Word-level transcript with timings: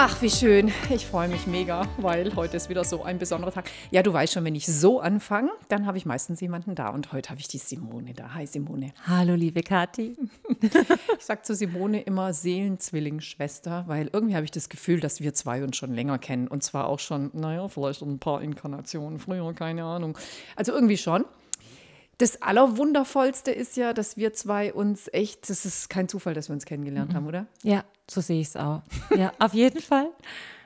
Ach, 0.00 0.22
wie 0.22 0.30
schön. 0.30 0.70
Ich 0.90 1.06
freue 1.06 1.26
mich 1.26 1.48
mega, 1.48 1.84
weil 1.96 2.36
heute 2.36 2.56
ist 2.56 2.68
wieder 2.68 2.84
so 2.84 3.02
ein 3.02 3.18
besonderer 3.18 3.50
Tag. 3.50 3.68
Ja, 3.90 4.00
du 4.04 4.12
weißt 4.12 4.32
schon, 4.32 4.44
wenn 4.44 4.54
ich 4.54 4.64
so 4.64 5.00
anfange, 5.00 5.50
dann 5.68 5.86
habe 5.86 5.98
ich 5.98 6.06
meistens 6.06 6.40
jemanden 6.40 6.76
da. 6.76 6.90
Und 6.90 7.10
heute 7.12 7.30
habe 7.30 7.40
ich 7.40 7.48
die 7.48 7.58
Simone 7.58 8.14
da. 8.14 8.32
Hi, 8.32 8.46
Simone. 8.46 8.92
Hallo, 9.08 9.34
liebe 9.34 9.60
Kathi. 9.64 10.16
Ich 11.18 11.24
sage 11.24 11.42
zu 11.42 11.52
Simone 11.52 12.00
immer 12.02 12.32
Seelenzwillingsschwester, 12.32 13.88
weil 13.88 14.08
irgendwie 14.12 14.36
habe 14.36 14.44
ich 14.44 14.52
das 14.52 14.68
Gefühl, 14.68 15.00
dass 15.00 15.20
wir 15.20 15.34
zwei 15.34 15.64
uns 15.64 15.76
schon 15.76 15.92
länger 15.92 16.20
kennen. 16.20 16.46
Und 16.46 16.62
zwar 16.62 16.86
auch 16.86 17.00
schon, 17.00 17.32
naja, 17.32 17.66
vielleicht 17.66 18.00
ein 18.02 18.20
paar 18.20 18.40
Inkarnationen 18.40 19.18
früher, 19.18 19.52
keine 19.52 19.82
Ahnung. 19.82 20.16
Also 20.54 20.70
irgendwie 20.74 20.96
schon. 20.96 21.24
Das 22.18 22.40
Allerwundervollste 22.40 23.50
ist 23.50 23.76
ja, 23.76 23.92
dass 23.92 24.16
wir 24.16 24.32
zwei 24.32 24.72
uns 24.72 25.08
echt, 25.12 25.50
das 25.50 25.64
ist 25.64 25.90
kein 25.90 26.08
Zufall, 26.08 26.34
dass 26.34 26.48
wir 26.48 26.54
uns 26.54 26.66
kennengelernt 26.66 27.14
haben, 27.14 27.26
oder? 27.26 27.48
Ja, 27.64 27.84
so 28.10 28.20
sehe 28.20 28.40
ich 28.40 28.48
es 28.48 28.56
auch. 28.56 28.82
Ja, 29.16 29.32
auf 29.38 29.54
jeden 29.54 29.80
Fall. 29.80 30.10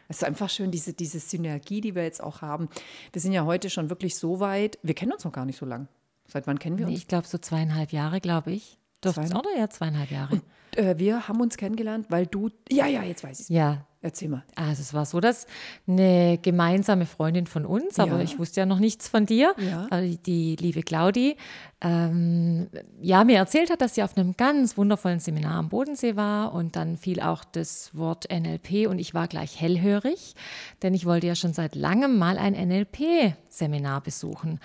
Es 0.09 0.19
ist 0.19 0.25
einfach 0.25 0.51
schön, 0.51 0.71
diese, 0.71 0.93
diese 0.93 1.21
Synergie, 1.21 1.81
die 1.81 1.95
wir 1.95 2.03
jetzt 2.03 2.23
auch 2.23 2.43
haben. 2.43 2.69
Wir 3.15 3.23
sind 3.23 3.33
ja 3.33 3.47
heute 3.47 3.71
schon 3.71 3.89
wirklich 3.89 4.17
so 4.17 4.41
weit, 4.41 4.79
wir 4.83 4.93
kennen 4.93 5.13
uns 5.13 5.25
noch 5.25 5.33
gar 5.33 5.47
nicht 5.47 5.57
so 5.57 5.65
lang. 5.65 5.89
Seit 6.29 6.47
wann 6.47 6.59
kennen 6.59 6.77
wir 6.77 6.85
uns? 6.85 6.93
Nee, 6.93 6.99
ich 6.99 7.09
glaube 7.09 7.27
so 7.27 7.39
zweieinhalb 7.39 7.93
Jahre, 7.93 8.21
glaube 8.21 8.53
ich. 8.53 8.79
Es, 9.03 9.17
oder? 9.17 9.57
Ja, 9.57 9.71
zweieinhalb 9.71 10.11
Jahre. 10.11 10.35
Und, 10.35 10.77
äh, 10.77 10.99
wir 10.99 11.29
haben 11.29 11.41
uns 11.41 11.57
kennengelernt, 11.57 12.07
weil 12.11 12.27
du, 12.27 12.51
ja, 12.71 12.87
ja, 12.87 13.03
jetzt 13.05 13.25
weiß 13.25 13.41
ich 13.41 13.45
es. 13.45 13.49
Ja. 13.49 13.87
Erzähl 14.05 14.29
mal. 14.29 14.43
Also 14.57 14.83
es 14.83 14.93
war 14.95 15.07
so, 15.07 15.21
dass 15.21 15.47
eine 15.87 16.37
gemeinsame 16.43 17.07
Freundin 17.07 17.47
von 17.47 17.65
uns, 17.65 18.01
aber 18.01 18.17
Ja. 18.17 18.23
ich 18.23 18.37
wusste 18.37 18.59
ja 18.61 18.67
noch 18.67 18.81
nichts 18.81 19.07
von 19.09 19.27
dir, 19.27 19.55
Ja. 19.59 19.87
also 19.91 20.19
die 20.27 20.57
liebe 20.57 20.83
Claudi, 20.83 21.37
ähm, 21.81 22.69
ja, 23.01 23.23
mir 23.23 23.37
erzählt 23.37 23.71
hat, 23.71 23.81
dass 23.81 23.95
sie 23.95 24.03
auf 24.03 24.17
einem 24.17 24.37
ganz 24.37 24.77
wundervollen 24.77 25.21
Seminar 25.21 25.55
am 25.55 25.69
Bodensee 25.69 26.17
war 26.17 26.53
und 26.53 26.75
dann 26.75 26.97
fiel 26.97 27.21
auch 27.21 27.45
das 27.45 27.97
Wort 27.97 28.27
NLP 28.29 28.89
und 28.89 28.99
ich 28.99 29.15
war 29.15 29.29
gleich 29.29 29.61
hellhörig, 29.61 30.35
denn 30.83 30.95
ich 30.95 31.07
wollte 31.07 31.29
ja 31.29 31.37
schon 31.37 31.53
seit 31.53 31.77
langem 31.77 32.19
mal 32.19 32.39
ein 32.39 32.55
NLP-Seminar 32.55 34.01
besuchen. 34.01 34.59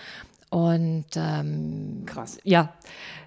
Und 0.50 1.06
ähm, 1.16 2.04
Krass. 2.06 2.38
ja, 2.44 2.74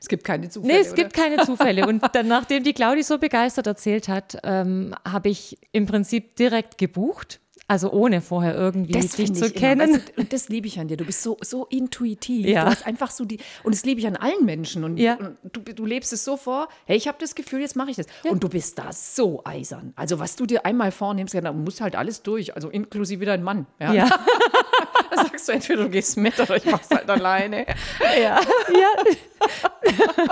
Es 0.00 0.08
gibt 0.08 0.24
keine 0.24 0.48
Zufälle. 0.48 0.72
Nee, 0.74 0.80
es 0.80 0.88
oder? 0.92 0.96
gibt 1.02 1.12
keine 1.14 1.44
Zufälle. 1.44 1.86
Und 1.86 2.02
dann, 2.14 2.28
nachdem 2.28 2.62
die 2.64 2.72
Claudi 2.72 3.02
so 3.02 3.18
begeistert 3.18 3.66
erzählt 3.66 4.08
hat, 4.08 4.38
ähm, 4.42 4.94
habe 5.06 5.28
ich 5.28 5.58
im 5.72 5.86
Prinzip 5.86 6.36
direkt 6.36 6.78
gebucht. 6.78 7.40
Also 7.68 7.92
ohne 7.92 8.20
vorher 8.20 8.56
irgendwie 8.56 8.94
dich 8.94 9.12
finde 9.12 9.38
zu 9.38 9.44
immer, 9.46 9.54
kennen. 9.54 9.92
du, 10.16 10.20
und 10.22 10.32
das 10.32 10.48
liebe 10.48 10.66
ich 10.66 10.80
an 10.80 10.88
dir. 10.88 10.96
Du 10.96 11.04
bist 11.04 11.22
so, 11.22 11.36
so 11.40 11.66
intuitiv. 11.66 12.44
Ja. 12.44 12.64
Du 12.64 12.70
hast 12.72 12.84
einfach 12.84 13.12
so 13.12 13.24
die, 13.24 13.38
und 13.62 13.72
das 13.72 13.84
liebe 13.84 14.00
ich 14.00 14.08
an 14.08 14.16
allen 14.16 14.44
Menschen. 14.44 14.82
Und, 14.82 14.96
Ja. 14.96 15.14
und 15.14 15.36
du, 15.52 15.60
du 15.60 15.86
lebst 15.86 16.12
es 16.12 16.24
so 16.24 16.36
vor, 16.36 16.66
hey, 16.86 16.96
ich 16.96 17.06
habe 17.06 17.18
das 17.20 17.36
Gefühl, 17.36 17.60
jetzt 17.60 17.76
mache 17.76 17.90
ich 17.92 17.96
das. 17.96 18.06
Und 18.28 18.42
du 18.42 18.48
bist 18.48 18.76
da 18.80 18.92
so 18.92 19.42
eisern. 19.44 19.92
Also 19.94 20.18
was 20.18 20.34
du 20.34 20.46
dir 20.46 20.66
einmal 20.66 20.90
vornimmst, 20.90 21.32
ja, 21.32 21.42
dann 21.42 21.62
musst 21.62 21.80
halt 21.80 21.94
alles 21.94 22.22
durch, 22.24 22.56
also 22.56 22.70
inklusive 22.70 23.24
dein 23.24 23.44
Mann. 23.44 23.66
Ja? 23.78 23.92
ja, 23.94 24.08
Da 25.16 25.24
sagst 25.24 25.48
du 25.48 25.52
entweder 25.52 25.82
du 25.84 25.90
gehst 25.90 26.16
mit 26.16 26.38
oder 26.38 26.56
ich 26.56 26.64
mach's 26.66 26.90
halt 26.90 27.08
alleine. 27.10 27.66
ja, 28.00 28.40
ja. 28.72 28.92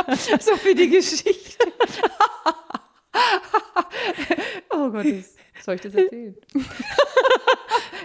So 0.40 0.52
wie 0.64 0.74
die 0.74 0.88
Geschichte. 0.90 1.72
oh 4.70 4.90
Gott, 4.90 5.06
soll 5.64 5.74
ich 5.74 5.80
das 5.80 5.94
erzählen? 5.94 6.36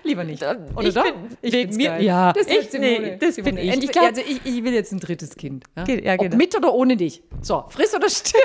Lieber 0.03 0.23
nicht. 0.23 0.43
Oder 0.43 0.87
Ich 0.87 0.93
doch? 0.93 1.03
bin- 1.03 1.13
ich 1.41 1.53
wegen 1.53 1.75
mir- 1.77 1.89
geil. 1.89 2.03
ja, 2.03 2.33
das, 2.33 2.47
ich- 2.47 2.71
nee, 2.73 3.17
das 3.17 3.35
bin 3.37 3.43
Simone. 3.45 3.61
ich. 3.61 3.67
Ich 3.67 3.73
Entweder- 3.73 3.91
glaub- 3.93 4.05
also 4.05 4.21
ich, 4.21 4.45
ich 4.45 4.63
will 4.63 4.73
jetzt 4.73 4.91
ein 4.91 4.99
drittes 4.99 5.35
Kind. 5.35 5.63
Ja? 5.77 5.87
Ja, 5.87 6.15
genau. 6.17 6.35
mit 6.35 6.55
oder 6.55 6.73
ohne 6.73 6.97
dich. 6.97 7.23
So, 7.41 7.63
friss 7.69 7.93
oder 7.95 8.09
stirb. 8.09 8.43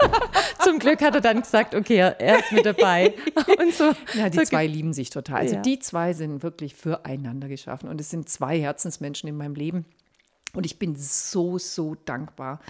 Zum 0.62 0.78
Glück 0.78 1.00
hat 1.00 1.14
er 1.14 1.20
dann 1.20 1.40
gesagt, 1.40 1.74
okay, 1.74 1.96
er 1.96 2.38
ist 2.40 2.52
mit 2.52 2.66
dabei. 2.66 3.14
Und 3.58 3.72
so. 3.74 3.92
Ja, 4.14 4.28
die 4.28 4.38
so 4.38 4.44
zwei 4.44 4.66
lieben 4.66 4.92
sich 4.92 5.10
total. 5.10 5.38
Also 5.40 5.54
Ja. 5.56 5.62
die 5.62 5.78
zwei 5.78 6.12
sind 6.12 6.42
wirklich 6.42 6.74
füreinander 6.74 7.48
geschaffen. 7.48 7.88
Und 7.88 8.00
es 8.00 8.10
sind 8.10 8.28
zwei 8.28 8.58
Herzensmenschen 8.60 9.28
in 9.28 9.36
meinem 9.36 9.54
Leben. 9.54 9.84
Und 10.54 10.66
ich 10.66 10.78
bin 10.78 10.96
so, 10.96 11.58
so 11.58 11.94
dankbar, 12.04 12.60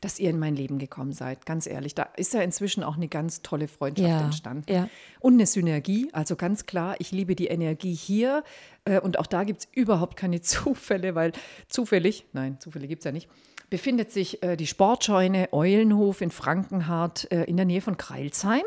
dass 0.00 0.18
ihr 0.18 0.30
in 0.30 0.38
mein 0.38 0.54
Leben 0.56 0.78
gekommen 0.78 1.12
seid. 1.12 1.46
Ganz 1.46 1.66
ehrlich, 1.66 1.94
da 1.94 2.04
ist 2.16 2.34
ja 2.34 2.40
inzwischen 2.42 2.82
auch 2.82 2.96
eine 2.96 3.08
ganz 3.08 3.42
tolle 3.42 3.68
Freundschaft 3.68 4.08
Ja, 4.08 4.20
entstanden. 4.24 4.72
ja. 4.72 4.88
Und 5.20 5.34
eine 5.34 5.46
Synergie. 5.46 6.08
Also 6.12 6.36
ganz 6.36 6.66
klar, 6.66 6.96
ich 6.98 7.10
liebe 7.12 7.34
die 7.34 7.46
Energie 7.48 7.94
hier. 7.94 8.44
Äh, 8.84 9.00
Und 9.00 9.18
auch 9.18 9.26
da 9.26 9.44
gibt 9.44 9.60
es 9.60 9.68
überhaupt 9.72 10.16
keine 10.16 10.40
Zufälle, 10.42 11.14
weil 11.14 11.32
zufällig, 11.68 12.24
nein, 12.32 12.58
Zufälle 12.60 12.86
gibt 12.88 13.00
es 13.00 13.04
ja 13.04 13.12
nicht, 13.12 13.28
befindet 13.70 14.12
sich 14.12 14.42
äh, 14.42 14.56
die 14.56 14.66
Sportscheune 14.66 15.48
Eulenhof 15.52 16.20
in 16.20 16.30
Frankenhardt 16.30 17.30
äh, 17.30 17.44
in 17.44 17.56
der 17.56 17.66
Nähe 17.66 17.80
von 17.80 17.96
Kreilsheim. 17.96 18.62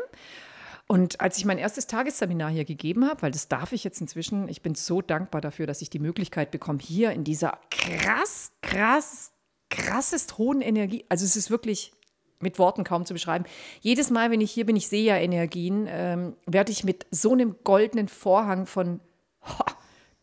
Und 0.88 1.20
als 1.20 1.38
ich 1.38 1.44
mein 1.46 1.58
erstes 1.58 1.86
Tagesseminar 1.86 2.50
hier 2.50 2.64
gegeben 2.66 3.08
habe, 3.08 3.22
weil 3.22 3.30
das 3.30 3.48
darf 3.48 3.72
ich 3.72 3.82
jetzt 3.82 4.00
inzwischen, 4.00 4.48
ich 4.48 4.60
bin 4.62 4.74
so 4.74 5.00
dankbar 5.00 5.40
dafür, 5.40 5.66
dass 5.66 5.80
ich 5.80 5.88
die 5.90 5.98
Möglichkeit 6.00 6.50
bekomme, 6.50 6.80
hier 6.82 7.12
in 7.12 7.24
dieser 7.24 7.58
krass, 7.70 8.52
krass, 8.60 9.31
krassest 9.72 10.38
hohen 10.38 10.60
Energie, 10.60 11.04
also 11.08 11.24
es 11.24 11.34
ist 11.34 11.50
wirklich 11.50 11.92
mit 12.40 12.58
Worten 12.58 12.84
kaum 12.84 13.06
zu 13.06 13.14
beschreiben. 13.14 13.44
Jedes 13.80 14.10
Mal, 14.10 14.30
wenn 14.30 14.40
ich 14.40 14.50
hier 14.50 14.66
bin, 14.66 14.76
ich 14.76 14.88
sehe 14.88 15.04
ja 15.04 15.16
Energien, 15.16 15.86
ähm, 15.88 16.36
werde 16.46 16.72
ich 16.72 16.84
mit 16.84 17.06
so 17.10 17.32
einem 17.32 17.56
goldenen 17.64 18.08
Vorhang 18.08 18.66
von 18.66 19.00
ho, 19.42 19.64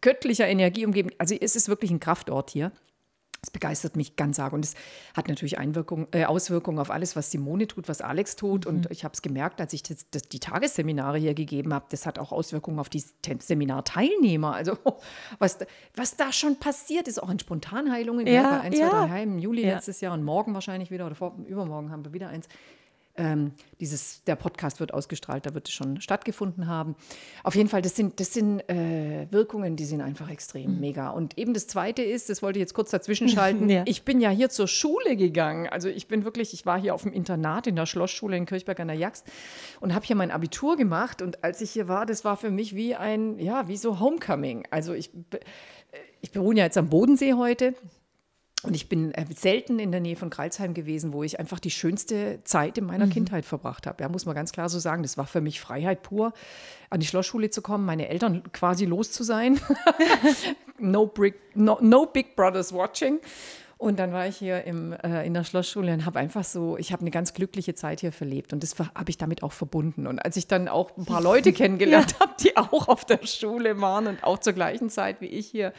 göttlicher 0.02 0.48
Energie 0.48 0.86
umgeben. 0.86 1.09
Also 1.18 1.36
es 1.36 1.56
ist 1.56 1.68
wirklich 1.68 1.92
ein 1.92 2.00
Kraftort 2.00 2.52
hier. 2.52 2.72
Es 3.42 3.52
begeistert 3.52 3.96
mich 3.96 4.18
ganz 4.18 4.38
arg 4.40 4.52
und 4.52 4.66
es 4.66 4.74
hat 5.16 5.30
natürlich 5.30 5.58
äh, 5.58 6.26
Auswirkungen 6.26 6.78
auf 6.80 6.92
alles, 6.92 7.16
was 7.16 7.32
Simone 7.32 7.68
tut, 7.68 7.88
was 7.88 8.02
Alex 8.02 8.36
tut. 8.36 8.66
Und 8.66 8.92
ich 8.92 9.04
habe 9.06 9.14
es 9.14 9.22
gemerkt, 9.22 9.62
als 9.62 9.72
ich 9.72 9.82
das, 9.84 10.06
das, 10.12 10.24
die 10.24 10.40
Tagesseminare 10.40 11.18
hier 11.18 11.34
gegeben 11.34 11.74
habe, 11.74 11.86
das 11.90 12.06
hat 12.06 12.20
auch 12.20 12.32
Auswirkungen 12.34 12.80
auf 12.80 12.90
die 12.90 13.02
Te- 13.22 13.38
Seminarteilnehmer. 13.40 14.54
Also 14.54 14.78
was, 15.40 15.58
da- 15.58 15.66
was 15.96 16.18
da 16.18 16.34
schon 16.34 16.58
passiert 16.60 17.08
ist, 17.08 17.22
auch 17.22 17.30
in 17.30 17.40
Spontanheilungen 17.40 18.28
Ja, 18.28 18.42
ne, 18.44 18.50
bei 18.50 18.60
1, 18.62 18.76
2, 18.78 18.82
ja. 18.82 18.90
3 18.90 19.10
Heim 19.10 19.32
im 19.34 19.40
Juli 19.40 19.66
Ja. 19.66 19.76
letztes 19.76 20.02
Jahr 20.02 20.14
und 20.14 20.24
morgen 20.24 20.54
wahrscheinlich 20.54 20.92
wieder 20.92 21.06
oder 21.06 21.16
vor, 21.16 21.36
übermorgen 21.48 21.92
haben 21.92 22.04
wir 22.04 22.14
wieder 22.14 22.28
eins. 22.30 22.48
Ähm, 23.22 23.52
dieses, 23.81 24.24
der 24.24 24.38
Podcast 24.38 24.80
wird 24.80 24.94
ausgestrahlt, 24.94 25.46
da 25.46 25.53
wird 25.53 25.68
es 25.68 25.74
schon 25.74 26.00
stattgefunden 26.00 26.68
haben. 26.68 26.96
Auf 27.44 27.53
jeden 27.56 27.68
Fall, 27.68 27.81
das 27.81 27.96
sind, 27.96 28.19
das 28.22 28.34
sind 28.34 28.62
äh, 28.69 29.28
Wirkungen, 29.30 29.75
die 29.75 29.84
sind 29.84 30.00
einfach 30.00 30.30
extrem 30.30 30.80
mega. 30.80 31.09
Und 31.09 31.38
eben 31.38 31.53
das 31.53 31.68
Zweite 31.68 32.02
ist, 32.02 32.29
das 32.29 32.41
wollte 32.41 32.59
ich 32.59 32.62
jetzt 32.62 32.74
kurz 32.74 32.91
dazwischen 32.91 33.28
schalten, 33.28 33.68
Ja. 33.69 33.84
ich 33.85 34.03
bin 34.03 34.22
ja 34.22 34.29
hier 34.29 34.50
zur 34.50 34.69
Schule 34.69 35.18
gegangen. 35.18 35.68
Also 35.68 35.90
ich 35.90 36.08
bin 36.08 36.24
wirklich, 36.24 36.53
ich 36.53 36.66
war 36.66 36.79
hier 36.79 36.96
auf 36.96 37.03
dem 37.03 37.12
Internat 37.12 37.68
in 37.68 37.75
der 37.75 37.85
Schlossschule 37.85 38.38
in 38.38 38.46
Kirchberg 38.46 38.79
an 38.79 38.88
der 38.88 38.96
Jaxt 38.97 39.28
und 39.81 39.94
habe 39.94 40.06
hier 40.06 40.16
mein 40.16 40.31
Abitur 40.31 40.78
gemacht. 40.78 41.22
Und 41.22 41.44
als 41.44 41.59
ich 41.59 41.72
hier 41.72 41.90
war, 41.90 42.06
das 42.06 42.24
war 42.24 42.38
für 42.38 42.52
mich 42.52 42.74
wie 42.74 42.96
ein, 42.96 43.38
ja, 43.38 43.68
wie 43.68 43.75
so 43.78 44.00
Homecoming. 44.00 44.66
Also 44.72 44.94
ich, 44.94 45.12
be- 45.12 45.41
ich 46.22 46.31
bewohne 46.31 46.59
ja 46.59 46.66
jetzt 46.66 46.78
am 46.78 46.90
Bodensee 46.90 47.34
heute. 47.34 47.74
Und 48.62 48.75
ich 48.75 48.90
bin 48.90 49.14
äh, 49.14 49.25
selten 49.34 49.80
in 49.80 49.92
der 49.92 50.02
Nähe 50.02 50.18
von 50.18 50.30
Kreilsheim 50.30 50.74
gewesen, 50.74 51.14
wo 51.14 51.24
ich 51.24 51.40
einfach 51.40 51.59
die 51.59 51.72
schönste 51.72 52.40
Zeit 52.44 52.78
in 52.78 52.86
meiner 52.86 53.08
Kindheit 53.08 53.46
verbracht 53.46 53.88
habe. 53.88 54.03
Ja, 54.03 54.09
muss 54.09 54.25
man 54.25 54.36
ganz 54.36 54.52
klar 54.52 54.68
so 54.68 54.80
sagen. 54.80 55.02
Das 55.02 55.18
war 55.18 55.25
für 55.28 55.40
mich 55.40 55.62
Freiheit 55.62 56.03
pur, 56.03 56.34
an 56.90 57.00
die 57.00 57.06
Schlossschule 57.06 57.50
zu 57.50 57.61
kommen, 57.61 57.85
meine 57.85 58.09
Eltern 58.09 58.44
quasi 58.52 58.85
los 58.85 59.11
zu 59.11 59.23
sein. 59.23 59.59
no, 60.78 61.06
big, 61.06 61.35
no, 61.56 61.78
no 61.82 62.06
Big 62.06 62.35
Brothers 62.35 62.73
watching. 62.73 63.20
Und 63.78 63.97
dann 63.97 64.11
war 64.11 64.28
ich 64.28 64.35
hier 64.35 64.66
im, 64.66 64.91
äh, 64.91 65.26
in 65.26 65.34
der 65.34 65.46
Schlossschule 65.46 65.94
und 65.94 66.06
habe 66.06 66.20
einfach 66.20 66.44
so, 66.44 66.78
ich 66.78 66.91
habe 66.91 67.00
eine 67.00 67.11
ganz 67.11 67.34
glückliche 67.34 67.76
Zeit 67.76 68.02
hier 68.02 68.11
verlebt 68.11 68.52
und 68.52 68.61
das 68.61 68.78
habe 68.78 69.09
ich 69.09 69.17
damit 69.17 69.41
auch 69.41 69.53
verbunden. 69.53 70.06
Und 70.06 70.20
als 70.20 70.35
ich 70.35 70.47
dann 70.47 70.67
auch 70.67 70.97
ein 70.97 71.06
paar 71.06 71.22
Leute 71.22 71.53
kennengelernt 71.53 72.20
habe, 72.20 72.34
die 72.41 72.58
auch 72.58 72.90
auf 72.90 73.06
der 73.06 73.26
Schule 73.26 73.79
waren 73.79 74.08
und 74.08 74.22
auch 74.22 74.40
zur 74.40 74.52
gleichen 74.52 74.90
Zeit 74.90 75.22
wie 75.22 75.28
ich 75.28 75.47
hier, 75.47 75.72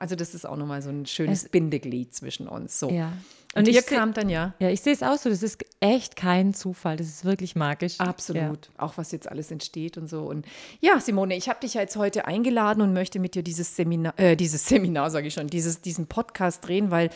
also 0.00 0.16
das 0.16 0.34
ist 0.34 0.46
auch 0.46 0.56
nochmal 0.56 0.80
so 0.80 0.88
ein 0.88 1.04
schönes 1.04 1.48
Bindeglied 1.48 2.14
zwischen 2.14 2.48
uns. 2.48 2.80
So. 2.80 2.90
Ja. 2.90 3.12
Und, 3.54 3.68
Und 3.68 3.74
seh- 3.74 3.82
kamt 3.82 4.16
dann 4.16 4.30
ja. 4.30 4.54
Ja, 4.58 4.70
ich 4.70 4.80
sehe 4.80 4.94
es 4.94 5.02
auch 5.02 5.16
so. 5.18 5.28
Das 5.28 5.42
ist 5.42 5.62
echt 5.80 6.16
kein 6.16 6.54
Zufall. 6.54 6.96
Das 6.96 7.06
ist 7.06 7.24
wirklich 7.24 7.54
magisch. 7.54 8.00
Absolut. 8.00 8.70
Auch 8.78 8.96
was 8.96 9.12
jetzt 9.12 9.28
alles 9.28 9.50
entsteht 9.50 9.98
und 9.98 10.08
so. 10.08 10.22
Und 10.22 10.46
ja, 10.80 10.98
Simone, 11.00 11.36
ich 11.36 11.48
habe 11.50 11.60
dich 11.60 11.74
ja 11.74 11.82
jetzt 11.82 11.96
heute 11.96 12.26
eingeladen 12.26 12.80
und 12.80 12.94
möchte 12.94 13.18
mit 13.18 13.34
dir 13.34 13.42
dieses 13.42 13.76
Seminar, 13.76 14.18
äh, 14.18 14.36
dieses 14.36 14.66
Seminar, 14.68 15.10
sage 15.10 15.26
ich 15.26 15.34
schon, 15.34 15.48
dieses, 15.48 15.82
diesen 15.82 16.06
Podcast 16.06 16.66
drehen, 16.66 16.90
weil 16.90 17.10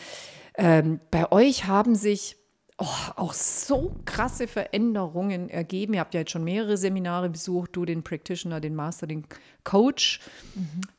ähm, 0.55 0.99
bei 1.09 1.31
euch 1.31 1.65
haben 1.65 1.95
sich 1.95 2.35
oh, 2.77 2.85
auch 3.15 3.33
so 3.33 3.95
krasse 4.05 4.47
Veränderungen 4.47 5.49
ergeben. 5.49 5.95
Ihr 5.95 6.01
habt 6.01 6.13
ja 6.13 6.19
jetzt 6.19 6.31
schon 6.31 6.43
mehrere 6.43 6.77
Seminare 6.77 7.29
besucht, 7.29 7.71
du 7.75 7.85
den 7.85 8.03
Practitioner, 8.03 8.59
den 8.59 8.75
Master, 8.75 9.07
den 9.07 9.25
Coach, 9.63 10.19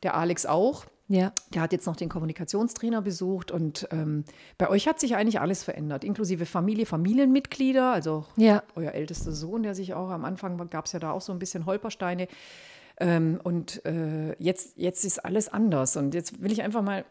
der 0.03 0.15
Alex 0.15 0.45
auch. 0.45 0.85
Ja. 1.09 1.31
Der 1.53 1.61
hat 1.61 1.71
jetzt 1.71 1.85
noch 1.85 1.95
den 1.95 2.09
Kommunikationstrainer 2.09 3.01
besucht 3.01 3.51
und 3.51 3.87
ähm, 3.91 4.25
bei 4.57 4.69
euch 4.69 4.87
hat 4.87 4.99
sich 4.99 5.15
eigentlich 5.15 5.39
alles 5.39 5.63
verändert, 5.63 6.03
inklusive 6.03 6.45
Familie, 6.45 6.85
Familienmitglieder, 6.85 7.91
also 7.93 8.25
Ja. 8.35 8.61
euer 8.75 8.91
ältester 8.91 9.31
Sohn, 9.31 9.63
der 9.63 9.73
sich 9.73 9.93
auch 9.93 10.09
am 10.09 10.25
Anfang 10.25 10.57
gab 10.69 10.85
es 10.85 10.91
ja 10.91 10.99
da 10.99 11.11
auch 11.11 11.21
so 11.21 11.31
ein 11.31 11.39
bisschen 11.39 11.65
Holpersteine. 11.65 12.27
Ähm, 12.99 13.39
und 13.43 13.85
äh, 13.85 14.35
jetzt, 14.41 14.77
jetzt 14.77 15.05
ist 15.05 15.23
alles 15.23 15.47
anders. 15.49 15.95
Und 15.97 16.13
jetzt 16.13 16.41
will 16.41 16.51
ich 16.51 16.63
einfach 16.63 16.81
mal, 16.81 17.05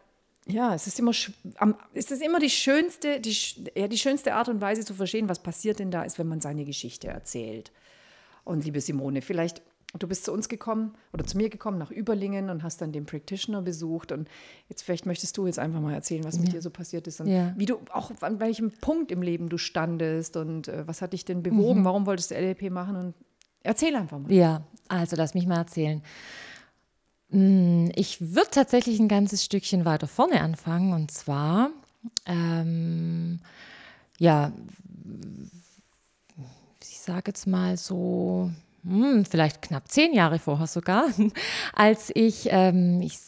ja, 0.46 0.74
es 0.74 0.86
ist 0.86 0.98
immer, 0.98 1.12
am, 1.56 1.76
es 1.94 2.10
ist 2.10 2.22
immer 2.22 2.38
die 2.40 2.50
schönste, 2.50 3.20
die, 3.20 3.34
ja, 3.74 3.88
die 3.88 3.98
schönste 3.98 4.34
Art 4.34 4.48
und 4.48 4.60
Weise 4.60 4.84
zu 4.84 4.94
verstehen, 4.94 5.28
was 5.28 5.38
passiert 5.38 5.78
denn 5.78 5.90
da, 5.90 6.02
ist, 6.02 6.18
wenn 6.18 6.28
man 6.28 6.40
seine 6.40 6.64
Geschichte 6.64 7.08
erzählt. 7.08 7.72
Und 8.44 8.64
liebe 8.64 8.80
Simone, 8.80 9.22
vielleicht, 9.22 9.62
du 10.02 10.08
bist 10.08 10.24
zu 10.24 10.32
uns 10.32 10.48
gekommen 10.48 10.94
oder 11.12 11.24
zu 11.24 11.36
mir 11.36 11.48
gekommen 11.48 11.78
nach 11.78 11.90
Überlingen 11.90 12.50
und 12.50 12.62
hast 12.62 12.80
dann 12.80 12.92
den 12.92 13.06
Practitioner 13.06 13.62
besucht. 13.62 14.12
Und 14.12 14.28
jetzt 14.68 14.82
vielleicht 14.82 15.06
möchtest 15.06 15.36
du 15.36 15.46
jetzt 15.46 15.58
einfach 15.58 15.80
mal 15.80 15.94
erzählen, 15.94 16.24
was 16.24 16.38
mit 16.38 16.52
dir 16.52 16.62
so 16.62 16.70
passiert 16.70 17.06
ist 17.06 17.20
und 17.20 17.28
Ja. 17.28 17.52
wie 17.56 17.66
du 17.66 17.78
auch 17.92 18.10
an 18.20 18.40
welchem 18.40 18.70
Punkt 18.70 19.10
im 19.12 19.22
Leben 19.22 19.48
du 19.48 19.58
standest 19.58 20.36
und 20.36 20.68
äh, 20.68 20.86
was 20.86 21.02
hat 21.02 21.12
dich 21.12 21.24
denn 21.24 21.42
bewogen, 21.42 21.84
warum 21.84 22.06
wolltest 22.06 22.30
du 22.30 22.34
LLP 22.36 22.70
machen 22.70 22.96
und 22.96 23.14
erzähl 23.62 23.94
einfach 23.96 24.18
mal. 24.18 24.32
Ja, 24.32 24.62
also 24.88 25.16
lass 25.16 25.34
mich 25.34 25.46
mal 25.46 25.56
erzählen. 25.58 26.02
Mm, 27.30 27.88
Ich 27.96 28.20
würde 28.34 28.50
tatsächlich 28.50 29.00
ein 29.00 29.08
ganzes 29.08 29.44
Stückchen 29.44 29.84
weiter 29.84 30.06
vorne 30.06 30.40
anfangen 30.40 30.92
und 30.92 31.10
zwar, 31.10 31.70
ähm, 32.24 33.40
ja, 34.18 34.52
ich 36.82 37.00
sage 37.00 37.24
jetzt 37.28 37.46
mal 37.46 37.76
so, 37.76 38.50
hm, 38.86 39.24
vielleicht 39.24 39.62
knapp 39.62 39.88
zehn 39.88 40.14
Jahre 40.14 40.38
vorher 40.38 40.66
sogar, 40.66 41.06
als 41.72 42.10
ich, 42.14 42.48
ähm, 42.50 43.00
ich 43.02 43.18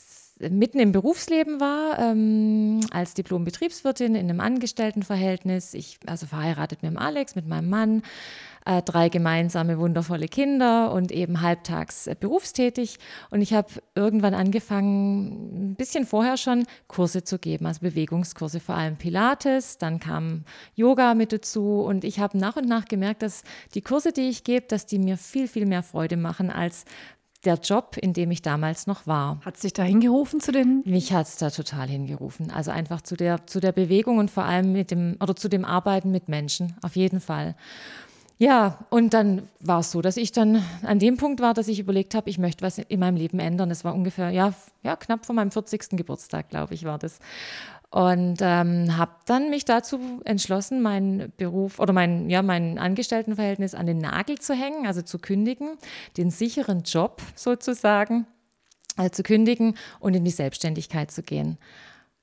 mitten 0.41 0.79
im 0.79 0.93
Berufsleben 0.93 1.61
war, 1.61 1.99
ähm, 1.99 2.81
als 2.91 3.15
Diplom-Betriebswirtin 3.15 4.15
in 4.15 4.29
einem 4.29 4.41
Angestelltenverhältnis. 4.41 5.75
Ich, 5.75 5.99
also 6.07 6.27
verheiratet 6.27 6.83
mit 6.83 6.93
dem 6.93 6.99
Alex, 6.99 7.35
mit 7.35 7.47
meinem 7.47 7.69
Mann, 7.69 8.03
äh, 8.69 8.83
drei 8.83 9.09
gemeinsame 9.09 9.79
wundervolle 9.79 10.29
Kinder 10.29 10.93
und 10.93 11.11
eben 11.11 11.41
halbtags 11.41 12.07
äh, 12.07 12.15
berufstätig. 12.19 12.99
Und 13.31 13.41
ich 13.41 13.55
habe 13.55 13.69
irgendwann 13.95 14.35
angefangen, 14.35 15.71
ein 15.71 15.75
bisschen 15.75 16.07
vorher 16.07 16.37
schon 16.37 16.67
Kurse 16.87 17.25
zu 17.25 17.39
geben, 17.39 17.67
also 17.67 17.81
Bewegungskurse, 17.81 18.61
vor 18.61 18.75
allem 18.75 18.97
Pilates. 18.97 19.79
Dann 19.79 20.01
kam 20.01 20.45
Yoga 20.75 21.15
mit 21.15 21.33
dazu 21.33 21.81
und 21.81 22.05
ich 22.05 22.21
habe 22.21 22.37
nach 22.37 22.57
und 22.57 22.69
nach 22.69 22.85
gemerkt, 22.85 23.23
dass 23.23 23.43
die 23.75 23.83
Kurse, 23.83 24.13
die 24.13 24.29
ich 24.29 24.45
gebe, 24.45 24.67
dass 24.67 24.85
die 24.85 24.99
mir 24.99 25.17
viel, 25.17 25.49
viel 25.49 25.65
mehr 25.65 25.83
Freude 25.83 26.19
machen 26.19 26.51
als 26.51 26.85
der 27.45 27.55
Job, 27.55 27.97
in 28.01 28.13
dem 28.13 28.31
ich 28.31 28.43
damals 28.43 28.87
noch 28.87 29.07
war. 29.07 29.41
Hat 29.45 29.57
sich 29.57 29.73
da 29.73 29.83
hingerufen 29.83 30.41
zu 30.41 30.53
den 30.53 30.83
Mich 30.85 31.13
hat 31.13 31.27
es 31.27 31.37
da 31.37 31.51
total 31.51 31.89
hingerufen. 31.89 32.51
Also 32.51 32.71
einfach 32.71 33.01
zu 33.01 33.17
der, 33.17 33.47
zu 33.47 33.61
der 33.61 33.73
Bewegung 33.73 34.19
und 34.19 34.31
vor 34.31 34.45
allem 34.45 34.73
mit 34.73 34.91
dem, 34.91 35.17
oder 35.21 35.37
zu 35.37 35.49
dem 35.49 35.65
Arbeiten 35.65 36.11
mit 36.11 36.29
Menschen, 36.29 36.75
auf 36.83 36.97
jeden 36.97 37.21
Fall. 37.21 37.55
Ja, 38.41 38.79
und 38.91 39.15
dann 39.15 39.49
war 39.59 39.81
es 39.81 39.91
so, 39.91 40.01
dass 40.01 40.17
ich 40.17 40.31
dann 40.31 40.63
an 40.83 41.01
dem 41.01 41.17
Punkt 41.17 41.41
war, 41.41 41.55
dass 41.55 41.67
ich 41.67 41.81
überlegt 41.81 42.15
habe, 42.15 42.31
ich 42.31 42.39
möchte 42.39 42.65
was 42.65 42.79
in 42.79 43.01
meinem 43.01 43.17
Leben 43.17 43.41
ändern. 43.41 43.69
Das 43.69 43.85
war 43.85 43.95
ungefähr, 43.95 44.31
ja, 44.31 44.55
ja 44.85 44.95
knapp 44.95 45.27
vor 45.27 45.35
meinem 45.35 45.51
40. 45.51 45.97
Geburtstag, 45.97 46.49
glaube 46.49 46.75
ich, 46.75 46.85
war 46.85 46.99
das. 46.99 47.19
Und 47.91 48.39
ähm, 48.43 48.99
habe 48.99 49.13
dann 49.25 49.49
mich 49.49 49.65
dazu 49.65 50.21
entschlossen, 50.25 50.83
meinen 50.83 51.33
Beruf 51.39 51.79
oder 51.79 51.95
mein, 51.95 52.29
ja, 52.29 52.43
mein 52.43 52.79
Angestelltenverhältnis 52.79 53.75
an 53.75 53.87
den 53.87 53.97
Nagel 53.97 54.39
zu 54.39 54.55
hängen, 54.55 54.87
also 54.87 55.01
zu 55.01 55.19
kündigen, 55.19 55.79
den 56.19 56.31
sicheren 56.31 56.83
Job 56.83 57.23
sozusagen 57.35 58.27
äh, 58.99 59.11
zu 59.11 59.23
kündigen 59.23 59.75
und 60.01 60.15
in 60.15 60.25
die 60.25 60.31
Selbstständigkeit 60.31 61.11
zu 61.11 61.23
gehen. 61.23 61.57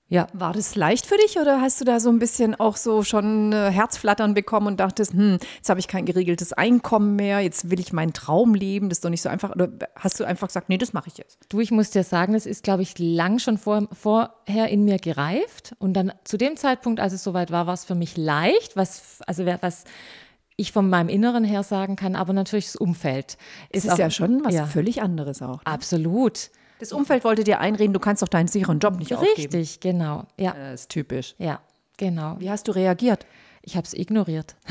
Ja, 0.07 0.27
War 0.33 0.53
das 0.53 0.75
leicht 0.75 1.07
für 1.07 1.17
dich 1.17 1.39
oder 1.39 1.61
hast 1.61 1.81
du 1.81 1.85
da 1.85 1.99
so 1.99 2.09
ein 2.09 2.19
bisschen 2.19 2.53
auch 2.53 2.77
so 2.77 3.01
schon 3.01 3.51
äh, 3.53 3.71
Herzflattern 3.71 4.35
bekommen 4.35 4.67
und 4.67 4.79
dachtest, 4.79 5.13
hm, 5.13 5.39
jetzt 5.55 5.67
habe 5.67 5.79
ich 5.79 5.87
kein 5.87 6.05
geregeltes 6.05 6.53
Einkommen 6.53 7.15
mehr, 7.15 7.39
jetzt 7.39 7.71
will 7.71 7.79
ich 7.79 7.91
meinen 7.91 8.13
Traum 8.13 8.53
leben, 8.53 8.89
das 8.89 8.99
ist 8.99 9.05
doch 9.05 9.09
nicht 9.09 9.23
so 9.23 9.29
einfach? 9.29 9.49
Oder 9.55 9.69
hast 9.95 10.19
du 10.19 10.23
einfach 10.23 10.47
gesagt, 10.47 10.69
nee, 10.69 10.77
das 10.77 10.93
mache 10.93 11.09
ich 11.09 11.17
jetzt? 11.17 11.39
Du, 11.49 11.59
ich 11.59 11.71
muss 11.71 11.89
dir 11.89 12.03
sagen, 12.03 12.33
das 12.33 12.45
ist, 12.45 12.63
glaube 12.63 12.83
ich, 12.83 12.99
lang 12.99 13.39
schon 13.39 13.57
vor, 13.57 13.87
vorher 13.93 14.69
in 14.69 14.85
mir 14.85 14.99
gereift. 14.99 15.75
Und 15.79 15.93
dann 15.95 16.13
zu 16.23 16.37
dem 16.37 16.55
Zeitpunkt, 16.55 16.99
als 16.99 17.11
es 17.13 17.23
soweit 17.23 17.49
war, 17.51 17.65
war 17.65 17.73
es 17.73 17.83
für 17.83 17.95
mich 17.95 18.15
leicht, 18.15 18.75
was, 18.77 19.19
also 19.25 19.43
was 19.61 19.85
ich 20.55 20.71
von 20.71 20.87
meinem 20.87 21.09
Inneren 21.09 21.43
her 21.43 21.63
sagen 21.63 21.95
kann, 21.95 22.15
aber 22.15 22.31
natürlich 22.31 22.65
das 22.67 22.75
Umfeld. 22.75 23.37
Es 23.71 23.85
ist 23.85 23.91
auch- 23.93 23.97
ja 23.97 24.11
schon 24.11 24.45
was 24.45 24.53
ja, 24.53 24.67
völlig 24.67 25.01
anderes 25.01 25.41
auch. 25.41 25.57
ne? 25.57 25.65
Absolut. 25.65 26.51
Das 26.79 26.91
Umfeld 26.91 27.23
wollte 27.23 27.43
dir 27.43 27.59
einreden, 27.59 27.93
du 27.93 27.99
kannst 27.99 28.21
doch 28.21 28.27
deinen 28.27 28.47
sicheren 28.47 28.79
Job 28.79 28.97
nicht 28.97 29.13
aufgeben. 29.13 29.35
Richtig, 29.35 29.79
genau. 29.79 30.25
Ja, 30.37 30.53
Das 30.53 30.81
ist 30.81 30.89
typisch. 30.89 31.35
ja, 31.37 31.61
genau. 31.97 32.35
Wie 32.39 32.49
hast 32.49 32.67
du 32.67 32.71
reagiert? 32.73 33.25
Ich 33.61 33.75
habe 33.75 33.85
es 33.87 33.93
ignoriert. 33.93 34.55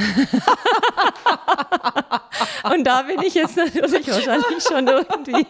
Und 2.72 2.84
da 2.84 3.02
bin 3.02 3.20
ich 3.22 3.34
jetzt 3.34 3.56
natürlich 3.56 4.06
wahrscheinlich 4.08 4.62
schon 4.62 4.86
irgendwie, 4.86 5.46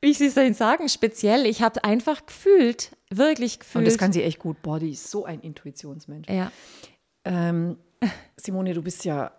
wie 0.00 0.10
ich 0.10 0.18
soll 0.18 0.44
ich 0.44 0.56
sagen, 0.56 0.88
speziell. 0.88 1.46
Ich 1.46 1.62
habe 1.62 1.82
einfach 1.84 2.24
gefühlt, 2.26 2.96
wirklich 3.10 3.58
gefühlt. 3.60 3.80
Und 3.82 3.86
das 3.86 3.98
kann 3.98 4.12
sie 4.12 4.22
echt 4.22 4.38
gut. 4.38 4.62
Boah, 4.62 4.78
die 4.78 4.90
ist 4.90 5.10
so 5.10 5.24
ein 5.24 5.40
Intuitionsmensch. 5.40 6.28
ja, 6.28 6.50
Ähm, 7.24 7.78
Simone, 8.36 8.72
du 8.74 8.82
bist 8.82 9.04
ja, 9.04 9.32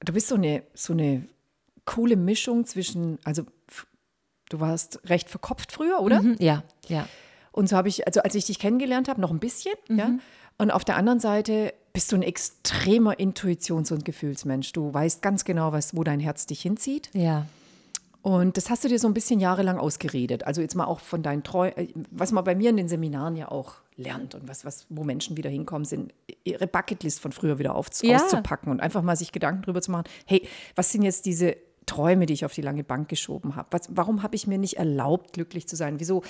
du 0.00 0.12
bist 0.12 0.28
so 0.28 0.36
eine, 0.36 0.62
so 0.74 0.92
eine 0.92 1.26
coole 1.84 2.16
Mischung 2.16 2.64
zwischen, 2.64 3.18
also 3.24 3.44
du 4.48 4.60
warst 4.60 5.00
recht 5.08 5.28
verkopft 5.30 5.72
früher, 5.72 6.00
oder? 6.00 6.22
Mhm, 6.22 6.36
ja, 6.38 6.62
ja. 6.88 7.08
Und 7.52 7.68
so 7.68 7.76
habe 7.76 7.88
ich, 7.88 8.06
also 8.06 8.20
als 8.20 8.34
ich 8.34 8.44
dich 8.46 8.58
kennengelernt 8.58 9.08
habe, 9.08 9.20
noch 9.20 9.30
ein 9.30 9.38
bisschen, 9.40 9.74
ja. 9.88 10.10
Und 10.58 10.70
auf 10.70 10.84
der 10.84 10.96
anderen 10.96 11.20
Seite 11.20 11.74
bist 11.92 12.12
du 12.12 12.16
ein 12.16 12.22
extremer 12.22 13.18
Intuitions- 13.18 13.92
und 13.92 14.04
Gefühlsmensch. 14.06 14.72
Du 14.72 14.92
weißt 14.92 15.20
ganz 15.20 15.44
genau, 15.44 15.72
was, 15.72 15.94
wo 15.96 16.02
dein 16.02 16.18
Herz 16.20 16.46
dich 16.46 16.62
hinzieht. 16.62 17.10
Ja, 17.14 17.46
Und 18.22 18.56
das 18.56 18.70
hast 18.70 18.82
du 18.82 18.88
dir 18.88 18.98
so 18.98 19.06
ein 19.06 19.12
bisschen 19.14 19.38
jahrelang 19.38 19.78
ausgeredet. 19.78 20.44
Also 20.44 20.60
jetzt 20.62 20.74
mal 20.74 20.84
auch 20.86 21.00
von 21.00 21.22
deinen 21.22 21.42
Träumen, 21.42 22.06
was 22.10 22.32
man 22.32 22.42
bei 22.44 22.54
mir 22.54 22.70
in 22.70 22.76
den 22.78 22.88
Seminaren 22.88 23.36
ja 23.36 23.50
auch 23.50 23.74
lernt 23.96 24.34
und 24.34 24.48
was, 24.48 24.64
was, 24.64 24.86
wo 24.88 25.04
Menschen 25.04 25.36
wieder 25.36 25.48
hinkommen, 25.50 25.84
sind 25.84 26.12
ihre 26.44 26.66
Bucketlist 26.66 27.20
von 27.20 27.32
früher 27.32 27.58
wieder 27.58 27.74
auf, 27.74 27.88
Ja. 28.02 28.16
auszupacken 28.16 28.70
und 28.72 28.80
einfach 28.80 29.02
mal 29.02 29.16
sich 29.16 29.32
Gedanken 29.32 29.62
drüber 29.62 29.80
zu 29.82 29.90
machen, 29.90 30.04
hey, 30.26 30.46
was 30.74 30.90
sind 30.92 31.02
jetzt 31.02 31.24
diese 31.26 31.56
Träume, 31.86 32.26
die 32.26 32.34
ich 32.34 32.44
auf 32.44 32.52
die 32.52 32.62
lange 32.62 32.84
Bank 32.84 33.08
geschoben 33.08 33.56
habe? 33.56 33.68
Was, 33.70 33.88
warum 33.90 34.22
habe 34.22 34.34
ich 34.34 34.46
mir 34.46 34.58
nicht 34.58 34.76
erlaubt, 34.76 35.32
glücklich 35.32 35.68
zu 35.68 35.76
sein? 35.76 36.00
Wieso? 36.00 36.22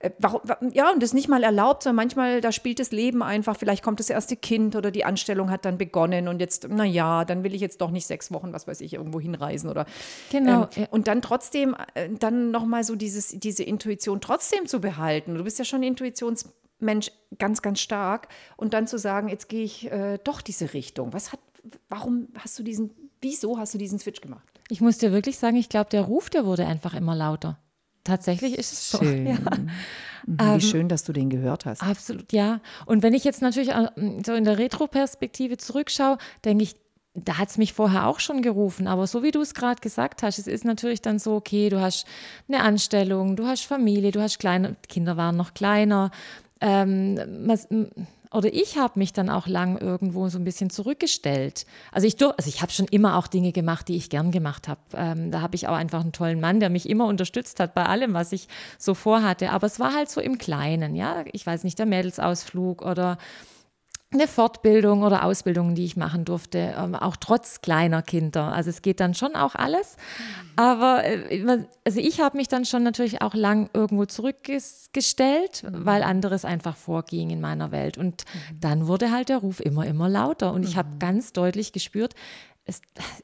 Äh, 0.00 0.10
warum, 0.18 0.40
wa- 0.44 0.58
ja, 0.72 0.90
und 0.92 1.02
das 1.02 1.12
nicht 1.14 1.28
mal 1.28 1.42
erlaubt, 1.44 1.84
sondern 1.84 1.96
manchmal, 1.96 2.40
da 2.40 2.50
spielt 2.52 2.80
das 2.80 2.90
Leben 2.90 3.22
einfach, 3.22 3.56
vielleicht 3.56 3.82
kommt 3.84 4.00
das 4.00 4.10
erste 4.10 4.36
Kind 4.36 4.74
oder 4.76 4.90
die 4.90 5.04
Anstellung 5.04 5.50
hat 5.50 5.64
dann 5.64 5.78
begonnen 5.78 6.26
und 6.28 6.40
jetzt, 6.40 6.66
na 6.68 6.84
ja, 6.84 7.24
dann 7.24 7.44
will 7.44 7.54
ich 7.54 7.60
jetzt 7.60 7.80
doch 7.80 7.90
nicht 7.90 8.06
sechs 8.06 8.32
Wochen, 8.32 8.52
was 8.52 8.66
weiß 8.66 8.80
ich, 8.80 8.92
irgendwo 8.94 9.20
hinreisen 9.20 9.70
oder 9.70 9.86
Genau, 10.30 10.68
ähm, 10.76 10.86
und 10.90 11.06
dann 11.06 11.22
trotzdem, 11.22 11.76
äh, 11.94 12.10
dann 12.18 12.50
nochmal 12.50 12.82
so 12.84 12.96
dieses, 12.96 13.28
diese 13.28 13.62
Intuition 13.62 14.20
trotzdem 14.20 14.66
zu 14.66 14.80
behalten. 14.80 15.36
Du 15.36 15.44
bist 15.44 15.58
ja 15.58 15.64
schon 15.64 15.80
ein 15.80 15.84
Intuitionsmensch 15.84 17.12
ganz, 17.38 17.62
ganz 17.62 17.80
stark. 17.80 18.28
Und 18.56 18.74
dann 18.74 18.86
zu 18.86 18.98
sagen, 18.98 19.28
jetzt 19.28 19.48
gehe 19.48 19.64
ich 19.64 19.90
äh, 19.90 20.18
doch 20.24 20.40
diese 20.40 20.74
Richtung. 20.74 21.12
Was 21.12 21.32
hat, 21.32 21.40
warum 21.88 22.28
hast 22.38 22.58
du 22.58 22.62
diesen, 22.62 22.90
wieso 23.20 23.58
hast 23.58 23.74
du 23.74 23.78
diesen 23.78 23.98
Switch 23.98 24.20
gemacht? 24.20 24.46
Ich 24.68 24.80
muss 24.80 24.98
dir 24.98 25.12
wirklich 25.12 25.38
sagen, 25.38 25.56
ich 25.56 25.68
glaube, 25.68 25.90
der 25.90 26.02
Ruf, 26.02 26.30
der 26.30 26.44
wurde 26.46 26.66
einfach 26.66 26.94
immer 26.94 27.14
lauter. 27.14 27.58
Tatsächlich 28.04 28.58
ist 28.58 28.72
es 28.72 28.90
so. 28.90 28.98
Ja. 29.02 29.34
Mhm, 29.34 29.70
Ähm, 30.40 30.56
Wie 30.56 30.60
schön, 30.62 30.88
dass 30.88 31.04
du 31.04 31.12
den 31.12 31.28
gehört 31.28 31.66
hast. 31.66 31.82
Absolut, 31.82 32.32
ja. 32.32 32.60
Und 32.86 33.02
wenn 33.02 33.12
ich 33.12 33.24
jetzt 33.24 33.42
natürlich 33.42 33.70
äh, 33.70 33.88
so 34.24 34.32
in 34.32 34.44
der 34.44 34.56
Retro-Perspektive 34.58 35.58
zurückschaue, 35.58 36.16
denke 36.46 36.64
ich, 36.64 36.76
da 37.14 37.36
hat 37.38 37.50
es 37.50 37.58
mich 37.58 37.74
vorher 37.74 38.06
auch 38.06 38.20
schon 38.20 38.40
gerufen. 38.40 38.86
Aber 38.86 39.06
so 39.06 39.22
wie 39.22 39.30
du 39.32 39.42
es 39.42 39.52
gerade 39.52 39.80
gesagt 39.82 40.22
hast, 40.22 40.38
es 40.38 40.46
ist 40.46 40.64
natürlich 40.64 41.02
dann 41.02 41.18
so, 41.18 41.34
okay, 41.34 41.68
du 41.68 41.78
hast 41.80 42.06
eine 42.48 42.62
Anstellung, 42.62 43.36
du 43.36 43.46
hast 43.46 43.66
Familie, 43.66 44.12
du 44.12 44.20
hast 44.22 44.38
kleine, 44.38 44.76
Kinder 44.88 45.16
waren 45.18 45.36
noch 45.36 45.52
kleiner. 45.54 46.10
Ähm, 46.60 47.46
oder 48.34 48.52
ich 48.52 48.76
habe 48.76 48.98
mich 48.98 49.12
dann 49.12 49.30
auch 49.30 49.46
lang 49.46 49.78
irgendwo 49.78 50.28
so 50.28 50.38
ein 50.38 50.44
bisschen 50.44 50.68
zurückgestellt. 50.68 51.66
Also 51.92 52.06
ich, 52.08 52.20
also 52.20 52.48
ich 52.48 52.62
habe 52.62 52.72
schon 52.72 52.86
immer 52.86 53.16
auch 53.16 53.28
Dinge 53.28 53.52
gemacht, 53.52 53.86
die 53.86 53.96
ich 53.96 54.10
gern 54.10 54.32
gemacht 54.32 54.66
habe. 54.66 54.80
Ähm, 54.94 55.30
da 55.30 55.40
habe 55.40 55.54
ich 55.54 55.68
auch 55.68 55.74
einfach 55.74 56.00
einen 56.00 56.12
tollen 56.12 56.40
Mann, 56.40 56.58
der 56.58 56.68
mich 56.68 56.88
immer 56.88 57.06
unterstützt 57.06 57.60
hat 57.60 57.74
bei 57.74 57.86
allem, 57.86 58.12
was 58.12 58.32
ich 58.32 58.48
so 58.76 58.94
vorhatte. 58.94 59.50
Aber 59.50 59.66
es 59.68 59.78
war 59.78 59.94
halt 59.94 60.10
so 60.10 60.20
im 60.20 60.38
Kleinen, 60.38 60.96
ja. 60.96 61.24
Ich 61.32 61.46
weiß 61.46 61.62
nicht, 61.62 61.78
der 61.78 61.86
Mädelsausflug 61.86 62.82
oder 62.82 63.18
eine 64.14 64.26
Fortbildung 64.26 65.02
oder 65.02 65.24
Ausbildung, 65.24 65.74
die 65.74 65.84
ich 65.84 65.96
machen 65.96 66.24
durfte, 66.24 66.74
ähm, 66.78 66.94
auch 66.94 67.16
trotz 67.16 67.60
kleiner 67.60 68.02
Kinder. 68.02 68.52
Also 68.52 68.70
es 68.70 68.82
geht 68.82 69.00
dann 69.00 69.14
schon 69.14 69.34
auch 69.36 69.54
alles. 69.54 69.96
Aber 70.56 71.04
äh, 71.04 71.64
also 71.84 72.00
ich 72.00 72.20
habe 72.20 72.36
mich 72.36 72.48
dann 72.48 72.64
schon 72.64 72.82
natürlich 72.82 73.20
auch 73.20 73.34
lang 73.34 73.68
irgendwo 73.74 74.06
zurückgestellt, 74.06 75.64
weil 75.68 76.02
anderes 76.02 76.44
einfach 76.44 76.76
vorging 76.76 77.30
in 77.30 77.40
meiner 77.40 77.72
Welt. 77.72 77.98
Und 77.98 78.24
dann 78.58 78.86
wurde 78.86 79.10
halt 79.10 79.28
der 79.28 79.38
Ruf 79.38 79.60
immer, 79.60 79.86
immer 79.86 80.08
lauter. 80.08 80.52
Und 80.52 80.64
ich 80.64 80.76
habe 80.76 80.98
ganz 80.98 81.32
deutlich 81.32 81.72
gespürt, 81.72 82.14
es, 82.64 82.80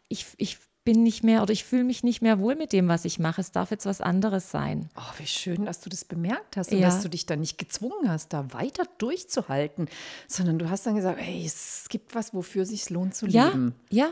ich, 0.08 0.26
ich 0.36 0.58
bin 0.84 1.02
nicht 1.02 1.22
mehr 1.22 1.42
oder 1.42 1.52
ich 1.52 1.64
fühle 1.64 1.84
mich 1.84 2.02
nicht 2.02 2.22
mehr 2.22 2.38
wohl 2.38 2.56
mit 2.56 2.72
dem, 2.72 2.88
was 2.88 3.04
ich 3.04 3.18
mache. 3.18 3.40
Es 3.40 3.52
darf 3.52 3.70
jetzt 3.70 3.86
was 3.86 4.00
anderes 4.00 4.50
sein. 4.50 4.88
Oh, 4.96 5.00
wie 5.18 5.26
schön, 5.26 5.64
dass 5.66 5.80
du 5.80 5.90
das 5.90 6.04
bemerkt 6.04 6.56
hast 6.56 6.72
und 6.72 6.78
Ja. 6.78 6.86
dass 6.88 7.02
du 7.02 7.08
dich 7.10 7.26
da 7.26 7.36
nicht 7.36 7.58
gezwungen 7.58 8.08
hast, 8.08 8.32
da 8.32 8.52
weiter 8.52 8.84
durchzuhalten, 8.98 9.88
sondern 10.26 10.58
du 10.58 10.70
hast 10.70 10.86
dann 10.86 10.94
gesagt, 10.96 11.20
hey, 11.20 11.44
es 11.44 11.86
gibt 11.88 12.14
was, 12.14 12.32
wofür 12.34 12.62
es 12.62 12.70
sich 12.70 12.88
lohnt 12.90 13.14
zu 13.14 13.26
Ja, 13.26 13.48
leben. 13.48 13.74
ja. 13.90 14.08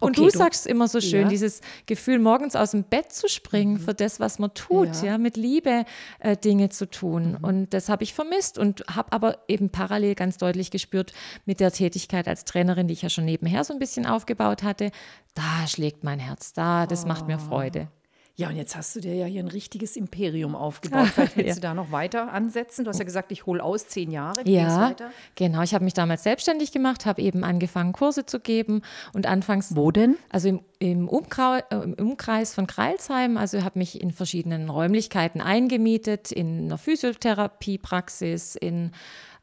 Und 0.00 0.16
Okay, 0.18 0.26
du, 0.26 0.32
du- 0.32 0.38
sagst 0.38 0.66
immer 0.66 0.86
so 0.88 1.00
schön, 1.00 1.22
Ja. 1.22 1.28
dieses 1.28 1.60
Gefühl, 1.86 2.18
morgens 2.18 2.54
aus 2.56 2.70
dem 2.70 2.84
Bett 2.84 3.12
zu 3.12 3.28
springen 3.28 3.78
für 3.78 3.94
das, 3.94 4.20
was 4.20 4.38
man 4.38 4.54
tut, 4.54 4.88
ja, 5.02 5.04
Ja. 5.04 5.16
Mhm. 5.18 5.22
mit 5.22 5.36
Liebe 5.36 5.84
äh, 6.20 6.36
Dinge 6.36 6.68
zu 6.68 6.88
tun. 6.88 7.36
Und 7.42 7.74
das 7.74 7.88
habe 7.88 8.04
ich 8.04 8.14
vermisst 8.14 8.58
und 8.58 8.84
habe 8.88 9.12
aber 9.12 9.38
eben 9.48 9.70
parallel 9.70 10.14
ganz 10.14 10.38
deutlich 10.38 10.70
gespürt 10.70 11.12
mit 11.46 11.60
der 11.60 11.72
Tätigkeit 11.72 12.28
als 12.28 12.44
Trainerin, 12.44 12.86
die 12.86 12.94
ich 12.94 13.02
ja 13.02 13.08
schon 13.10 13.24
nebenher 13.24 13.64
so 13.64 13.72
ein 13.72 13.78
bisschen 13.78 14.06
aufgebaut 14.06 14.62
hatte, 14.62 14.90
da 15.34 15.66
schlägt 15.66 16.04
mein 16.04 16.18
Herz, 16.20 16.52
da, 16.52 16.86
das 16.86 17.04
macht 17.06 17.24
Oh. 17.24 17.26
mir 17.26 17.38
Freude. 17.38 17.88
Ja, 18.34 18.48
und 18.48 18.56
jetzt 18.56 18.74
hast 18.76 18.96
du 18.96 19.00
dir 19.00 19.14
ja 19.14 19.26
hier 19.26 19.42
ein 19.42 19.48
richtiges 19.48 19.94
Imperium 19.96 20.54
aufgebaut. 20.56 21.08
Vielleicht 21.08 21.36
willst 21.36 21.48
Ja. 21.48 21.54
du 21.56 21.60
da 21.60 21.74
noch 21.74 21.92
weiter 21.92 22.32
ansetzen. 22.32 22.84
Du 22.84 22.88
hast 22.88 22.98
ja 22.98 23.04
gesagt, 23.04 23.30
ich 23.30 23.44
hole 23.44 23.62
aus 23.62 23.88
zehn 23.88 24.10
Jahre. 24.10 24.40
Ja, 24.48 24.88
weiter? 24.90 25.10
genau. 25.34 25.62
Ich 25.62 25.74
habe 25.74 25.84
mich 25.84 25.92
damals 25.94 26.22
selbstständig 26.22 26.72
gemacht, 26.72 27.04
habe 27.04 27.20
eben 27.20 27.44
angefangen, 27.44 27.92
Kurse 27.92 28.24
zu 28.24 28.40
geben 28.40 28.80
und 29.12 29.26
anfangs 29.26 29.76
Wo 29.76 29.90
denn? 29.90 30.16
Also 30.30 30.48
im, 30.48 30.60
im, 30.78 31.08
Umkrau, 31.08 31.56
äh, 31.56 31.76
im 31.82 31.92
Umkreis 31.94 32.54
von 32.54 32.66
Kreilsheim, 32.66 33.36
also 33.36 33.62
habe 33.64 33.78
mich 33.78 34.00
in 34.00 34.12
verschiedenen 34.12 34.70
Räumlichkeiten 34.70 35.40
eingemietet, 35.42 36.32
in 36.32 36.64
einer 36.64 36.78
Physiotherapiepraxis, 36.78 38.56
in, 38.56 38.92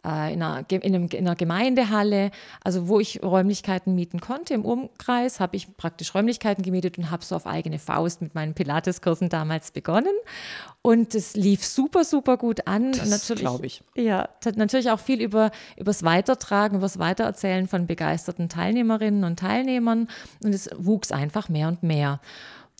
äh, 0.05 0.33
in, 0.33 0.41
einer, 0.41 0.65
in, 0.69 0.83
einem, 0.83 1.07
in 1.07 1.27
einer 1.27 1.35
Gemeindehalle, 1.35 2.31
also 2.63 2.87
wo 2.87 2.99
ich 2.99 3.21
Räumlichkeiten 3.21 3.95
mieten 3.95 4.19
konnte. 4.19 4.53
Im 4.53 4.65
Umkreis 4.65 5.39
habe 5.39 5.55
ich 5.55 5.75
praktisch 5.77 6.15
Räumlichkeiten 6.15 6.63
gemietet 6.63 6.97
und 6.97 7.11
habe 7.11 7.23
so 7.23 7.35
auf 7.35 7.45
eigene 7.45 7.79
Faust 7.79 8.21
mit 8.21 8.35
meinen 8.35 8.53
Pilateskursen 8.53 9.29
damals 9.29 9.71
begonnen. 9.71 10.13
Und 10.81 11.15
es 11.15 11.35
lief 11.35 11.65
super, 11.65 12.03
super 12.05 12.37
gut 12.37 12.67
an. 12.67 12.93
Das 12.93 13.09
natürlich, 13.09 13.43
glaub 13.43 13.63
ich. 13.63 13.83
Ja, 13.95 14.29
hat 14.45 14.55
natürlich 14.55 14.89
auch 14.89 14.99
viel 14.99 15.21
über 15.21 15.51
übers 15.75 16.03
Weitertragen, 16.03 16.77
übers 16.77 16.99
Weitererzählen 16.99 17.67
von 17.67 17.85
begeisterten 17.85 18.49
Teilnehmerinnen 18.49 19.23
und 19.23 19.39
Teilnehmern. 19.39 20.07
Und 20.43 20.53
es 20.53 20.69
wuchs 20.77 21.11
einfach 21.11 21.49
mehr 21.49 21.67
und 21.67 21.83
mehr. 21.83 22.21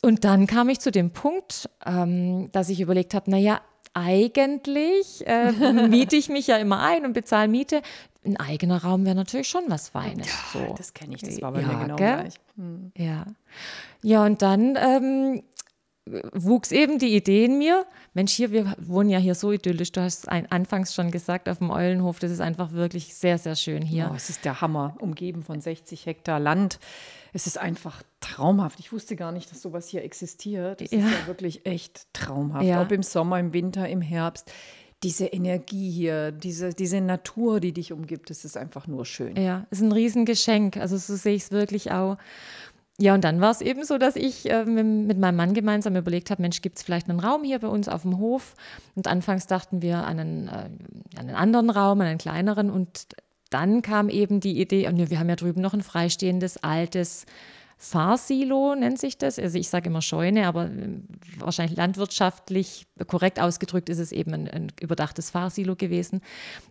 Und 0.02 0.24
dann 0.24 0.48
kam 0.48 0.70
ich 0.70 0.80
zu 0.80 0.92
dem 0.92 1.12
Punkt, 1.12 1.70
ähm, 1.86 2.50
dass 2.54 2.70
ich 2.70 2.80
überlegt 2.80 3.14
habe, 3.14 3.30
naja, 3.30 3.60
eigentlich 3.94 5.26
äh, 5.28 5.52
miete 5.88 6.16
ich 6.16 6.30
mich 6.30 6.48
ja 6.48 6.58
immer 6.58 6.82
ein 6.82 7.06
und 7.06 7.14
bezahle 7.14 7.48
Miete. 7.48 7.82
Ein 8.26 8.38
eigener 8.38 8.84
Raum 8.84 9.06
wäre 9.06 9.16
natürlich 9.16 9.48
schon 9.48 9.64
was 9.68 9.90
Feines. 9.90 10.28
so. 10.52 10.76
Das 10.78 10.94
kenne 10.94 11.16
ich, 11.16 11.22
das 11.22 11.42
war 11.42 11.52
bei 11.54 11.62
Ja, 11.62 11.68
mir 11.68 11.84
genau 11.84 11.96
gell? 11.96 12.16
gleich. 12.18 12.34
Ja. 12.98 13.26
Ja, 14.02 14.26
und 14.26 14.42
dann 14.42 14.78
ähm, 14.78 15.44
wuchs 16.34 16.72
eben 16.72 17.00
die 17.00 17.16
Idee 17.16 17.46
in 17.46 17.58
mir. 17.58 17.86
Mensch, 18.14 18.34
hier, 18.34 18.52
wir 18.52 18.76
wohnen 18.80 19.10
ja 19.10 19.20
hier 19.20 19.36
so 19.36 19.52
idyllisch. 19.52 19.92
Du 19.92 20.02
hast 20.02 20.28
ein, 20.28 20.52
anfangs 20.52 20.94
schon 20.94 21.12
gesagt, 21.12 21.48
auf 21.48 21.60
dem 21.60 21.70
Eulenhof, 21.72 22.20
das 22.20 22.32
ist 22.32 22.42
einfach 22.42 22.72
wirklich 22.74 23.16
sehr, 23.16 23.38
sehr 23.38 23.56
schön 23.56 23.82
hier. 23.82 24.10
Oh, 24.12 24.16
es 24.16 24.30
ist 24.30 24.44
der 24.46 24.60
Hammer, 24.62 24.96
umgeben 25.00 25.44
von 25.44 25.62
60 25.62 26.06
Hektar 26.06 26.40
Land. 26.40 26.80
Es 27.34 27.48
ist 27.48 27.58
einfach 27.58 28.02
traumhaft. 28.20 28.80
Ich 28.80 28.92
wusste 28.92 29.16
gar 29.16 29.32
nicht, 29.32 29.52
dass 29.52 29.62
sowas 29.62 29.88
hier 29.88 30.04
existiert. 30.04 30.82
Es 30.82 30.92
Ja. 30.92 31.00
ist 31.00 31.06
ja 31.06 31.28
wirklich 31.28 31.66
echt 31.66 32.08
traumhaft. 32.14 32.66
Ja. 32.66 32.82
Ob 32.82 32.92
im 32.92 33.04
Sommer, 33.04 33.40
im 33.40 33.54
Winter, 33.54 33.88
im 33.88 34.02
Herbst. 34.02 34.52
Diese 35.04 35.28
Energie 35.28 35.90
hier, 35.90 36.32
diese, 36.32 36.72
diese 36.74 37.00
Natur, 37.00 37.62
die 37.62 37.72
dich 37.72 37.94
umgibt, 37.94 38.30
das 38.30 38.44
ist 38.44 38.58
einfach 38.58 38.86
nur 38.88 39.06
schön. 39.06 39.38
Ja, 39.38 39.66
ist 39.72 39.82
ein 39.82 39.94
Riesengeschenk. 39.94 40.76
Also 40.76 40.98
so 40.98 41.16
sehe 41.16 41.36
ich 41.36 41.44
es 41.44 41.52
wirklich 41.52 41.92
auch. 41.92 42.18
Ja, 43.02 43.14
und 43.14 43.24
dann 43.24 43.40
war 43.40 43.52
es 43.52 43.62
eben 43.62 43.86
so, 43.86 43.98
dass 43.98 44.18
ich 44.18 44.50
äh, 44.52 44.66
mit, 44.66 44.86
mit 44.86 45.18
meinem 45.18 45.38
Mann 45.38 45.54
gemeinsam 45.54 45.96
überlegt 45.96 46.32
habe, 46.32 46.42
Mensch, 46.42 46.62
gibt 46.62 46.78
es 46.80 46.84
vielleicht 46.84 47.10
einen 47.10 47.22
Raum 47.22 47.46
hier 47.46 47.60
bei 47.60 47.70
uns 47.70 47.88
auf 47.88 48.02
dem 48.02 48.18
Hof? 48.18 48.56
Und 48.96 49.08
anfangs 49.08 49.48
dachten 49.48 49.82
wir 49.82 50.04
an 50.06 50.20
einen, 50.20 50.48
äh, 50.50 50.52
an 50.52 51.28
einen 51.30 51.36
anderen 51.36 51.70
Raum, 51.70 52.02
an 52.02 52.08
einen 52.08 52.18
kleineren. 52.18 52.70
Und 52.70 53.08
dann 53.50 53.82
kam 53.82 54.10
eben 54.10 54.40
die 54.40 54.60
Idee, 54.60 54.90
nee, 54.92 55.10
wir 55.10 55.20
haben 55.20 55.30
ja 55.30 55.36
drüben 55.36 55.62
noch 55.62 55.74
ein 55.74 55.82
freistehendes, 55.82 56.58
altes 56.58 57.26
Fahrsilo, 57.82 58.76
nennt 58.76 59.00
sich 59.00 59.18
das. 59.18 59.40
Also 59.40 59.58
ich 59.58 59.70
sage 59.70 59.88
immer 59.88 60.02
Scheune, 60.02 60.48
aber 60.48 60.66
äh, 60.66 61.00
wahrscheinlich 61.38 61.78
landwirtschaftlich 61.78 62.88
korrekt 63.08 63.40
ausgedrückt 63.40 63.88
ist 63.88 64.00
es 64.00 64.12
eben 64.12 64.34
ein, 64.34 64.50
ein 64.50 64.70
überdachtes 64.82 65.30
Fahrsilo 65.30 65.78
gewesen, 65.78 66.20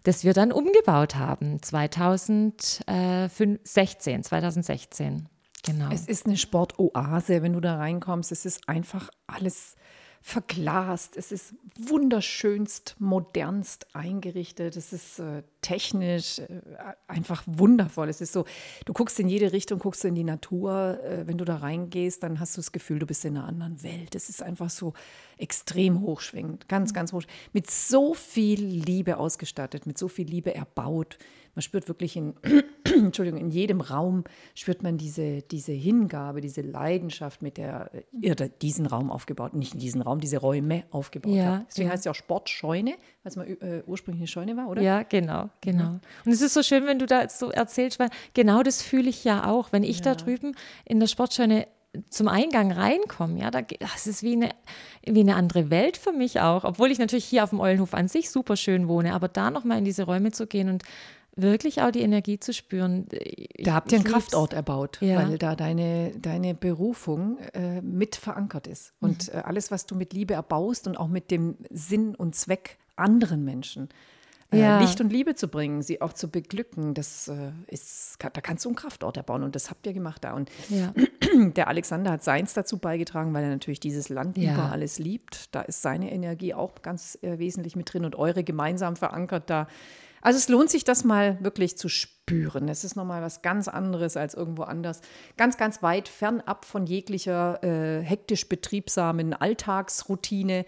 das 0.04 0.22
wir 0.22 0.34
dann 0.34 0.52
umgebaut 0.52 1.16
haben 1.16 1.62
2016, 1.62 4.22
2016. 4.22 5.30
Genau. 5.64 5.90
Es 5.90 6.06
ist 6.06 6.26
eine 6.26 6.36
Sportoase, 6.36 7.42
wenn 7.42 7.54
du 7.54 7.60
da 7.60 7.78
reinkommst. 7.78 8.30
Es 8.30 8.44
ist 8.44 8.68
einfach 8.68 9.08
alles 9.26 9.76
verglast. 10.20 11.16
Es 11.16 11.32
ist 11.32 11.54
wunderschönst, 11.78 12.96
modernst 12.98 13.94
eingerichtet. 13.94 14.76
Es 14.76 14.92
ist 14.92 15.18
äh, 15.18 15.42
technisch 15.62 16.38
äh, 16.40 16.60
einfach 17.06 17.42
wundervoll. 17.46 18.08
Es 18.08 18.20
ist 18.20 18.32
so, 18.32 18.44
du 18.84 18.92
guckst 18.92 19.18
in 19.20 19.28
jede 19.28 19.52
Richtung, 19.52 19.78
guckst 19.78 20.04
du 20.04 20.08
in 20.08 20.14
die 20.14 20.24
Natur. 20.24 21.00
Äh, 21.02 21.26
wenn 21.26 21.38
du 21.38 21.44
da 21.44 21.56
reingehst, 21.56 22.22
dann 22.22 22.40
hast 22.40 22.56
du 22.56 22.60
das 22.60 22.72
Gefühl, 22.72 22.98
du 22.98 23.06
bist 23.06 23.24
in 23.24 23.36
einer 23.36 23.46
anderen 23.46 23.82
Welt. 23.82 24.14
Es 24.14 24.28
ist 24.28 24.42
einfach 24.42 24.70
so 24.70 24.92
extrem 25.38 26.00
hochschwingend, 26.00 26.68
ganz, 26.68 26.92
ganz 26.92 27.12
hoch. 27.12 27.22
Mit 27.52 27.70
so 27.70 28.14
viel 28.14 28.64
Liebe 28.64 29.18
ausgestattet, 29.18 29.86
mit 29.86 29.98
so 29.98 30.08
viel 30.08 30.26
Liebe 30.26 30.54
erbaut. 30.54 31.18
Man 31.58 31.62
spürt 31.64 31.88
wirklich 31.88 32.14
in, 32.14 32.34
Entschuldigung, 32.84 33.40
in 33.40 33.50
jedem 33.50 33.80
Raum 33.80 34.22
spürt 34.54 34.84
man 34.84 34.96
diese, 34.96 35.42
diese 35.42 35.72
Hingabe, 35.72 36.40
diese 36.40 36.60
Leidenschaft, 36.60 37.42
mit 37.42 37.56
der 37.56 37.90
ihr 38.12 38.36
da 38.36 38.46
diesen 38.46 38.86
Raum 38.86 39.10
aufgebaut, 39.10 39.54
nicht 39.54 39.74
in 39.74 39.80
diesen 39.80 40.00
Raum, 40.00 40.20
diese 40.20 40.38
Räume 40.38 40.84
aufgebaut 40.92 41.34
Ja, 41.34 41.56
habt. 41.56 41.70
Deswegen 41.70 41.88
ja. 41.88 41.94
heißt 41.94 42.02
es 42.02 42.04
ja 42.04 42.12
auch 42.12 42.14
Sportscheune, 42.14 42.92
weil 42.92 42.98
es 43.24 43.34
mal 43.34 43.48
äh, 43.48 43.82
ursprünglich 43.88 44.20
eine 44.20 44.28
Scheune 44.28 44.56
war, 44.56 44.68
oder? 44.68 44.82
Ja, 44.82 45.02
genau, 45.02 45.50
genau. 45.60 45.98
Und 46.24 46.30
es 46.30 46.42
ist 46.42 46.54
so 46.54 46.62
schön, 46.62 46.86
wenn 46.86 47.00
du 47.00 47.06
da 47.06 47.22
jetzt 47.22 47.40
so 47.40 47.50
erzählst, 47.50 47.98
weil 47.98 48.10
genau 48.34 48.62
das 48.62 48.80
fühle 48.80 49.10
ich 49.10 49.24
ja 49.24 49.50
auch, 49.50 49.72
wenn 49.72 49.82
ich 49.82 50.00
da 50.00 50.14
drüben 50.14 50.54
in 50.84 51.00
der 51.00 51.08
Sportscheune 51.08 51.66
zum 52.10 52.28
Eingang 52.28 52.70
reinkomme, 52.70 53.40
ja, 53.40 53.50
da, 53.50 53.62
das 53.62 54.06
ist 54.06 54.22
wie 54.22 54.34
eine, 54.34 54.50
wie 55.04 55.20
eine 55.20 55.34
andere 55.34 55.70
Welt 55.70 55.96
für 55.96 56.12
mich 56.12 56.38
auch, 56.40 56.62
obwohl 56.62 56.92
ich 56.92 56.98
natürlich 56.98 57.24
hier 57.24 57.42
auf 57.42 57.50
dem 57.50 57.58
Eulenhof 57.60 57.94
an 57.94 58.06
sich 58.06 58.30
super 58.30 58.56
schön 58.56 58.86
wohne, 58.86 59.14
aber 59.14 59.26
da 59.26 59.50
nochmal 59.50 59.78
in 59.78 59.84
diese 59.84 60.04
Räume 60.04 60.30
zu 60.30 60.46
gehen 60.46 60.68
und 60.68 60.84
wirklich 61.40 61.80
auch 61.82 61.90
die 61.90 62.00
Energie 62.02 62.38
zu 62.40 62.52
spüren. 62.52 63.06
ich- 63.12 63.64
Da 63.64 63.74
habt 63.74 63.92
ihr 63.92 63.96
einen 63.98 64.04
lieb's. 64.06 64.14
Kraftort 64.26 64.52
erbaut, 64.52 64.98
Ja. 65.00 65.16
weil 65.16 65.38
da 65.38 65.54
deine, 65.56 66.12
deine 66.20 66.54
Berufung 66.54 67.38
äh, 67.54 67.80
mit 67.80 68.16
verankert 68.16 68.66
ist. 68.66 68.92
Mhm. 69.00 69.08
Und 69.08 69.28
äh, 69.34 69.38
alles, 69.44 69.70
was 69.70 69.86
du 69.86 69.94
mit 69.94 70.12
Liebe 70.12 70.34
erbaust 70.34 70.86
und 70.86 70.96
auch 70.96 71.08
mit 71.08 71.30
dem 71.30 71.56
Sinn 71.70 72.14
und 72.14 72.34
Zweck 72.34 72.78
anderen 72.96 73.44
Menschen 73.44 73.88
äh, 74.50 74.60
Ja. 74.60 74.80
Licht 74.80 75.00
und 75.00 75.12
Liebe 75.12 75.34
zu 75.34 75.46
bringen, 75.48 75.82
sie 75.82 76.00
auch 76.00 76.12
zu 76.14 76.28
beglücken, 76.30 76.94
das 76.94 77.28
äh, 77.28 77.52
ist, 77.66 78.16
da 78.18 78.30
kannst 78.40 78.64
du 78.64 78.70
einen 78.70 78.76
Kraftort 78.76 79.16
erbauen 79.18 79.42
und 79.42 79.54
das 79.54 79.68
habt 79.70 79.86
ihr 79.86 79.92
gemacht 79.92 80.24
da. 80.24 80.32
Und 80.32 80.50
Ja. 80.70 80.92
der 81.54 81.68
Alexander 81.68 82.10
hat 82.12 82.24
seins 82.24 82.54
dazu 82.54 82.78
beigetragen, 82.78 83.32
weil 83.34 83.44
er 83.44 83.50
natürlich 83.50 83.78
dieses 83.80 84.08
Land 84.08 84.38
Ja. 84.38 84.54
über 84.54 84.72
alles 84.72 84.98
liebt. 84.98 85.54
Da 85.54 85.60
ist 85.60 85.82
seine 85.82 86.10
Energie 86.10 86.54
auch 86.54 86.80
ganz 86.82 87.18
äh, 87.22 87.38
wesentlich 87.38 87.76
mit 87.76 87.92
drin 87.92 88.04
und 88.06 88.16
eure 88.16 88.42
gemeinsam 88.42 88.96
verankert 88.96 89.50
da. 89.50 89.68
Also 90.22 90.38
es 90.38 90.48
lohnt 90.48 90.70
sich, 90.70 90.84
das 90.84 91.04
mal 91.04 91.38
wirklich 91.42 91.76
zu 91.78 91.88
spüren. 91.88 92.68
Es 92.68 92.84
ist 92.84 92.96
nochmal 92.96 93.22
was 93.22 93.42
ganz 93.42 93.68
anderes 93.68 94.16
als 94.16 94.34
irgendwo 94.34 94.62
anders. 94.62 95.00
Ganz, 95.36 95.56
ganz 95.56 95.82
weit 95.82 96.08
fernab 96.08 96.64
von 96.64 96.86
jeglicher 96.86 97.62
äh, 97.62 98.02
hektisch 98.02 98.48
betriebsamen 98.48 99.32
Alltagsroutine. 99.34 100.64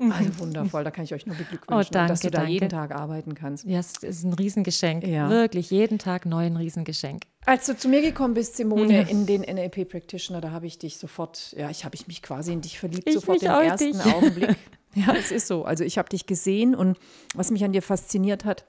Also 0.00 0.38
wundervoll, 0.38 0.84
da 0.84 0.92
kann 0.92 1.02
ich 1.04 1.12
euch 1.12 1.26
nur 1.26 1.34
beglückwünschen, 1.34 1.74
Mhm. 1.74 1.80
Oh, 1.80 1.90
danke, 1.90 2.12
dass 2.12 2.20
du 2.20 2.30
da 2.30 2.38
danke. 2.38 2.52
jeden 2.52 2.68
Tag 2.68 2.94
arbeiten 2.94 3.34
kannst. 3.34 3.64
ja, 3.66 3.80
es 3.80 3.96
ist 3.96 4.22
ein 4.22 4.32
Riesengeschenk. 4.32 5.04
Ja. 5.04 5.28
Wirklich, 5.28 5.70
jeden 5.72 5.98
Tag 5.98 6.24
neu 6.24 6.46
ein 6.46 6.56
Riesengeschenk. 6.56 7.24
Als 7.46 7.66
du 7.66 7.76
zu 7.76 7.88
mir 7.88 8.00
gekommen 8.00 8.34
bist, 8.34 8.56
Simone, 8.56 8.92
Ja. 8.94 9.08
in 9.08 9.26
den 9.26 9.40
NLP 9.42 9.86
Practitioner, 9.88 10.40
da 10.40 10.52
habe 10.52 10.66
ich 10.68 10.78
dich 10.78 10.98
sofort, 10.98 11.52
ja, 11.58 11.68
ich 11.68 11.84
habe 11.84 11.96
ich 11.96 12.06
mich 12.06 12.22
quasi 12.22 12.52
in 12.52 12.60
dich 12.60 12.78
verliebt, 12.78 13.08
Ich 13.08 13.14
sofort 13.14 13.42
im 13.42 13.50
ersten 13.50 13.92
dich. 13.92 14.04
Augenblick. 14.04 14.56
Ja, 14.94 15.14
es 15.14 15.30
ist 15.30 15.46
so. 15.48 15.64
Also 15.64 15.84
ich 15.84 15.98
habe 15.98 16.08
dich 16.08 16.26
gesehen 16.26 16.74
und 16.74 16.96
was 17.34 17.50
mich 17.50 17.62
an 17.62 17.72
dir 17.72 17.82
fasziniert 17.82 18.44
hat, 18.46 18.64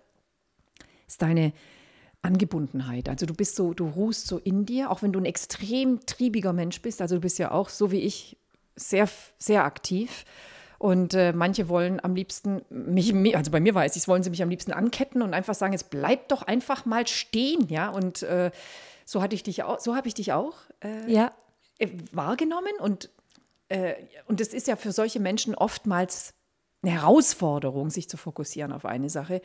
ist 1.09 1.21
deine 1.21 1.51
Angebundenheit. 2.21 3.09
Also 3.09 3.25
du 3.25 3.33
bist 3.33 3.55
so, 3.55 3.73
du 3.73 3.87
ruhst 3.87 4.27
so 4.27 4.37
in 4.37 4.65
dir, 4.65 4.91
auch 4.91 5.01
wenn 5.01 5.11
du 5.11 5.19
ein 5.19 5.25
extrem 5.25 6.05
triebiger 6.05 6.53
Mensch 6.53 6.81
bist. 6.81 7.01
Also 7.01 7.15
du 7.15 7.21
bist 7.21 7.39
ja 7.39 7.51
auch 7.51 7.69
so 7.69 7.91
wie 7.91 8.01
ich 8.01 8.37
sehr, 8.75 9.09
sehr 9.37 9.63
aktiv. 9.63 10.25
Und 10.77 11.13
äh, 11.13 11.33
manche 11.33 11.67
wollen 11.67 12.01
am 12.01 12.15
liebsten 12.15 12.61
mich, 12.69 13.11
mi- 13.13 13.35
also 13.35 13.51
bei 13.51 13.59
mir 13.59 13.75
weiß 13.75 13.95
ich, 13.97 14.07
wollen 14.07 14.23
sie 14.23 14.29
mich 14.29 14.41
am 14.41 14.49
liebsten 14.49 14.71
anketten 14.71 15.21
und 15.21 15.33
einfach 15.33 15.55
sagen, 15.55 15.73
jetzt 15.73 15.89
bleib 15.89 16.29
doch 16.29 16.41
einfach 16.43 16.85
mal 16.85 17.05
stehen, 17.05 17.67
ja. 17.67 17.89
Und 17.89 18.23
äh, 18.23 18.51
so 19.05 19.21
hatte 19.21 19.35
ich 19.35 19.43
dich 19.43 19.63
auch, 19.63 19.79
so 19.79 19.95
habe 19.95 20.07
ich 20.07 20.13
dich 20.13 20.31
auch 20.31 20.55
äh, 20.81 21.11
Ja, 21.11 21.33
äh, 21.79 21.89
wahrgenommen 22.13 22.71
und 22.79 23.09
äh, 23.67 23.95
und 24.27 24.39
es 24.39 24.53
ist 24.53 24.67
ja 24.67 24.77
für 24.77 24.93
solche 24.93 25.19
Menschen 25.19 25.53
oftmals 25.53 26.33
eine 26.81 26.93
Herausforderung, 26.93 27.89
sich 27.89 28.07
zu 28.07 28.15
fokussieren 28.15 28.71
auf 28.71 28.85
eine 28.85 29.09
Sache 29.09 29.41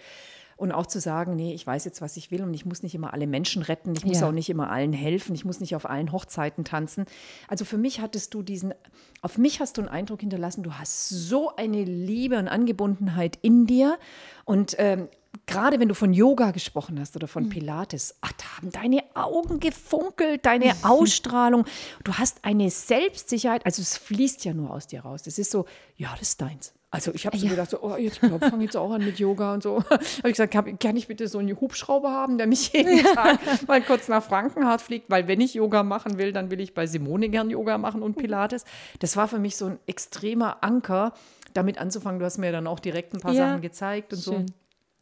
und 0.56 0.72
auch 0.72 0.86
zu 0.86 1.00
sagen, 1.00 1.36
nee, 1.36 1.52
ich 1.54 1.66
weiß 1.66 1.84
jetzt, 1.84 2.00
was 2.00 2.16
ich 2.16 2.30
will 2.30 2.42
und 2.42 2.54
ich 2.54 2.64
muss 2.66 2.82
nicht 2.82 2.94
immer 2.94 3.12
alle 3.12 3.26
Menschen 3.26 3.62
retten, 3.62 3.94
ich 3.96 4.04
muss 4.04 4.20
Ja. 4.20 4.28
auch 4.28 4.32
nicht 4.32 4.48
immer 4.50 4.70
allen 4.70 4.92
helfen, 4.92 5.34
ich 5.34 5.44
muss 5.44 5.60
nicht 5.60 5.74
auf 5.76 5.88
allen 5.88 6.12
Hochzeiten 6.12 6.64
tanzen. 6.64 7.06
Also 7.48 7.64
für 7.64 7.78
mich 7.78 8.00
hattest 8.00 8.34
du 8.34 8.42
diesen, 8.42 8.74
auf 9.22 9.38
mich 9.38 9.60
hast 9.60 9.76
du 9.76 9.82
einen 9.82 9.88
Eindruck 9.90 10.20
hinterlassen, 10.20 10.62
du 10.62 10.74
hast 10.74 11.08
so 11.08 11.54
eine 11.56 11.82
Liebe 11.84 12.38
und 12.38 12.48
Angebundenheit 12.48 13.38
in 13.42 13.66
dir 13.66 13.98
und 14.44 14.76
ähm, 14.78 15.08
Gerade 15.46 15.80
wenn 15.80 15.88
du 15.88 15.96
von 15.96 16.12
Yoga 16.14 16.52
gesprochen 16.52 16.98
hast 17.00 17.16
oder 17.16 17.26
Mhm. 17.26 17.30
von 17.30 17.48
Pilates, 17.48 18.14
ach, 18.20 18.30
da 18.34 18.44
haben 18.56 18.70
deine 18.70 19.02
Augen 19.14 19.58
gefunkelt, 19.58 20.46
deine 20.46 20.72
Ausstrahlung. 20.84 21.64
Du 22.04 22.14
hast 22.14 22.38
eine 22.44 22.70
Selbstsicherheit, 22.70 23.66
also 23.66 23.82
es 23.82 23.96
fließt 23.96 24.44
ja 24.44 24.54
nur 24.54 24.70
aus 24.70 24.86
dir 24.86 25.00
raus. 25.00 25.22
Das 25.22 25.38
ist 25.40 25.50
so, 25.50 25.66
ja, 25.96 26.10
das 26.20 26.28
ist 26.28 26.40
deins. 26.40 26.72
Also 26.94 27.12
ich 27.12 27.26
habe 27.26 27.36
so 27.36 27.46
Ja. 27.46 27.50
gedacht, 27.50 27.70
so, 27.70 27.82
oh, 27.82 27.96
jetzt, 27.96 28.14
ich 28.22 28.28
glaube, 28.28 28.44
ich 28.44 28.50
fange 28.50 28.62
jetzt 28.62 28.76
auch 28.76 28.92
an 28.92 29.04
mit 29.04 29.18
Yoga 29.18 29.52
und 29.54 29.64
so. 29.64 29.82
habe 29.90 30.00
ich 30.24 30.36
gesagt, 30.36 30.52
kann, 30.52 30.96
ich 30.96 31.08
bitte 31.08 31.26
so 31.26 31.38
einen 31.38 31.60
Hubschrauber 31.60 32.08
haben, 32.12 32.38
der 32.38 32.46
mich 32.46 32.72
jeden 32.72 33.02
Tag 33.04 33.40
mal 33.66 33.82
kurz 33.82 34.06
nach 34.06 34.22
Frankenhardt 34.22 34.80
fliegt, 34.80 35.10
weil 35.10 35.26
wenn 35.26 35.40
ich 35.40 35.54
Yoga 35.54 35.82
machen 35.82 36.18
will, 36.18 36.32
dann 36.32 36.52
will 36.52 36.60
ich 36.60 36.72
bei 36.72 36.86
Simone 36.86 37.30
gern 37.30 37.50
Yoga 37.50 37.78
machen 37.78 38.00
und 38.00 38.16
Pilates. 38.16 38.64
Das 39.00 39.16
war 39.16 39.26
für 39.26 39.40
mich 39.40 39.56
so 39.56 39.66
ein 39.66 39.78
extremer 39.86 40.58
Anker, 40.62 41.14
damit 41.52 41.78
anzufangen. 41.78 42.20
Du 42.20 42.26
hast 42.26 42.38
mir 42.38 42.52
dann 42.52 42.68
auch 42.68 42.78
direkt 42.78 43.12
ein 43.12 43.20
paar 43.20 43.32
Ja, 43.32 43.48
Sachen 43.48 43.60
gezeigt 43.62 44.12
und 44.12 44.20
so. 44.20 44.44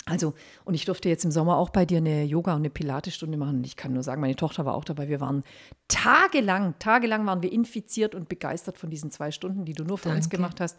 Also, 0.04 0.34
und 0.64 0.74
ich 0.74 0.84
durfte 0.84 1.08
jetzt 1.08 1.24
im 1.24 1.30
Sommer 1.30 1.56
auch 1.56 1.70
bei 1.70 1.86
dir 1.86 1.98
eine 1.98 2.24
Yoga- 2.24 2.52
und 2.54 2.62
eine 2.62 2.70
Pilatesstunde 2.70 3.38
machen. 3.38 3.58
Und 3.58 3.66
ich 3.66 3.76
kann 3.76 3.92
nur 3.92 4.02
sagen, 4.02 4.20
meine 4.20 4.34
Tochter 4.34 4.66
war 4.66 4.74
auch 4.74 4.84
dabei. 4.84 5.08
Wir 5.08 5.20
waren 5.20 5.44
tagelang, 5.86 6.74
tagelang 6.78 7.24
waren 7.26 7.42
wir 7.42 7.52
infiziert 7.52 8.14
und 8.14 8.28
begeistert 8.28 8.78
von 8.78 8.90
diesen 8.90 9.10
zwei 9.10 9.30
Stunden, 9.30 9.64
die 9.64 9.74
du 9.74 9.84
nur 9.84 9.98
für 9.98 10.08
uns 10.08 10.24
Danke. 10.24 10.36
gemacht 10.38 10.60
hast. 10.60 10.78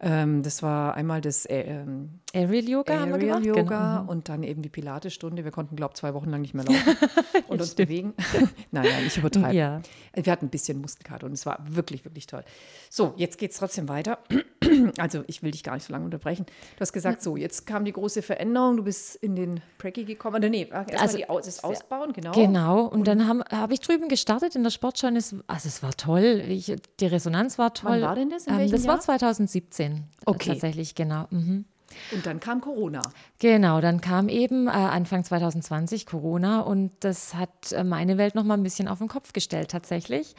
Ähm, 0.00 0.42
das 0.42 0.62
war 0.62 0.94
einmal 0.94 1.20
das 1.20 1.44
äh, 1.46 1.62
ähm, 1.62 2.20
Aerial 2.34 2.68
Yoga 2.68 2.98
haben 3.00 3.08
wir 3.08 3.14
Aerial 3.16 3.42
gemacht. 3.42 3.56
Yoga 3.58 3.98
Genau. 3.98 4.10
und 4.10 4.28
dann 4.28 4.42
eben 4.42 4.62
die 4.62 4.68
Pilatesstunde. 4.70 5.44
Wir 5.44 5.50
konnten, 5.50 5.76
glaube 5.76 5.92
ich, 5.94 6.00
zwei 6.00 6.14
Wochen 6.14 6.30
lang 6.30 6.40
nicht 6.40 6.54
mehr 6.54 6.64
laufen 6.64 6.96
und 7.48 7.60
uns 7.60 7.74
bewegen. 7.74 8.14
nein, 8.70 8.86
nein, 8.88 9.04
ich 9.06 9.18
übertreibe. 9.18 9.54
Ja. 9.54 9.82
Wir 10.14 10.32
hatten 10.32 10.46
ein 10.46 10.50
bisschen 10.50 10.80
Muskelkater 10.80 11.26
und 11.26 11.32
es 11.32 11.44
war 11.44 11.58
wirklich, 11.68 12.04
wirklich 12.06 12.26
toll. 12.26 12.44
So, 12.88 13.12
jetzt 13.16 13.36
geht 13.36 13.50
es 13.50 13.58
trotzdem 13.58 13.88
weiter. 13.88 14.18
Also, 14.96 15.22
ich 15.26 15.42
will 15.42 15.50
dich 15.50 15.62
gar 15.64 15.74
nicht 15.74 15.84
so 15.84 15.92
lange 15.92 16.06
unterbrechen. 16.06 16.46
Du 16.46 16.80
hast 16.80 16.92
gesagt, 16.92 17.20
so, 17.22 17.36
jetzt 17.36 17.66
kam 17.66 17.84
die 17.84 17.92
große 17.92 18.22
Veränderung. 18.22 18.61
Du 18.70 18.82
bist 18.84 19.16
in 19.16 19.36
den 19.36 19.60
Preggy 19.78 20.04
gekommen. 20.04 20.36
Oder 20.36 20.48
nee, 20.48 20.68
Also, 20.70 21.16
die, 21.16 21.24
das 21.28 21.64
Ausbauen, 21.64 22.12
genau. 22.12 22.32
Genau, 22.32 22.86
und 22.86 23.06
dann 23.06 23.26
habe 23.26 23.44
hab 23.50 23.72
ich 23.72 23.80
drüben 23.80 24.08
gestartet 24.08 24.54
in 24.54 24.62
der 24.62 24.70
Sportschau. 24.70 25.08
und 25.08 25.16
also 25.16 25.68
es 25.68 25.82
war 25.82 25.96
toll, 25.96 26.44
ich, 26.48 26.74
die 27.00 27.06
Resonanz 27.06 27.58
war 27.58 27.74
toll. 27.74 28.02
war 28.02 28.14
denn 28.14 28.30
das? 28.30 28.46
In 28.46 28.58
Ähm, 28.58 28.70
das 28.70 28.84
war 28.84 28.94
Jahr? 28.94 29.00
2017 29.00 29.92
äh, 29.92 30.00
Okay. 30.26 30.50
tatsächlich, 30.50 30.94
genau. 30.94 31.26
Mhm. 31.30 31.64
Und 32.12 32.24
dann 32.26 32.40
kam 32.40 32.60
Corona. 32.60 33.02
Genau, 33.38 33.80
dann 33.80 34.00
kam 34.00 34.28
eben 34.28 34.66
äh, 34.66 34.70
Anfang 34.70 35.24
2020 35.24 36.06
Corona 36.06 36.60
und 36.60 36.92
das 37.00 37.34
hat 37.34 37.72
äh, 37.72 37.84
meine 37.84 38.18
Welt 38.18 38.34
noch 38.34 38.44
mal 38.44 38.54
ein 38.54 38.62
bisschen 38.62 38.88
auf 38.88 38.98
den 38.98 39.08
Kopf 39.08 39.32
gestellt 39.32 39.70
tatsächlich. 39.70 40.34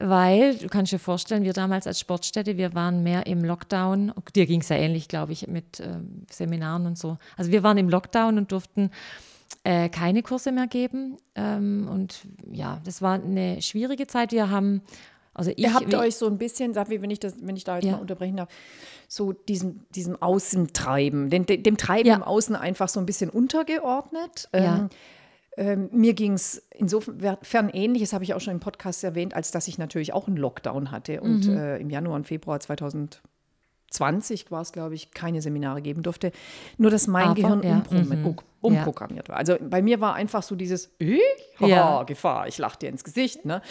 Weil, 0.00 0.56
du 0.56 0.66
kannst 0.68 0.92
dir 0.92 0.98
vorstellen, 0.98 1.44
wir 1.44 1.52
damals 1.52 1.86
als 1.86 2.00
Sportstätte, 2.00 2.56
wir 2.56 2.74
waren 2.74 3.02
mehr 3.04 3.26
im 3.26 3.44
Lockdown. 3.44 4.12
Dir 4.34 4.46
ging 4.46 4.60
es 4.60 4.68
ja 4.68 4.76
ähnlich, 4.76 5.06
glaube 5.06 5.32
ich, 5.32 5.46
mit 5.46 5.78
ähm, 5.80 6.24
Seminaren 6.30 6.86
und 6.86 6.98
so. 6.98 7.16
Also 7.36 7.52
wir 7.52 7.62
waren 7.62 7.78
im 7.78 7.88
Lockdown 7.88 8.36
und 8.38 8.50
durften 8.50 8.90
äh, 9.62 9.88
keine 9.88 10.22
Kurse 10.22 10.50
mehr 10.50 10.66
geben. 10.66 11.16
Ähm, 11.36 11.88
und 11.88 12.22
ja, 12.50 12.80
das 12.84 13.02
war 13.02 13.14
eine 13.14 13.62
schwierige 13.62 14.08
Zeit. 14.08 14.32
Wir 14.32 14.50
haben, 14.50 14.82
also 15.32 15.52
ich, 15.52 15.58
Ihr 15.60 15.72
habt 15.74 15.92
wie- 15.92 15.96
euch 15.96 16.16
so 16.16 16.26
ein 16.26 16.38
bisschen, 16.38 16.74
sag 16.74 16.90
wie, 16.90 17.00
wenn 17.00 17.10
ich, 17.10 17.20
das, 17.20 17.34
wenn 17.40 17.56
ich 17.56 17.62
da 17.62 17.76
jetzt 17.76 17.84
Ja. 17.84 17.92
mal 17.92 18.00
unterbrechen 18.00 18.36
darf, 18.36 18.48
so 19.06 19.32
diesem, 19.32 19.80
diesem 19.94 20.20
Außentreiben, 20.20 21.30
dem, 21.30 21.46
dem 21.46 21.62
dem 21.62 21.76
Treiben 21.76 22.08
Ja. 22.08 22.16
im 22.16 22.22
Außen 22.24 22.56
einfach 22.56 22.88
so 22.88 22.98
ein 22.98 23.06
bisschen 23.06 23.30
untergeordnet. 23.30 24.48
Ja. 24.52 24.76
Ähm, 24.78 24.88
ähm, 25.56 25.88
mir 25.92 26.14
ging 26.14 26.32
es 26.32 26.66
insofern 26.74 27.68
ähnlich, 27.70 28.02
das 28.02 28.12
habe 28.12 28.24
ich 28.24 28.34
auch 28.34 28.40
schon 28.40 28.54
im 28.54 28.60
Podcast 28.60 29.04
erwähnt, 29.04 29.34
als 29.34 29.50
dass 29.50 29.68
ich 29.68 29.78
natürlich 29.78 30.12
auch 30.12 30.26
einen 30.26 30.36
Lockdown 30.36 30.90
hatte 30.90 31.20
und 31.20 31.46
Mhm. 31.46 31.56
äh, 31.56 31.76
im 31.78 31.90
Januar 31.90 32.16
und 32.16 32.26
Februar 32.26 32.58
2020 33.90 34.50
war 34.50 34.62
es, 34.62 34.72
glaube 34.72 34.94
ich, 34.94 35.12
keine 35.12 35.40
Seminare 35.42 35.80
geben 35.82 36.02
durfte. 36.02 36.32
Nur, 36.78 36.90
dass 36.90 37.06
mein 37.06 37.28
Aber, 37.28 37.34
Gehirn 37.34 37.62
ja, 37.62 37.84
mhm. 37.90 38.36
umprogrammiert 38.60 39.28
war. 39.28 39.36
Also 39.36 39.56
bei 39.60 39.82
mir 39.82 40.00
war 40.00 40.14
einfach 40.14 40.42
so 40.42 40.56
dieses, 40.56 40.90
ich? 40.98 41.20
Haha, 41.60 41.66
Ja. 41.68 42.02
Gefahr, 42.02 42.48
ich 42.48 42.58
lache 42.58 42.78
dir 42.78 42.88
ins 42.88 43.04
Gesicht. 43.04 43.44
Ne? 43.44 43.62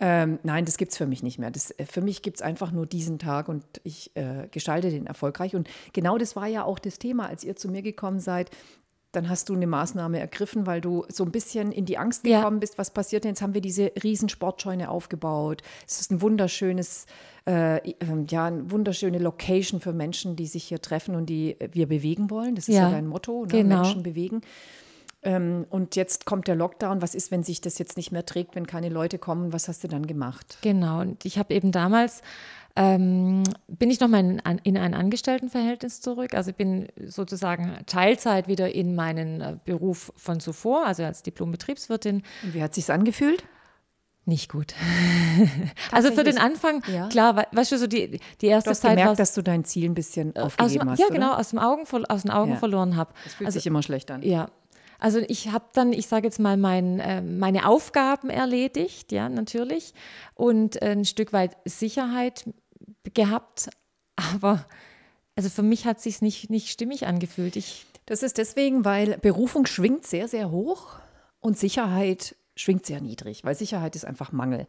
Ähm, 0.00 0.38
nein, 0.42 0.64
das 0.64 0.76
gibt 0.76 0.92
es 0.92 0.98
für 0.98 1.06
mich 1.06 1.22
nicht 1.22 1.38
mehr. 1.38 1.50
Das, 1.50 1.70
äh, 1.72 1.84
für 1.84 2.00
mich 2.00 2.22
gibt 2.22 2.38
es 2.38 2.42
einfach 2.42 2.72
nur 2.72 2.86
diesen 2.86 3.18
Tag 3.18 3.48
und 3.48 3.64
ich 3.84 4.10
äh, 4.16 4.48
gestalte 4.50 4.90
den 4.90 5.06
erfolgreich. 5.06 5.54
Und 5.54 5.68
genau 5.92 6.18
das 6.18 6.34
war 6.34 6.46
ja 6.46 6.64
auch 6.64 6.78
das 6.78 6.98
Thema, 6.98 7.28
als 7.28 7.44
ihr 7.44 7.54
zu 7.56 7.68
mir 7.68 7.82
gekommen 7.82 8.18
seid. 8.20 8.50
Dann 9.12 9.30
hast 9.30 9.48
du 9.48 9.54
eine 9.54 9.66
Maßnahme 9.66 10.20
ergriffen, 10.20 10.66
weil 10.66 10.82
du 10.82 11.04
so 11.08 11.24
ein 11.24 11.30
bisschen 11.32 11.72
in 11.72 11.86
die 11.86 11.96
Angst 11.96 12.26
Ja. 12.26 12.38
gekommen 12.40 12.60
bist. 12.60 12.76
Was 12.76 12.90
passiert 12.90 13.24
denn? 13.24 13.30
Jetzt 13.30 13.40
haben 13.42 13.54
wir 13.54 13.62
diese 13.62 13.90
riesen 14.02 14.28
Sportscheune 14.28 14.90
aufgebaut. 14.90 15.62
Es 15.86 16.00
ist 16.02 16.10
ein 16.12 16.20
wunderschönes, 16.20 17.06
äh, 17.46 17.78
ähm, 18.00 18.26
ja, 18.28 18.44
eine 18.46 18.70
wunderschöne 18.70 19.18
Location 19.18 19.80
für 19.80 19.94
Menschen, 19.94 20.36
die 20.36 20.46
sich 20.46 20.64
hier 20.64 20.82
treffen 20.82 21.14
und 21.14 21.26
die 21.26 21.56
wir 21.72 21.86
bewegen 21.88 22.28
wollen. 22.28 22.54
Das 22.54 22.68
ist 22.68 22.74
ja, 22.74 22.82
Ja, 22.84 22.90
dein 22.90 23.06
Motto, 23.06 23.42
ne? 23.42 23.48
genau. 23.48 23.76
Menschen 23.76 24.02
bewegen. 24.02 24.42
Ähm, 25.22 25.66
und 25.70 25.96
jetzt 25.96 26.26
kommt 26.26 26.46
der 26.46 26.54
Lockdown. 26.54 27.02
Was 27.02 27.14
ist, 27.14 27.30
wenn 27.32 27.42
sich 27.42 27.60
das 27.60 27.78
jetzt 27.78 27.96
nicht 27.96 28.12
mehr 28.12 28.24
trägt, 28.24 28.54
wenn 28.54 28.66
keine 28.68 28.88
Leute 28.88 29.18
kommen? 29.18 29.52
Was 29.52 29.66
hast 29.68 29.82
du 29.82 29.88
dann 29.88 30.06
gemacht? 30.06 30.58
Genau, 30.62 31.00
und 31.00 31.24
ich 31.24 31.38
habe 31.38 31.54
eben 31.54 31.72
damals, 31.72 32.22
ähm, 32.80 33.42
bin 33.66 33.90
ich 33.90 33.98
nochmal 33.98 34.20
in, 34.20 34.40
ein- 34.40 34.60
in 34.62 34.78
ein 34.78 34.94
Angestelltenverhältnis 34.94 36.00
zurück. 36.00 36.32
Also 36.34 36.52
bin 36.52 36.86
sozusagen 37.04 37.76
Teilzeit 37.86 38.46
wieder 38.46 38.72
in 38.72 38.94
meinen 38.94 39.40
äh, 39.40 39.56
Beruf 39.64 40.12
von 40.16 40.38
zuvor, 40.38 40.86
also 40.86 41.02
als 41.02 41.24
Diplom-Betriebswirtin. 41.24 42.22
Und 42.44 42.54
wie 42.54 42.62
hat 42.62 42.74
sich's 42.74 42.88
angefühlt? 42.88 43.42
Nicht 44.26 44.50
gut. 44.52 44.74
also 45.90 46.12
für 46.12 46.22
den? 46.22 46.38
Anfang, 46.38 46.82
Ja. 46.92 47.08
klar, 47.08 47.36
we- 47.36 47.46
weißt 47.50 47.72
du, 47.72 47.78
so 47.78 47.86
die, 47.86 48.20
die 48.40 48.46
erste 48.46 48.68
Du 48.68 48.70
hast 48.72 48.80
Zeit 48.82 48.90
gemerkt, 48.92 49.08
war 49.08 49.16
dass 49.16 49.34
du 49.34 49.42
dein 49.42 49.64
Ziel 49.64 49.88
ein 49.90 49.94
bisschen 49.94 50.36
aus 50.36 50.44
aufgegeben 50.58 50.80
dem, 50.80 50.90
hast, 50.90 50.98
ja 51.00 51.06
oder? 51.06 51.14
genau, 51.14 51.32
aus, 51.34 51.50
dem 51.50 51.58
Augen, 51.58 51.84
aus 52.08 52.22
den 52.22 52.30
Augen 52.30 52.50
Ja. 52.52 52.56
verloren 52.58 52.94
habe. 52.96 53.10
Das 53.24 53.34
fühlt 53.34 53.50
sich 53.52 53.66
immer 53.66 53.82
schlecht 53.82 54.10
an. 54.10 54.22
Ja. 54.22 54.50
Also 55.00 55.20
ich 55.28 55.50
habe 55.52 55.64
dann, 55.74 55.92
ich 55.92 56.08
sage 56.08 56.26
jetzt 56.26 56.40
mal, 56.40 56.56
mein, 56.56 56.98
äh, 56.98 57.22
meine 57.22 57.66
Aufgaben 57.68 58.30
erledigt, 58.30 59.12
ja, 59.12 59.28
natürlich. 59.28 59.94
Und 60.34 60.82
ein 60.82 61.04
Stück 61.04 61.32
weit 61.32 61.56
Sicherheit 61.64 62.44
gehabt. 63.14 63.70
Aber 64.16 64.66
also 65.36 65.48
für 65.48 65.62
mich 65.62 65.86
hat 65.86 65.98
es 65.98 66.02
sich 66.02 66.20
nicht, 66.20 66.50
nicht 66.50 66.68
stimmig 66.68 67.06
angefühlt. 67.06 67.56
Ich, 67.56 67.86
Das 68.06 68.22
ist 68.22 68.38
deswegen, 68.38 68.84
weil 68.84 69.18
Berufung 69.18 69.66
schwingt 69.66 70.04
sehr, 70.04 70.26
sehr 70.26 70.50
hoch 70.50 70.98
und 71.40 71.56
Sicherheit 71.56 72.34
schwingt 72.58 72.86
sehr 72.86 73.00
niedrig, 73.00 73.44
weil 73.44 73.54
Sicherheit 73.54 73.96
ist 73.96 74.04
einfach 74.04 74.32
Mangel. 74.32 74.66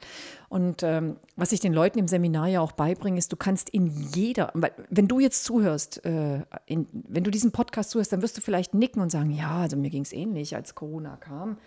Und 0.48 0.84
ähm, 0.84 1.18
was 1.36 1.52
ich 1.52 1.60
den 1.60 1.74
Leuten 1.74 2.00
im 2.00 2.08
Seminar 2.08 2.48
ja 2.48 2.62
auch 2.62 2.72
beibringe, 2.72 3.18
ist, 3.18 3.32
du 3.32 3.36
kannst 3.36 3.70
in 3.70 3.88
jeder, 3.88 4.52
weil 4.54 4.72
wenn 4.90 5.08
du 5.08 5.20
jetzt 5.20 5.44
zuhörst, 5.44 6.06
äh, 6.06 6.42
in, 6.66 6.88
wenn 6.92 7.24
du 7.24 7.32
diesen 7.32 7.52
Podcast 7.52 7.92
zuhörst, 7.92 8.14
dann 8.14 8.22
wirst 8.22 8.38
du 8.38 8.42
vielleicht 8.42 8.74
nicken 8.74 9.02
und 9.02 9.12
sagen, 9.12 9.32
ja, 9.32 9.58
also 9.58 9.78
mir 9.78 9.90
ging 9.90 10.04
es 10.04 10.14
ähnlich, 10.14 10.56
als 10.56 10.76
Corona 10.76 11.18
kam. 11.18 11.58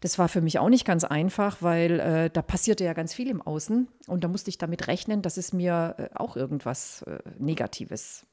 Das 0.00 0.18
war 0.18 0.28
für 0.28 0.40
mich 0.40 0.58
auch 0.58 0.70
nicht 0.70 0.86
ganz 0.86 1.04
einfach, 1.04 1.58
weil 1.60 2.00
äh, 2.00 2.30
da 2.30 2.40
passierte 2.40 2.84
ja 2.84 2.94
ganz 2.94 3.12
viel 3.12 3.28
im 3.28 3.42
Außen 3.42 3.86
und 4.06 4.24
da 4.24 4.28
musste 4.28 4.48
ich 4.48 4.56
damit 4.56 4.88
rechnen, 4.88 5.20
dass 5.20 5.36
es 5.36 5.52
mir 5.52 5.94
äh, 5.98 6.08
auch 6.14 6.36
irgendwas 6.36 7.02
äh, 7.02 7.18
Negatives 7.38 8.24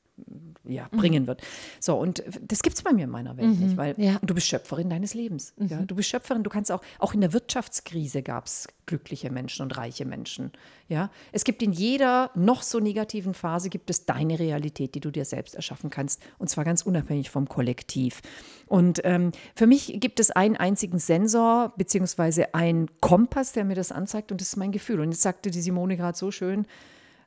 ja, 0.63 0.87
Mhm. 0.91 0.97
bringen 0.97 1.27
wird. 1.27 1.41
So, 1.79 1.97
und 1.97 2.23
das 2.41 2.61
gibt 2.61 2.75
es 2.75 2.83
bei 2.83 2.91
mir 2.91 3.05
in 3.05 3.09
meiner 3.09 3.37
Welt 3.37 3.59
nicht, 3.59 3.77
weil 3.77 3.95
ja. 3.97 4.19
du 4.21 4.33
bist 4.33 4.47
Schöpferin 4.47 4.89
deines 4.89 5.13
Lebens. 5.13 5.53
Ja? 5.57 5.81
Du 5.81 5.95
bist 5.95 6.09
Schöpferin, 6.09 6.43
du 6.43 6.49
kannst 6.49 6.71
auch, 6.71 6.81
auch 6.99 7.13
in 7.13 7.21
der 7.21 7.33
Wirtschaftskrise 7.33 8.21
gab 8.21 8.45
es 8.45 8.67
glückliche 8.85 9.29
Menschen 9.29 9.63
und 9.63 9.77
reiche 9.77 10.05
Menschen. 10.05 10.51
Ja? 10.87 11.09
Es 11.31 11.43
gibt 11.43 11.61
in 11.61 11.71
jeder 11.71 12.31
noch 12.35 12.63
so 12.63 12.79
negativen 12.79 13.33
Phase 13.33 13.69
gibt 13.69 13.89
es 13.89 14.05
deine 14.05 14.39
Realität, 14.39 14.95
die 14.95 14.99
du 14.99 15.11
dir 15.11 15.25
selbst 15.25 15.55
erschaffen 15.55 15.89
kannst. 15.89 16.21
Und 16.37 16.49
zwar 16.49 16.63
ganz 16.65 16.81
unabhängig 16.81 17.29
vom 17.29 17.47
Kollektiv. 17.47 18.21
Und 18.65 19.01
ähm, 19.03 19.31
für 19.55 19.67
mich 19.67 19.99
gibt 19.99 20.19
es 20.19 20.31
einen 20.31 20.57
einzigen 20.57 20.99
Sensor, 20.99 21.73
beziehungsweise 21.77 22.53
einen 22.53 22.87
Kompass, 22.99 23.53
der 23.53 23.65
mir 23.65 23.75
das 23.75 23.91
anzeigt, 23.91 24.31
und 24.31 24.41
das 24.41 24.49
ist 24.49 24.57
mein 24.57 24.71
Gefühl. 24.71 24.99
Und 24.99 25.11
jetzt 25.11 25.21
sagte 25.21 25.51
die 25.51 25.61
Simone 25.61 25.95
gerade 25.95 26.17
so 26.17 26.31
schön, 26.31 26.65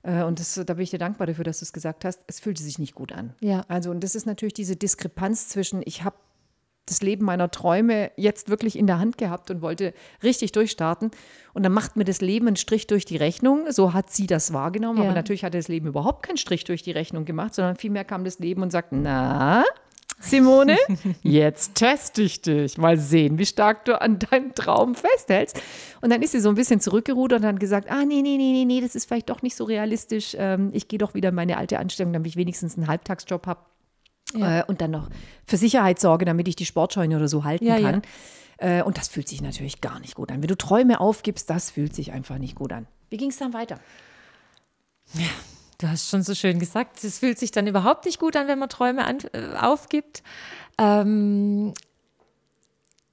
und 0.02 0.40
das, 0.40 0.54
da 0.54 0.74
bin 0.74 0.82
ich 0.82 0.90
dir 0.90 0.98
dankbar 0.98 1.26
dafür, 1.26 1.44
dass 1.44 1.58
du 1.58 1.64
es 1.64 1.72
gesagt 1.72 2.04
hast. 2.04 2.22
Es 2.26 2.40
fühlte 2.40 2.62
sich 2.62 2.78
nicht 2.78 2.94
gut 2.94 3.12
an. 3.12 3.34
Ja. 3.40 3.64
Also, 3.68 3.90
und 3.90 4.02
das 4.02 4.14
ist 4.14 4.26
natürlich 4.26 4.54
diese 4.54 4.76
Diskrepanz 4.76 5.48
zwischen, 5.48 5.82
ich 5.84 6.04
habe 6.04 6.16
das 6.86 7.02
Leben 7.02 7.24
meiner 7.24 7.50
Träume 7.50 8.10
jetzt 8.16 8.48
wirklich 8.48 8.76
in 8.76 8.86
der 8.86 8.98
Hand 8.98 9.16
gehabt 9.16 9.50
und 9.50 9.62
wollte 9.62 9.94
richtig 10.22 10.52
durchstarten. 10.52 11.10
Und 11.54 11.62
dann 11.62 11.72
macht 11.72 11.96
mir 11.96 12.04
das 12.04 12.20
Leben 12.20 12.46
einen 12.48 12.56
Strich 12.56 12.86
durch 12.86 13.04
die 13.04 13.16
Rechnung. 13.16 13.70
So 13.70 13.92
hat 13.92 14.10
sie 14.10 14.26
das 14.26 14.52
wahrgenommen. 14.52 14.98
Ja. 14.98 15.04
Aber 15.04 15.14
natürlich 15.14 15.44
hatte 15.44 15.58
das 15.58 15.68
Leben 15.68 15.86
überhaupt 15.86 16.26
keinen 16.26 16.36
Strich 16.36 16.64
durch 16.64 16.82
die 16.82 16.90
Rechnung 16.90 17.24
gemacht, 17.24 17.54
sondern 17.54 17.76
vielmehr 17.76 18.04
kam 18.04 18.24
das 18.24 18.38
Leben 18.38 18.62
und 18.62 18.70
sagt, 18.72 18.92
na, 18.92 19.64
Simone, 20.20 20.76
jetzt 21.22 21.74
teste 21.74 22.22
ich 22.22 22.42
dich. 22.42 22.78
Mal 22.78 22.98
sehen, 22.98 23.38
wie 23.38 23.46
stark 23.46 23.86
du 23.86 24.00
an 24.00 24.18
deinem 24.18 24.54
Traum 24.54 24.94
festhältst. 24.94 25.60
Und 26.02 26.10
dann 26.10 26.22
ist 26.22 26.32
sie 26.32 26.40
so 26.40 26.50
ein 26.50 26.54
bisschen 26.54 26.80
zurückgerudert 26.80 27.40
und 27.40 27.46
hat 27.46 27.60
gesagt, 27.60 27.90
ah, 27.90 28.04
nee, 28.04 28.22
nee, 28.22 28.36
nee, 28.36 28.52
nee, 28.52 28.64
nee, 28.64 28.80
das 28.80 28.94
ist 28.94 29.06
vielleicht 29.06 29.30
doch 29.30 29.42
nicht 29.42 29.56
so 29.56 29.64
realistisch. 29.64 30.36
Ähm, 30.38 30.70
ich 30.72 30.88
gehe 30.88 30.98
doch 30.98 31.14
wieder 31.14 31.30
in 31.30 31.34
meine 31.34 31.56
alte 31.56 31.78
Anstellung, 31.78 32.12
damit 32.12 32.28
ich 32.28 32.36
wenigstens 32.36 32.76
einen 32.76 32.86
Halbtagsjob 32.86 33.46
habe. 33.46 33.60
Ja. 34.34 34.60
Äh, 34.60 34.64
und 34.66 34.80
dann 34.80 34.92
noch 34.92 35.08
für 35.46 35.56
Sicherheit 35.56 35.98
sorge, 35.98 36.24
damit 36.24 36.46
ich 36.46 36.56
die 36.56 36.66
Sportscheune 36.66 37.16
oder 37.16 37.26
so 37.26 37.44
halten 37.44 37.66
ja, 37.66 37.80
kann. 37.80 38.02
Ja. 38.60 38.80
Äh, 38.80 38.82
und 38.82 38.98
das 38.98 39.08
fühlt 39.08 39.26
sich 39.26 39.40
natürlich 39.40 39.80
gar 39.80 39.98
nicht 40.00 40.14
gut 40.14 40.30
an. 40.30 40.42
Wenn 40.42 40.48
du 40.48 40.56
Träume 40.56 41.00
aufgibst, 41.00 41.48
das 41.48 41.70
fühlt 41.70 41.94
sich 41.94 42.12
einfach 42.12 42.38
nicht 42.38 42.54
gut 42.54 42.72
an. 42.72 42.86
Wie 43.08 43.16
ging 43.16 43.30
es 43.30 43.38
dann 43.38 43.54
weiter? 43.54 43.80
Ja, 45.14 45.26
Du 45.80 45.88
hast 45.88 46.10
schon 46.10 46.22
so 46.22 46.34
schön 46.34 46.58
gesagt, 46.58 47.02
es 47.04 47.20
fühlt 47.20 47.38
sich 47.38 47.52
dann 47.52 47.66
überhaupt 47.66 48.04
nicht 48.04 48.20
gut 48.20 48.36
an, 48.36 48.48
wenn 48.48 48.58
man 48.58 48.68
Träume 48.68 49.06
an, 49.06 49.18
äh, 49.32 49.56
aufgibt. 49.58 50.22
Ähm, 50.76 51.72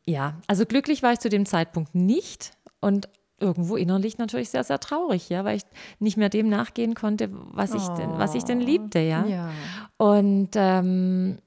ja, 0.06 0.36
also 0.48 0.66
glücklich 0.66 1.02
war 1.02 1.14
ich 1.14 1.20
zu 1.20 1.30
dem 1.30 1.46
Zeitpunkt 1.46 1.96
nicht 1.96 2.52
und 2.82 3.08
irgendwo 3.40 3.78
innerlich 3.78 4.18
natürlich 4.18 4.50
sehr, 4.50 4.66
sehr 4.66 4.80
traurig, 4.80 5.30
ja, 5.30 5.46
weil 5.46 5.58
ich 5.58 5.64
nicht 6.00 6.18
mehr 6.18 6.28
dem 6.28 6.50
nachgehen 6.50 6.94
konnte, 6.94 7.30
was 7.32 7.74
ich 7.74 7.88
denn, 7.90 8.18
was 8.18 8.36
ich 8.36 8.44
denn 8.44 8.60
liebte, 8.60 9.00
ja. 9.00 9.26
ja. 9.26 9.50
Und 9.96 10.50
ähm, 10.56 11.38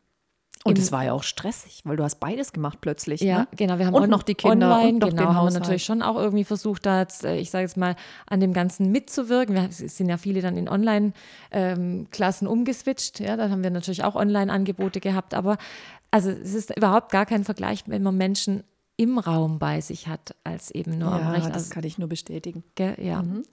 und 0.65 0.79
es 0.79 0.93
war 0.93 1.05
ja 1.05 1.13
auch 1.15 1.23
stressig, 1.23 1.81
weil 1.85 1.97
du 1.97 2.05
hast 2.05 2.21
beides 2.21 2.53
gemacht 2.53 2.79
plötzlich. 2.83 3.23
Ja, 3.23 3.41
ne? 3.41 3.49
genau. 3.57 3.79
Wir 3.79 3.87
haben 3.87 3.95
und 3.95 4.11
noch 4.11 4.23
die 4.23 4.35
Kinder 4.35 4.77
online, 4.77 4.93
und 4.93 4.99
noch 4.99 5.09
genau, 5.09 5.23
den 5.23 5.35
haben 5.35 5.47
wir 5.47 5.59
natürlich 5.59 5.85
schon 5.85 6.03
auch 6.03 6.17
irgendwie 6.17 6.45
versucht, 6.45 6.85
da 6.85 7.01
jetzt, 7.01 7.25
äh, 7.25 7.37
ich 7.37 7.51
sage 7.51 7.63
jetzt 7.63 7.79
mal, 7.79 7.97
an 8.27 8.41
dem 8.41 8.53
Ganzen 8.53 8.93
mitzuwirken. 8.93 9.55
Wir, 9.55 9.69
es 9.71 9.79
sind 9.79 10.11
ja 10.11 10.19
viele 10.19 10.43
dann 10.43 10.59
in 10.59 10.69
Online-Klassen 10.69 12.47
ähm, 12.47 12.53
umgeswitcht. 12.53 13.21
Ja, 13.21 13.39
dann 13.39 13.51
haben 13.51 13.63
wir 13.63 13.71
natürlich 13.71 14.05
auch 14.05 14.17
Online-Angebote 14.17 15.01
gehabt. 15.01 15.33
Aber 15.33 15.57
also 16.11 16.31
es 16.31 16.53
ist 16.53 16.77
überhaupt 16.77 17.11
gar 17.11 17.25
kein 17.25 17.45
Vergleich, 17.45 17.85
wenn 17.87 18.03
man 18.03 18.19
Menschen 18.19 18.63
im 18.99 19.19
Raum 19.19 19.59
bei 19.59 19.81
sich 19.81 20.09
hat, 20.09 20.35
als 20.45 20.71
eben 20.71 20.99
nur 20.99 21.09
ja, 21.09 21.21
am 21.21 21.29
Rechner. 21.29 21.53
Das 21.53 21.71
kann 21.71 21.85
ich 21.85 21.97
nur 21.97 22.09
bestätigen. 22.09 22.65
Gell, 22.75 22.97
ja. 23.01 23.23
Mhm. 23.23 23.45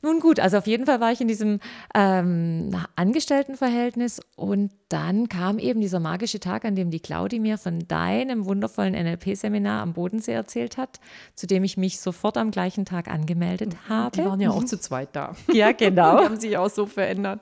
Nun 0.00 0.20
gut, 0.20 0.38
also 0.38 0.58
auf 0.58 0.66
jeden 0.68 0.86
Fall 0.86 1.00
war 1.00 1.10
ich 1.10 1.20
in 1.20 1.26
diesem 1.26 1.58
ähm, 1.92 2.70
Angestelltenverhältnis 2.94 4.20
und 4.36 4.70
dann 4.88 5.28
kam 5.28 5.58
eben 5.58 5.80
dieser 5.80 5.98
magische 5.98 6.38
Tag, 6.38 6.64
an 6.64 6.76
dem 6.76 6.90
die 6.90 7.00
Claudi 7.00 7.40
mir 7.40 7.58
von 7.58 7.80
deinem 7.88 8.46
wundervollen 8.46 8.94
NLP-Seminar 8.94 9.82
am 9.82 9.94
Bodensee 9.94 10.32
erzählt 10.32 10.76
hat, 10.76 11.00
zu 11.34 11.46
dem 11.46 11.64
ich 11.64 11.76
mich 11.76 12.00
sofort 12.00 12.36
am 12.36 12.52
gleichen 12.52 12.84
Tag 12.84 13.08
angemeldet 13.08 13.76
habe. 13.88 14.16
Die 14.16 14.24
waren 14.24 14.40
ja 14.40 14.50
auch 14.50 14.64
zu 14.64 14.78
zweit 14.78 15.08
da. 15.12 15.34
Ja, 15.52 15.72
genau. 15.72 16.18
Die 16.20 16.24
haben 16.24 16.40
sich 16.40 16.56
auch 16.56 16.70
so 16.70 16.86
verändert. 16.86 17.40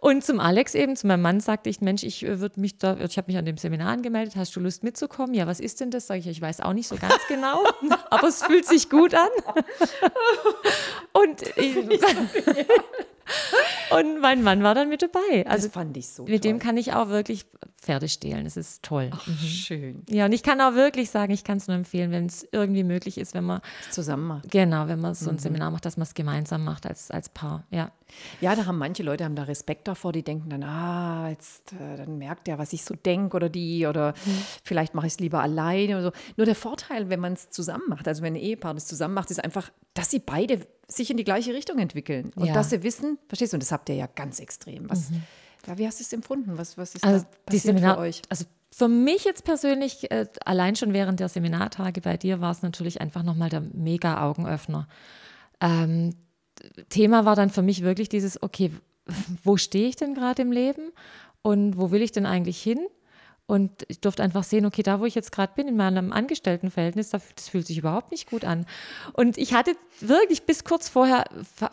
Und 0.00 0.24
zum 0.24 0.38
Alex 0.38 0.76
eben, 0.76 0.94
zu 0.94 1.08
meinem 1.08 1.22
Mann 1.22 1.40
sagte 1.40 1.68
ich, 1.68 1.80
Mensch, 1.80 2.04
ich 2.04 2.24
äh, 2.24 2.38
würde 2.38 2.60
mich 2.60 2.78
da, 2.78 2.96
ich 2.98 3.18
habe 3.18 3.32
mich 3.32 3.36
an 3.36 3.44
dem 3.44 3.56
Seminar 3.56 3.88
angemeldet, 3.88 4.36
hast 4.36 4.54
du 4.54 4.60
Lust 4.60 4.84
mitzukommen? 4.84 5.34
Ja, 5.34 5.48
was 5.48 5.58
ist 5.58 5.80
denn 5.80 5.90
das? 5.90 6.06
Sage 6.06 6.20
ich, 6.20 6.28
ich 6.28 6.40
weiß 6.40 6.60
auch 6.60 6.72
nicht 6.72 6.86
so 6.86 6.96
ganz 6.96 7.18
genau, 7.26 7.64
aber 8.10 8.28
es 8.28 8.44
fühlt 8.44 8.64
sich 8.64 8.90
gut 8.90 9.14
an. 9.14 9.28
Und 11.12 11.42
ich, 11.56 11.74
Und 13.90 14.20
mein 14.20 14.42
Mann 14.42 14.62
war 14.62 14.74
dann 14.74 14.88
mit 14.88 15.02
dabei. 15.02 15.46
Also 15.46 15.66
das 15.68 15.74
fand 15.74 15.96
ich 15.96 16.08
so. 16.08 16.24
Mit 16.24 16.42
toll. 16.42 16.52
dem 16.52 16.58
kann 16.58 16.76
ich 16.76 16.92
auch 16.92 17.08
wirklich 17.08 17.46
Pferde 17.80 18.08
stehlen. 18.08 18.44
Das 18.44 18.56
ist 18.56 18.82
toll. 18.82 19.10
Ach, 19.12 19.26
mhm. 19.26 19.32
schön. 19.32 20.02
Ja, 20.08 20.26
und 20.26 20.32
ich 20.32 20.42
kann 20.42 20.60
auch 20.60 20.74
wirklich 20.74 21.10
sagen, 21.10 21.32
ich 21.32 21.44
kann 21.44 21.58
es 21.58 21.68
nur 21.68 21.76
empfehlen, 21.76 22.10
wenn 22.10 22.26
es 22.26 22.46
irgendwie 22.52 22.84
möglich 22.84 23.18
ist, 23.18 23.34
wenn 23.34 23.44
man 23.44 23.60
zusammen 23.90 24.26
macht. 24.26 24.50
Genau, 24.50 24.88
wenn 24.88 25.00
man 25.00 25.14
so 25.14 25.30
ein 25.30 25.36
mhm. 25.36 25.40
Seminar 25.40 25.70
macht, 25.70 25.84
dass 25.84 25.96
man 25.96 26.02
es 26.02 26.14
gemeinsam 26.14 26.64
macht 26.64 26.86
als, 26.86 27.10
als 27.10 27.28
Paar. 27.28 27.64
Ja. 27.70 27.92
Ja, 28.40 28.56
da 28.56 28.66
haben 28.66 28.78
manche 28.78 29.02
Leute 29.02 29.24
haben 29.24 29.36
da 29.36 29.44
Respekt 29.44 29.86
davor, 29.86 30.12
die 30.12 30.22
denken 30.22 30.50
dann, 30.50 30.62
ah, 30.64 31.28
jetzt 31.28 31.72
äh, 31.72 31.96
dann 31.96 32.18
merkt 32.18 32.46
der, 32.46 32.58
was 32.58 32.72
ich 32.72 32.84
so 32.84 32.94
denke 32.94 33.36
oder 33.36 33.48
die 33.48 33.86
oder 33.86 34.14
mhm. 34.24 34.42
vielleicht 34.64 34.94
mache 34.94 35.06
ich 35.06 35.14
es 35.14 35.20
lieber 35.20 35.40
alleine 35.42 35.98
oder 35.98 36.02
so. 36.04 36.12
Nur 36.36 36.46
der 36.46 36.54
Vorteil, 36.54 37.10
wenn 37.10 37.20
man 37.20 37.34
es 37.34 37.50
zusammen 37.50 37.84
macht, 37.88 38.08
also 38.08 38.22
wenn 38.22 38.34
ein 38.34 38.40
Ehepaar 38.40 38.74
das 38.74 38.86
zusammen 38.86 39.14
macht, 39.14 39.30
ist 39.30 39.42
einfach, 39.42 39.70
dass 39.94 40.10
sie 40.10 40.18
beide 40.18 40.66
sich 40.88 41.10
in 41.10 41.16
die 41.16 41.24
gleiche 41.24 41.52
Richtung 41.52 41.78
entwickeln. 41.78 42.32
Und 42.34 42.46
ja. 42.46 42.54
dass 42.54 42.70
sie 42.70 42.82
wissen, 42.82 43.18
verstehst 43.28 43.52
du, 43.52 43.56
und 43.56 43.62
das 43.62 43.72
habt 43.72 43.88
ihr 43.88 43.94
ja 43.94 44.06
ganz 44.06 44.40
extrem. 44.40 44.88
Was, 44.88 45.10
mhm. 45.10 45.22
ja, 45.66 45.78
wie 45.78 45.86
hast 45.86 46.00
du 46.00 46.02
es 46.02 46.12
empfunden? 46.12 46.56
Was, 46.56 46.78
was 46.78 46.94
ist 46.94 47.04
also 47.04 47.24
da 47.24 47.52
die 47.52 47.58
Seminar, 47.58 47.96
für 47.96 48.00
euch? 48.00 48.22
Also 48.28 48.46
für 48.72 48.88
mich 48.88 49.24
jetzt 49.24 49.44
persönlich, 49.44 50.10
äh, 50.10 50.26
allein 50.44 50.76
schon 50.76 50.92
während 50.92 51.20
der 51.20 51.28
Seminartage 51.28 52.00
bei 52.00 52.16
dir, 52.16 52.40
war 52.40 52.52
es 52.52 52.62
natürlich 52.62 53.00
einfach 53.00 53.22
nochmal 53.22 53.50
der 53.50 53.60
mega 53.60 54.22
Augenöffner. 54.22 54.88
Ähm, 55.60 56.14
Thema 56.88 57.24
war 57.24 57.36
dann 57.36 57.50
für 57.50 57.62
mich 57.62 57.82
wirklich 57.82 58.08
dieses, 58.08 58.42
okay, 58.42 58.72
wo 59.42 59.56
stehe 59.56 59.88
ich 59.88 59.96
denn 59.96 60.14
gerade 60.14 60.42
im 60.42 60.52
Leben 60.52 60.92
und 61.42 61.78
wo 61.78 61.90
will 61.90 62.02
ich 62.02 62.12
denn 62.12 62.26
eigentlich 62.26 62.60
hin? 62.60 62.78
Und 63.48 63.86
ich 63.88 64.00
durfte 64.00 64.22
einfach 64.22 64.44
sehen, 64.44 64.66
okay, 64.66 64.82
da 64.82 65.00
wo 65.00 65.06
ich 65.06 65.14
jetzt 65.14 65.32
gerade 65.32 65.54
bin, 65.56 65.68
in 65.68 65.76
meinem 65.76 66.12
Angestelltenverhältnis, 66.12 67.08
das 67.08 67.48
fühlt 67.48 67.66
sich 67.66 67.78
überhaupt 67.78 68.12
nicht 68.12 68.28
gut 68.28 68.44
an. 68.44 68.66
Und 69.14 69.38
ich 69.38 69.54
hatte 69.54 69.74
wirklich 70.00 70.44
bis 70.44 70.64
kurz 70.64 70.90
vorher 70.90 71.24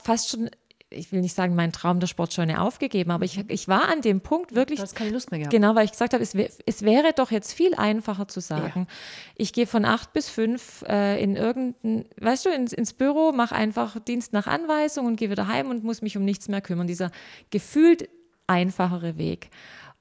fast 0.02 0.30
schon 0.30 0.50
ich 0.90 1.12
will 1.12 1.22
nicht 1.22 1.36
sagen, 1.36 1.56
meinen 1.56 1.72
Traum 1.72 2.00
der 2.00 2.08
Sportscheune 2.08 2.62
aufgegeben, 2.62 3.12
aber 3.12 3.26
ich, 3.26 3.44
ich 3.50 3.68
war 3.68 3.90
an 3.90 4.02
dem 4.02 4.22
Punkt 4.22 4.56
wirklich. 4.56 4.80
Du 4.80 4.84
hast 4.84 4.96
keine 4.96 5.12
Lust 5.12 5.32
mehr 5.32 5.40
gehabt. 5.40 5.52
Genau, 5.52 5.76
weil 5.76 5.86
ich 5.86 5.92
gesagt 5.92 6.14
habe, 6.14 6.24
es, 6.24 6.34
es 6.34 6.82
wäre 6.84 7.12
doch 7.14 7.32
jetzt 7.32 7.54
viel 7.54 7.76
einfacher 7.76 8.28
zu 8.28 8.40
sagen, 8.40 8.88
ja. 8.88 8.96
ich 9.36 9.52
gehe 9.52 9.68
von 9.68 9.86
acht 9.86 10.14
bis 10.14 10.30
fünf 10.30 10.84
äh, 10.88 11.22
in 11.22 11.36
irgendein, 11.36 12.06
weißt 12.20 12.46
du, 12.46 12.50
ins, 12.50 12.72
ins 12.72 12.94
Büro, 12.94 13.32
mache 13.32 13.56
einfach 13.56 14.00
Dienst 14.00 14.34
nach 14.34 14.48
Anweisung 14.48 15.06
und 15.06 15.18
gehe 15.18 15.30
wieder 15.30 15.48
heim 15.48 15.70
und 15.70 15.84
muss 15.84 16.02
mich 16.02 16.18
um 16.18 16.24
nichts 16.24 16.48
mehr 16.48 16.62
kümmern. 16.62 16.88
Dieser 16.88 17.12
gefühlt 17.50 18.08
einfachere 18.48 19.18
Weg. 19.18 19.50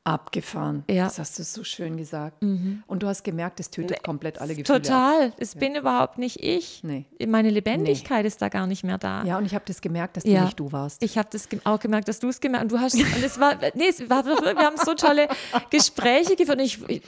Abgefahren. 0.07 0.85
Ja. 0.91 1.05
Das 1.05 1.19
hast 1.19 1.39
du 1.39 1.43
so 1.43 1.65
schön 1.65 1.97
gesagt. 1.97 2.43
Mhm. 2.43 2.83
Und 2.87 3.03
du 3.03 3.07
hast 3.07 3.25
gemerkt, 3.25 3.59
es 3.59 3.71
tötet 3.71 4.03
komplett 4.03 4.39
alle 4.39 4.55
Gefühle. 4.55 4.83
Total. 4.83 5.33
Es 5.39 5.55
ja. 5.55 5.61
bin 5.61 5.77
überhaupt 5.77 6.19
nicht 6.19 6.43
ich. 6.43 6.85
Nee. 6.85 7.07
Meine 7.27 7.49
Lebendigkeit 7.49 8.23
nee. 8.23 8.29
ist 8.29 8.43
da 8.43 8.51
gar 8.51 8.67
nicht 8.67 8.85
mehr 8.85 8.99
da. 8.99 9.25
Ja, 9.25 9.39
und 9.39 9.47
ich 9.47 9.55
habe 9.55 9.65
das 9.67 9.81
gemerkt, 9.81 10.19
dass 10.19 10.25
du 10.25 10.31
ja. 10.31 10.45
nicht 10.45 10.61
du 10.61 10.73
warst. 10.73 11.03
Ich 11.03 11.17
habe 11.17 11.29
das 11.33 11.49
auch 11.65 11.81
gemerkt, 11.81 12.09
dass 12.09 12.19
du 12.19 12.29
es 12.29 12.41
gemerkt 12.41 12.71
hast. 12.71 12.73
Und 12.73 12.79
du 12.79 12.85
hast, 12.85 13.17
und 13.17 13.25
es 13.25 13.41
war, 13.41 13.55
nee, 13.75 13.89
es 13.89 14.11
war, 14.11 14.27
wir 14.27 14.57
haben 14.59 14.77
so 14.77 14.93
tolle 14.93 15.27
Gespräche 15.71 16.37
geführt. 16.37 16.61
Ich, 16.61 16.87
ich, 16.87 17.03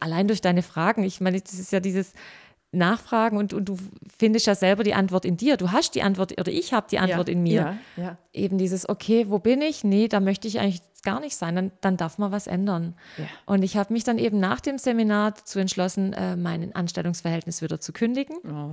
allein 0.00 0.28
durch 0.28 0.42
deine 0.42 0.62
Fragen. 0.62 1.02
Ich 1.02 1.22
meine, 1.22 1.40
das 1.40 1.54
ist 1.54 1.72
ja 1.72 1.80
dieses, 1.80 2.12
nachfragen 2.74 3.38
und, 3.38 3.54
und 3.54 3.66
du 3.66 3.76
findest 4.18 4.46
ja 4.46 4.54
selber 4.54 4.82
die 4.82 4.94
Antwort 4.94 5.24
in 5.24 5.36
dir. 5.36 5.56
Du 5.56 5.72
hast 5.72 5.94
die 5.94 6.02
Antwort 6.02 6.38
oder 6.38 6.52
ich 6.52 6.72
habe 6.72 6.86
die 6.90 6.98
Antwort 6.98 7.28
ja, 7.28 7.32
in 7.32 7.42
mir. 7.42 7.78
Ja, 7.96 8.02
ja. 8.02 8.18
Eben 8.32 8.58
dieses, 8.58 8.88
okay, 8.88 9.26
wo 9.28 9.38
bin 9.38 9.62
ich? 9.62 9.84
Nee, 9.84 10.08
da 10.08 10.20
möchte 10.20 10.48
ich 10.48 10.60
eigentlich 10.60 10.82
gar 11.04 11.20
nicht 11.20 11.36
sein. 11.36 11.54
Dann, 11.54 11.72
dann 11.80 11.96
darf 11.96 12.18
man 12.18 12.32
was 12.32 12.46
ändern. 12.46 12.94
Und 13.46 13.62
ich 13.62 13.76
habe 13.76 13.92
mich 13.92 14.04
dann 14.04 14.18
eben 14.18 14.40
nach 14.40 14.60
dem 14.60 14.78
Seminar 14.78 15.32
dazu 15.32 15.58
entschlossen, 15.58 16.12
äh, 16.12 16.36
mein 16.36 16.74
Anstellungsverhältnis 16.74 17.62
wieder 17.62 17.80
zu 17.80 17.92
kündigen. 17.92 18.36
Oh. 18.44 18.70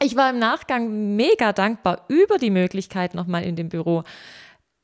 Ich 0.00 0.16
war 0.16 0.30
im 0.30 0.38
Nachgang 0.38 1.16
mega 1.16 1.52
dankbar 1.52 2.04
über 2.08 2.38
die 2.38 2.50
Möglichkeit, 2.50 3.14
nochmal 3.14 3.44
in 3.44 3.56
dem 3.56 3.68
Büro 3.68 4.04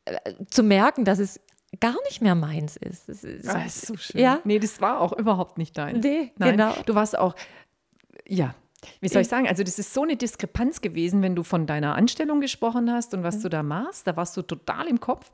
äh, 0.05 0.35
zu 0.51 0.63
merken, 0.63 1.05
dass 1.05 1.19
es 1.19 1.41
gar 1.81 1.97
nicht 2.05 2.21
mehr 2.21 2.35
meins 2.35 2.77
ist. 2.77 3.09
Das 3.09 3.25
ist, 3.25 3.49
ah, 3.49 3.63
ist 3.63 3.87
so 3.87 3.97
schön. 3.97 4.21
Ja? 4.21 4.41
Nee, 4.45 4.59
das 4.59 4.81
war 4.81 5.01
auch 5.01 5.13
überhaupt 5.13 5.59
nicht 5.59 5.77
dein. 5.77 6.01
Nee, 6.01 6.33
Nein, 6.37 6.53
genau. 6.53 6.75
Du 6.87 6.95
warst 6.95 7.17
auch 7.19 7.35
ja, 8.27 8.55
wie 9.01 9.09
soll 9.09 9.23
ich 9.23 9.29
sagen? 9.29 9.47
Also, 9.49 9.63
das 9.63 9.79
ist 9.79 9.95
so 9.95 10.03
eine 10.03 10.17
Diskrepanz 10.17 10.81
gewesen, 10.81 11.23
wenn 11.23 11.35
du 11.35 11.43
von 11.43 11.67
deiner 11.67 11.95
Anstellung 11.95 12.41
gesprochen 12.41 12.91
hast 12.93 13.15
und 13.15 13.23
was 13.23 13.39
mhm. 13.39 13.43
du 13.43 13.49
da 13.51 13.63
machst. 13.63 14.07
Da 14.07 14.17
warst 14.17 14.37
du 14.37 14.43
total 14.43 14.87
im 14.87 15.01
Kopf. 15.01 15.31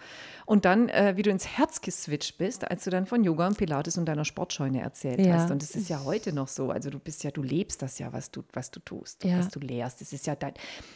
Und 0.46 0.64
dann, 0.64 0.88
äh, 0.88 1.14
wie 1.16 1.22
du 1.22 1.30
ins 1.30 1.46
Herz 1.46 1.80
geswitcht 1.80 2.36
bist, 2.38 2.70
als 2.70 2.84
du 2.84 2.90
dann 2.90 3.06
von 3.06 3.24
Yoga 3.24 3.46
und 3.46 3.56
Pilates 3.56 3.96
und 3.96 4.06
deiner 4.06 4.24
Sportscheune 4.24 4.80
erzählt 4.82 5.24
ja. 5.24 5.34
hast. 5.34 5.50
Und 5.50 5.62
das 5.62 5.74
ist 5.74 5.88
ja 5.88 6.04
heute 6.04 6.32
noch 6.32 6.48
so. 6.48 6.70
Also, 6.70 6.90
du 6.90 6.98
bist 6.98 7.24
ja, 7.24 7.30
du 7.30 7.42
lebst 7.42 7.82
das 7.82 7.98
ja, 7.98 8.12
was 8.12 8.30
du, 8.30 8.42
was 8.52 8.70
du 8.70 8.80
tust, 8.80 9.24
ja. 9.24 9.38
was 9.38 9.48
du 9.48 9.60
lehrst. 9.60 10.00
Das 10.00 10.12
ist 10.12 10.26
ja 10.26 10.34
dein. 10.34 10.54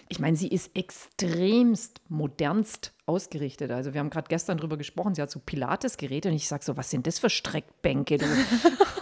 Ich 0.08 0.18
meine, 0.18 0.36
sie 0.36 0.48
ist 0.48 0.76
extremst 0.76 2.00
modernst 2.08 2.92
ausgerichtet. 3.06 3.70
Also, 3.70 3.94
wir 3.94 4.00
haben 4.00 4.10
gerade 4.10 4.28
gestern 4.28 4.58
drüber 4.58 4.76
gesprochen. 4.76 5.14
Sie 5.14 5.22
hat 5.22 5.30
so 5.30 5.40
Pilates-Geräte 5.40 6.28
und 6.28 6.34
ich 6.34 6.48
sage 6.48 6.64
so, 6.64 6.76
was 6.76 6.90
sind 6.90 7.06
das 7.06 7.18
für 7.18 7.30
Streckbänke? 7.30 8.18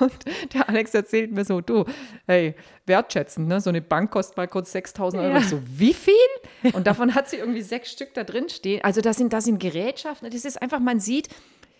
Und 0.00 0.12
der 0.54 0.68
Alex 0.68 0.94
erzählt 0.94 1.32
mir 1.32 1.44
so, 1.44 1.60
du, 1.60 1.84
hey, 2.26 2.54
wertschätzend, 2.86 3.48
ne? 3.48 3.60
so 3.60 3.70
eine 3.70 3.82
Bank 3.82 4.10
kostet 4.10 4.36
mal 4.36 4.48
kurz 4.48 4.74
6.000 4.74 5.18
Euro. 5.18 5.34
Ja. 5.34 5.38
Ich 5.38 5.48
so, 5.48 5.60
wie 5.66 5.94
viel? 5.94 6.14
Und 6.72 6.86
davon 6.86 7.14
hat 7.14 7.28
sie 7.28 7.36
irgendwie 7.36 7.62
sechs 7.62 7.90
Stück 7.92 8.14
da 8.14 8.24
drin 8.24 8.48
stehen. 8.48 8.82
Also 8.82 9.00
das 9.00 9.16
sind, 9.16 9.32
das 9.32 9.44
sind 9.44 9.58
Gerätschaften. 9.58 10.30
Das 10.30 10.44
ist 10.44 10.60
einfach, 10.60 10.80
man 10.80 11.00
sieht, 11.00 11.28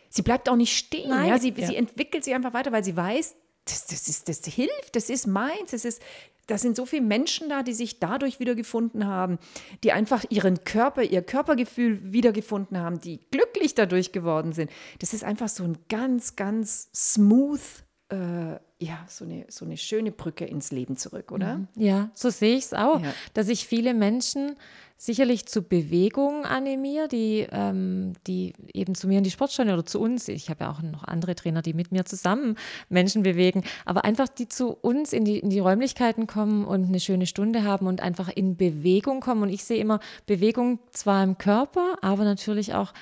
sie 0.08 0.22
bleibt 0.22 0.48
auch 0.48 0.56
nicht 0.56 0.76
stehen. 0.76 1.10
Nein, 1.10 1.28
ja? 1.28 1.38
Sie, 1.38 1.54
ja. 1.56 1.66
sie 1.66 1.76
entwickelt 1.76 2.24
sich 2.24 2.34
einfach 2.34 2.54
weiter, 2.54 2.72
weil 2.72 2.84
sie 2.84 2.96
weiß, 2.96 3.34
das, 3.64 3.86
das, 3.86 4.08
ist, 4.08 4.28
das 4.28 4.44
hilft, 4.44 4.94
das 4.94 5.10
ist 5.10 5.26
meins, 5.26 5.72
das 5.72 5.84
ist, 5.84 6.00
da 6.46 6.58
sind 6.58 6.76
so 6.76 6.86
viele 6.86 7.02
Menschen 7.02 7.48
da, 7.48 7.62
die 7.62 7.74
sich 7.74 7.98
dadurch 7.98 8.38
wiedergefunden 8.38 9.06
haben, 9.06 9.38
die 9.82 9.92
einfach 9.92 10.24
ihren 10.30 10.62
Körper, 10.62 11.02
ihr 11.02 11.22
Körpergefühl 11.22 12.12
wiedergefunden 12.12 12.78
haben, 12.78 13.00
die 13.00 13.20
glücklich 13.30 13.74
dadurch 13.74 14.12
geworden 14.12 14.52
sind. 14.52 14.70
Das 15.00 15.12
ist 15.12 15.24
einfach 15.24 15.48
so 15.48 15.64
ein 15.64 15.78
ganz, 15.88 16.36
ganz 16.36 16.88
smooth 16.94 17.60
äh, 18.08 18.58
ja, 18.78 19.04
so 19.08 19.24
eine, 19.24 19.46
so 19.48 19.64
eine 19.64 19.76
schöne 19.76 20.12
Brücke 20.12 20.44
ins 20.44 20.70
Leben 20.70 20.96
zurück, 20.96 21.32
oder? 21.32 21.58
Mhm. 21.58 21.68
Ja, 21.76 22.10
so 22.14 22.30
sehe 22.30 22.56
ich 22.56 22.64
es 22.66 22.74
auch, 22.74 23.00
ja. 23.00 23.12
dass 23.34 23.48
ich 23.48 23.66
viele 23.66 23.94
Menschen 23.94 24.56
sicherlich 24.98 25.46
zu 25.46 25.62
Bewegung 25.62 26.44
animiere, 26.46 27.08
die, 27.08 27.46
ähm, 27.50 28.14
die 28.26 28.54
eben 28.72 28.94
zu 28.94 29.08
mir 29.08 29.18
in 29.18 29.24
die 29.24 29.30
Sportstunde 29.30 29.74
oder 29.74 29.84
zu 29.84 30.00
uns, 30.00 30.28
ich 30.28 30.48
habe 30.48 30.64
ja 30.64 30.70
auch 30.70 30.80
noch 30.80 31.04
andere 31.04 31.34
Trainer, 31.34 31.60
die 31.60 31.74
mit 31.74 31.92
mir 31.92 32.04
zusammen 32.04 32.56
Menschen 32.88 33.22
bewegen, 33.22 33.62
aber 33.84 34.04
einfach 34.04 34.28
die 34.28 34.48
zu 34.48 34.70
uns 34.72 35.12
in 35.12 35.24
die, 35.24 35.38
in 35.38 35.50
die 35.50 35.58
Räumlichkeiten 35.58 36.26
kommen 36.26 36.64
und 36.64 36.86
eine 36.86 37.00
schöne 37.00 37.26
Stunde 37.26 37.62
haben 37.62 37.86
und 37.86 38.00
einfach 38.00 38.28
in 38.28 38.56
Bewegung 38.56 39.20
kommen. 39.20 39.42
Und 39.42 39.50
ich 39.50 39.64
sehe 39.64 39.80
immer 39.80 40.00
Bewegung 40.26 40.78
zwar 40.92 41.22
im 41.24 41.36
Körper, 41.36 41.96
aber 42.00 42.24
natürlich 42.24 42.72
auch 42.72 42.94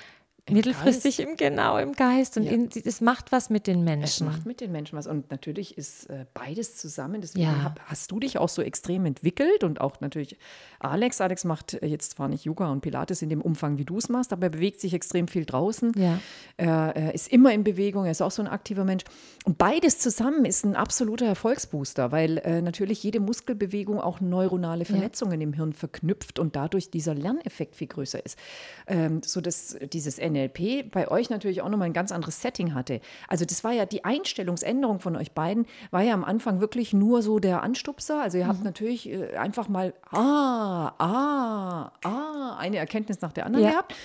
im 0.47 0.55
mittelfristig 0.57 1.17
Geist. 1.17 1.29
im 1.29 1.37
genau 1.37 1.77
im 1.77 1.93
Geist 1.93 2.37
und 2.37 2.43
ja. 2.43 2.81
es 2.83 3.01
macht 3.01 3.31
was 3.31 3.49
mit 3.49 3.65
den 3.65 3.83
Menschen. 3.83 4.27
Es 4.27 4.33
macht 4.33 4.45
mit 4.45 4.61
den 4.61 4.71
Menschen 4.71 4.95
was 4.95 5.07
und 5.07 5.31
natürlich 5.31 5.75
ist 5.75 6.07
äh, 6.11 6.25
beides 6.35 6.77
zusammen. 6.77 7.21
Deswegen 7.21 7.45
ja. 7.45 7.63
hab, 7.63 7.79
hast 7.85 8.11
du 8.11 8.19
dich 8.19 8.37
auch 8.37 8.49
so 8.49 8.61
extrem 8.61 9.07
entwickelt 9.07 9.63
und 9.63 9.81
auch 9.81 10.01
natürlich 10.01 10.37
Alex. 10.79 11.19
Alex 11.19 11.45
macht 11.45 11.73
äh, 11.73 11.87
jetzt 11.87 12.11
zwar 12.11 12.27
nicht 12.27 12.45
Yoga 12.45 12.71
und 12.71 12.81
Pilates 12.81 13.23
in 13.23 13.29
dem 13.29 13.41
Umfang, 13.41 13.79
wie 13.79 13.85
du 13.85 13.97
es 13.97 14.07
machst, 14.07 14.33
aber 14.33 14.43
er 14.43 14.49
bewegt 14.51 14.79
sich 14.79 14.93
extrem 14.93 15.27
viel 15.27 15.45
draußen. 15.45 15.93
Ja. 15.97 16.19
Er, 16.57 16.95
er, 16.95 17.15
ist 17.15 17.27
immer 17.29 17.51
in 17.51 17.63
Bewegung. 17.63 18.05
Er 18.05 18.11
ist 18.11 18.21
auch 18.21 18.31
so 18.31 18.43
ein 18.43 18.47
aktiver 18.47 18.83
Mensch 18.83 19.03
und 19.45 19.57
beides 19.57 19.97
zusammen 19.97 20.45
ist 20.45 20.63
ein 20.63 20.75
absoluter 20.75 21.25
Erfolgsbooster, 21.25 22.11
weil 22.11 22.37
äh, 22.39 22.61
natürlich 22.61 23.01
jede 23.01 23.19
Muskelbewegung 23.19 23.99
auch 23.99 24.21
neuronale 24.21 24.85
Vernetzungen 24.85 25.41
ja. 25.41 25.47
im 25.47 25.53
Hirn 25.53 25.73
verknüpft 25.73 26.37
und 26.37 26.55
dadurch 26.55 26.91
dieser 26.91 27.15
Lerneffekt 27.15 27.75
viel 27.75 27.87
größer 27.87 28.23
ist, 28.23 28.37
ähm, 28.85 29.21
so 29.23 29.41
dass 29.41 29.75
dieses 29.91 30.19
NLP 30.35 30.91
bei 30.91 31.09
euch 31.09 31.29
natürlich 31.29 31.61
auch 31.61 31.69
nochmal 31.69 31.87
ein 31.87 31.93
ganz 31.93 32.11
anderes 32.11 32.41
Setting 32.41 32.73
hatte. 32.73 33.01
Also 33.27 33.45
das 33.45 33.63
war 33.63 33.71
ja 33.71 33.85
die 33.85 34.05
Einstellungsänderung 34.05 34.99
von 34.99 35.15
euch 35.15 35.31
beiden, 35.31 35.65
war 35.91 36.01
ja 36.01 36.13
am 36.13 36.23
Anfang 36.23 36.59
wirklich 36.59 36.93
nur 36.93 37.21
so 37.21 37.39
der 37.39 37.63
Anstupser. 37.63 38.21
Also 38.21 38.37
ihr 38.37 38.47
habt 38.47 38.59
mhm. 38.59 38.65
natürlich 38.65 39.09
äh, 39.09 39.35
einfach 39.35 39.67
mal, 39.67 39.93
ah, 40.11 40.93
ah, 40.97 41.91
ah, 42.03 42.57
eine 42.57 42.77
Erkenntnis 42.77 43.21
nach 43.21 43.31
der 43.31 43.45
anderen 43.45 43.65
ja. 43.65 43.71
gehabt. 43.71 43.95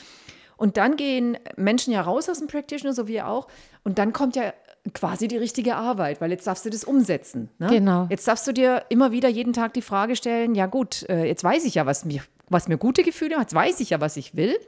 Und 0.56 0.76
dann 0.76 0.96
gehen 0.96 1.38
Menschen 1.56 1.92
ja 1.92 2.02
raus 2.02 2.28
aus 2.28 2.38
dem 2.38 2.48
Practitioner, 2.48 2.92
so 2.92 3.08
wie 3.08 3.14
ihr 3.14 3.26
auch. 3.26 3.48
Und 3.82 3.98
dann 3.98 4.12
kommt 4.12 4.36
ja 4.36 4.52
quasi 4.92 5.28
die 5.28 5.36
richtige 5.36 5.76
Arbeit, 5.76 6.20
weil 6.20 6.30
jetzt 6.30 6.46
darfst 6.46 6.64
du 6.64 6.70
das 6.70 6.84
umsetzen. 6.84 7.48
Ne? 7.58 7.68
Genau. 7.68 8.06
Jetzt 8.10 8.26
darfst 8.28 8.46
du 8.46 8.52
dir 8.52 8.84
immer 8.88 9.12
wieder 9.12 9.28
jeden 9.28 9.52
Tag 9.52 9.74
die 9.74 9.82
Frage 9.82 10.16
stellen, 10.16 10.54
ja 10.54 10.66
gut, 10.66 11.08
äh, 11.08 11.24
jetzt 11.24 11.44
weiß 11.44 11.64
ich 11.64 11.76
ja, 11.76 11.86
was 11.86 12.04
mir, 12.04 12.22
was 12.48 12.68
mir 12.68 12.78
gute 12.78 13.02
Gefühle 13.02 13.36
hat, 13.36 13.42
jetzt 13.42 13.54
weiß 13.54 13.80
ich 13.80 13.90
ja, 13.90 14.00
was 14.00 14.16
ich 14.16 14.36
will. 14.36 14.58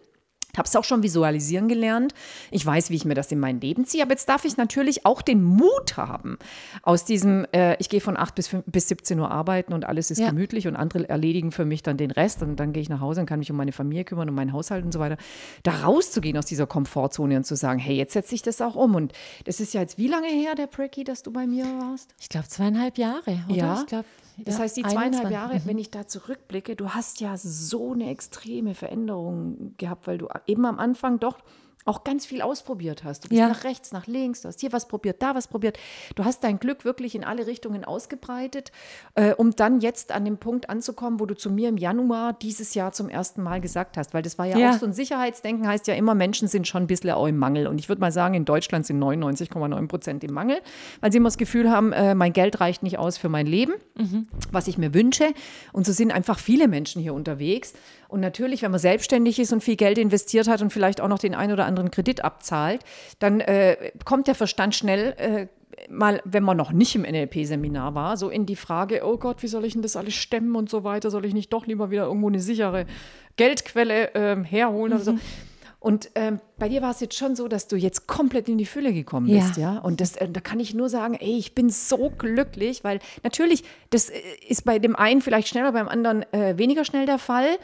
Ich 0.54 0.58
habe 0.58 0.68
es 0.68 0.76
auch 0.76 0.84
schon 0.84 1.02
visualisieren 1.02 1.66
gelernt. 1.66 2.12
Ich 2.50 2.66
weiß, 2.66 2.90
wie 2.90 2.96
ich 2.96 3.06
mir 3.06 3.14
das 3.14 3.32
in 3.32 3.40
mein 3.40 3.58
Leben 3.62 3.86
ziehe. 3.86 4.02
Aber 4.02 4.10
jetzt 4.10 4.28
darf 4.28 4.44
ich 4.44 4.58
natürlich 4.58 5.06
auch 5.06 5.22
den 5.22 5.42
Mut 5.42 5.96
haben, 5.96 6.38
aus 6.82 7.06
diesem, 7.06 7.46
äh, 7.52 7.74
ich 7.78 7.88
gehe 7.88 8.02
von 8.02 8.18
8 8.18 8.34
bis, 8.34 8.48
5, 8.48 8.64
bis 8.66 8.86
17 8.88 9.18
Uhr 9.18 9.30
arbeiten 9.30 9.72
und 9.72 9.86
alles 9.86 10.10
ist 10.10 10.18
ja. 10.18 10.28
gemütlich 10.28 10.68
und 10.68 10.76
andere 10.76 11.08
erledigen 11.08 11.52
für 11.52 11.64
mich 11.64 11.82
dann 11.82 11.96
den 11.96 12.10
Rest. 12.10 12.42
Und 12.42 12.56
dann 12.56 12.74
gehe 12.74 12.82
ich 12.82 12.90
nach 12.90 13.00
Hause 13.00 13.20
und 13.20 13.26
kann 13.26 13.38
mich 13.38 13.50
um 13.50 13.56
meine 13.56 13.72
Familie 13.72 14.04
kümmern, 14.04 14.28
um 14.28 14.34
meinen 14.34 14.52
Haushalt 14.52 14.84
und 14.84 14.92
so 14.92 15.00
weiter. 15.00 15.16
Da 15.62 15.72
rauszugehen 15.84 16.36
aus 16.36 16.44
dieser 16.44 16.66
Komfortzone 16.66 17.34
und 17.34 17.44
zu 17.44 17.56
sagen, 17.56 17.78
hey, 17.78 17.96
jetzt 17.96 18.12
setze 18.12 18.34
ich 18.34 18.42
das 18.42 18.60
auch 18.60 18.74
um. 18.74 18.94
Und 18.94 19.14
das 19.46 19.58
ist 19.58 19.72
ja 19.72 19.80
jetzt 19.80 19.96
wie 19.96 20.08
lange 20.08 20.28
her, 20.28 20.54
der 20.54 20.66
Precky, 20.66 21.02
dass 21.02 21.22
du 21.22 21.32
bei 21.32 21.46
mir 21.46 21.64
warst? 21.64 22.14
Ich 22.20 22.28
glaube 22.28 22.48
zweieinhalb 22.48 22.98
Jahre. 22.98 23.42
Oder? 23.48 23.56
Ja. 23.56 23.80
Ich 23.80 23.86
glaube 23.86 24.04
das 24.38 24.58
heißt, 24.58 24.76
die 24.76 24.82
zweieinhalb 24.82 25.26
21. 25.26 25.30
Jahre, 25.30 25.54
mhm. 25.56 25.62
wenn 25.66 25.78
ich 25.78 25.90
da 25.90 26.06
zurückblicke, 26.06 26.76
du 26.76 26.90
hast 26.90 27.20
ja 27.20 27.36
so 27.36 27.92
eine 27.92 28.10
extreme 28.10 28.74
Veränderung 28.74 29.74
gehabt, 29.76 30.06
weil 30.06 30.18
du 30.18 30.28
eben 30.46 30.64
am 30.66 30.78
Anfang 30.78 31.18
doch 31.18 31.38
auch 31.84 32.04
ganz 32.04 32.26
viel 32.26 32.42
ausprobiert 32.42 33.04
hast. 33.04 33.24
Du 33.24 33.28
bist 33.28 33.40
ja. 33.40 33.48
nach 33.48 33.64
rechts, 33.64 33.92
nach 33.92 34.06
links, 34.06 34.42
du 34.42 34.48
hast 34.48 34.60
hier 34.60 34.72
was 34.72 34.86
probiert, 34.86 35.22
da 35.22 35.34
was 35.34 35.48
probiert. 35.48 35.78
Du 36.14 36.24
hast 36.24 36.44
dein 36.44 36.58
Glück 36.58 36.84
wirklich 36.84 37.14
in 37.14 37.24
alle 37.24 37.46
Richtungen 37.46 37.84
ausgebreitet, 37.84 38.72
äh, 39.14 39.34
um 39.34 39.50
dann 39.50 39.80
jetzt 39.80 40.12
an 40.12 40.24
dem 40.24 40.38
Punkt 40.38 40.70
anzukommen, 40.70 41.18
wo 41.18 41.26
du 41.26 41.34
zu 41.34 41.50
mir 41.50 41.68
im 41.68 41.76
Januar 41.76 42.34
dieses 42.34 42.74
Jahr 42.74 42.92
zum 42.92 43.08
ersten 43.08 43.42
Mal 43.42 43.60
gesagt 43.60 43.96
hast, 43.96 44.14
weil 44.14 44.22
das 44.22 44.38
war 44.38 44.46
ja, 44.46 44.58
ja. 44.58 44.70
auch 44.70 44.78
so 44.78 44.86
ein 44.86 44.92
Sicherheitsdenken, 44.92 45.66
heißt 45.66 45.86
ja 45.88 45.94
immer, 45.94 46.14
Menschen 46.14 46.48
sind 46.48 46.68
schon 46.68 46.84
ein 46.84 46.86
bisschen 46.86 47.10
auch 47.10 47.26
im 47.26 47.38
Mangel. 47.38 47.66
Und 47.66 47.78
ich 47.78 47.88
würde 47.88 48.00
mal 48.00 48.12
sagen, 48.12 48.34
in 48.34 48.44
Deutschland 48.44 48.86
sind 48.86 49.02
99,9 49.02 49.88
Prozent 49.88 50.24
im 50.24 50.32
Mangel, 50.32 50.60
weil 51.00 51.10
sie 51.10 51.18
immer 51.18 51.28
das 51.28 51.38
Gefühl 51.38 51.70
haben, 51.70 51.92
äh, 51.92 52.14
mein 52.14 52.32
Geld 52.32 52.60
reicht 52.60 52.82
nicht 52.82 52.98
aus 52.98 53.18
für 53.18 53.28
mein 53.28 53.46
Leben, 53.46 53.74
mhm. 53.96 54.28
was 54.52 54.68
ich 54.68 54.78
mir 54.78 54.94
wünsche. 54.94 55.32
Und 55.72 55.84
so 55.84 55.92
sind 55.92 56.12
einfach 56.12 56.38
viele 56.38 56.68
Menschen 56.68 57.02
hier 57.02 57.14
unterwegs. 57.14 57.74
Und 58.12 58.20
natürlich, 58.20 58.60
wenn 58.60 58.70
man 58.70 58.78
selbstständig 58.78 59.38
ist 59.38 59.54
und 59.54 59.62
viel 59.62 59.76
Geld 59.76 59.96
investiert 59.96 60.46
hat 60.46 60.60
und 60.60 60.70
vielleicht 60.70 61.00
auch 61.00 61.08
noch 61.08 61.18
den 61.18 61.34
einen 61.34 61.52
oder 61.52 61.64
anderen 61.64 61.90
Kredit 61.90 62.22
abzahlt, 62.22 62.84
dann 63.18 63.40
äh, 63.40 63.90
kommt 64.04 64.26
der 64.26 64.34
Verstand 64.34 64.74
schnell 64.74 65.14
äh, 65.16 65.46
mal, 65.88 66.20
wenn 66.26 66.42
man 66.42 66.58
noch 66.58 66.72
nicht 66.72 66.94
im 66.94 67.02
NLP-Seminar 67.02 67.94
war, 67.94 68.18
so 68.18 68.28
in 68.28 68.44
die 68.44 68.54
Frage, 68.54 69.00
oh 69.02 69.16
Gott, 69.16 69.42
wie 69.42 69.46
soll 69.46 69.64
ich 69.64 69.72
denn 69.72 69.80
das 69.80 69.96
alles 69.96 70.12
stemmen 70.12 70.54
und 70.56 70.68
so 70.68 70.84
weiter? 70.84 71.10
Soll 71.10 71.24
ich 71.24 71.32
nicht 71.32 71.52
doch 71.54 71.66
lieber 71.66 71.90
wieder 71.90 72.04
irgendwo 72.04 72.28
eine 72.28 72.40
sichere 72.40 72.84
Geldquelle 73.36 74.14
äh, 74.14 74.44
herholen 74.44 74.92
mhm. 74.92 74.96
oder 74.96 75.04
so? 75.04 75.18
Und 75.82 76.10
ähm, 76.14 76.38
bei 76.58 76.68
dir 76.68 76.80
war 76.80 76.92
es 76.92 77.00
jetzt 77.00 77.16
schon 77.16 77.34
so, 77.34 77.48
dass 77.48 77.66
du 77.66 77.74
jetzt 77.74 78.06
komplett 78.06 78.48
in 78.48 78.56
die 78.56 78.66
Fülle 78.66 78.92
gekommen 78.92 79.26
bist, 79.26 79.56
ja. 79.56 79.74
ja? 79.74 79.78
Und 79.80 80.00
das, 80.00 80.14
äh, 80.14 80.28
da 80.28 80.40
kann 80.40 80.60
ich 80.60 80.74
nur 80.74 80.88
sagen, 80.88 81.14
ey, 81.14 81.36
ich 81.36 81.56
bin 81.56 81.70
so 81.70 82.08
glücklich, 82.08 82.84
weil 82.84 83.00
natürlich, 83.24 83.64
das 83.90 84.08
äh, 84.08 84.20
ist 84.46 84.64
bei 84.64 84.78
dem 84.78 84.94
einen 84.94 85.20
vielleicht 85.20 85.48
schneller, 85.48 85.72
beim 85.72 85.88
anderen 85.88 86.22
äh, 86.32 86.56
weniger 86.56 86.84
schnell 86.84 87.04
der 87.04 87.18
Fall. 87.18 87.58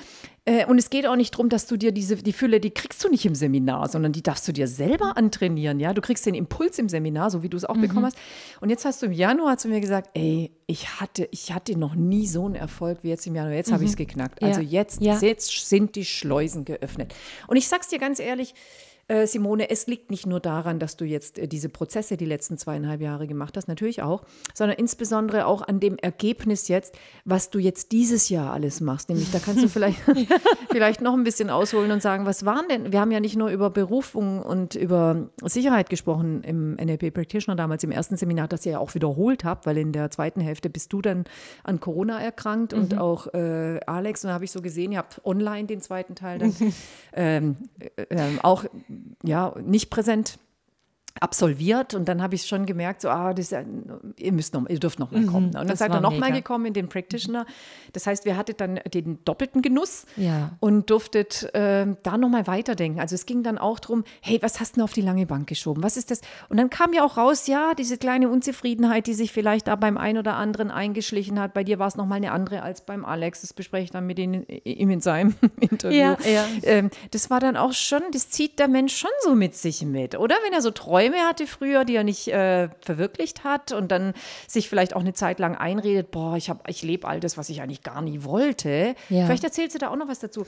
Äh, 0.48 0.64
und 0.64 0.78
es 0.78 0.88
geht 0.88 1.06
auch 1.06 1.16
nicht 1.16 1.34
darum, 1.34 1.50
dass 1.50 1.66
du 1.66 1.76
dir 1.76 1.92
diese, 1.92 2.16
die 2.16 2.32
Fülle, 2.32 2.58
die 2.58 2.70
kriegst 2.70 3.04
du 3.04 3.10
nicht 3.10 3.26
im 3.26 3.34
Seminar, 3.34 3.88
sondern 3.88 4.12
die 4.12 4.22
darfst 4.22 4.48
du 4.48 4.52
dir 4.52 4.66
selber 4.66 5.18
antrainieren, 5.18 5.78
ja. 5.78 5.92
Du 5.92 6.00
kriegst 6.00 6.24
den 6.24 6.34
Impuls 6.34 6.78
im 6.78 6.88
Seminar, 6.88 7.30
so 7.30 7.42
wie 7.42 7.50
du 7.50 7.56
es 7.58 7.66
auch 7.66 7.74
mhm. 7.74 7.82
bekommen 7.82 8.06
hast. 8.06 8.16
Und 8.62 8.70
jetzt 8.70 8.86
hast 8.86 9.02
du 9.02 9.06
im 9.06 9.12
Januar 9.12 9.58
zu 9.58 9.68
mir 9.68 9.80
gesagt, 9.80 10.08
ey, 10.14 10.50
ich 10.66 11.00
hatte, 11.00 11.28
ich 11.32 11.52
hatte 11.52 11.78
noch 11.78 11.94
nie 11.94 12.26
so 12.26 12.46
einen 12.46 12.54
Erfolg 12.54 13.00
wie 13.02 13.10
jetzt 13.10 13.26
im 13.26 13.34
Januar. 13.34 13.54
Jetzt 13.54 13.68
mhm. 13.68 13.74
habe 13.74 13.84
ich 13.84 13.90
es 13.90 13.96
geknackt. 13.96 14.42
Also 14.42 14.62
ja. 14.62 14.80
Jetzt, 14.80 15.02
ja. 15.02 15.18
jetzt 15.18 15.68
sind 15.68 15.96
die 15.96 16.06
Schleusen 16.06 16.64
geöffnet. 16.64 17.14
Und 17.46 17.56
ich 17.56 17.68
sag's 17.68 17.88
dir 17.88 17.98
ganz 17.98 18.18
ehrlich, 18.18 18.54
äh, 19.08 19.26
Simone, 19.26 19.70
es 19.70 19.86
liegt 19.86 20.10
nicht 20.10 20.26
nur 20.26 20.38
daran, 20.38 20.78
dass 20.78 20.96
du 20.96 21.04
jetzt 21.04 21.38
äh, 21.38 21.48
diese 21.48 21.68
Prozesse 21.68 22.16
die 22.16 22.26
letzten 22.26 22.58
zweieinhalb 22.58 23.00
Jahre 23.00 23.26
gemacht 23.26 23.56
hast, 23.56 23.66
natürlich 23.66 24.02
auch, 24.02 24.22
sondern 24.54 24.78
insbesondere 24.78 25.46
auch 25.46 25.62
an 25.62 25.80
dem 25.80 25.96
Ergebnis 25.96 26.68
jetzt, 26.68 26.94
was 27.24 27.50
du 27.50 27.58
jetzt 27.58 27.92
dieses 27.92 28.28
Jahr 28.28 28.52
alles 28.52 28.80
machst. 28.80 29.08
Nämlich, 29.08 29.30
da 29.30 29.38
kannst 29.38 29.64
du 29.64 29.68
vielleicht, 29.68 29.98
vielleicht 30.70 31.00
noch 31.00 31.14
ein 31.14 31.24
bisschen 31.24 31.48
ausholen 31.48 31.90
und 31.90 32.02
sagen, 32.02 32.26
was 32.26 32.44
waren 32.44 32.68
denn, 32.68 32.92
wir 32.92 33.00
haben 33.00 33.10
ja 33.10 33.20
nicht 33.20 33.36
nur 33.36 33.48
über 33.48 33.70
Berufung 33.70 34.42
und 34.42 34.74
über 34.74 35.30
Sicherheit 35.42 35.88
gesprochen 35.88 36.42
im 36.42 36.74
NLP 36.74 37.14
Practitioner 37.14 37.56
damals 37.56 37.82
im 37.84 37.90
ersten 37.90 38.16
Seminar, 38.16 38.48
das 38.48 38.66
ihr 38.66 38.72
ja 38.72 38.78
auch 38.78 38.94
wiederholt 38.94 39.42
habt, 39.42 39.64
weil 39.64 39.78
in 39.78 39.92
der 39.92 40.10
zweiten 40.10 40.40
Hälfte 40.40 40.68
bist 40.68 40.92
du 40.92 41.00
dann 41.00 41.24
an 41.64 41.80
Corona 41.80 42.20
erkrankt 42.20 42.74
mhm. 42.74 42.78
und 42.78 42.98
auch 42.98 43.32
äh, 43.32 43.80
Alex. 43.86 44.24
Und 44.24 44.28
da 44.28 44.34
habe 44.34 44.44
ich 44.44 44.50
so 44.50 44.60
gesehen, 44.60 44.92
ihr 44.92 44.98
habt 44.98 45.20
online 45.24 45.66
den 45.66 45.80
zweiten 45.80 46.14
Teil 46.14 46.38
dann 46.38 46.54
ähm, 47.14 47.56
äh, 47.96 48.02
äh, 48.14 48.38
auch 48.42 48.64
ja, 49.22 49.54
nicht 49.62 49.90
präsent 49.90 50.38
absolviert 51.20 51.94
und 51.94 52.08
dann 52.08 52.22
habe 52.22 52.34
ich 52.34 52.46
schon 52.46 52.66
gemerkt, 52.66 53.02
so, 53.02 53.08
ah, 53.08 53.34
das, 53.34 53.54
ihr 54.16 54.32
müsst 54.32 54.54
noch, 54.54 54.68
ihr 54.68 54.78
dürft 54.78 54.98
noch 54.98 55.10
mal 55.10 55.22
mhm, 55.22 55.26
kommen. 55.26 55.46
Und 55.46 55.68
dann 55.68 55.76
seid 55.76 55.92
ihr 55.92 56.00
noch 56.00 56.10
mega. 56.10 56.26
mal 56.26 56.32
gekommen 56.32 56.66
in 56.66 56.72
den 56.72 56.88
Practitioner. 56.88 57.46
Das 57.92 58.06
heißt, 58.06 58.24
wir 58.24 58.36
hattet 58.36 58.60
dann 58.60 58.80
den 58.92 59.18
doppelten 59.24 59.62
Genuss 59.62 60.06
ja. 60.16 60.52
und 60.60 60.90
durftet 60.90 61.52
äh, 61.54 61.86
da 62.02 62.18
noch 62.18 62.28
mal 62.28 62.46
weiterdenken. 62.46 63.00
Also 63.00 63.14
es 63.14 63.26
ging 63.26 63.42
dann 63.42 63.58
auch 63.58 63.80
darum, 63.80 64.04
hey, 64.20 64.38
was 64.42 64.60
hast 64.60 64.76
du 64.76 64.82
auf 64.82 64.92
die 64.92 65.00
lange 65.00 65.26
Bank 65.26 65.48
geschoben? 65.48 65.82
Was 65.82 65.96
ist 65.96 66.10
das? 66.10 66.20
Und 66.48 66.58
dann 66.58 66.70
kam 66.70 66.92
ja 66.92 67.04
auch 67.04 67.16
raus, 67.16 67.46
ja, 67.46 67.74
diese 67.74 67.98
kleine 67.98 68.28
Unzufriedenheit, 68.28 69.06
die 69.06 69.14
sich 69.14 69.32
vielleicht 69.32 69.68
da 69.68 69.76
beim 69.76 69.96
einen 69.96 70.18
oder 70.18 70.36
anderen 70.36 70.70
eingeschlichen 70.70 71.40
hat. 71.40 71.54
Bei 71.54 71.64
dir 71.64 71.78
war 71.78 71.88
es 71.88 71.96
noch 71.96 72.06
mal 72.06 72.16
eine 72.16 72.32
andere 72.32 72.62
als 72.62 72.82
beim 72.82 73.04
Alex. 73.04 73.40
Das 73.40 73.52
bespreche 73.52 73.84
ich 73.84 73.90
dann 73.90 74.06
mit 74.06 74.18
ihm 74.18 74.44
in 74.44 75.00
seinem 75.00 75.34
Interview. 75.60 75.98
Ja, 75.98 76.18
ja. 76.24 76.44
Ähm, 76.62 76.90
das 77.10 77.30
war 77.30 77.40
dann 77.40 77.56
auch 77.56 77.72
schon, 77.72 78.02
das 78.12 78.30
zieht 78.30 78.58
der 78.58 78.68
Mensch 78.68 78.96
schon 78.96 79.10
so 79.22 79.34
mit 79.34 79.56
sich 79.56 79.82
mit, 79.82 80.16
oder? 80.16 80.36
Wenn 80.44 80.52
er 80.52 80.62
so 80.62 80.70
treu 80.70 81.07
Träume 81.08 81.26
hatte 81.26 81.46
früher, 81.46 81.84
die 81.84 81.96
er 81.96 82.04
nicht 82.04 82.28
äh, 82.28 82.68
verwirklicht 82.80 83.44
hat 83.44 83.72
und 83.72 83.90
dann 83.90 84.14
sich 84.46 84.68
vielleicht 84.68 84.94
auch 84.94 85.00
eine 85.00 85.12
Zeit 85.12 85.38
lang 85.38 85.56
einredet, 85.56 86.10
boah, 86.10 86.36
ich, 86.36 86.50
ich 86.66 86.82
lebe 86.82 87.06
all 87.06 87.20
das, 87.20 87.36
was 87.36 87.48
ich 87.48 87.62
eigentlich 87.62 87.82
gar 87.82 88.02
nie 88.02 88.24
wollte. 88.24 88.94
Ja. 89.08 89.26
Vielleicht 89.26 89.44
erzählst 89.44 89.74
du 89.74 89.78
da 89.78 89.88
auch 89.88 89.96
noch 89.96 90.08
was 90.08 90.20
dazu. 90.20 90.46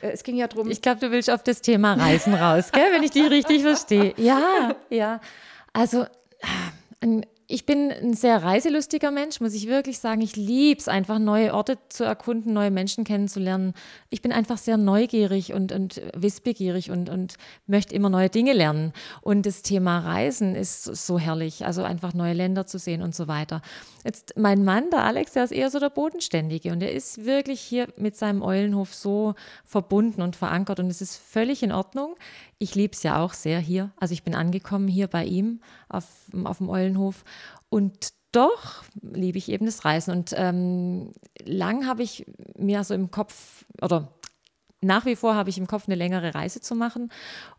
Äh, 0.00 0.10
es 0.10 0.22
ging 0.22 0.36
ja 0.36 0.48
darum. 0.48 0.70
Ich 0.70 0.82
glaube, 0.82 1.00
du 1.00 1.10
willst 1.10 1.30
auf 1.30 1.42
das 1.42 1.62
Thema 1.62 1.94
Reisen 1.94 2.34
raus, 2.34 2.72
gell, 2.72 2.92
wenn 2.92 3.02
ich 3.02 3.10
dich 3.10 3.28
richtig 3.30 3.62
verstehe. 3.62 4.14
Ja, 4.22 4.74
ja. 4.90 5.20
Also 5.72 6.06
ein 7.00 7.26
ich 7.52 7.66
bin 7.66 7.92
ein 7.92 8.14
sehr 8.14 8.42
reiselustiger 8.42 9.10
Mensch, 9.10 9.38
muss 9.42 9.52
ich 9.52 9.68
wirklich 9.68 9.98
sagen. 9.98 10.22
Ich 10.22 10.36
liebe 10.36 10.80
es 10.80 10.88
einfach, 10.88 11.18
neue 11.18 11.52
Orte 11.52 11.76
zu 11.90 12.02
erkunden, 12.02 12.54
neue 12.54 12.70
Menschen 12.70 13.04
kennenzulernen. 13.04 13.74
Ich 14.08 14.22
bin 14.22 14.32
einfach 14.32 14.56
sehr 14.56 14.78
neugierig 14.78 15.52
und, 15.52 15.70
und 15.70 16.00
wissbegierig 16.14 16.90
und, 16.90 17.10
und 17.10 17.34
möchte 17.66 17.94
immer 17.94 18.08
neue 18.08 18.30
Dinge 18.30 18.54
lernen. 18.54 18.94
Und 19.20 19.44
das 19.44 19.60
Thema 19.60 19.98
Reisen 19.98 20.54
ist 20.54 20.84
so 20.84 21.18
herrlich, 21.18 21.66
also 21.66 21.82
einfach 21.82 22.14
neue 22.14 22.32
Länder 22.32 22.64
zu 22.64 22.78
sehen 22.78 23.02
und 23.02 23.14
so 23.14 23.28
weiter. 23.28 23.60
Jetzt 24.02 24.32
mein 24.38 24.64
Mann, 24.64 24.88
der 24.88 25.04
Alex, 25.04 25.32
der 25.32 25.44
ist 25.44 25.52
eher 25.52 25.68
so 25.68 25.78
der 25.78 25.90
Bodenständige 25.90 26.72
und 26.72 26.82
er 26.82 26.92
ist 26.92 27.26
wirklich 27.26 27.60
hier 27.60 27.86
mit 27.98 28.16
seinem 28.16 28.40
Eulenhof 28.40 28.94
so 28.94 29.34
verbunden 29.66 30.22
und 30.22 30.36
verankert 30.36 30.80
und 30.80 30.86
es 30.86 31.02
ist 31.02 31.16
völlig 31.16 31.62
in 31.62 31.70
Ordnung. 31.70 32.16
Ich 32.62 32.76
liebe 32.76 32.94
es 32.94 33.02
ja 33.02 33.20
auch 33.20 33.32
sehr 33.32 33.58
hier. 33.58 33.90
Also 33.96 34.12
ich 34.12 34.22
bin 34.22 34.36
angekommen 34.36 34.86
hier 34.86 35.08
bei 35.08 35.24
ihm 35.24 35.60
auf, 35.88 36.06
auf 36.44 36.58
dem 36.58 36.68
Eulenhof 36.68 37.24
und 37.68 38.10
doch 38.30 38.84
liebe 39.02 39.36
ich 39.36 39.50
eben 39.50 39.66
das 39.66 39.84
Reisen. 39.84 40.12
Und 40.12 40.32
ähm, 40.36 41.12
lang 41.44 41.86
habe 41.86 42.04
ich 42.04 42.24
mir 42.56 42.84
so 42.84 42.94
im 42.94 43.10
Kopf, 43.10 43.64
oder 43.82 44.14
nach 44.80 45.06
wie 45.06 45.16
vor 45.16 45.34
habe 45.34 45.50
ich 45.50 45.58
im 45.58 45.66
Kopf, 45.66 45.88
eine 45.88 45.96
längere 45.96 46.34
Reise 46.34 46.60
zu 46.60 46.76
machen. 46.76 47.10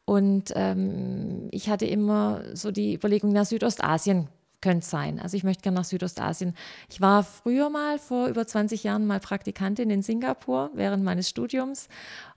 Und 0.05 0.53
ähm, 0.55 1.49
ich 1.51 1.69
hatte 1.69 1.85
immer 1.85 2.41
so 2.53 2.71
die 2.71 2.95
Überlegung, 2.95 3.33
nach 3.33 3.45
Südostasien 3.45 4.29
könnte 4.63 4.87
sein. 4.87 5.19
Also 5.19 5.35
ich 5.35 5.43
möchte 5.43 5.61
gerne 5.61 5.75
nach 5.75 5.85
Südostasien. 5.85 6.55
Ich 6.89 7.01
war 7.01 7.23
früher 7.23 7.69
mal, 7.69 7.99
vor 7.99 8.27
über 8.27 8.47
20 8.47 8.83
Jahren, 8.83 9.05
mal 9.05 9.19
Praktikantin 9.19 9.89
in 9.89 10.01
Singapur 10.01 10.71
während 10.73 11.03
meines 11.03 11.27
Studiums 11.29 11.89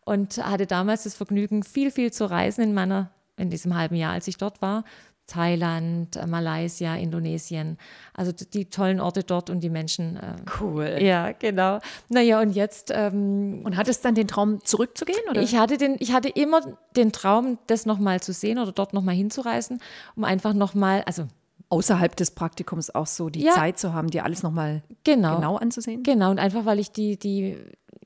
und 0.05 0.37
hatte 0.45 0.67
damals 0.67 1.05
das 1.05 1.15
Vergnügen, 1.15 1.63
viel, 1.63 1.93
viel 1.93 2.13
zu 2.13 2.29
reisen 2.29 2.63
in 2.63 2.75
meiner, 2.75 3.11
in 3.37 3.49
diesem 3.49 3.77
halben 3.77 3.95
Jahr, 3.95 4.13
als 4.13 4.27
ich 4.27 4.37
dort 4.39 4.61
war. 4.61 4.83
Thailand, 5.29 6.17
äh, 6.17 6.27
Malaysia, 6.27 6.97
Indonesien. 6.97 7.79
Also 8.13 8.33
die 8.33 8.71
tollen 8.71 9.01
Orte 9.01 9.23
dort 9.23 9.49
und 9.49 9.61
die 9.61 9.71
Menschen. 9.71 10.17
Äh, 10.17 10.37
cool. 10.61 10.99
Ja, 11.01 11.31
genau. 11.33 11.79
Naja, 12.09 12.41
und 12.41 12.51
jetzt. 12.53 12.93
Ähm, 12.93 13.63
und 13.65 13.77
hattest 13.77 14.05
dann 14.05 14.15
den 14.15 14.29
Traum, 14.29 14.65
zurückzugehen? 14.65 15.29
Oder? 15.31 15.43
Ich, 15.43 15.57
hatte 15.57 15.79
den, 15.79 15.97
ich 15.99 16.13
hatte 16.13 16.29
immer 16.29 16.61
den 16.97 17.13
Traum, 17.13 17.59
das 17.67 17.87
nochmal 17.87 18.21
zu 18.21 18.33
sehen 18.33 18.59
oder 18.59 18.73
dort 18.73 18.95
nochmal 18.95 19.15
hinzureisen, 19.15 19.81
um 20.15 20.25
einfach 20.25 20.55
nochmal, 20.55 21.03
also 21.07 21.27
außerhalb 21.69 22.15
des 22.17 22.31
Praktikums 22.31 22.95
auch 22.95 23.07
so 23.07 23.29
die 23.29 23.43
ja. 23.43 23.53
Zeit 23.53 23.79
zu 23.79 23.93
haben, 23.93 24.09
dir 24.09 24.25
alles 24.25 24.43
nochmal 24.43 24.83
genau. 25.05 25.37
genau 25.37 25.57
anzusehen? 25.57 26.03
Genau, 26.03 26.31
und 26.31 26.39
einfach, 26.39 26.65
weil 26.65 26.79
ich 26.79 26.93
die, 26.93 27.19
die 27.19 27.57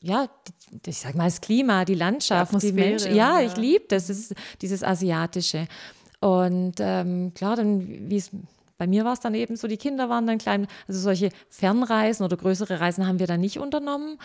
ja, 0.00 0.28
die, 0.72 0.90
ich 0.90 0.98
sag 0.98 1.14
mal, 1.14 1.24
das 1.24 1.40
Klima, 1.40 1.84
die 1.84 1.94
Landschaft, 1.94 2.54
die, 2.54 2.68
die 2.68 2.72
Menschen, 2.72 3.14
ja, 3.14 3.40
ja, 3.40 3.46
ich 3.46 3.56
liebe 3.56 3.84
das, 3.88 4.06
das 4.06 4.18
ist 4.18 4.34
dieses 4.62 4.82
Asiatische. 4.82 5.66
Und 6.20 6.74
ähm, 6.78 7.32
klar, 7.34 7.56
dann, 7.56 7.86
wie 8.10 8.16
es 8.16 8.30
bei 8.78 8.86
mir 8.86 9.04
war 9.04 9.12
es 9.12 9.20
dann 9.20 9.34
eben 9.34 9.56
so, 9.56 9.68
die 9.68 9.76
Kinder 9.76 10.08
waren 10.08 10.26
dann 10.26 10.38
klein, 10.38 10.66
also 10.88 11.00
solche 11.00 11.28
Fernreisen 11.50 12.24
oder 12.24 12.38
größere 12.38 12.80
Reisen 12.80 13.06
haben 13.06 13.18
wir 13.18 13.26
dann 13.26 13.40
nicht 13.40 13.58
unternommen. 13.58 14.18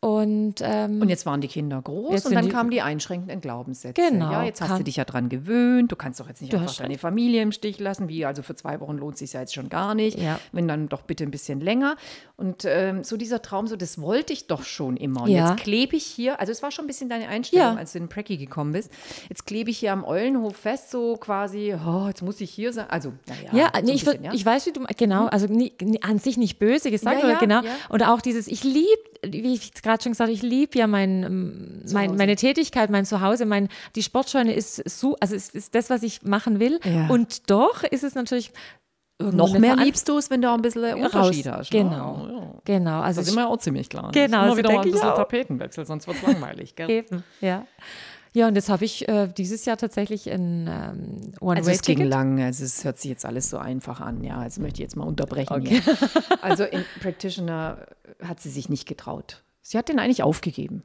Und, 0.00 0.56
ähm, 0.60 1.00
und 1.00 1.08
jetzt 1.08 1.24
waren 1.24 1.40
die 1.40 1.48
Kinder 1.48 1.80
groß 1.80 2.26
und 2.26 2.34
dann 2.34 2.44
die, 2.44 2.50
kamen 2.50 2.70
die 2.70 2.82
einschränkenden 2.82 3.40
Glaubenssätze. 3.40 4.00
Genau. 4.10 4.30
Ja, 4.30 4.44
jetzt 4.44 4.60
hast 4.60 4.78
du 4.78 4.84
dich 4.84 4.96
ja 4.96 5.04
dran 5.04 5.30
gewöhnt. 5.30 5.90
Du 5.90 5.96
kannst 5.96 6.20
doch 6.20 6.28
jetzt 6.28 6.42
nicht 6.42 6.54
einfach 6.54 6.76
deine 6.76 6.98
Familie 6.98 7.42
im 7.42 7.50
Stich 7.50 7.80
lassen. 7.80 8.08
Wie, 8.08 8.24
also 8.26 8.42
für 8.42 8.54
zwei 8.54 8.78
Wochen 8.80 8.98
lohnt 8.98 9.14
es 9.14 9.20
sich 9.20 9.32
ja 9.32 9.40
jetzt 9.40 9.54
schon 9.54 9.70
gar 9.70 9.94
nicht. 9.94 10.18
Ja. 10.18 10.38
Wenn 10.52 10.68
dann 10.68 10.88
doch 10.88 11.02
bitte 11.02 11.24
ein 11.24 11.30
bisschen 11.30 11.60
länger. 11.60 11.96
Und 12.36 12.66
ähm, 12.66 13.04
so 13.04 13.16
dieser 13.16 13.40
Traum, 13.40 13.66
so 13.66 13.74
das 13.74 14.00
wollte 14.00 14.34
ich 14.34 14.46
doch 14.46 14.64
schon 14.64 14.98
immer. 14.98 15.22
Und 15.22 15.30
ja. 15.30 15.48
jetzt 15.50 15.62
klebe 15.62 15.96
ich 15.96 16.04
hier, 16.04 16.38
also 16.40 16.52
es 16.52 16.62
war 16.62 16.70
schon 16.70 16.84
ein 16.84 16.88
bisschen 16.88 17.08
deine 17.08 17.28
Einstellung, 17.28 17.74
ja. 17.74 17.76
als 17.76 17.92
du 17.92 17.98
in 17.98 18.08
Precki 18.08 18.36
gekommen 18.36 18.72
bist. 18.72 18.92
Jetzt 19.30 19.46
klebe 19.46 19.70
ich 19.70 19.78
hier 19.78 19.92
am 19.92 20.04
Eulenhof 20.04 20.56
fest, 20.56 20.90
so 20.90 21.16
quasi, 21.16 21.74
oh, 21.74 22.06
jetzt 22.08 22.22
muss 22.22 22.40
ich 22.42 22.50
hier 22.50 22.74
sein. 22.74 22.86
Also, 22.90 23.14
naja. 23.26 23.70
Ja, 23.72 23.80
nee, 23.82 23.92
ich, 23.92 24.04
bisschen, 24.04 24.32
ich 24.32 24.44
weiß, 24.44 24.66
wie 24.66 24.72
du, 24.72 24.84
genau, 24.96 25.22
mhm. 25.22 25.28
also 25.30 25.46
nie, 25.46 25.72
an 26.02 26.18
sich 26.18 26.36
nicht 26.36 26.58
böse 26.58 26.90
gesagt, 26.90 27.24
oder 27.24 27.36
genau. 27.36 27.62
Und 27.88 28.02
auch 28.02 28.20
dieses, 28.20 28.46
ich 28.46 28.62
liebe, 28.62 28.86
wie 29.32 29.54
ich 29.54 29.72
gerade 29.74 30.02
schon 30.02 30.12
gesagt 30.12 30.28
habe, 30.28 30.32
ich 30.32 30.42
liebe 30.42 30.78
ja 30.78 30.86
mein, 30.86 31.22
ähm, 31.22 31.82
mein, 31.92 32.16
meine 32.16 32.36
Tätigkeit, 32.36 32.90
mein 32.90 33.04
Zuhause, 33.04 33.46
mein, 33.46 33.68
die 33.94 34.02
Sportscheune 34.02 34.54
ist 34.54 34.88
so, 34.88 35.16
also 35.20 35.34
es 35.34 35.50
ist 35.50 35.74
das, 35.74 35.90
was 35.90 36.02
ich 36.02 36.22
machen 36.22 36.60
will. 36.60 36.80
Und 37.08 37.50
doch 37.50 37.82
ist 37.82 38.04
es 38.04 38.14
natürlich 38.14 38.52
noch 39.18 39.58
mehr 39.58 39.76
liebst 39.76 40.08
du 40.08 40.18
es, 40.18 40.30
wenn 40.30 40.42
du 40.42 40.50
auch 40.50 40.54
ein 40.54 40.62
bisschen 40.62 40.94
Unterschied 40.94 41.46
raus. 41.46 41.58
hast. 41.58 41.72
Ne? 41.72 41.82
Genau, 41.82 42.28
ja. 42.30 42.60
genau. 42.64 43.00
Also 43.00 43.20
das 43.20 43.28
ist 43.28 43.34
immer 43.34 43.48
auch 43.48 43.56
ziemlich 43.56 43.88
klar. 43.88 44.10
Genau, 44.12 44.44
immer 44.44 44.56
wieder 44.56 44.72
mal 44.72 44.84
ein 44.84 44.90
bisschen 44.90 45.14
Tapetenwechsel, 45.14 45.86
sonst 45.86 46.06
wird 46.06 46.18
es 46.18 46.22
langweilig. 46.22 46.74
Gell? 46.76 46.90
Eben, 46.90 47.24
ja. 47.40 47.66
Ja, 48.36 48.48
und 48.48 48.54
jetzt 48.54 48.68
habe 48.68 48.84
ich 48.84 49.08
äh, 49.08 49.28
dieses 49.28 49.64
Jahr 49.64 49.78
tatsächlich 49.78 50.30
ein 50.30 50.68
ähm, 50.68 51.32
One-Way-Ticket. 51.40 51.56
Also 51.56 51.70
es 51.70 51.80
ging 51.80 52.04
lang, 52.04 52.42
also 52.42 52.64
es 52.64 52.84
hört 52.84 52.98
sich 52.98 53.10
jetzt 53.10 53.24
alles 53.24 53.48
so 53.48 53.56
einfach 53.56 54.02
an. 54.02 54.22
Ja, 54.22 54.36
also 54.36 54.60
möchte 54.60 54.74
ich 54.74 54.80
jetzt 54.80 54.94
mal 54.94 55.04
unterbrechen. 55.04 55.54
Okay. 55.54 55.80
Also 56.42 56.64
in 56.64 56.84
Practitioner 57.00 57.86
hat 58.22 58.40
sie 58.40 58.50
sich 58.50 58.68
nicht 58.68 58.86
getraut. 58.86 59.42
Sie 59.62 59.78
hat 59.78 59.88
den 59.88 59.98
eigentlich 59.98 60.22
aufgegeben. 60.22 60.82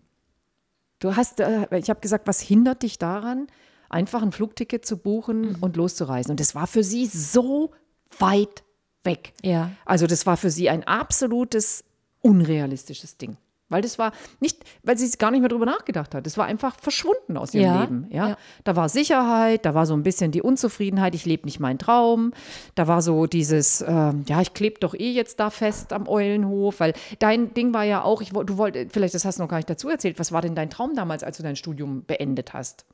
Du 0.99 1.17
hast, 1.17 1.41
äh, 1.41 1.67
ich 1.77 1.89
habe 1.89 1.99
gesagt, 1.99 2.25
was 2.25 2.39
hindert 2.39 2.83
dich 2.83 2.99
daran, 2.99 3.47
einfach 3.89 4.21
ein 4.21 4.31
Flugticket 4.31 4.85
zu 4.85 4.95
buchen 4.95 5.49
mhm. 5.49 5.55
und 5.59 5.75
loszureisen? 5.75 6.31
Und 6.31 6.39
das 6.39 6.55
war 6.55 6.67
für 6.67 6.85
sie 6.85 7.05
so 7.05 7.71
weit 8.17 8.63
weg. 9.03 9.33
Ja. 9.43 9.71
Also 9.83 10.07
das 10.07 10.25
war 10.25 10.37
für 10.37 10.51
sie 10.51 10.69
ein 10.69 10.85
absolutes 10.85 11.83
unrealistisches 12.21 13.17
Ding. 13.17 13.35
Weil 13.71 13.81
das 13.81 13.97
war 13.97 14.11
nicht, 14.39 14.63
weil 14.83 14.97
sie 14.97 15.09
gar 15.17 15.31
nicht 15.31 15.39
mehr 15.41 15.49
drüber 15.49 15.65
nachgedacht 15.65 16.13
hat. 16.13 16.25
Das 16.25 16.37
war 16.37 16.45
einfach 16.45 16.75
verschwunden 16.79 17.37
aus 17.37 17.53
ihrem 17.53 17.65
ja, 17.65 17.81
Leben. 17.81 18.07
Ja? 18.09 18.29
ja? 18.29 18.37
Da 18.63 18.75
war 18.75 18.89
Sicherheit, 18.89 19.65
da 19.65 19.73
war 19.73 19.85
so 19.85 19.93
ein 19.93 20.03
bisschen 20.03 20.31
die 20.31 20.41
Unzufriedenheit, 20.41 21.15
ich 21.15 21.25
lebe 21.25 21.45
nicht 21.45 21.59
meinen 21.59 21.79
Traum. 21.79 22.33
Da 22.75 22.87
war 22.87 23.01
so 23.01 23.25
dieses, 23.25 23.81
äh, 23.81 24.13
ja, 24.27 24.41
ich 24.41 24.53
klebe 24.53 24.79
doch 24.79 24.93
eh 24.93 25.11
jetzt 25.11 25.39
da 25.39 25.49
fest 25.49 25.93
am 25.93 26.07
Eulenhof, 26.07 26.79
weil 26.79 26.93
dein 27.19 27.53
Ding 27.53 27.73
war 27.73 27.83
ja 27.83 28.03
auch, 28.03 28.21
ich, 28.21 28.29
du 28.29 28.57
wolltest, 28.57 28.93
vielleicht 28.93 29.15
das 29.15 29.25
hast 29.25 29.39
du 29.39 29.43
noch 29.43 29.49
gar 29.49 29.57
nicht 29.57 29.69
dazu 29.69 29.89
erzählt, 29.89 30.19
was 30.19 30.31
war 30.31 30.41
denn 30.41 30.55
dein 30.55 30.69
Traum 30.69 30.95
damals, 30.95 31.23
als 31.23 31.37
du 31.37 31.43
dein 31.43 31.55
Studium 31.55 32.03
beendet 32.05 32.53
hast? 32.53 32.85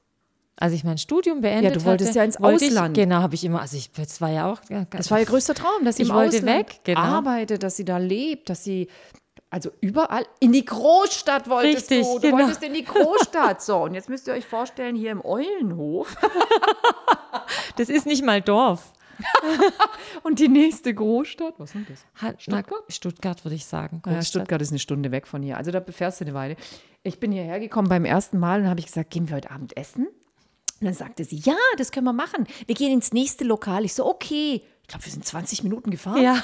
als 0.60 0.74
ich 0.74 0.84
mein 0.84 0.98
Studium 0.98 1.42
beendet 1.42 1.66
hatte. 1.66 1.74
Ja, 1.76 1.80
du 1.80 1.86
wolltest 1.86 2.10
hatte, 2.10 2.20
ja 2.20 2.26
ins 2.26 2.38
Ausland. 2.38 2.98
Ich, 2.98 3.04
genau, 3.04 3.18
habe 3.18 3.36
ich 3.36 3.46
immer, 3.46 3.62
also 3.62 3.78
ich, 3.78 3.92
das 3.92 4.20
war 4.20 4.30
ja 4.30 4.52
auch. 4.52 4.60
Ja, 4.70 4.86
das 4.90 5.12
war 5.12 5.20
ihr 5.20 5.26
größter 5.26 5.54
Traum, 5.54 5.86
dass 5.86 5.98
sie 5.98 6.04
ich 6.04 6.10
im 6.10 6.16
wollte 6.16 6.38
Ausland 6.38 6.58
weg, 6.58 6.80
genau. 6.84 7.00
arbeitet, 7.00 7.64
dass 7.64 7.78
sie 7.78 7.86
da 7.86 7.98
lebt, 7.98 8.50
dass 8.50 8.64
sie, 8.64 8.88
also 9.50 9.72
überall, 9.80 10.26
in 10.40 10.52
die 10.52 10.66
Großstadt 10.66 11.50
wolltest 11.50 11.90
Richtig, 11.90 12.06
du. 12.06 12.16
Du 12.16 12.20
genau. 12.20 12.38
wolltest 12.40 12.64
in 12.64 12.74
die 12.74 12.84
Großstadt. 12.84 13.62
So, 13.62 13.84
und 13.84 13.94
jetzt 13.94 14.10
müsst 14.10 14.28
ihr 14.28 14.34
euch 14.34 14.46
vorstellen, 14.46 14.96
hier 14.96 15.12
im 15.12 15.24
Eulenhof. 15.24 16.16
das 17.78 17.90
ist 17.90 18.06
nicht 18.06 18.26
mal 18.26 18.42
Dorf. 18.42 18.92
und 20.24 20.40
die 20.40 20.48
nächste 20.48 20.94
Großstadt, 20.94 21.56
was 21.58 21.74
ist 21.74 21.86
das? 21.90 22.42
Stuttgart? 22.42 22.84
Stuttgart 22.90 23.46
würde 23.46 23.56
ich 23.56 23.66
sagen. 23.66 24.02
Ja, 24.06 24.22
Stuttgart 24.22 24.62
ist 24.62 24.70
eine 24.70 24.80
Stunde 24.80 25.12
weg 25.12 25.28
von 25.28 25.42
hier. 25.42 25.58
Also 25.58 25.72
da 25.72 25.80
befährst 25.80 26.20
du 26.20 26.26
eine 26.26 26.34
Weile. 26.34 26.56
Ich 27.04 27.20
bin 27.20 27.32
hierher 27.32 27.60
gekommen 27.60 27.88
beim 27.88 28.06
ersten 28.06 28.38
Mal 28.38 28.62
und 28.62 28.68
habe 28.68 28.80
ich 28.80 28.88
gesagt, 28.88 29.10
gehen 29.12 29.30
wir 29.30 29.38
heute 29.38 29.52
Abend 29.52 29.76
essen? 29.78 30.08
Und 30.80 30.86
dann 30.86 30.94
sagte 30.94 31.24
sie, 31.24 31.38
ja, 31.38 31.56
das 31.78 31.92
können 31.92 32.06
wir 32.06 32.14
machen. 32.14 32.46
Wir 32.68 32.76
gehen 32.76 32.92
ins 32.92 33.12
nächste 33.12 33.44
Lokal. 33.44 33.86
Ich 33.86 33.96
so, 33.96 34.06
okay. 34.06 34.62
Ich 34.88 34.94
glaube, 34.94 35.04
wir 35.04 35.12
sind 35.12 35.26
20 35.26 35.64
Minuten 35.64 35.92
gefahren. 35.92 36.24
Ja. 36.24 36.36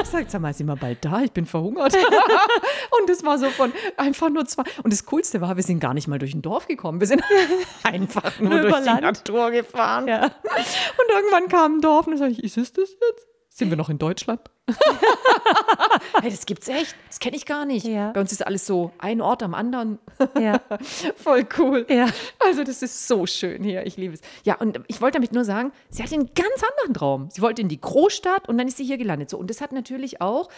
ich 0.00 0.08
sagte, 0.08 0.30
sag 0.30 0.40
mal, 0.40 0.54
sind 0.54 0.68
wir 0.68 0.76
bald 0.76 1.04
da? 1.04 1.20
Ich 1.20 1.32
bin 1.32 1.44
verhungert. 1.44 1.94
und 2.98 3.10
das 3.10 3.22
war 3.22 3.38
so 3.38 3.50
von 3.50 3.74
einfach 3.98 4.30
nur 4.30 4.46
zwei. 4.46 4.62
Und 4.82 4.90
das 4.90 5.04
Coolste 5.04 5.42
war, 5.42 5.54
wir 5.54 5.62
sind 5.62 5.80
gar 5.80 5.92
nicht 5.92 6.08
mal 6.08 6.18
durch 6.18 6.32
ein 6.32 6.40
Dorf 6.40 6.66
gekommen. 6.66 6.98
Wir 6.98 7.06
sind 7.06 7.22
einfach 7.82 8.40
nur, 8.40 8.62
durch 8.62 8.74
die 8.84 9.02
Natur 9.02 9.50
gefahren. 9.50 10.08
Ja. 10.08 10.24
Und 10.24 11.10
irgendwann 11.10 11.48
kam 11.48 11.76
ein 11.76 11.80
Dorf 11.82 12.06
und 12.06 12.12
dann 12.12 12.18
sage 12.18 12.32
ich, 12.32 12.42
ist 12.42 12.56
es 12.56 12.72
das 12.72 12.88
jetzt? 12.88 13.26
Sind 13.50 13.68
wir 13.68 13.76
noch 13.76 13.90
in 13.90 13.98
Deutschland? 13.98 14.40
hey, 16.20 16.30
das 16.30 16.46
gibt's 16.46 16.68
echt. 16.68 16.94
Das 17.08 17.18
kenne 17.18 17.36
ich 17.36 17.46
gar 17.46 17.64
nicht. 17.64 17.84
Ja. 17.84 18.12
Bei 18.12 18.20
uns 18.20 18.30
ist 18.30 18.46
alles 18.46 18.64
so 18.64 18.92
ein 18.98 19.20
Ort 19.20 19.42
am 19.42 19.54
anderen. 19.54 19.98
Ja. 20.38 20.60
Voll 21.16 21.46
cool. 21.58 21.84
Ja. 21.88 22.06
Also, 22.38 22.62
das 22.62 22.80
ist 22.82 23.08
so 23.08 23.26
schön 23.26 23.64
hier. 23.64 23.84
Ich 23.86 23.96
liebe 23.96 24.14
es. 24.14 24.20
Ja, 24.44 24.54
und 24.56 24.80
ich 24.86 25.00
wollte 25.00 25.18
damit 25.18 25.32
nur 25.32 25.44
sagen, 25.44 25.72
sie 25.90 26.02
hatte 26.02 26.14
einen 26.14 26.30
ganz 26.34 26.62
anderen 26.76 26.94
Traum. 26.94 27.28
Sie 27.30 27.42
wollte 27.42 27.60
in 27.60 27.68
die 27.68 27.80
Großstadt 27.80 28.48
und 28.48 28.56
dann 28.56 28.68
ist 28.68 28.76
sie 28.76 28.84
hier 28.84 28.98
gelandet. 28.98 29.30
So, 29.30 29.38
und 29.38 29.50
das 29.50 29.60
hat 29.60 29.72
natürlich 29.72 30.20
auch, 30.20 30.48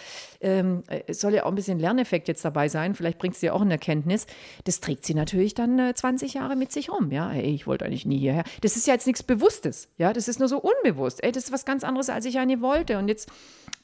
ähm, 0.42 0.82
es 1.06 1.20
soll 1.20 1.32
ja 1.34 1.44
auch 1.44 1.48
ein 1.48 1.54
bisschen 1.54 1.78
Lerneffekt 1.78 2.28
jetzt 2.28 2.44
dabei 2.44 2.68
sein. 2.68 2.94
Vielleicht 2.94 3.18
bringt 3.18 3.36
sie 3.36 3.46
ja 3.46 3.52
auch 3.54 3.62
eine 3.62 3.72
Erkenntnis. 3.72 4.26
Das 4.64 4.80
trägt 4.80 5.06
sie 5.06 5.14
natürlich 5.14 5.54
dann 5.54 5.78
äh, 5.78 5.94
20 5.94 6.34
Jahre 6.34 6.56
mit 6.56 6.72
sich 6.72 6.90
rum. 6.90 7.10
Ja, 7.10 7.32
ey, 7.32 7.54
ich 7.54 7.66
wollte 7.66 7.86
eigentlich 7.86 8.04
nie 8.04 8.18
hierher. 8.18 8.44
Das 8.60 8.76
ist 8.76 8.86
ja 8.86 8.92
jetzt 8.92 9.06
nichts 9.06 9.22
Bewusstes. 9.22 9.88
Ja, 9.96 10.12
das 10.12 10.28
ist 10.28 10.40
nur 10.40 10.48
so 10.48 10.60
unbewusst. 10.60 11.24
Ey, 11.24 11.32
das 11.32 11.44
ist 11.44 11.52
was 11.52 11.64
ganz 11.64 11.84
anderes, 11.84 12.10
als 12.10 12.26
ich 12.26 12.38
eine 12.38 12.60
wollte. 12.60 12.98
Und 12.98 13.08
jetzt 13.08 13.30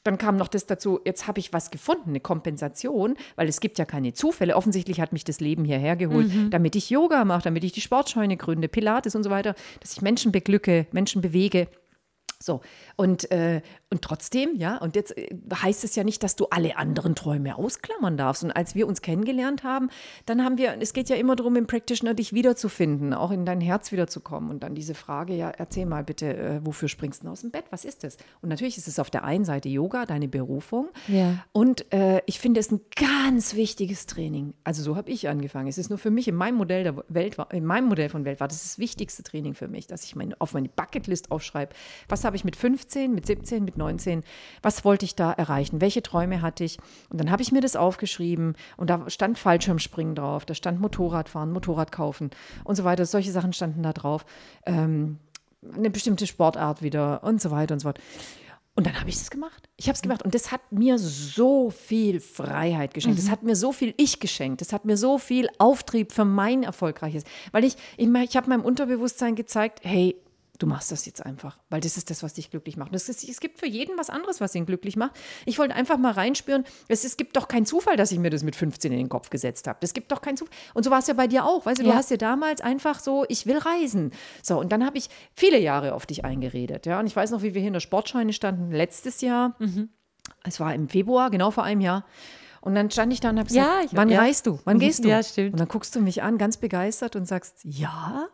dann 0.03 0.17
kam 0.17 0.35
noch 0.35 0.47
das 0.47 0.65
dazu, 0.65 0.99
jetzt 1.05 1.27
habe 1.27 1.39
ich 1.39 1.53
was 1.53 1.69
gefunden, 1.69 2.09
eine 2.09 2.19
Kompensation, 2.19 3.15
weil 3.35 3.47
es 3.47 3.59
gibt 3.59 3.77
ja 3.77 3.85
keine 3.85 4.13
Zufälle. 4.13 4.55
Offensichtlich 4.55 4.99
hat 4.99 5.13
mich 5.13 5.23
das 5.23 5.39
Leben 5.39 5.63
hierher 5.63 5.95
geholt, 5.95 6.33
mhm. 6.33 6.49
damit 6.49 6.75
ich 6.75 6.89
Yoga 6.89 7.23
mache, 7.25 7.43
damit 7.43 7.63
ich 7.63 7.71
die 7.71 7.81
Sportscheune 7.81 8.37
gründe, 8.37 8.67
Pilates 8.67 9.15
und 9.15 9.23
so 9.23 9.29
weiter, 9.29 9.55
dass 9.79 9.93
ich 9.93 10.01
Menschen 10.01 10.31
beglücke, 10.31 10.87
Menschen 10.91 11.21
bewege. 11.21 11.67
So, 12.41 12.61
und, 12.95 13.29
äh, 13.31 13.61
und 13.91 14.01
trotzdem, 14.01 14.55
ja, 14.55 14.77
und 14.77 14.95
jetzt 14.95 15.17
äh, 15.17 15.27
heißt 15.53 15.83
es 15.83 15.95
ja 15.95 16.05
nicht, 16.05 16.23
dass 16.23 16.37
du 16.37 16.47
alle 16.49 16.77
anderen 16.77 17.13
Träume 17.13 17.57
ausklammern 17.57 18.15
darfst. 18.15 18.41
Und 18.41 18.51
als 18.51 18.73
wir 18.73 18.87
uns 18.87 19.01
kennengelernt 19.01 19.65
haben, 19.65 19.89
dann 20.25 20.45
haben 20.45 20.57
wir, 20.57 20.77
es 20.79 20.93
geht 20.93 21.09
ja 21.09 21.17
immer 21.17 21.35
darum, 21.35 21.57
im 21.57 21.67
Practitioner 21.67 22.13
dich 22.13 22.31
wiederzufinden, 22.31 23.13
auch 23.13 23.31
in 23.31 23.45
dein 23.45 23.59
Herz 23.59 23.91
wiederzukommen. 23.91 24.49
Und 24.49 24.63
dann 24.63 24.75
diese 24.75 24.93
Frage, 24.93 25.35
ja, 25.35 25.49
erzähl 25.49 25.85
mal 25.85 26.05
bitte, 26.05 26.37
äh, 26.37 26.61
wofür 26.63 26.87
springst 26.87 27.23
du 27.23 27.27
aus 27.27 27.41
dem 27.41 27.51
Bett? 27.51 27.65
Was 27.69 27.83
ist 27.83 28.05
das? 28.05 28.15
Und 28.41 28.47
natürlich 28.47 28.77
ist 28.77 28.87
es 28.87 28.97
auf 28.97 29.09
der 29.09 29.25
einen 29.25 29.43
Seite 29.43 29.67
Yoga, 29.67 30.05
deine 30.05 30.29
Berufung. 30.29 30.87
Ja. 31.09 31.43
Und 31.51 31.91
äh, 31.93 32.21
ich 32.27 32.39
finde 32.39 32.61
es 32.61 32.71
ein 32.71 32.79
ganz 32.95 33.55
wichtiges 33.55 34.05
Training. 34.05 34.53
Also 34.63 34.83
so 34.83 34.95
habe 34.95 35.11
ich 35.11 35.27
angefangen. 35.27 35.67
Es 35.67 35.77
ist 35.77 35.89
nur 35.89 35.99
für 35.99 36.11
mich 36.11 36.29
in 36.29 36.35
meinem 36.35 36.55
Modell 36.55 36.83
der 36.83 37.03
Welt, 37.09 37.35
in 37.51 37.65
meinem 37.65 37.89
Modell 37.89 38.07
von 38.07 38.23
Welt 38.23 38.39
war 38.39 38.47
das 38.47 38.63
das 38.63 38.79
wichtigste 38.79 39.21
Training 39.23 39.53
für 39.53 39.67
mich, 39.67 39.85
dass 39.85 40.05
ich 40.05 40.15
mein, 40.15 40.33
auf 40.39 40.53
meine 40.53 40.69
Bucketlist 40.69 41.29
aufschreibe, 41.29 41.75
was 42.07 42.23
habe 42.23 42.37
ich 42.37 42.45
mit 42.45 42.55
15, 42.55 43.13
mit 43.13 43.25
17, 43.25 43.65
mit 43.65 43.80
19, 43.81 44.23
was 44.61 44.85
wollte 44.85 45.05
ich 45.05 45.15
da 45.15 45.31
erreichen? 45.31 45.81
Welche 45.81 46.01
Träume 46.01 46.41
hatte 46.41 46.63
ich? 46.63 46.77
Und 47.09 47.19
dann 47.19 47.31
habe 47.31 47.41
ich 47.41 47.51
mir 47.51 47.61
das 47.61 47.75
aufgeschrieben 47.75 48.55
und 48.77 48.89
da 48.89 49.09
stand 49.09 49.37
Fallschirmspringen 49.37 50.15
drauf, 50.15 50.45
da 50.45 50.53
stand 50.53 50.79
Motorradfahren, 50.79 51.51
Motorrad 51.51 51.91
kaufen 51.91 52.29
und 52.63 52.75
so 52.75 52.83
weiter. 52.83 53.05
Solche 53.05 53.31
Sachen 53.31 53.53
standen 53.53 53.83
da 53.83 53.93
drauf. 53.93 54.25
Ähm, 54.65 55.17
eine 55.75 55.89
bestimmte 55.89 56.25
Sportart 56.25 56.81
wieder 56.81 57.23
und 57.23 57.41
so 57.41 57.51
weiter 57.51 57.73
und 57.73 57.79
so 57.79 57.87
fort. 57.87 57.99
Und 58.73 58.87
dann 58.87 58.99
habe 58.99 59.09
ich 59.09 59.15
es 59.15 59.29
gemacht. 59.29 59.69
Ich 59.75 59.87
habe 59.87 59.95
es 59.95 60.01
gemacht. 60.01 60.23
Und 60.23 60.33
das 60.33 60.51
hat 60.51 60.71
mir 60.71 60.97
so 60.97 61.69
viel 61.71 62.21
Freiheit 62.21 62.93
geschenkt. 62.93 63.19
Das 63.19 63.29
hat 63.29 63.43
mir 63.43 63.55
so 63.55 63.73
viel 63.73 63.93
Ich 63.97 64.19
geschenkt. 64.19 64.61
Das 64.61 64.71
hat 64.71 64.85
mir 64.85 64.95
so 64.95 65.17
viel 65.17 65.49
Auftrieb 65.57 66.13
für 66.13 66.23
mein 66.23 66.63
erfolgreiches. 66.63 67.23
Weil 67.51 67.65
ich, 67.65 67.75
ich, 67.97 68.07
ich 68.07 68.37
habe 68.37 68.49
meinem 68.49 68.63
Unterbewusstsein 68.63 69.35
gezeigt, 69.35 69.81
hey, 69.83 70.15
du 70.61 70.67
machst 70.67 70.91
das 70.91 71.05
jetzt 71.05 71.25
einfach, 71.25 71.57
weil 71.69 71.81
das 71.81 71.97
ist 71.97 72.09
das, 72.09 72.21
was 72.23 72.33
dich 72.33 72.51
glücklich 72.51 72.77
macht. 72.77 72.93
Ist, 72.93 73.09
es 73.09 73.39
gibt 73.39 73.59
für 73.59 73.67
jeden 73.67 73.97
was 73.97 74.09
anderes, 74.09 74.39
was 74.41 74.53
ihn 74.55 74.65
glücklich 74.65 74.95
macht. 74.95 75.19
Ich 75.45 75.57
wollte 75.59 75.73
einfach 75.75 75.97
mal 75.97 76.11
reinspüren, 76.11 76.63
es, 76.87 77.03
es 77.03 77.17
gibt 77.17 77.35
doch 77.35 77.47
keinen 77.47 77.65
Zufall, 77.65 77.95
dass 77.97 78.11
ich 78.11 78.19
mir 78.19 78.29
das 78.29 78.43
mit 78.43 78.55
15 78.55 78.91
in 78.91 78.97
den 78.99 79.09
Kopf 79.09 79.29
gesetzt 79.29 79.67
habe. 79.67 79.79
Es 79.81 79.93
gibt 79.93 80.11
doch 80.11 80.21
keinen 80.21 80.37
Zufall. 80.37 80.53
Und 80.73 80.83
so 80.83 80.91
war 80.91 80.99
es 80.99 81.07
ja 81.07 81.13
bei 81.13 81.27
dir 81.27 81.45
auch. 81.45 81.65
Weißt 81.65 81.79
du, 81.81 81.85
Ja. 81.85 81.91
du 81.91 81.97
hast 81.97 82.11
ja 82.11 82.17
damals 82.17 82.61
einfach 82.61 82.99
so, 82.99 83.25
ich 83.27 83.45
will 83.47 83.57
reisen. 83.57 84.11
So, 84.43 84.59
und 84.59 84.71
dann 84.71 84.85
habe 84.85 84.97
ich 84.97 85.09
viele 85.35 85.59
Jahre 85.59 85.93
auf 85.93 86.05
dich 86.05 86.23
eingeredet. 86.25 86.85
Ja, 86.85 86.99
und 86.99 87.07
ich 87.07 87.15
weiß 87.15 87.31
noch, 87.31 87.41
wie 87.41 87.53
wir 87.53 87.61
hier 87.61 87.67
in 87.69 87.73
der 87.73 87.79
Sportscheune 87.79 88.33
standen 88.33 88.71
letztes 88.71 89.21
Jahr. 89.21 89.55
Mhm. 89.59 89.89
Es 90.43 90.59
war 90.59 90.73
im 90.75 90.87
Februar, 90.89 91.29
genau 91.31 91.51
vor 91.51 91.63
einem 91.63 91.81
Jahr. 91.81 92.05
Und 92.61 92.75
dann 92.75 92.91
stand 92.91 93.11
ich 93.11 93.19
da 93.19 93.31
und 93.31 93.39
habe 93.39 93.47
gesagt, 93.47 93.65
Ja, 93.67 93.81
ich- 93.83 93.95
wann 93.97 94.09
ja. 94.09 94.19
reist 94.19 94.45
du? 94.45 94.59
Wann 94.65 94.77
Mhm. 94.77 94.81
gehst 94.81 95.03
du? 95.03 95.09
Ja, 95.09 95.23
stimmt. 95.23 95.53
Und 95.53 95.59
dann 95.59 95.67
guckst 95.67 95.95
du 95.95 95.99
mich 96.01 96.21
an, 96.21 96.37
ganz 96.37 96.57
begeistert 96.57 97.15
und 97.15 97.25
sagst, 97.25 97.57
ja, 97.63 98.27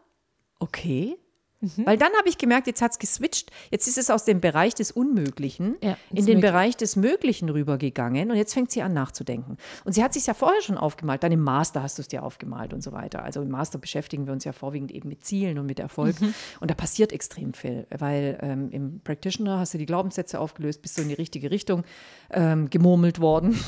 okay. 0.59 1.17
Mhm. 1.59 1.85
Weil 1.85 1.97
dann 1.97 2.13
habe 2.17 2.29
ich 2.29 2.37
gemerkt, 2.37 2.67
jetzt 2.67 2.81
hat 2.83 2.91
es 2.91 2.99
geswitcht. 2.99 3.51
Jetzt 3.71 3.87
ist 3.87 3.97
es 3.97 4.11
aus 4.11 4.25
dem 4.25 4.41
Bereich 4.41 4.75
des 4.75 4.91
Unmöglichen 4.91 5.75
Ja, 5.81 5.97
in 6.11 6.17
den 6.17 6.25
Mögliche. 6.25 6.41
Bereich 6.41 6.77
des 6.77 6.95
Möglichen 6.95 7.49
rübergegangen. 7.49 8.29
Und 8.29 8.37
jetzt 8.37 8.53
fängt 8.53 8.69
sie 8.69 8.83
an 8.83 8.93
nachzudenken. 8.93 9.57
Und 9.83 9.93
sie 9.93 10.03
hat 10.03 10.13
sich 10.13 10.27
ja 10.27 10.35
vorher 10.35 10.61
schon 10.61 10.77
aufgemalt. 10.77 11.23
Dann 11.23 11.31
im 11.31 11.41
Master 11.41 11.81
hast 11.81 11.97
du 11.97 12.01
es 12.03 12.07
dir 12.07 12.23
aufgemalt 12.23 12.73
und 12.73 12.83
so 12.83 12.91
weiter. 12.91 13.23
Also 13.23 13.41
im 13.41 13.49
Master 13.49 13.79
beschäftigen 13.79 14.27
wir 14.27 14.33
uns 14.33 14.43
ja 14.43 14.51
vorwiegend 14.51 14.91
eben 14.91 15.09
mit 15.09 15.25
Zielen 15.25 15.57
und 15.57 15.65
mit 15.65 15.79
Erfolg. 15.79 16.21
Mhm. 16.21 16.35
Und 16.59 16.69
da 16.69 16.75
passiert 16.75 17.11
extrem 17.11 17.53
viel. 17.53 17.87
Weil 17.89 18.37
ähm, 18.41 18.69
im 18.69 18.99
Practitioner 18.99 19.57
hast 19.57 19.73
du 19.73 19.79
die 19.79 19.87
Glaubenssätze 19.87 20.39
aufgelöst, 20.39 20.83
bist 20.83 20.97
du 20.97 21.01
in 21.01 21.09
die 21.09 21.15
richtige 21.15 21.49
Richtung 21.49 21.83
ähm, 22.29 22.69
gemurmelt 22.69 23.19
worden. 23.19 23.59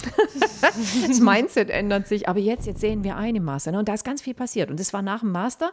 das 1.08 1.20
Mindset 1.20 1.72
ändert 1.72 2.08
sich. 2.08 2.30
Aber 2.30 2.40
jetzt, 2.40 2.68
jetzt 2.68 2.82
sehen 2.82 3.04
wir 3.04 3.16
ein 3.16 3.36
im 3.36 3.46
Master. 3.46 3.72
Ne? 3.72 3.80
Und 3.80 3.90
da 3.90 3.96
ist 3.96 4.04
ganz 4.04 4.22
viel 4.22 4.36
passiert. 4.36 4.70
Und 4.70 4.80
das 4.80 4.94
war 4.94 5.02
nach 5.02 5.22
dem 5.22 5.32
Master. 5.32 5.72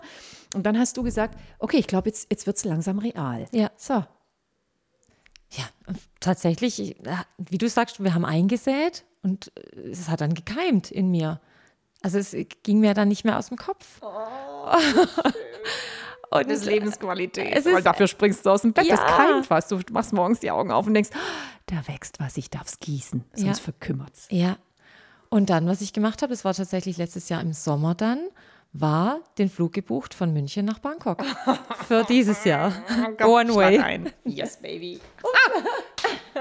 Und 0.54 0.64
dann 0.64 0.78
hast 0.78 0.96
du 0.96 1.02
gesagt, 1.02 1.38
okay, 1.58 1.76
ich 1.76 1.86
glaube, 1.86 2.05
jetzt, 2.07 2.28
jetzt 2.30 2.46
wird 2.46 2.57
es 2.57 2.64
langsam 2.64 2.98
real. 2.98 3.46
Ja. 3.52 3.70
So. 3.76 4.04
Ja, 5.50 5.64
tatsächlich, 6.20 6.80
ich- 6.80 6.96
wie 7.38 7.59
du 7.59 7.68
sagst, 7.68 8.02
wir 8.02 8.14
haben 8.14 8.24
eingesät 8.24 9.04
und 9.22 9.52
äh, 9.57 9.80
es 9.90 10.09
hat 10.09 10.20
dann 10.20 10.34
gekeimt 10.34 10.90
in 10.90 11.11
mir. 11.11 11.40
Also 12.02 12.18
es 12.18 12.34
ging 12.62 12.80
mir 12.80 12.94
dann 12.94 13.09
nicht 13.09 13.24
mehr 13.24 13.38
aus 13.38 13.48
dem 13.48 13.57
Kopf. 13.57 14.00
und 16.30 16.50
Das 16.50 16.59
ist 16.61 16.64
Lebensqualität. 16.66 17.52
Es 17.54 17.66
ist- 17.66 17.74
Weil 17.74 17.82
dafür 17.82 18.07
springst 18.09 18.44
du 18.44 18.50
aus 18.50 18.62
dem 18.62 18.72
Bett. 18.72 18.90
Das 18.90 18.98
Ja. 19.00 19.07
keimt 19.16 19.48
was. 19.50 19.68
Du 19.68 19.78
machst 19.92 20.12
morgens 20.12 20.40
die 20.40 20.50
Augen 20.50 20.70
auf 20.72 20.86
und 20.86 20.94
denkst, 20.94 21.11
"Ah, 21.14 21.18
da 21.66 21.86
wächst 21.88 22.18
was, 22.20 22.36
ich 22.36 22.50
darf 22.50 22.66
es 22.66 22.78
gießen. 22.80 23.24
Sonst 23.34 23.59
Ja. 23.59 23.62
verkümmert's. 23.64 24.26
Ja. 24.30 24.59
Und 25.28 25.50
dann, 25.50 25.66
was 25.66 25.80
ich 25.80 25.92
gemacht 25.92 26.22
habe, 26.22 26.32
das 26.32 26.44
war 26.44 26.54
tatsächlich 26.54 26.96
letztes 26.98 27.28
Jahr 27.28 27.40
im 27.40 27.52
Sommer 27.52 27.94
dann, 27.94 28.20
war 28.72 29.20
den 29.38 29.48
Flug 29.48 29.72
gebucht 29.72 30.12
von 30.14 30.32
München 30.32 30.66
nach 30.66 30.78
Bangkok. 30.78 31.24
Für 31.88 32.04
dieses 32.04 32.44
Jahr. 32.44 32.72
One 33.24 33.54
way. 33.54 33.78
Ein. 33.78 34.12
Yes, 34.24 34.56
baby. 34.58 35.00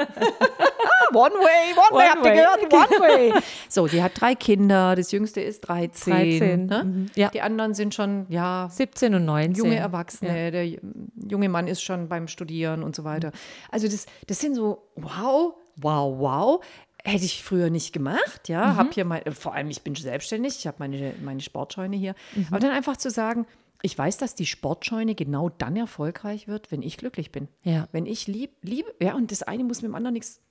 one 1.14 1.34
way, 1.34 1.74
one, 1.76 1.98
way, 1.98 2.06
One 2.06 2.10
habt 2.10 2.26
ihr 2.26 2.32
way. 2.32 2.36
gehört? 2.36 2.74
One 2.92 3.00
way. 3.02 3.34
So, 3.70 3.88
sie 3.88 4.04
hat 4.04 4.20
drei 4.20 4.36
Kinder. 4.36 4.96
Das 4.96 5.12
jüngste 5.12 5.42
ist 5.42 5.62
13. 5.62 6.14
13, 6.14 6.66
Ne? 6.66 6.84
mhm, 6.84 7.06
ja. 7.16 7.30
Die 7.30 7.42
anderen 7.42 7.74
sind 7.74 7.94
schon, 7.94 8.26
ja, 8.30 8.68
17 8.70 9.16
und 9.16 9.26
19. 9.26 9.54
junge 9.56 9.76
Erwachsene, 9.78 10.52
der 10.52 10.66
junge 10.68 11.50
Mann 11.50 11.68
ist 11.68 11.82
schon 11.82 12.10
beim 12.10 12.28
Studieren 12.28 12.84
und 12.84 12.96
so 12.96 13.04
weiter. 13.04 13.32
Also 13.72 13.88
das, 13.88 14.06
das 14.28 14.40
sind 14.40 14.56
so, 14.56 14.90
wow, 14.96 15.54
wow, 15.78 16.20
wow. 16.20 16.64
Hätte 17.06 17.24
ich 17.24 17.44
früher 17.44 17.70
nicht 17.70 17.94
gemacht, 17.94 18.50
ja. 18.50 18.76
Hab 18.76 18.94
hier 18.94 19.06
mein, 19.06 19.22
vor 19.32 19.54
allem, 19.54 19.70
ich 19.70 19.84
bin 19.84 19.94
selbstständig, 19.94 20.58
ich 20.58 20.68
habe 20.68 20.78
meine, 20.80 21.14
meine 21.24 21.40
Sportscheune 21.40 21.96
hier. 21.96 22.16
Aber 22.50 22.60
dann 22.60 22.72
einfach 22.72 22.98
zu 22.98 23.12
sagen, 23.12 23.46
ich 23.84 23.96
weiß, 23.96 24.18
dass 24.18 24.34
die 24.34 24.48
Sportscheune 24.48 25.14
genau 25.14 25.50
dann 25.50 25.76
erfolgreich 25.76 26.48
wird, 26.48 26.72
wenn 26.72 26.82
ich 26.82 26.98
glücklich 26.98 27.32
bin. 27.32 27.48
Ja. 27.62 27.88
Wenn 27.92 28.08
ich 28.08 28.26
lieb, 28.26 28.52
liebe, 28.64 28.92
ja, 29.00 29.14
und 29.14 29.32
das 29.32 29.44
eine 29.44 29.64
muss 29.64 29.84
mit 29.84 29.90
dem 29.90 29.96
anderen 29.96 30.14
nichts 30.14 30.42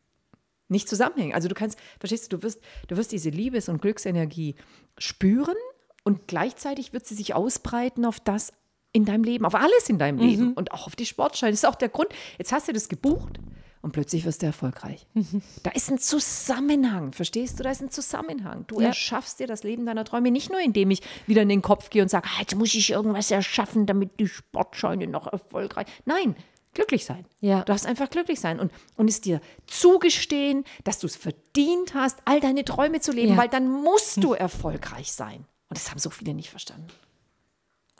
nicht 0.68 0.88
zusammenhängen. 0.88 1.34
Also 1.34 1.48
du 1.48 1.54
kannst, 1.54 1.78
verstehst 1.98 2.32
du, 2.32 2.38
du 2.38 2.42
wirst, 2.42 2.60
du 2.88 2.96
wirst 2.96 3.12
diese 3.12 3.28
Liebes- 3.28 3.68
und 3.68 3.82
Glücksenergie 3.82 4.54
spüren 4.96 5.56
und 6.04 6.26
gleichzeitig 6.26 6.92
wird 6.92 7.06
sie 7.06 7.14
sich 7.14 7.34
ausbreiten 7.34 8.04
auf 8.04 8.18
das 8.18 8.52
in 8.92 9.04
deinem 9.04 9.24
Leben, 9.24 9.44
auf 9.44 9.54
alles 9.54 9.88
in 9.88 9.98
deinem 9.98 10.18
Leben 10.18 10.54
und 10.54 10.72
auch 10.72 10.86
auf 10.86 10.96
die 10.96 11.04
Sportscheine. 11.04 11.52
Das 11.52 11.60
ist 11.60 11.68
auch 11.68 11.74
der 11.74 11.88
Grund. 11.88 12.08
Jetzt 12.38 12.52
hast 12.52 12.68
du 12.68 12.72
das 12.72 12.88
gebucht 12.88 13.40
und 13.84 13.92
plötzlich 13.92 14.24
wirst 14.24 14.42
du 14.42 14.46
erfolgreich. 14.46 15.06
Da 15.62 15.70
ist 15.70 15.90
ein 15.90 15.98
Zusammenhang, 15.98 17.12
verstehst 17.12 17.58
du? 17.58 17.62
Da 17.62 17.70
ist 17.70 17.82
ein 17.82 17.90
Zusammenhang. 17.90 18.64
Du 18.66 18.80
Ja. 18.80 18.88
erschaffst 18.88 19.38
dir 19.40 19.46
das 19.46 19.62
Leben 19.62 19.86
deiner 19.86 20.04
Träume 20.04 20.30
nicht 20.30 20.50
nur, 20.50 20.60
indem 20.60 20.90
ich 20.90 21.02
wieder 21.26 21.42
in 21.42 21.48
den 21.48 21.62
Kopf 21.62 21.90
gehe 21.90 22.02
und 22.02 22.08
sage, 22.08 22.26
ah, 22.28 22.40
jetzt 22.40 22.54
muss 22.56 22.74
ich 22.74 22.90
irgendwas 22.90 23.30
erschaffen, 23.30 23.86
damit 23.86 24.18
die 24.18 24.26
Sportscheune 24.26 25.06
noch 25.06 25.26
erfolgreich. 25.32 25.86
Nein, 26.06 26.34
glücklich 26.72 27.04
sein. 27.04 27.24
Ja. 27.40 27.60
Du 27.60 27.66
darfst 27.66 27.86
einfach 27.86 28.10
glücklich 28.10 28.40
sein 28.40 28.58
und, 28.58 28.72
und 28.96 29.08
es 29.08 29.20
dir 29.20 29.40
zugestehen, 29.66 30.64
dass 30.84 30.98
du 30.98 31.06
es 31.06 31.16
verdient 31.16 31.94
hast, 31.94 32.18
all 32.24 32.40
deine 32.40 32.64
Träume 32.64 33.00
zu 33.00 33.12
leben, 33.12 33.32
Ja. 33.32 33.36
weil 33.36 33.48
dann 33.48 33.70
musst 33.70 34.22
du 34.24 34.32
erfolgreich 34.32 35.12
sein. 35.12 35.44
Und 35.68 35.78
das 35.78 35.90
haben 35.90 35.98
so 35.98 36.10
viele 36.10 36.34
nicht 36.34 36.50
verstanden. 36.50 36.88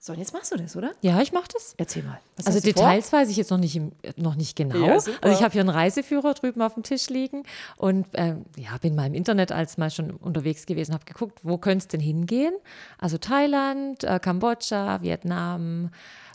So, 0.06 0.12
und 0.12 0.18
jetzt 0.18 0.34
machst 0.34 0.52
du 0.52 0.56
das, 0.56 0.76
oder? 0.76 0.92
Ja, 1.00 1.22
ich 1.22 1.32
mache 1.32 1.48
das. 1.50 1.74
Erzähl 1.78 2.02
mal. 2.02 2.20
Was 2.36 2.46
Also 2.46 2.60
du 2.60 2.70
vor? 2.74 2.74
Details 2.74 3.10
weiß 3.10 3.30
ich 3.30 3.38
jetzt 3.38 3.50
noch 3.50 3.56
nicht, 3.56 3.74
im, 3.74 3.92
noch 4.16 4.34
nicht 4.34 4.54
genau. 4.54 4.76
Ja, 4.76 4.92
also 4.92 5.10
ich 5.22 5.42
habe 5.42 5.52
hier 5.52 5.62
einen 5.62 5.70
Reiseführer 5.70 6.34
drüben 6.34 6.60
auf 6.60 6.74
dem 6.74 6.82
Tisch 6.82 7.08
liegen 7.08 7.44
und 7.78 8.06
ähm, 8.12 8.44
ja, 8.58 8.76
bin 8.76 8.96
mal 8.96 9.06
im 9.06 9.14
Internet 9.14 9.50
als 9.50 9.78
mal 9.78 9.90
schon 9.90 10.10
unterwegs 10.10 10.66
gewesen, 10.66 10.92
habe 10.92 11.06
geguckt, 11.06 11.38
wo 11.42 11.56
könnte 11.56 11.84
es 11.84 11.88
denn 11.88 12.00
hingehen? 12.00 12.52
Also 12.98 13.16
Thailand, 13.16 14.04
äh, 14.04 14.18
Kambodscha, 14.18 15.00
Vietnam, 15.00 15.88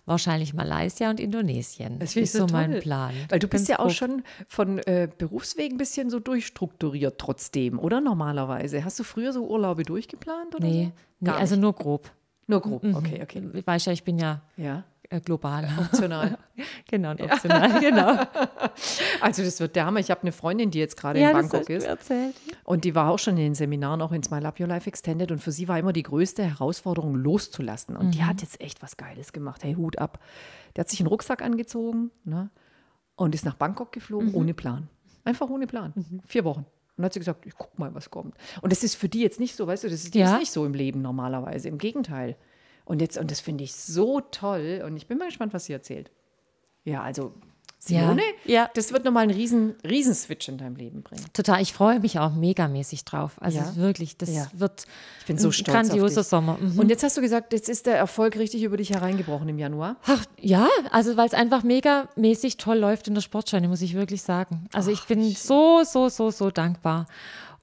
wahrscheinlich 0.08 0.56
Malaysia 0.56 1.08
und 1.12 1.20
Indonesien. 1.20 2.00
Das 2.00 2.16
ist 2.16 2.34
so 2.34 2.48
mein 2.48 2.72
toll. 2.72 2.82
Plan. 2.82 3.14
Weil 3.30 3.38
du 3.38 3.48
bist 3.48 3.68
Ganz 3.68 3.78
ja 3.78 3.86
auch 3.86 3.92
schon 3.92 4.24
von 4.48 4.80
äh, 4.80 5.08
Berufswegen 5.16 5.76
ein 5.76 5.78
bisschen 5.78 6.10
so 6.10 6.20
durchstrukturiert 6.20 7.20
trotzdem, 7.20 7.78
oder 7.78 8.02
normalerweise? 8.02 8.84
Hast 8.84 8.98
du 8.98 9.04
früher 9.04 9.32
so 9.32 9.48
Urlaube 9.48 9.84
durchgeplant 9.84 10.56
oder 10.56 10.66
Nee, 10.66 10.86
so? 10.86 10.92
nee 11.20 11.30
also 11.30 11.56
nur 11.56 11.74
grob. 11.74 12.10
Nur 12.50 12.62
grob, 12.62 12.84
okay, 12.96 13.22
okay. 13.22 13.44
Ich 13.54 13.66
weiß 13.68 13.86
ja, 13.86 13.94
ich 13.94 14.04
bin 14.04 14.18
ja 14.18 14.42
Ja, 14.58 14.84
äh, 15.10 15.22
global. 15.22 15.70
optional. 15.80 16.38
genau, 16.90 17.12
optional, 17.12 17.80
genau. 17.80 18.24
Also 19.22 19.44
das 19.44 19.60
wird 19.60 19.76
der 19.76 19.86
Hammer. 19.86 20.00
Ich 20.00 20.10
habe 20.10 20.22
eine 20.22 20.32
Freundin, 20.32 20.72
die 20.72 20.80
jetzt 20.80 20.98
gerade 20.98 21.20
ja, 21.20 21.30
in 21.30 21.38
Bangkok 21.38 21.70
ist. 21.70 21.84
erzählt. 21.86 22.36
Und 22.64 22.86
die 22.86 22.96
war 22.96 23.10
auch 23.12 23.20
schon 23.20 23.38
in 23.38 23.44
den 23.44 23.56
Seminaren, 23.56 24.02
auch 24.02 24.12
in 24.12 24.24
Smile 24.24 24.48
Up 24.48 24.60
Your 24.60 24.68
Life 24.68 24.88
Extended. 24.90 25.32
Und 25.32 25.40
für 25.40 25.52
sie 25.52 25.68
war 25.68 25.78
immer 25.78 25.94
die 25.94 26.04
größte 26.04 26.44
Herausforderung, 26.44 27.16
loszulassen. 27.16 27.96
Und 27.96 28.08
Mhm. 28.08 28.12
die 28.12 28.24
hat 28.24 28.42
jetzt 28.42 28.60
echt 28.62 28.82
was 28.82 28.98
Geiles 28.98 29.32
gemacht. 29.32 29.64
Hey, 29.64 29.76
Hut 29.76 30.00
ab. 30.00 30.20
Die 30.76 30.82
hat 30.82 30.90
sich 30.90 31.00
einen 31.00 31.08
Rucksack 31.08 31.42
angezogen 31.44 32.10
ne? 32.24 32.50
und 33.16 33.36
ist 33.36 33.46
nach 33.46 33.56
Bangkok 33.56 33.92
geflogen, 33.92 34.30
Mhm. 34.30 34.36
ohne 34.36 34.54
Plan. 34.56 34.90
Einfach 35.24 35.50
ohne 35.50 35.68
Plan. 35.68 35.94
Vier 36.26 36.46
Wochen. 36.46 36.66
Und 37.00 37.04
dann 37.04 37.06
hat 37.06 37.14
sie 37.14 37.20
gesagt, 37.20 37.46
ich 37.46 37.56
guck 37.58 37.80
mal, 37.80 37.96
was 37.96 38.10
kommt. 38.10 38.36
Und 38.62 38.74
das 38.74 38.84
ist 38.84 38.96
für 38.96 39.08
die 39.08 39.22
jetzt 39.22 39.40
nicht 39.40 39.56
so, 39.56 39.66
weißt 39.66 39.86
du, 39.86 39.88
das 39.90 40.04
ist, 40.04 40.14
Ja. 40.16 40.34
ist 40.34 40.40
nicht 40.40 40.52
so 40.52 40.66
im 40.66 40.74
Leben 40.74 41.02
normalerweise. 41.02 41.70
Im 41.70 41.78
Gegenteil. 41.78 42.36
Und 42.84 43.00
jetzt, 43.02 43.18
und 43.18 43.32
das 43.32 43.40
finde 43.40 43.64
ich 43.64 43.74
so 43.74 44.20
toll. 44.20 44.84
Und 44.86 44.98
ich 44.98 45.08
bin 45.08 45.18
mal 45.18 45.28
gespannt, 45.28 45.54
was 45.54 45.64
sie 45.64 45.72
erzählt. 45.72 46.12
Ja, 46.84 47.02
also 47.02 47.32
Simone, 47.82 48.22
Ja. 48.44 48.70
das 48.74 48.92
wird 48.92 49.06
nochmal 49.06 49.24
einen 49.24 49.32
riesen, 49.32 49.76
riesen 49.90 50.14
Switch 50.14 50.50
in 50.50 50.58
deinem 50.58 50.76
Leben 50.76 51.02
bringen. 51.02 51.24
Total, 51.32 51.62
ich 51.62 51.72
freue 51.72 52.02
mich 52.02 52.20
auch 52.20 52.34
megamäßig 52.36 53.06
drauf. 53.06 53.38
Also 53.40 53.60
Ja? 53.60 53.76
wirklich, 53.78 54.18
das 54.18 54.30
Ja. 54.36 54.48
wird 54.54 54.86
Ich 55.22 55.28
bin 55.28 55.38
so 55.38 55.48
ein 55.48 55.54
stolz 55.54 55.70
auf 55.70 55.74
grandioser 55.88 56.22
dich. 56.22 56.30
Sommer. 56.30 56.58
Mhm. 56.60 56.78
Und 56.78 56.90
jetzt 56.90 57.04
hast 57.04 57.16
du 57.16 57.22
gesagt, 57.22 57.54
jetzt 57.54 57.70
ist 57.70 57.86
der 57.86 57.98
Erfolg 57.98 58.36
richtig 58.38 58.64
über 58.64 58.76
dich 58.76 58.90
hereingebrochen 58.92 59.48
im 59.48 59.58
Januar. 59.58 59.96
Ach, 60.06 60.26
ja, 60.42 60.68
also 60.92 61.16
weil 61.16 61.28
es 61.28 61.34
einfach 61.34 61.64
megamäßig 61.64 62.58
toll 62.58 62.78
läuft 62.78 63.08
in 63.08 63.14
der 63.14 63.22
Sportscheune, 63.22 63.70
muss 63.70 63.82
ich 63.82 63.94
wirklich 63.94 64.24
sagen. 64.24 64.68
Also 64.74 64.92
ich 64.92 65.06
bin 65.06 65.34
so, 65.34 65.84
so, 65.86 66.10
so, 66.10 66.32
so 66.32 66.52
dankbar. 66.52 67.08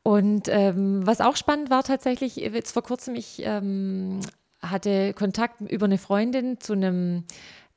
Und 0.02 0.48
ähm, 0.48 1.06
was 1.06 1.20
auch 1.20 1.36
spannend 1.36 1.68
war 1.68 1.82
tatsächlich, 1.82 2.36
jetzt 2.36 2.72
vor 2.72 2.82
kurzem, 2.82 3.16
ich 3.16 3.42
ähm, 3.44 4.20
hatte 4.62 5.12
Kontakt 5.12 5.60
über 5.60 5.84
eine 5.86 5.98
Freundin 5.98 6.58
zu 6.60 6.72
einem 6.72 7.24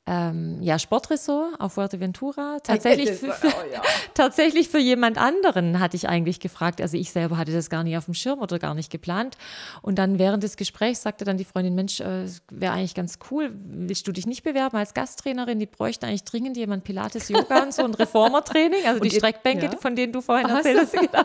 ähm, 0.06 0.60
ja, 0.60 0.78
Sportressort 0.78 1.60
auf 1.60 1.74
Fuerteventura. 1.74 2.58
Tatsächlich, 2.62 3.10
für, 3.10 3.32
für, 3.32 3.48
oh 3.48 3.80
tatsächlich 4.14 4.68
für 4.68 4.78
jemand 4.78 5.18
anderen 5.18 5.78
hatte 5.78 5.96
ich 5.96 6.08
eigentlich 6.08 6.40
gefragt. 6.40 6.80
Also 6.80 6.96
ich 6.96 7.12
selber 7.12 7.36
hatte 7.36 7.52
das 7.52 7.70
gar 7.70 7.84
nicht 7.84 7.96
auf 7.96 8.06
dem 8.06 8.14
Schirm 8.14 8.40
oder 8.40 8.58
gar 8.58 8.74
nicht 8.74 8.90
geplant. 8.90 9.36
Und 9.82 9.98
dann 9.98 10.18
während 10.18 10.42
des 10.42 10.56
Gesprächs 10.56 11.02
sagte 11.02 11.24
dann 11.24 11.36
die 11.36 11.44
Freundin, 11.44 11.74
Mensch, 11.74 12.00
äh, 12.00 12.26
wäre 12.50 12.72
eigentlich 12.72 12.94
ganz 12.94 13.18
cool, 13.30 13.52
willst 13.54 14.08
du 14.08 14.12
dich 14.12 14.26
nicht 14.26 14.42
bewerben 14.42 14.76
als 14.78 14.94
Gasttrainerin? 14.94 15.58
Die 15.58 15.66
bräuchten 15.66 16.06
eigentlich 16.06 16.24
dringend 16.24 16.56
jemand 16.56 16.82
Pilates, 16.84 17.28
Yoga 17.28 17.62
und 17.62 17.74
so 17.74 17.84
ein 17.84 17.94
Reformertraining, 17.94 18.86
also 18.86 19.00
die 19.00 19.08
ihr- 19.08 19.18
Streckbänke, 19.20 19.66
ja. 19.66 19.76
von 19.76 19.94
denen 19.94 20.12
du 20.12 20.22
vorhin 20.22 20.46
Ach 20.50 20.56
erzählt 20.56 20.80
hast. 20.80 20.92
Genau. 20.92 21.24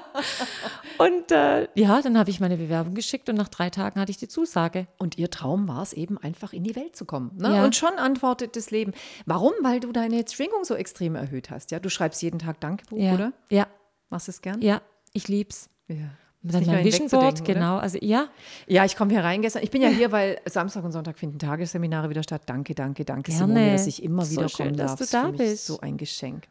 Und 0.97 1.31
äh, 1.31 1.67
ja, 1.75 2.01
dann 2.01 2.17
habe 2.17 2.29
ich 2.29 2.39
meine 2.39 2.57
Bewerbung 2.57 2.93
geschickt 2.93 3.29
und 3.29 3.35
nach 3.35 3.49
drei 3.49 3.69
Tagen 3.69 3.99
hatte 3.99 4.11
ich 4.11 4.17
die 4.17 4.27
Zusage. 4.27 4.87
Und 4.97 5.17
ihr 5.17 5.29
Traum 5.29 5.67
war 5.67 5.81
es 5.81 5.93
eben, 5.93 6.17
einfach 6.17 6.53
in 6.53 6.63
die 6.63 6.75
Welt 6.75 6.95
zu 6.95 7.05
kommen. 7.05 7.31
Ne? 7.37 7.55
Ja. 7.55 7.63
Und 7.65 7.75
schon 7.75 7.93
antwortet 7.97 8.55
das 8.55 8.71
Leben. 8.75 8.91
Warum? 9.25 9.53
Weil 9.61 9.79
du 9.79 9.91
deine 9.91 10.23
Schwingung 10.29 10.63
so 10.63 10.75
extrem 10.75 11.15
erhöht 11.15 11.49
hast. 11.49 11.71
Ja? 11.71 11.79
Du 11.79 11.89
schreibst 11.89 12.21
jeden 12.21 12.39
Tag 12.39 12.59
Dankebuch, 12.59 12.99
Ja, 12.99 13.13
oder? 13.13 13.33
ja, 13.49 13.67
Machst 14.09 14.29
es 14.29 14.41
gern? 14.41 14.61
ja, 14.61 14.81
ich 15.13 15.27
lieb's. 15.27 15.69
Ja. 15.87 15.95
Dann 16.47 16.63
mein 16.67 16.85
Vision 16.85 17.07
Board, 17.09 17.43
genau. 17.43 17.77
Also 17.77 17.97
ja, 18.01 18.27
Ja, 18.67 18.85
ich 18.85 18.95
komme 18.95 19.09
hier 19.11 19.23
rein 19.23 19.41
gestern. 19.41 19.63
Ich 19.63 19.71
bin 19.71 19.81
ja 19.81 19.89
hier, 19.89 20.11
weil 20.11 20.39
Samstag 20.45 20.83
und 20.83 20.91
Sonntag 20.91 21.17
finden 21.17 21.39
Tagesseminare 21.39 22.07
wieder 22.11 22.21
statt. 22.21 22.43
Danke, 22.45 22.75
danke, 22.75 23.03
danke, 23.03 23.31
Gerne. 23.31 23.47
Simone, 23.47 23.71
dass 23.71 23.87
ich 23.87 24.03
immer 24.03 24.23
So 24.25 24.31
wieder 24.33 24.49
schön, 24.49 24.65
kommen 24.67 24.77
dass 24.77 24.91
darf. 24.91 24.99
du 24.99 25.03
Das 25.05 25.07
ist 25.07 25.13
da 25.15 25.31
bist. 25.31 25.65
so 25.65 25.79
ein 25.79 25.97
Geschenk. 25.97 26.43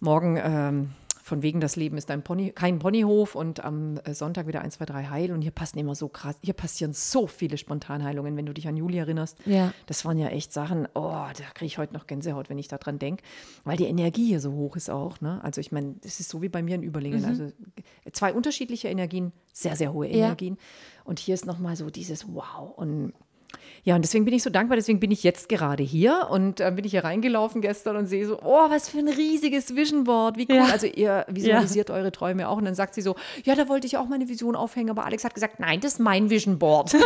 Morgen, 0.00 0.38
ähm, 0.42 0.90
von 1.22 1.42
wegen, 1.42 1.60
das 1.60 1.76
Leben 1.76 1.96
ist 1.96 2.10
ein 2.10 2.22
Pony, 2.22 2.50
kein 2.50 2.78
Ponyhof 2.78 3.34
und 3.34 3.64
am 3.64 3.98
äh, 4.04 4.14
Sonntag 4.14 4.46
wieder 4.46 4.62
1, 4.62 4.74
2, 4.74 4.84
3 4.86 5.04
Heil. 5.06 5.32
Und 5.32 5.42
hier 5.42 5.50
passen 5.50 5.78
immer 5.78 5.94
so 5.94 6.08
krass, 6.08 6.36
hier 6.42 6.54
passieren 6.54 6.92
so 6.92 7.26
viele 7.26 7.58
Spontanheilungen, 7.58 8.36
wenn 8.36 8.46
du 8.46 8.52
dich 8.54 8.68
an 8.68 8.76
Juli 8.76 8.98
erinnerst. 8.98 9.38
Ja. 9.46 9.72
Das 9.86 10.04
waren 10.04 10.18
ja 10.18 10.28
echt 10.28 10.52
Sachen, 10.52 10.86
oh, 10.94 11.10
da 11.10 11.44
kriege 11.54 11.66
ich 11.66 11.78
heute 11.78 11.94
noch 11.94 12.06
Gänsehaut, 12.06 12.50
wenn 12.50 12.58
ich 12.58 12.68
daran 12.68 12.98
denke, 12.98 13.22
weil 13.64 13.76
die 13.76 13.86
Energie 13.86 14.26
hier 14.26 14.40
so 14.40 14.52
hoch 14.52 14.76
ist 14.76 14.90
auch. 14.90 15.20
Ne? 15.20 15.40
Also 15.42 15.60
ich 15.60 15.72
meine, 15.72 15.94
das 16.02 16.20
ist 16.20 16.30
so 16.30 16.42
wie 16.42 16.48
bei 16.48 16.62
mir 16.62 16.74
in 16.74 16.82
Überlingen. 16.82 17.24
Also 17.24 17.44
äh, 17.44 18.10
zwei 18.12 18.32
unterschiedliche 18.32 18.88
Energien, 18.88 19.32
sehr, 19.52 19.76
sehr 19.76 19.92
hohe 19.92 20.06
Ja. 20.08 20.26
Energien. 20.26 20.56
Und 21.04 21.18
hier 21.18 21.34
ist 21.34 21.46
nochmal 21.46 21.76
so 21.76 21.90
dieses 21.90 22.26
Wow. 22.32 22.72
Und 22.76 23.12
ja, 23.82 23.96
und 23.96 24.02
deswegen 24.02 24.24
bin 24.24 24.34
ich 24.34 24.42
so 24.42 24.50
dankbar, 24.50 24.76
deswegen 24.76 25.00
bin 25.00 25.10
ich 25.10 25.22
jetzt 25.22 25.48
gerade 25.48 25.82
hier 25.82 26.28
und 26.30 26.60
äh, 26.60 26.70
bin 26.74 26.84
ich 26.84 26.92
hier 26.92 27.04
reingelaufen 27.04 27.60
gestern 27.60 27.96
und 27.96 28.06
sehe 28.06 28.26
so, 28.26 28.38
oh, 28.42 28.70
was 28.70 28.88
für 28.88 28.98
ein 28.98 29.08
riesiges 29.08 29.74
Vision 29.74 30.04
Board, 30.04 30.36
wie 30.36 30.46
cool. 30.50 30.56
Ja. 30.56 30.64
Also 30.66 30.86
ihr 30.86 31.24
visualisiert 31.28 31.90
eure 31.90 32.12
Träume 32.12 32.48
auch 32.48 32.58
und 32.58 32.64
dann 32.64 32.74
sagt 32.74 32.94
sie 32.94 33.02
so, 33.02 33.16
ja, 33.44 33.54
da 33.54 33.68
wollte 33.68 33.86
ich 33.86 33.96
auch 33.96 34.06
meine 34.06 34.28
Vision 34.28 34.56
aufhängen, 34.56 34.90
aber 34.90 35.04
Alex 35.04 35.24
hat 35.24 35.34
gesagt, 35.34 35.60
nein, 35.60 35.80
das 35.80 35.94
ist 35.94 35.98
mein 35.98 36.30
Vision 36.30 36.58
Board. 36.58 36.94
und 36.94 37.02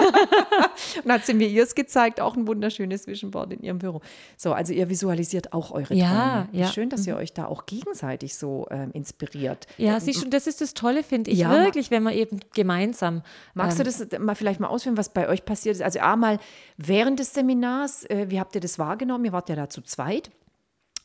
dann 1.04 1.12
hat 1.12 1.26
sie 1.26 1.34
mir 1.34 1.48
ihrs 1.48 1.74
gezeigt, 1.74 2.20
auch 2.20 2.36
ein 2.36 2.46
wunderschönes 2.46 3.06
Vision 3.06 3.30
Board 3.30 3.52
in 3.52 3.62
ihrem 3.62 3.78
Büro. 3.78 4.00
So, 4.36 4.52
also 4.52 4.72
ihr 4.72 4.88
visualisiert 4.88 5.52
auch 5.52 5.70
eure 5.70 5.94
Ja, 5.94 6.08
Träume. 6.08 6.48
Wie 6.52 6.58
ja. 6.58 6.66
Mhm. 6.66 6.72
Schön, 6.72 6.90
dass 6.90 7.06
ihr 7.06 7.16
euch 7.16 7.32
da 7.32 7.46
auch 7.46 7.66
gegenseitig 7.66 8.36
so 8.36 8.66
ähm, 8.70 8.90
inspiriert. 8.92 9.66
Ja, 9.78 10.00
siehst 10.00 10.24
du, 10.24 10.28
das 10.28 10.46
ist 10.46 10.60
das 10.60 10.74
Tolle, 10.74 11.02
finde 11.02 11.30
ich 11.30 11.38
Ja, 11.38 11.64
wirklich, 11.64 11.90
wenn 11.90 12.02
man 12.02 12.14
eben 12.14 12.40
gemeinsam. 12.54 13.22
Magst 13.54 13.78
du 13.78 13.84
das 13.84 14.06
mal 14.18 14.34
vielleicht 14.34 14.60
mal 14.60 14.68
ausführen, 14.68 14.96
was 14.96 15.08
bei 15.08 15.28
euch 15.28 15.44
passiert 15.44 15.76
ist? 15.76 15.82
Also 15.82 16.00
einmal 16.00 16.38
während 16.76 17.18
des 17.20 17.34
Seminars, 17.34 18.04
äh, 18.04 18.26
wie 18.30 18.40
habt 18.40 18.54
ihr 18.54 18.60
das 18.60 18.78
wahrgenommen? 18.78 19.24
Ihr 19.24 19.32
wart 19.32 19.48
ja 19.48 19.56
da 19.56 19.68
zu 19.68 19.82
zweit 19.82 20.30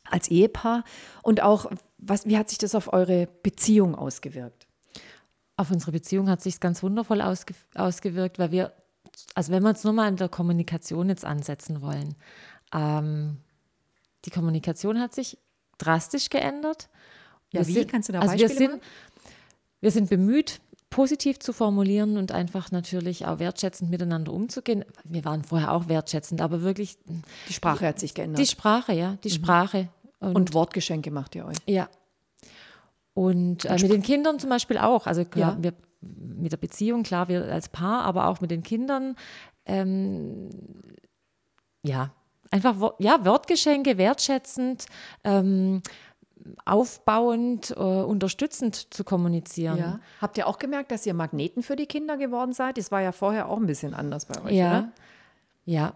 als 0.04 0.28
Ehepaar 0.28 0.84
und 1.22 1.42
auch, 1.42 1.70
was, 1.98 2.26
wie 2.26 2.36
hat 2.36 2.48
sich 2.48 2.58
das 2.58 2.74
auf 2.74 2.92
eure 2.92 3.28
Beziehung 3.42 3.94
ausgewirkt? 3.94 4.66
Auf 5.56 5.70
unsere 5.70 5.92
Beziehung 5.92 6.28
hat 6.30 6.40
sich 6.42 6.58
ganz 6.58 6.82
wundervoll 6.82 7.20
ausge, 7.20 7.54
ausgewirkt, 7.74 8.38
weil 8.38 8.50
wir, 8.50 8.72
also 9.34 9.52
wenn 9.52 9.62
wir 9.62 9.68
uns 9.68 9.84
nur 9.84 9.92
mal 9.92 10.08
an 10.08 10.16
der 10.16 10.28
Kommunikation 10.28 11.08
jetzt 11.10 11.24
ansetzen 11.24 11.82
wollen, 11.82 12.16
ähm, 12.74 13.36
die 14.24 14.30
Kommunikation 14.30 14.98
hat 15.00 15.14
sich 15.14 15.38
drastisch 15.78 16.30
geändert. 16.30 16.88
Ja, 17.52 17.60
Wir 17.60 17.66
wie? 17.68 17.72
sind- 17.74 17.90
Kannst 17.90 18.08
du 18.08 18.12
da 18.14 18.20
also 18.20 18.34
wir 18.38 18.48
Beispiele 18.48 18.70
sind, 18.70 18.82
wir 19.80 19.90
sind 19.90 20.08
bemüht, 20.10 20.60
positiv 20.90 21.38
zu 21.38 21.52
formulieren 21.52 22.16
und 22.18 22.32
einfach 22.32 22.70
natürlich 22.72 23.24
auch 23.26 23.38
wertschätzend 23.38 23.90
miteinander 23.90 24.32
umzugehen. 24.32 24.84
Wir 25.04 25.24
waren 25.24 25.44
vorher 25.44 25.72
auch 25.72 25.88
wertschätzend, 25.88 26.40
aber 26.42 26.62
wirklich 26.62 26.98
Die 27.48 27.52
Sprache 27.52 27.86
hat 27.86 27.98
sich 28.00 28.12
geändert. 28.14 28.40
die 28.40 28.46
Sprache, 28.46 28.92
ja, 28.92 29.16
die 29.22 29.30
Sprache. 29.30 29.88
Und, 30.18 30.34
und 30.36 30.54
Wortgeschenke 30.54 31.10
macht 31.10 31.34
ihr 31.34 31.46
euch. 31.46 31.56
ja. 31.66 31.88
Und 33.14 33.64
äh, 33.64 33.72
mit 33.74 33.90
den 33.90 34.02
Kindern 34.02 34.38
zum 34.38 34.50
Beispiel 34.50 34.78
auch. 34.78 35.06
Also 35.06 35.24
klar, 35.24 35.56
Ja. 35.56 35.62
wir, 35.62 35.72
mit 36.00 36.52
der 36.52 36.56
Beziehung, 36.58 37.02
klar, 37.02 37.28
wir 37.28 37.44
als 37.52 37.68
Paar, 37.68 38.04
aber 38.04 38.28
auch 38.28 38.40
mit 38.40 38.50
den 38.50 38.62
Kindern. 38.62 39.16
Ähm, 39.66 40.48
ja, 41.82 42.12
einfach 42.50 42.94
ja, 42.98 43.24
Wortgeschenke, 43.24 43.98
wertschätzend, 43.98 44.86
ähm, 45.24 45.82
aufbauend, 46.64 47.70
äh, 47.70 47.74
unterstützend 47.80 48.92
zu 48.94 49.04
kommunizieren. 49.04 49.78
Ja. 49.78 50.00
Habt 50.20 50.38
ihr 50.38 50.46
auch 50.46 50.58
gemerkt, 50.58 50.90
dass 50.90 51.06
ihr 51.06 51.14
Magneten 51.14 51.62
für 51.62 51.76
die 51.76 51.86
Kinder 51.86 52.16
geworden 52.16 52.52
seid? 52.52 52.78
Das 52.78 52.90
war 52.90 53.00
ja 53.02 53.12
vorher 53.12 53.48
auch 53.48 53.58
ein 53.58 53.66
bisschen 53.66 53.94
anders 53.94 54.26
bei 54.26 54.42
euch, 54.44 54.52
Ja. 54.54 54.68
oder? 54.70 54.92
Ja. 55.64 55.92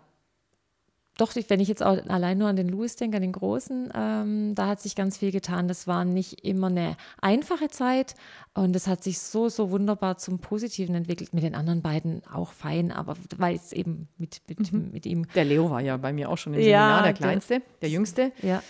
Doch, 1.17 1.33
wenn 1.49 1.61
ich 1.61 1.69
jetzt 1.69 1.81
auch 1.81 1.97
allein 2.09 2.39
nur 2.39 2.49
an 2.49 2.57
den 2.57 2.69
Louis 2.69 2.97
denke, 2.97 3.19
an 3.19 3.23
den 3.23 3.31
Großen, 3.31 3.89
ähm, 3.95 4.57
da 4.57 4.67
hat 4.67 4.81
sich 4.81 4.97
ganz 4.97 5.17
viel 5.17 5.31
getan. 5.31 5.69
Das 5.69 5.87
war 5.87 6.05
nicht 6.05 6.41
immer 6.45 6.67
eine 6.67 6.97
einfache 7.23 7.69
Zeit 7.69 8.15
und 8.53 8.75
es 8.75 8.89
hat 8.89 9.05
sich 9.05 9.21
so, 9.21 9.49
so 9.49 9.71
wunderbar 9.71 10.19
zum 10.19 10.41
Positiven 10.41 10.97
entwickelt. 10.97 11.33
Mit 11.33 11.45
den 11.45 11.55
anderen 11.55 11.83
beiden 11.83 12.23
auch 12.27 12.51
fein, 12.53 12.91
aber 12.91 13.15
weil 13.37 13.55
es 13.55 13.73
eben 13.73 14.09
mit, 14.19 14.43
mit, 14.49 14.73
mit 14.73 15.07
ihm. 15.07 15.29
Der 15.37 15.45
Leo 15.45 15.71
war 15.71 15.81
ja 15.81 15.97
bei 15.99 16.13
mir 16.13 16.29
auch 16.29 16.37
schon 16.39 16.55
im 16.55 16.59
Ja, 16.61 16.65
Seminar, 16.65 17.03
der 17.05 17.13
der- 17.13 17.15
Kleinste, 17.23 17.63
der 17.81 17.89
Jüngste. 17.91 18.33
Ja, 18.43 18.61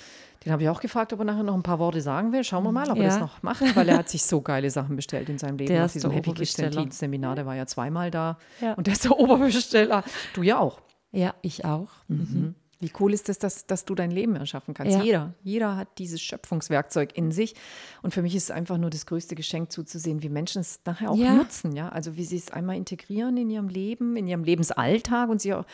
Den 0.45 0.53
habe 0.53 0.62
ich 0.62 0.68
auch 0.68 0.80
gefragt, 0.80 1.12
ob 1.12 1.20
er 1.20 1.24
nachher 1.24 1.42
noch 1.42 1.55
ein 1.55 1.62
paar 1.62 1.78
Worte 1.78 2.01
sagen 2.01 2.32
will. 2.32 2.45
Schauen 2.45 2.64
wir 2.64 2.72
mal, 2.72 2.90
ob 2.90 2.97
er 2.99 3.05
Ja. 3.05 3.09
das 3.11 3.20
noch 3.20 3.42
macht, 3.42 3.74
weil 3.76 3.88
er 3.88 3.97
hat 3.99 4.09
sich 4.09 4.22
so 4.24 4.40
geile 4.42 4.70
Sachen 4.70 4.95
bestellt 4.97 5.28
in 5.28 5.38
seinem 5.38 5.57
Leben. 5.59 5.68
Der 5.68 5.78
Nach 5.80 5.86
ist 5.86 5.95
diesem 5.95 6.11
Happy 6.11 6.32
Kids 6.32 6.99
Seminar, 6.99 7.34
der 7.36 7.47
war 7.47 7.55
ja 7.57 7.66
zweimal 7.66 8.11
da. 8.11 8.38
Ja. 8.61 8.74
Und 8.74 8.86
der 8.86 8.92
ist 8.95 9.05
der 9.05 9.18
Oberbesteller. 9.18 10.05
Du 10.34 10.42
ja 10.42 10.59
auch. 10.59 10.80
ja, 11.12 11.34
ich 11.42 11.64
auch. 11.64 11.88
Wie 12.80 12.92
cool 13.01 13.14
ist 13.14 13.30
es, 13.30 13.38
dass, 13.38 13.66
dass 13.66 13.86
du 13.86 13.95
dein 13.95 14.11
Leben 14.11 14.36
erschaffen 14.36 14.74
kannst? 14.74 14.95
Ja. 14.99 15.03
Jeder. 15.03 15.34
Jeder 15.42 15.76
hat 15.76 15.88
dieses 15.97 16.20
Schöpfungswerkzeug 16.20 17.16
in 17.16 17.32
sich. 17.32 17.55
Und 18.03 18.12
für 18.12 18.20
mich 18.20 18.34
ist 18.36 18.45
es 18.45 18.51
einfach 18.51 18.76
nur 18.76 18.90
das 18.90 19.07
größte 19.07 19.34
Geschenk 19.34 19.72
zuzusehen, 19.72 20.22
wie 20.22 20.28
Menschen 20.28 20.61
es 20.61 20.80
nachher 20.84 21.11
auch 21.11 21.16
Ja. 21.16 21.32
nutzen. 21.34 21.74
Ja? 21.74 21.88
Also 21.88 22.16
wie 22.16 22.24
sie 22.24 22.36
es 22.36 22.51
einmal 22.51 22.76
integrieren 22.76 23.38
in 23.38 23.49
ihrem 23.49 23.68
Leben, 23.68 24.16
in 24.16 24.26
ihrem 24.26 24.45
Lebensalltag. 24.45 25.30
Und 25.30 25.40
sie 25.40 25.55
auch, 25.55 25.64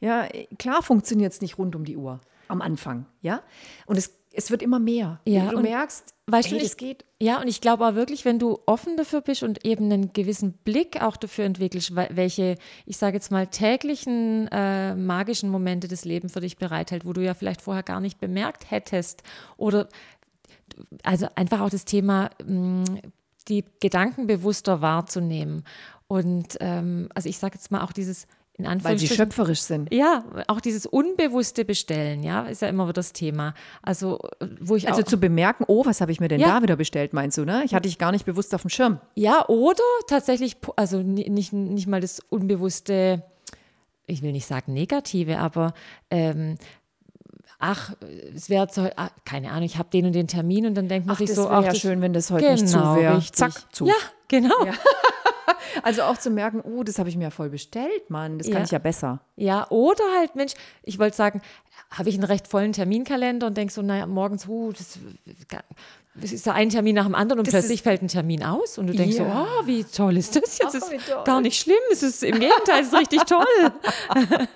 ja, 0.00 0.26
klar 0.58 0.82
funktioniert 0.82 1.32
es 1.34 1.40
nicht 1.40 1.56
rund 1.58 1.76
um 1.76 1.84
die 1.84 1.96
Uhr 1.96 2.18
am 2.48 2.62
Anfang. 2.62 3.06
Ja. 3.22 3.42
Und 3.86 3.96
es, 3.96 4.12
es 4.32 4.50
wird 4.50 4.62
immer 4.62 4.78
mehr. 4.78 5.20
Ja, 5.26 5.50
du 5.50 5.60
merkst, 5.60 6.14
weißt 6.26 6.52
ey, 6.52 6.58
du, 6.58 6.64
ich- 6.64 6.76
geht. 6.76 7.04
Ja, 7.20 7.40
und 7.40 7.48
ich 7.48 7.60
glaube 7.62 7.86
auch 7.86 7.94
wirklich, 7.94 8.24
wenn 8.26 8.38
du 8.38 8.58
offen 8.66 8.96
dafür 8.98 9.22
bist 9.22 9.42
und 9.42 9.64
eben 9.64 9.90
einen 9.90 10.12
gewissen 10.12 10.52
Blick 10.52 11.00
auch 11.00 11.16
dafür 11.16 11.44
entwickelst, 11.46 11.96
we- 11.96 12.08
welche, 12.12 12.56
ich 12.84 12.98
sage 12.98 13.16
jetzt 13.16 13.30
mal, 13.30 13.46
täglichen 13.46 14.48
äh, 14.52 14.94
magischen 14.94 15.48
Momente 15.50 15.88
das 15.88 16.04
Leben 16.04 16.28
für 16.28 16.40
dich 16.40 16.58
bereithält, 16.58 17.06
wo 17.06 17.12
du 17.14 17.22
ja 17.24 17.32
vielleicht 17.34 17.62
vorher 17.62 17.82
gar 17.82 18.00
nicht 18.00 18.20
bemerkt 18.20 18.70
hättest. 18.70 19.22
Oder 19.56 19.88
also 21.02 21.26
einfach 21.36 21.60
auch 21.60 21.70
das 21.70 21.84
Thema, 21.86 22.30
mh, 22.46 22.84
die 23.48 23.64
Gedanken 23.80 24.26
bewusster 24.26 24.80
wahrzunehmen. 24.82 25.64
Und 26.08 26.56
ähm, 26.60 27.08
also 27.14 27.28
ich 27.28 27.38
sage 27.38 27.54
jetzt 27.54 27.70
mal 27.70 27.82
auch 27.82 27.92
dieses 27.92 28.26
in 28.58 28.84
Weil 28.84 28.98
sie 28.98 29.06
schöpferisch 29.08 29.60
sind. 29.60 29.92
ja, 29.92 30.24
auch 30.48 30.60
dieses 30.62 30.86
unbewusste 30.86 31.64
Bestellen, 31.64 32.22
ja, 32.22 32.42
ist 32.44 32.62
ja 32.62 32.68
immer 32.68 32.84
wieder 32.84 32.94
das 32.94 33.12
Thema. 33.12 33.52
Also, 33.82 34.18
wo 34.60 34.76
ich 34.76 34.88
Also 34.88 35.02
zu 35.02 35.18
bemerken, 35.18 35.64
oh, 35.68 35.84
was 35.84 36.00
habe 36.00 36.10
ich 36.12 36.20
mir 36.20 36.28
denn 36.28 36.40
Ja. 36.40 36.48
da 36.56 36.62
wieder 36.62 36.76
bestellt, 36.76 37.12
meinst 37.12 37.36
du, 37.36 37.44
ne? 37.44 37.62
Ich 37.64 37.74
hatte 37.74 37.88
dich 37.88 37.98
gar 37.98 38.12
nicht 38.12 38.24
bewusst 38.24 38.54
auf 38.54 38.62
dem 38.62 38.70
Schirm. 38.70 38.98
ja, 39.14 39.46
oder 39.48 39.82
tatsächlich, 40.08 40.56
also 40.76 41.02
ni- 41.02 41.28
nicht, 41.28 41.52
nicht 41.52 41.86
mal 41.86 42.00
das 42.00 42.20
unbewusste, 42.30 43.22
ich 44.06 44.22
will 44.22 44.32
nicht 44.32 44.46
sagen 44.46 44.72
negative, 44.72 45.38
aber 45.38 45.74
ähm, 46.10 46.56
ach, 47.58 47.94
es 48.34 48.48
wäre 48.48 48.68
ah, 48.96 49.10
keine 49.24 49.50
Ahnung, 49.50 49.64
ich 49.64 49.78
habe 49.78 49.88
den 49.90 50.06
und 50.06 50.12
den 50.14 50.28
Termin 50.28 50.64
und 50.66 50.74
dann 50.74 50.88
denkt 50.88 51.06
man 51.06 51.14
Ach, 51.14 51.18
sich 51.18 51.34
so, 51.34 51.48
ach, 51.48 51.62
ja 51.62 51.68
das- 51.70 51.78
schön, 51.78 52.00
wenn 52.00 52.12
das 52.12 52.30
heute 52.30 52.52
nicht 52.52 52.68
zu 52.68 52.78
Genau, 52.78 52.96
wäre. 52.96 53.20
Zack, 53.32 53.52
zu. 53.74 53.86
Ja, 53.86 53.94
genau. 54.28 54.54
Also 55.82 56.02
auch 56.02 56.16
zu 56.16 56.30
merken, 56.30 56.60
oh, 56.62 56.82
das 56.82 56.98
habe 56.98 57.08
ich 57.08 57.16
mir 57.16 57.24
ja 57.24 57.30
voll 57.30 57.50
bestellt, 57.50 58.08
Mann, 58.10 58.38
das 58.38 58.46
kann 58.48 58.58
Ja. 58.58 58.64
ich 58.64 58.70
ja 58.70 58.78
besser. 58.78 59.20
Ja, 59.36 59.66
oder 59.70 60.02
halt, 60.18 60.34
Mensch, 60.36 60.52
ich 60.82 60.98
wollte 60.98 61.16
sagen, 61.16 61.42
habe 61.90 62.08
ich 62.08 62.14
einen 62.16 62.24
recht 62.24 62.48
vollen 62.48 62.72
Terminkalender 62.72 63.46
und 63.46 63.56
denke 63.56 63.72
so, 63.72 63.82
naja, 63.82 64.06
morgens, 64.06 64.46
uh, 64.48 64.72
das, 64.72 64.98
das 66.14 66.32
ist 66.32 66.48
ein 66.48 66.70
Termin 66.70 66.94
nach 66.94 67.04
dem 67.04 67.14
anderen 67.14 67.40
und 67.40 67.46
Das 67.46 67.52
plötzlich 67.52 67.80
ist- 67.80 67.84
fällt 67.84 68.02
ein 68.02 68.08
Termin 68.08 68.42
aus 68.42 68.78
und 68.78 68.86
du 68.86 68.94
denkst 68.94 69.16
Ja. 69.18 69.24
so, 69.44 69.46
oh, 69.62 69.66
wie 69.66 69.84
toll 69.84 70.16
ist 70.16 70.34
das 70.34 70.58
jetzt? 70.58 70.68
Ach, 70.70 70.74
ist 70.74 70.90
wie 70.90 70.96
toll. 70.98 71.22
gar 71.24 71.40
nicht 71.40 71.60
schlimm, 71.60 71.76
es 71.92 72.02
ist 72.02 72.22
im 72.24 72.38
Gegenteil, 72.40 72.80
es 72.80 72.88
ist 72.88 72.94
richtig 72.98 73.22
toll. 73.24 73.44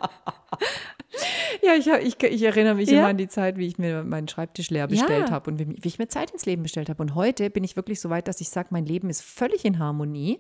Ja, 1.63 1.75
ich, 1.75 1.87
ich, 1.89 2.23
ich 2.23 2.43
erinnere 2.43 2.77
mich 2.77 2.89
Ja. 2.89 3.01
immer 3.01 3.09
an 3.09 3.17
die 3.17 3.29
Zeit, 3.29 3.57
wie 3.59 3.67
ich 3.67 3.79
mir 3.79 4.05
meinen 4.05 4.29
Schreibtisch 4.29 4.71
leer 4.71 4.87
bestellt 4.87 5.29
Ja. 5.29 5.35
habe 5.35 5.51
und 5.51 5.59
wie, 5.59 5.67
wie 5.83 5.89
ich 5.89 5.99
mir 5.99 6.09
Zeit 6.09 6.31
ins 6.31 6.47
Leben 6.47 6.63
bestellt 6.63 6.89
habe. 6.89 7.03
Und 7.03 7.15
heute 7.15 7.51
bin 7.51 7.65
ich 7.65 7.77
wirklich 7.77 8.01
so 8.01 8.11
weit, 8.11 8.29
dass 8.29 8.41
ich 8.41 8.49
sage, 8.49 8.69
mein 8.71 8.87
Leben 8.87 9.11
ist 9.11 9.21
völlig 9.23 9.65
in 9.65 9.79
Harmonie. 9.79 10.39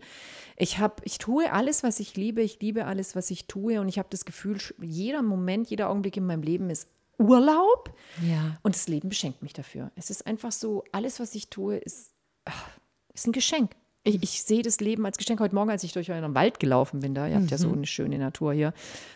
Ich, 0.61 0.78
hab, 0.78 1.00
ich 1.04 1.18
tue 1.18 1.50
alles, 1.52 1.82
was 1.82 2.00
ich 2.00 2.16
liebe. 2.16 2.42
Ich 2.42 2.61
liebe 2.61 2.84
alles, 2.86 3.16
was 3.16 3.30
ich 3.30 3.46
tue. 3.46 3.80
Und 3.80 3.88
ich 3.88 3.98
habe 3.98 4.08
das 4.11 4.24
Gefühl, 4.24 4.58
jeder 4.82 5.22
Moment, 5.22 5.70
jeder 5.70 5.88
Augenblick 5.88 6.16
in 6.16 6.26
meinem 6.26 6.42
Leben 6.42 6.70
ist 6.70 6.88
Urlaub. 7.18 7.94
Ja. 8.22 8.58
Und 8.62 8.74
das 8.74 8.88
Leben 8.88 9.08
beschenkt 9.08 9.42
mich 9.42 9.52
dafür. 9.52 9.90
Es 9.96 10.11
ist 10.11 10.26
einfach 10.26 10.52
so, 10.52 10.84
alles, 10.92 11.20
was 11.20 11.34
ich 11.34 11.48
tue, 11.48 11.76
ist, 11.76 12.12
ach, 12.44 12.68
ist 13.14 13.26
ein 13.26 13.32
Geschenk. 13.32 13.72
Ich, 14.02 14.22
ich, 14.22 14.42
sehe 14.42 14.62
das 14.62 14.80
Leben 14.80 15.04
als 15.04 15.18
Geschenk. 15.18 15.40
Heute 15.40 15.54
Morgen, 15.54 15.70
als 15.70 15.84
ich 15.84 15.92
durch 15.92 16.11
euren 16.11 16.34
Wald 16.34 16.58
gelaufen 16.58 17.00
bin, 17.00 17.14
da, 17.14 17.26
ihr 17.26 17.36
habt 17.36 17.50
ja 17.50 17.58
so 17.58 17.70
eine 17.70 17.86
schöne 17.86 18.18
Natur 18.18 18.54
hier. 18.54 18.72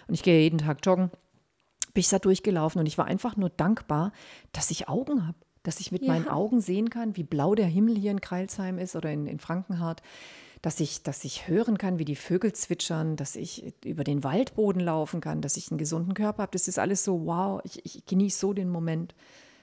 Und 0.07 0.14
ich 0.14 0.22
gehe 0.22 0.42
jeden 0.42 0.59
Tag 0.59 0.84
joggen, 0.84 1.11
bin 1.95 2.01
ich 2.01 2.09
da 2.09 2.18
durchgelaufen 2.18 2.80
und 2.80 2.86
ich 2.86 2.99
war 2.99 3.07
einfach 3.07 3.36
nur 3.36 3.49
dankbar, 3.49 4.12
dass 4.53 4.70
ich 4.70 4.88
Augen 4.88 5.26
habe. 5.26 5.38
Dass 5.62 5.80
ich 5.80 5.90
mit 5.90 6.03
Ja. 6.03 6.09
meinen 6.12 6.28
Augen 6.28 6.61
sehen 6.61 6.90
kann, 6.90 7.16
wie 7.16 7.22
blau 7.22 7.55
der 7.55 7.66
Himmel 7.66 7.97
hier 7.97 8.11
in 8.11 8.20
Kreilsheim 8.20 8.78
ist 8.78 8.97
oder 8.97 9.11
in, 9.11 9.26
in 9.26 9.38
Frankenhardt. 9.38 10.03
Dass 10.65 10.81
ich, 10.81 11.03
dass 11.03 11.25
ich 11.25 11.47
hören 11.47 11.77
kann, 11.77 11.99
wie 11.99 12.07
die 12.07 12.17
Vögel 12.17 12.55
zwitschern, 12.55 13.17
dass 13.17 13.37
ich 13.37 13.75
über 13.85 14.03
den 14.03 14.25
Waldboden 14.25 14.81
laufen 14.81 15.21
kann, 15.21 15.43
dass 15.43 15.59
ich 15.59 15.71
einen 15.71 15.77
gesunden 15.77 16.15
Körper 16.15 16.45
habe. 16.45 16.53
Das 16.53 16.69
ist 16.69 16.79
alles 16.79 17.05
so, 17.05 17.27
wow, 17.27 17.61
ich, 17.65 17.85
ich 17.85 18.07
genieße 18.07 18.39
so 18.39 18.55
den 18.55 18.71
Moment. 18.71 19.15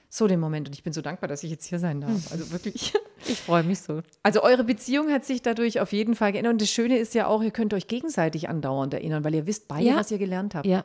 So 0.08 0.28
den 0.28 0.38
Moment. 0.38 0.68
Und 0.68 0.74
ich 0.76 0.84
bin 0.84 0.92
so 0.92 1.02
dankbar, 1.02 1.26
dass 1.26 1.42
ich 1.42 1.50
jetzt 1.50 1.64
hier 1.64 1.80
sein 1.80 2.00
darf. 2.02 2.30
Also 2.30 2.52
wirklich. 2.52 2.92
Ich 3.24 3.40
freue 3.40 3.62
mich 3.62 3.78
so. 3.80 4.02
Also 4.24 4.42
eure 4.42 4.64
Beziehung 4.64 5.08
hat 5.10 5.24
sich 5.24 5.42
dadurch 5.42 5.78
auf 5.78 5.92
jeden 5.92 6.16
Fall 6.16 6.32
geändert. 6.32 6.54
Und 6.54 6.60
das 6.60 6.70
Schöne 6.70 6.98
ist 6.98 7.14
ja 7.14 7.28
auch, 7.28 7.40
ihr 7.40 7.52
könnt 7.52 7.72
euch 7.72 7.86
gegenseitig 7.86 8.48
andauernd 8.48 8.94
erinnern, 8.94 9.22
weil 9.22 9.32
ihr 9.34 9.46
wisst 9.46 9.68
beide, 9.68 9.86
Ja. 9.86 9.94
was 9.96 10.10
ihr 10.10 10.18
gelernt 10.18 10.56
habt. 10.56 10.66
Ja. 10.66 10.84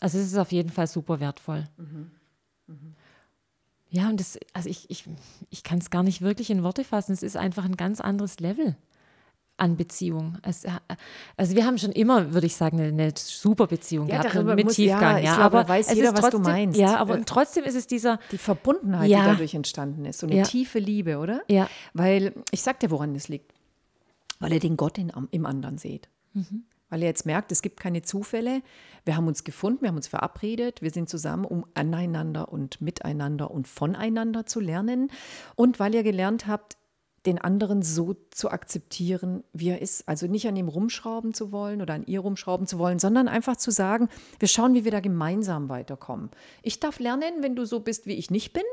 Also 0.00 0.16
es 0.18 0.24
ist 0.26 0.38
auf 0.38 0.50
jeden 0.50 0.70
Fall 0.70 0.86
super 0.86 1.20
wertvoll. 1.20 1.68
Ja, 3.90 4.08
und 4.08 4.18
das, 4.18 4.38
also 4.54 4.68
ich, 4.70 4.88
ich, 4.90 5.04
ich 5.50 5.62
kann 5.62 5.78
es 5.78 5.90
gar 5.90 6.02
nicht 6.02 6.22
wirklich 6.22 6.48
in 6.50 6.62
Worte 6.62 6.84
fassen. 6.84 7.12
Es 7.12 7.22
ist 7.22 7.36
einfach 7.36 7.66
ein 7.66 7.76
ganz 7.76 8.00
anderes 8.00 8.40
Level 8.40 8.76
an 9.62 9.76
Beziehung. 9.76 10.38
Es, 10.42 10.64
also 11.36 11.54
wir 11.54 11.64
haben 11.64 11.78
schon 11.78 11.92
immer, 11.92 12.34
würde 12.34 12.46
ich 12.48 12.56
sagen, 12.56 12.80
eine, 12.80 12.88
eine 12.88 13.12
super 13.16 13.68
Beziehung 13.68 14.08
Ja, 14.08 14.20
gehabt 14.22 14.56
mit 14.56 14.64
muss- 14.64 14.76
ja, 14.76 14.94
Tiefgang. 14.98 15.18
ich 15.18 15.24
Ja, 15.24 15.36
glaube, 15.36 15.58
aber 15.60 15.68
weiß 15.68 15.88
es 15.88 15.94
jeder, 15.94 16.08
ist 16.08 16.14
was 16.14 16.30
du 16.30 16.36
trotzdem, 16.38 16.42
meinst. 16.52 16.78
Ja, 16.80 16.96
aber 16.96 17.18
Äh, 17.18 17.22
trotzdem 17.24 17.64
ist 17.64 17.76
es 17.76 17.86
dieser, 17.86 18.18
Die 18.32 18.38
Verbundenheit, 18.38 19.08
Ja. 19.08 19.20
die 19.20 19.26
dadurch 19.26 19.54
entstanden 19.54 20.04
ist. 20.04 20.18
So 20.18 20.26
eine 20.26 20.36
Ja. 20.38 20.42
tiefe 20.42 20.80
Liebe, 20.80 21.18
oder? 21.18 21.42
Ja. 21.48 21.68
Weil, 21.94 22.34
ich 22.50 22.62
sag 22.62 22.80
dir, 22.80 22.90
woran 22.90 23.14
das 23.14 23.28
liegt. 23.28 23.52
Weil 24.40 24.52
ihr 24.52 24.60
den 24.60 24.76
Gott 24.76 24.98
in, 24.98 25.12
im 25.30 25.46
anderen 25.46 25.78
seht. 25.78 26.08
Mhm. 26.34 26.64
Weil 26.90 27.00
ihr 27.02 27.06
jetzt 27.06 27.24
merkt, 27.24 27.52
es 27.52 27.62
gibt 27.62 27.78
keine 27.78 28.02
Zufälle. 28.02 28.60
Wir 29.04 29.16
haben 29.16 29.26
uns 29.28 29.44
gefunden, 29.44 29.82
wir 29.82 29.88
haben 29.88 29.96
uns 29.96 30.08
verabredet, 30.08 30.82
wir 30.82 30.90
sind 30.90 31.08
zusammen, 31.08 31.44
um 31.44 31.64
aneinander 31.74 32.52
und 32.52 32.80
miteinander 32.80 33.50
und 33.50 33.66
voneinander 33.68 34.44
zu 34.44 34.58
lernen. 34.60 35.08
Und 35.54 35.78
weil 35.80 35.94
ihr 35.94 36.02
gelernt 36.02 36.46
habt, 36.48 36.76
den 37.26 37.38
anderen 37.38 37.82
so 37.82 38.16
zu 38.30 38.50
akzeptieren, 38.50 39.44
wie 39.52 39.68
er 39.68 39.80
ist. 39.80 40.08
Also 40.08 40.26
nicht 40.26 40.46
an 40.48 40.56
ihm 40.56 40.68
rumschrauben 40.68 41.34
zu 41.34 41.52
wollen 41.52 41.80
oder 41.80 41.94
an 41.94 42.04
ihr 42.06 42.20
rumschrauben 42.20 42.66
zu 42.66 42.78
wollen, 42.78 42.98
sondern 42.98 43.28
einfach 43.28 43.56
zu 43.56 43.70
sagen, 43.70 44.08
wir 44.38 44.48
schauen, 44.48 44.74
wie 44.74 44.84
wir 44.84 44.90
da 44.90 45.00
gemeinsam 45.00 45.68
weiterkommen. 45.68 46.30
Ich 46.62 46.80
darf 46.80 46.98
lernen, 46.98 47.42
wenn 47.42 47.54
du 47.54 47.64
so 47.64 47.80
bist, 47.80 48.06
wie 48.06 48.14
ich 48.14 48.30
nicht 48.30 48.52
bin. 48.52 48.64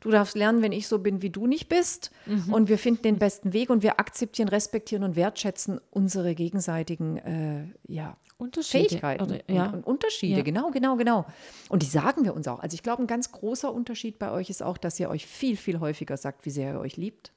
Du 0.00 0.10
darfst 0.10 0.34
lernen, 0.36 0.60
wenn 0.60 0.72
ich 0.72 0.86
so 0.86 0.98
bin, 0.98 1.22
wie 1.22 1.30
du 1.30 1.46
nicht 1.46 1.70
bist. 1.70 2.10
Und 2.50 2.68
wir 2.68 2.76
finden 2.76 3.02
den 3.02 3.18
besten 3.18 3.54
Weg 3.54 3.70
und 3.70 3.82
wir 3.82 3.98
akzeptieren, 3.98 4.48
respektieren 4.48 5.02
und 5.02 5.16
wertschätzen 5.16 5.80
unsere 5.90 6.34
gegenseitigen 6.34 7.16
äh, 7.16 7.64
ja, 7.90 8.18
Unterschiede, 8.36 8.88
Fähigkeiten 8.90 9.24
oder- 9.24 9.50
ja. 9.50 9.68
und, 9.68 9.74
und 9.76 9.86
Unterschiede. 9.86 10.38
Ja. 10.38 10.42
Genau, 10.42 10.70
genau, 10.72 10.96
genau. 10.96 11.24
Und 11.70 11.82
die 11.82 11.86
sagen 11.86 12.26
wir 12.26 12.34
uns 12.34 12.46
auch. 12.48 12.58
Also 12.58 12.74
ich 12.74 12.82
glaube, 12.82 13.02
ein 13.02 13.06
ganz 13.06 13.32
großer 13.32 13.72
Unterschied 13.72 14.18
bei 14.18 14.30
euch 14.30 14.50
ist 14.50 14.62
auch, 14.62 14.76
dass 14.76 15.00
ihr 15.00 15.08
euch 15.08 15.26
viel, 15.26 15.56
viel 15.56 15.80
häufiger 15.80 16.18
sagt, 16.18 16.44
wie 16.44 16.50
sehr 16.50 16.74
ihr 16.74 16.80
euch 16.80 16.98
liebt 16.98 17.32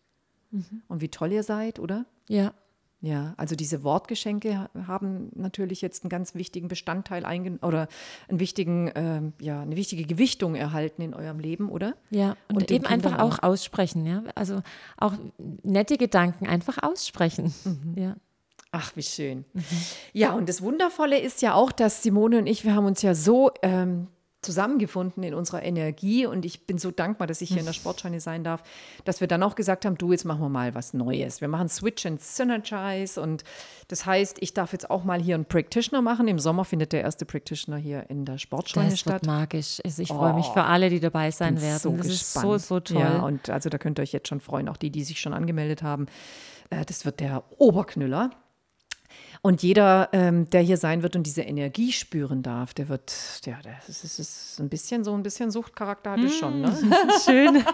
und 0.87 1.01
wie 1.01 1.09
toll 1.09 1.31
ihr 1.31 1.43
seid, 1.43 1.79
oder? 1.79 2.05
ja, 2.29 2.53
Ja, 2.99 3.35
also 3.37 3.55
diese 3.55 3.83
Wortgeschenke 3.83 4.57
ha- 4.57 4.69
haben 4.87 5.29
natürlich 5.35 5.81
jetzt 5.81 6.03
einen 6.03 6.09
ganz 6.09 6.33
wichtigen 6.33 6.67
Bestandteil 6.67 7.25
eingen 7.25 7.57
oder 7.59 7.87
einen 8.27 8.39
wichtigen, 8.39 8.91
ähm, 8.95 9.33
ja, 9.39 9.61
eine 9.61 9.75
wichtige 9.75 10.03
Gewichtung 10.05 10.55
erhalten 10.55 11.01
in 11.03 11.13
eurem 11.13 11.39
Leben, 11.39 11.69
oder? 11.69 11.95
ja. 12.09 12.35
Und, 12.49 12.55
Und 12.57 12.71
eben 12.71 12.85
einfach 12.87 13.11
Kindern 13.11 13.27
auch 13.31 13.43
aussprechen, 13.43 14.05
ja. 14.07 14.23
Also 14.33 14.61
auch 14.97 15.13
nette 15.63 15.97
Gedanken 15.97 16.47
einfach 16.47 16.79
aussprechen. 16.81 17.53
Mhm. 17.65 17.93
Ja. 17.97 18.15
Ach, 18.71 18.91
wie 18.95 19.03
schön. 19.03 19.45
Ja, 20.13 20.33
und 20.33 20.49
das 20.49 20.61
Wundervolle 20.61 21.19
ist 21.19 21.41
ja 21.41 21.53
auch, 21.53 21.71
dass 21.71 22.03
Simone 22.03 22.39
und 22.39 22.47
ich, 22.47 22.65
wir 22.65 22.73
haben 22.75 22.85
uns 22.85 23.01
ja 23.01 23.13
so 23.15 23.51
ähm, 23.61 24.07
zusammengefunden 24.43 25.23
in 25.23 25.33
unserer 25.33 25.63
Energie 25.63 26.25
und 26.25 26.45
ich 26.45 26.67
bin 26.67 26.77
so 26.77 26.91
dankbar, 26.91 27.27
dass 27.27 27.41
ich 27.41 27.49
hier 27.49 27.59
in 27.59 27.65
der 27.65 27.73
Sportscheune 27.73 28.19
sein 28.19 28.43
darf, 28.43 28.63
dass 29.03 29.19
wir 29.19 29.27
dann 29.27 29.41
auch 29.43 29.55
gesagt 29.55 29.85
haben, 29.85 29.97
du, 29.97 30.11
jetzt 30.11 30.25
machen 30.25 30.41
wir 30.41 30.49
mal 30.49 30.75
was 30.75 30.93
Neues. 30.93 31.41
Wir 31.41 31.47
machen 31.47 31.69
Switch 31.69 32.05
and 32.05 32.21
Synergize 32.21 33.19
und 33.19 33.43
das 33.87 34.05
heißt, 34.05 34.37
ich 34.39 34.53
darf 34.53 34.73
jetzt 34.73 34.89
auch 34.89 35.03
mal 35.03 35.19
hier 35.21 35.35
einen 35.35 35.45
Practitioner 35.45 36.01
machen. 36.01 36.27
Im 36.27 36.39
Sommer 36.39 36.65
findet 36.65 36.93
der 36.93 37.01
erste 37.01 37.25
Practitioner 37.25 37.77
hier 37.77 38.09
in 38.09 38.25
der 38.25 38.37
Sportscheune 38.37 38.89
Das 38.91 38.99
statt. 38.99 39.13
wird 39.13 39.25
magisch. 39.25 39.81
Also 39.83 40.01
ich 40.01 40.09
freue 40.09 40.33
mich 40.33 40.45
Oh, 40.49 40.53
für 40.53 40.63
alle, 40.63 40.89
die 40.89 40.99
dabei 40.99 41.31
sein 41.31 41.59
werden. 41.61 41.79
so 41.79 41.91
das 41.97 42.07
gespannt. 42.07 42.55
ist 42.55 42.67
so, 42.67 42.75
so 42.75 42.79
toll. 42.79 42.99
Ja, 43.01 43.19
und 43.23 43.49
also 43.49 43.69
da 43.69 43.77
könnt 43.77 43.99
ihr 43.99 44.03
euch 44.03 44.11
jetzt 44.13 44.27
schon 44.27 44.39
freuen, 44.39 44.69
auch 44.69 44.77
die, 44.77 44.91
die 44.91 45.03
sich 45.03 45.19
schon 45.19 45.33
angemeldet 45.33 45.81
haben. 45.83 46.05
Äh, 46.69 46.85
das 46.85 47.05
wird 47.05 47.19
der 47.19 47.43
Oberknüller. 47.57 48.29
Und 49.41 49.63
jeder, 49.63 50.09
ähm, 50.13 50.49
der 50.49 50.61
hier 50.61 50.77
sein 50.77 51.03
wird 51.03 51.15
und 51.15 51.23
diese 51.23 51.41
Energie 51.41 51.91
spüren 51.91 52.43
darf, 52.43 52.73
der 52.73 52.89
wird, 52.89 53.13
ja, 53.45 53.57
das 53.63 54.03
ist, 54.03 54.19
ist 54.19 54.59
ein 54.59 54.69
bisschen 54.69 55.03
so 55.03 55.13
ein 55.13 55.23
bisschen 55.23 55.51
Suchtcharakter 55.51 56.11
hat 56.11 56.19
es 56.19 56.35
schon, 56.35 56.61
ne? 56.61 56.77
Schön. 57.25 57.63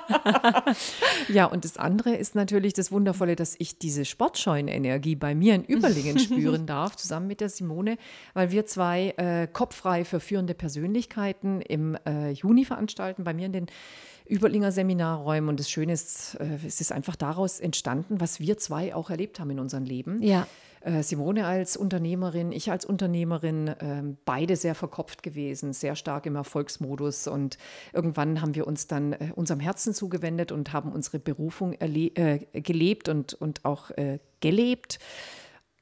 Ja, 1.30 1.46
und 1.46 1.64
das 1.64 1.78
andere 1.78 2.16
ist 2.16 2.36
natürlich 2.36 2.74
das 2.74 2.92
Wundervolle, 2.92 3.36
dass 3.36 3.56
ich 3.58 3.78
diese 3.78 4.06
Sportscheuen-Energie 4.06 5.16
bei 5.16 5.36
mir 5.36 5.56
in 5.56 5.64
Überlingen 5.64 6.20
spüren 6.20 6.66
darf, 6.66 6.96
zusammen 6.96 7.28
mit 7.28 7.42
der 7.42 7.50
Simone, 7.50 7.98
weil 8.34 8.52
wir 8.52 8.66
zwei 8.66 9.14
äh, 9.18 9.48
kopffrei 9.48 10.06
für 10.06 10.20
führende 10.20 10.54
Persönlichkeiten 10.54 11.62
im 11.62 11.98
äh, 12.06 12.32
Juni 12.32 12.66
veranstalten, 12.66 13.24
bei 13.24 13.34
mir 13.34 13.46
in 13.46 13.54
den 13.54 13.68
Überlinger 14.30 14.72
Seminarräumen. 14.72 15.50
Und 15.50 15.60
das 15.60 15.70
Schöne 15.70 15.94
ist, 15.94 16.36
äh, 16.36 16.66
es 16.66 16.82
ist 16.82 16.92
einfach 16.92 17.16
daraus 17.16 17.60
entstanden, 17.60 18.20
was 18.20 18.40
wir 18.40 18.58
zwei 18.58 18.96
auch 18.96 19.10
erlebt 19.10 19.40
haben 19.40 19.52
in 19.52 19.60
unserem 19.60 19.86
Leben. 19.86 20.22
Ja. 20.22 20.48
Äh, 20.84 21.02
Simone 21.02 21.46
als 21.46 21.78
Unternehmerin, 21.78 22.52
ich 22.52 22.70
als 22.70 22.84
Unternehmerin, 22.86 23.74
ähm, 23.80 24.18
beide 24.26 24.58
sehr 24.58 24.76
verkopft 24.76 25.24
gewesen, 25.24 25.72
sehr 25.72 25.96
stark 25.96 26.26
im 26.26 26.36
Erfolgsmodus. 26.36 27.28
Und 27.28 27.58
irgendwann 27.94 28.42
haben 28.42 28.54
wir 28.56 28.68
uns 28.68 28.88
dann 28.88 29.14
äh, 29.14 29.32
unserem 29.34 29.62
Herzen 29.62 29.94
zugewendet 29.94 30.52
und 30.52 30.74
haben 30.74 30.92
unsere 30.92 31.20
Berufung 31.20 31.74
äh, 31.74 32.40
gelebt 32.54 33.08
und, 33.08 33.34
und 33.34 33.64
auch 33.64 33.92
äh, 33.92 34.20
gelebt. 34.42 35.00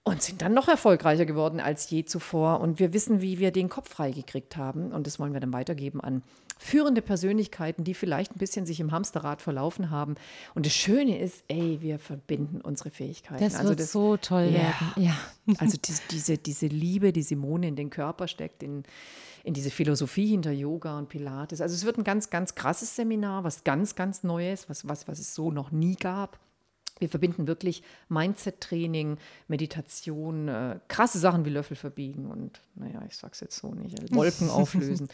Und 0.03 0.21
sind 0.21 0.41
dann 0.41 0.53
noch 0.53 0.67
erfolgreicher 0.67 1.25
geworden 1.25 1.59
als 1.59 1.89
je 1.89 2.05
zuvor. 2.05 2.59
Und 2.59 2.79
wir 2.79 2.93
wissen, 2.93 3.21
wie 3.21 3.39
wir 3.39 3.51
den 3.51 3.69
Kopf 3.69 3.89
freigekriegt 3.89 4.57
haben. 4.57 4.91
Und 4.91 5.05
das 5.05 5.19
wollen 5.19 5.33
wir 5.33 5.39
dann 5.39 5.53
weitergeben 5.53 6.01
an 6.01 6.23
führende 6.61 7.01
Persönlichkeiten, 7.01 7.83
die 7.83 7.95
vielleicht 7.95 8.35
ein 8.35 8.37
bisschen 8.37 8.67
sich 8.67 8.79
im 8.79 8.91
Hamsterrad 8.91 9.41
verlaufen 9.41 9.89
haben. 9.89 10.13
Und 10.53 10.67
das 10.67 10.73
Schöne 10.73 11.17
ist, 11.17 11.43
ey, 11.47 11.79
wir 11.81 11.97
verbinden 11.97 12.61
unsere 12.61 12.91
Fähigkeiten. 12.91 13.43
Das 13.43 13.55
also 13.55 13.69
wird 13.69 13.79
das, 13.79 13.91
so 13.91 14.15
toll 14.17 14.45
Ja. 14.45 14.59
werden. 14.59 14.91
Ja. 14.97 15.17
also 15.57 15.77
die, 15.77 15.93
diese, 16.11 16.37
diese 16.37 16.67
Liebe, 16.67 17.13
die 17.13 17.23
Simone 17.23 17.67
in 17.67 17.75
den 17.75 17.89
Körper 17.89 18.27
steckt, 18.27 18.61
in, 18.61 18.83
in 19.43 19.55
diese 19.55 19.71
Philosophie 19.71 20.27
hinter 20.27 20.51
Yoga 20.51 20.99
und 20.99 21.09
Pilates. 21.09 21.61
Also 21.61 21.73
es 21.73 21.83
wird 21.83 21.97
ein 21.97 22.03
ganz, 22.03 22.29
ganz 22.29 22.53
krasses 22.53 22.95
Seminar, 22.95 23.43
was 23.43 23.63
ganz, 23.63 23.95
ganz 23.95 24.21
Neues, 24.21 24.69
was, 24.69 24.87
was, 24.87 25.07
was 25.07 25.17
es 25.17 25.33
so 25.33 25.51
noch 25.51 25.71
nie 25.71 25.95
gab. 25.95 26.39
Wir 27.01 27.09
verbinden 27.09 27.47
wirklich 27.47 27.83
Mindset-Training, 28.09 29.17
Meditation, 29.47 30.47
äh, 30.47 30.79
krasse 30.87 31.19
Sachen 31.19 31.45
wie 31.45 31.49
Löffel 31.49 31.75
verbiegen 31.75 32.27
und, 32.27 32.61
naja, 32.75 33.03
ich 33.07 33.17
sag's 33.17 33.39
jetzt 33.39 33.57
so 33.57 33.73
nicht, 33.73 33.99
äh, 33.99 34.15
Wolken 34.15 34.49
auflösen, 34.51 35.09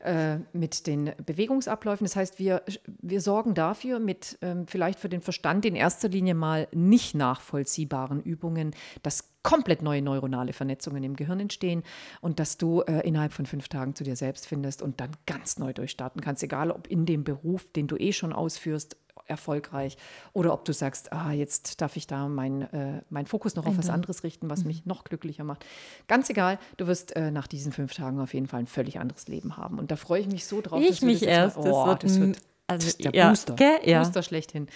äh, 0.00 0.38
mit 0.52 0.86
den 0.86 1.12
Bewegungsabläufen. 1.24 2.04
Das 2.04 2.14
heißt, 2.14 2.38
wir, 2.38 2.62
wir 2.86 3.20
sorgen 3.20 3.54
dafür 3.54 3.98
mit 3.98 4.38
ähm, 4.42 4.66
vielleicht 4.66 4.98
für 4.98 5.08
den 5.08 5.22
Verstand 5.22 5.64
in 5.64 5.74
erster 5.74 6.08
Linie 6.08 6.34
mal 6.34 6.68
nicht 6.72 7.14
nachvollziehbaren 7.14 8.20
Übungen, 8.20 8.74
dass 9.02 9.30
komplett 9.42 9.82
neue 9.82 10.02
neuronale 10.02 10.52
Vernetzungen 10.52 11.02
im 11.02 11.16
Gehirn 11.16 11.40
entstehen 11.40 11.82
und 12.20 12.38
dass 12.38 12.58
du 12.58 12.82
äh, 12.82 13.06
innerhalb 13.06 13.32
von 13.32 13.46
fünf 13.46 13.68
Tagen 13.68 13.94
zu 13.94 14.04
dir 14.04 14.16
selbst 14.16 14.46
findest 14.46 14.82
und 14.82 15.00
dann 15.00 15.10
ganz 15.26 15.58
neu 15.58 15.72
durchstarten 15.72 16.20
kannst, 16.20 16.42
egal 16.42 16.70
ob 16.70 16.86
in 16.86 17.06
dem 17.06 17.24
Beruf, 17.24 17.70
den 17.72 17.86
du 17.86 17.96
eh 17.96 18.12
schon 18.12 18.32
ausführst, 18.32 18.96
erfolgreich 19.30 19.96
oder 20.32 20.52
ob 20.52 20.64
du 20.64 20.72
sagst, 20.72 21.12
ah, 21.12 21.32
jetzt 21.32 21.80
darf 21.80 21.96
ich 21.96 22.06
da 22.06 22.28
meinen 22.28 22.62
äh, 22.62 23.02
mein 23.08 23.26
Fokus 23.26 23.54
noch 23.56 23.66
auf 23.66 23.78
was 23.78 23.88
anderes 23.88 24.24
richten, 24.24 24.50
was 24.50 24.64
mich 24.64 24.84
noch 24.84 25.04
glücklicher 25.04 25.44
macht. 25.44 25.64
Ganz 26.08 26.28
egal, 26.28 26.58
du 26.76 26.86
wirst 26.86 27.16
äh, 27.16 27.30
nach 27.30 27.46
diesen 27.46 27.72
fünf 27.72 27.94
Tagen 27.94 28.20
auf 28.20 28.34
jeden 28.34 28.46
Fall 28.46 28.60
ein 28.60 28.66
völlig 28.66 28.98
anderes 28.98 29.28
Leben 29.28 29.56
haben. 29.56 29.78
Und 29.78 29.90
da 29.90 29.96
freue 29.96 30.20
ich 30.20 30.26
mich 30.26 30.44
so 30.44 30.60
drauf. 30.60 30.82
Ich 30.82 31.02
mich 31.02 31.20
das 31.20 31.28
erst. 31.28 31.56
Mal, 31.56 31.64
Das 31.64 31.74
oh, 31.74 31.86
wird 31.86 32.04
das 32.04 32.20
wird 32.20 32.38
also, 32.70 32.84
das 32.84 32.94
ist 32.94 33.04
der 33.04 33.12
ja, 33.14 33.28
Booster. 33.28 33.54
gell? 33.54 33.78
Ja. 33.84 33.98
Booster 33.98 34.22
schlechthin. 34.22 34.68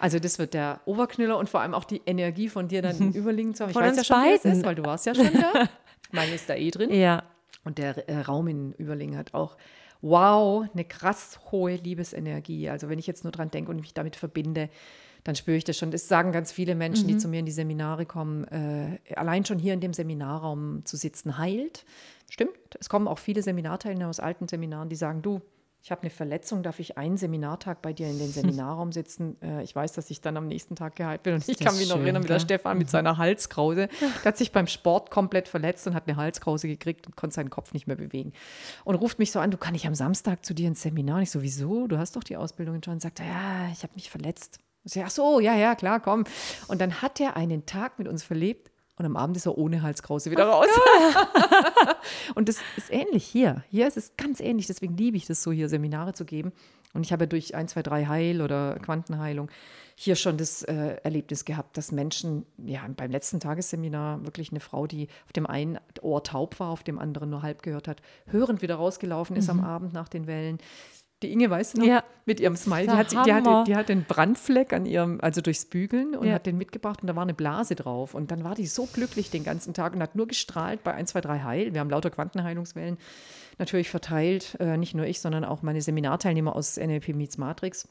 Also 0.00 0.18
das 0.18 0.38
wird 0.38 0.54
der 0.54 0.80
Oberknüller 0.86 1.36
und 1.36 1.50
vor 1.50 1.60
allem 1.60 1.74
auch 1.74 1.84
die 1.84 2.00
Energie 2.06 2.48
von 2.48 2.68
dir 2.68 2.80
dann 2.80 2.96
in 2.98 3.12
Überlingen 3.12 3.54
zu 3.54 3.64
haben. 3.64 3.70
Ich 3.70 3.74
Von 3.74 3.82
weiß 3.82 3.96
ja 3.96 4.04
schon, 4.04 4.16
wie 4.24 4.30
das 4.32 4.42
beiden. 4.42 4.58
ist, 4.58 4.64
weil 4.64 4.74
du 4.74 4.84
warst 4.84 5.04
ja 5.04 5.14
schon 5.14 5.30
da. 5.34 5.68
Meine 6.12 6.34
ist 6.34 6.48
da 6.48 6.54
eh 6.54 6.70
drin. 6.70 6.92
Ja. 6.92 7.24
Und 7.64 7.76
der 7.78 8.08
äh, 8.08 8.20
Raum 8.22 8.48
in 8.48 8.72
Überlingen 8.72 9.18
hat 9.18 9.34
auch, 9.34 9.56
wow, 10.02 10.66
eine 10.72 10.84
krass 10.84 11.40
hohe 11.50 11.76
Liebesenergie. 11.76 12.68
Also 12.68 12.88
wenn 12.88 12.98
ich 12.98 13.06
jetzt 13.06 13.24
nur 13.24 13.32
dran 13.32 13.50
denke 13.50 13.70
und 13.70 13.80
mich 13.80 13.94
damit 13.94 14.16
verbinde, 14.16 14.68
dann 15.24 15.36
spüre 15.36 15.56
ich 15.56 15.64
das 15.64 15.78
schon. 15.78 15.92
Das 15.92 16.08
sagen 16.08 16.32
ganz 16.32 16.50
viele 16.50 16.74
Menschen, 16.74 17.06
die 17.06 17.16
zu 17.16 17.28
mir 17.28 17.38
in 17.38 17.46
die 17.46 17.52
Seminare 17.52 18.06
kommen. 18.06 18.44
Äh, 18.48 18.98
allein 19.14 19.44
schon 19.44 19.58
hier 19.58 19.72
in 19.72 19.80
dem 19.80 19.94
Seminarraum 19.94 20.84
zu 20.84 20.96
sitzen 20.96 21.38
heilt. 21.38 21.84
Stimmt. 22.28 22.50
Es 22.80 22.88
kommen 22.88 23.06
auch 23.06 23.18
viele 23.18 23.42
Seminarteilnehmer 23.42 24.08
aus 24.08 24.18
alten 24.18 24.48
Seminaren, 24.48 24.88
die 24.88 24.96
sagen, 24.96 25.22
du, 25.22 25.40
ich 25.84 25.90
habe 25.90 26.02
eine 26.02 26.10
Verletzung, 26.10 26.62
darf 26.62 26.78
ich 26.78 26.96
einen 26.96 27.16
Seminartag 27.16 27.82
bei 27.82 27.92
dir 27.92 28.08
in 28.08 28.18
den 28.18 28.28
Seminarraum 28.32 28.92
sitzen? 28.92 29.36
Äh, 29.42 29.64
ich 29.64 29.74
weiß, 29.74 29.92
dass 29.92 30.10
ich 30.10 30.20
dann 30.20 30.36
am 30.36 30.46
nächsten 30.46 30.76
Tag 30.76 30.94
geheilt 30.94 31.24
bin. 31.24 31.34
Und 31.34 31.48
ich 31.48 31.58
kann 31.58 31.76
mich 31.76 31.88
noch 31.88 31.98
erinnern, 31.98 32.22
wie 32.22 32.28
der 32.28 32.38
Stefan 32.38 32.78
mit 32.78 32.88
seiner 32.88 33.18
Halskrause, 33.18 33.88
der 34.00 34.24
hat 34.24 34.36
sich 34.36 34.52
beim 34.52 34.68
Sport 34.68 35.10
komplett 35.10 35.48
verletzt 35.48 35.86
und 35.88 35.94
hat 35.94 36.06
eine 36.06 36.16
Halskrause 36.16 36.68
gekriegt 36.68 37.06
und 37.06 37.16
konnte 37.16 37.34
seinen 37.34 37.50
Kopf 37.50 37.72
nicht 37.72 37.88
mehr 37.88 37.96
bewegen. 37.96 38.32
Und 38.84 38.94
ruft 38.94 39.18
mich 39.18 39.32
so 39.32 39.40
an, 39.40 39.50
du 39.50 39.56
kann 39.56 39.74
ich 39.74 39.86
am 39.86 39.94
Samstag 39.96 40.44
zu 40.44 40.54
dir 40.54 40.68
ins 40.68 40.82
Seminar? 40.82 41.16
Und 41.16 41.22
ich 41.22 41.30
so, 41.32 41.42
wieso? 41.42 41.88
Du 41.88 41.98
hast 41.98 42.14
doch 42.14 42.24
die 42.24 42.36
Ausbildung 42.36 42.80
schon. 42.84 42.94
Und 42.94 43.02
sagt 43.02 43.18
er, 43.18 43.26
ja, 43.26 43.68
ich 43.72 43.82
habe 43.82 43.92
mich 43.94 44.08
verletzt. 44.08 44.60
Ich 44.84 44.92
so, 44.92 45.02
ach 45.02 45.10
so, 45.10 45.40
ja, 45.40 45.56
ja, 45.56 45.74
klar, 45.74 46.00
komm. 46.00 46.24
Und 46.68 46.80
dann 46.80 47.02
hat 47.02 47.20
er 47.20 47.36
einen 47.36 47.66
Tag 47.66 47.98
mit 47.98 48.06
uns 48.06 48.22
verlebt, 48.22 48.71
und 48.96 49.06
am 49.06 49.16
Abend 49.16 49.36
ist 49.36 49.46
er 49.46 49.56
ohne 49.56 49.82
Halskrause 49.82 50.30
wieder 50.30 50.44
raus. 50.44 50.66
und 52.34 52.48
das 52.48 52.58
ist 52.76 52.92
ähnlich 52.92 53.24
hier. 53.24 53.64
Hier 53.70 53.88
ist 53.88 53.96
es 53.96 54.16
ganz 54.16 54.38
ähnlich. 54.40 54.66
Deswegen 54.66 54.96
liebe 54.96 55.16
ich 55.16 55.26
das 55.26 55.42
so, 55.42 55.50
hier 55.50 55.68
Seminare 55.68 56.12
zu 56.12 56.24
geben. 56.24 56.52
Und 56.92 57.06
ich 57.06 57.12
habe 57.12 57.24
ja 57.24 57.26
durch 57.26 57.54
1, 57.54 57.72
2, 57.72 57.82
3 57.82 58.06
Heil 58.06 58.42
oder 58.42 58.78
Quantenheilung 58.80 59.50
hier 59.94 60.16
schon 60.16 60.36
das 60.36 60.62
äh, 60.62 60.96
Erlebnis 61.02 61.44
gehabt, 61.44 61.76
dass 61.76 61.92
Menschen, 61.92 62.44
ja, 62.58 62.86
beim 62.96 63.10
letzten 63.10 63.40
Tagesseminar 63.40 64.24
wirklich 64.24 64.50
eine 64.50 64.60
Frau, 64.60 64.86
die 64.86 65.08
auf 65.24 65.32
dem 65.32 65.46
einen 65.46 65.78
Ohr 66.00 66.22
taub 66.22 66.60
war, 66.60 66.70
auf 66.70 66.82
dem 66.82 66.98
anderen 66.98 67.30
nur 67.30 67.42
halb 67.42 67.62
gehört 67.62 67.88
hat, 67.88 68.02
hörend 68.26 68.62
wieder 68.62 68.76
rausgelaufen 68.76 69.36
ist 69.36 69.52
mhm. 69.52 69.60
am 69.60 69.64
Abend 69.64 69.92
nach 69.92 70.08
den 70.08 70.26
Wellen, 70.26 70.58
die 71.22 71.32
Inge, 71.32 71.50
weißt 71.50 71.76
du 71.76 71.80
noch? 71.80 71.86
Ja. 71.86 72.04
Mit 72.24 72.40
ihrem 72.40 72.56
Smile. 72.56 72.84
Die 72.84 72.90
hat, 72.90 73.12
die, 73.12 73.16
hatte, 73.16 73.64
die 73.66 73.74
hatte 73.74 73.92
einen 73.92 74.04
Brandfleck 74.04 74.72
an 74.72 74.86
ihrem, 74.86 75.20
also 75.20 75.40
durchs 75.40 75.64
Bügeln 75.64 76.14
und 76.14 76.28
ja. 76.28 76.34
hat 76.34 76.46
den 76.46 76.56
mitgebracht 76.56 77.00
und 77.02 77.08
da 77.08 77.16
war 77.16 77.22
eine 77.22 77.34
Blase 77.34 77.74
drauf. 77.74 78.14
Und 78.14 78.30
dann 78.30 78.44
war 78.44 78.54
die 78.54 78.66
so 78.66 78.86
glücklich 78.86 79.30
den 79.30 79.44
ganzen 79.44 79.74
Tag 79.74 79.94
und 79.94 80.02
hat 80.02 80.14
nur 80.14 80.28
gestrahlt 80.28 80.84
bei 80.84 80.94
1, 80.94 81.10
2, 81.10 81.20
3 81.20 81.40
Heil. 81.40 81.74
Wir 81.74 81.80
haben 81.80 81.90
lauter 81.90 82.10
Quantenheilungswellen 82.10 82.98
natürlich 83.58 83.90
verteilt. 83.90 84.56
Äh, 84.60 84.76
nicht 84.76 84.94
nur 84.94 85.06
ich, 85.06 85.20
sondern 85.20 85.44
auch 85.44 85.62
meine 85.62 85.80
Seminarteilnehmer 85.80 86.54
aus 86.54 86.76
NLP 86.76 87.08
Meets 87.08 87.38
Matrix 87.38 87.88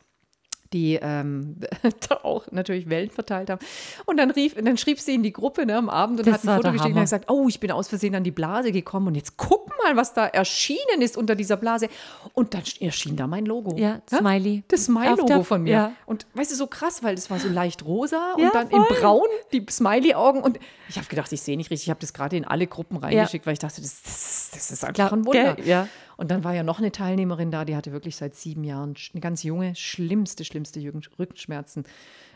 die 0.74 0.99
ähm, 1.01 1.57
da 2.09 2.15
auch 2.24 2.49
natürlich 2.51 2.89
Wellen 2.89 3.09
verteilt 3.09 3.49
haben. 3.49 3.59
Und 4.05 4.17
dann, 4.17 4.32
rief, 4.32 4.55
dann 4.55 4.78
schrieb 4.78 4.99
sie 4.99 5.15
in 5.15 5.24
die 5.24 5.34
Gruppe 5.34 5.65
ne, 5.65 5.78
am 5.78 5.89
Abend 5.89 6.19
und 6.19 6.28
das 6.28 6.36
hat 6.36 6.47
ein 6.47 6.55
Foto 6.57 6.72
geschickt 6.72 6.91
und 6.91 6.95
hat 6.95 7.03
gesagt, 7.03 7.30
oh, 7.30 7.47
ich 7.47 7.59
bin 7.59 7.72
aus 7.72 7.88
Versehen 7.88 8.15
an 8.15 8.24
die 8.24 8.32
Blase 8.32 8.72
gekommen 8.72 9.07
und 9.07 9.15
jetzt 9.15 9.38
guck 9.38 9.69
mal, 9.84 9.95
was 9.95 10.13
da 10.13 10.28
erschienen 10.28 11.01
ist 11.01 11.17
unter 11.17 11.36
dieser 11.36 11.57
Blase. 11.57 11.89
Und 12.34 12.53
dann 12.53 12.63
erschien 12.80 13.15
da 13.15 13.28
mein 13.28 13.45
Logo. 13.45 13.76
Ja, 13.78 14.01
Smiley. 14.09 14.63
Das 14.67 14.86
Smiley-Logo 14.86 15.43
von 15.43 15.63
mir. 15.63 15.72
Ja. 15.72 15.93
Und 16.05 16.26
weißt 16.34 16.51
du, 16.51 16.55
so 16.55 16.67
krass, 16.67 17.03
weil 17.03 17.15
das 17.15 17.30
war 17.30 17.39
so 17.39 17.49
leicht 17.49 17.86
rosa 17.86 18.34
und 18.36 18.43
ja, 18.43 18.51
dann 18.51 18.69
voll. 18.69 18.80
in 18.80 18.95
braun 18.95 19.28
die 19.51 19.65
Smiley-Augen. 19.69 20.41
Und 20.41 20.59
ich 20.89 20.97
habe 20.97 21.07
gedacht, 21.07 21.32
ich 21.32 21.41
sehe 21.41 21.57
nicht 21.57 21.69
richtig. 21.69 21.88
Ich 21.88 21.89
habe 21.89 21.99
das 21.99 22.13
gerade 22.13 22.38
in 22.38 22.45
alle 22.45 22.67
Gruppen 22.67 22.97
reingeschickt, 22.97 23.45
ja. 23.45 23.47
weil 23.47 23.53
ich 23.53 23.59
dachte, 23.59 23.82
das, 23.82 24.01
das, 24.03 24.51
das 24.53 24.72
ist 24.72 24.86
einfach 24.86 25.11
ein 25.11 25.26
Wunder. 25.26 25.59
Ja. 25.63 25.88
Und 26.22 26.30
dann 26.30 26.43
war 26.43 26.53
ja 26.53 26.61
noch 26.61 26.78
eine 26.78 26.91
Teilnehmerin 26.91 27.49
da, 27.49 27.65
die 27.65 27.76
hatte 27.76 27.91
wirklich 27.91 28.15
seit 28.15 28.36
sieben 28.36 28.63
Jahren 28.63 28.93
eine 29.11 29.22
ganz 29.22 29.41
junge, 29.41 29.74
schlimmste, 29.74 30.45
schlimmste 30.45 30.80
Rückenschmerzen, 31.17 31.84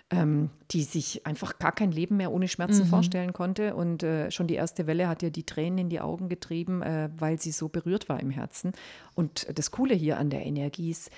ähm, 0.09 0.49
die 0.71 0.81
sich 0.81 1.27
einfach 1.27 1.59
gar 1.59 1.71
kein 1.71 1.91
Leben 1.91 2.17
mehr 2.17 2.31
ohne 2.31 2.47
Schmerzen 2.47 2.85
mhm. 2.85 2.87
vorstellen 2.87 3.31
konnte. 3.31 3.75
Und 3.75 4.01
äh, 4.01 4.31
schon 4.31 4.47
die 4.47 4.55
erste 4.55 4.87
Welle 4.87 5.07
hat 5.07 5.21
ihr 5.21 5.29
die 5.29 5.43
Tränen 5.43 5.77
in 5.77 5.89
die 5.89 5.99
Augen 5.99 6.29
getrieben, 6.29 6.81
äh, 6.81 7.11
weil 7.15 7.39
sie 7.39 7.51
so 7.51 7.69
berührt 7.69 8.09
war 8.09 8.19
im 8.19 8.31
Herzen. 8.31 8.71
Und 9.13 9.45
das 9.53 9.69
Coole 9.69 9.93
hier 9.93 10.17
an 10.17 10.31
der 10.31 10.47
Energie 10.47 10.89
ist, 10.89 11.11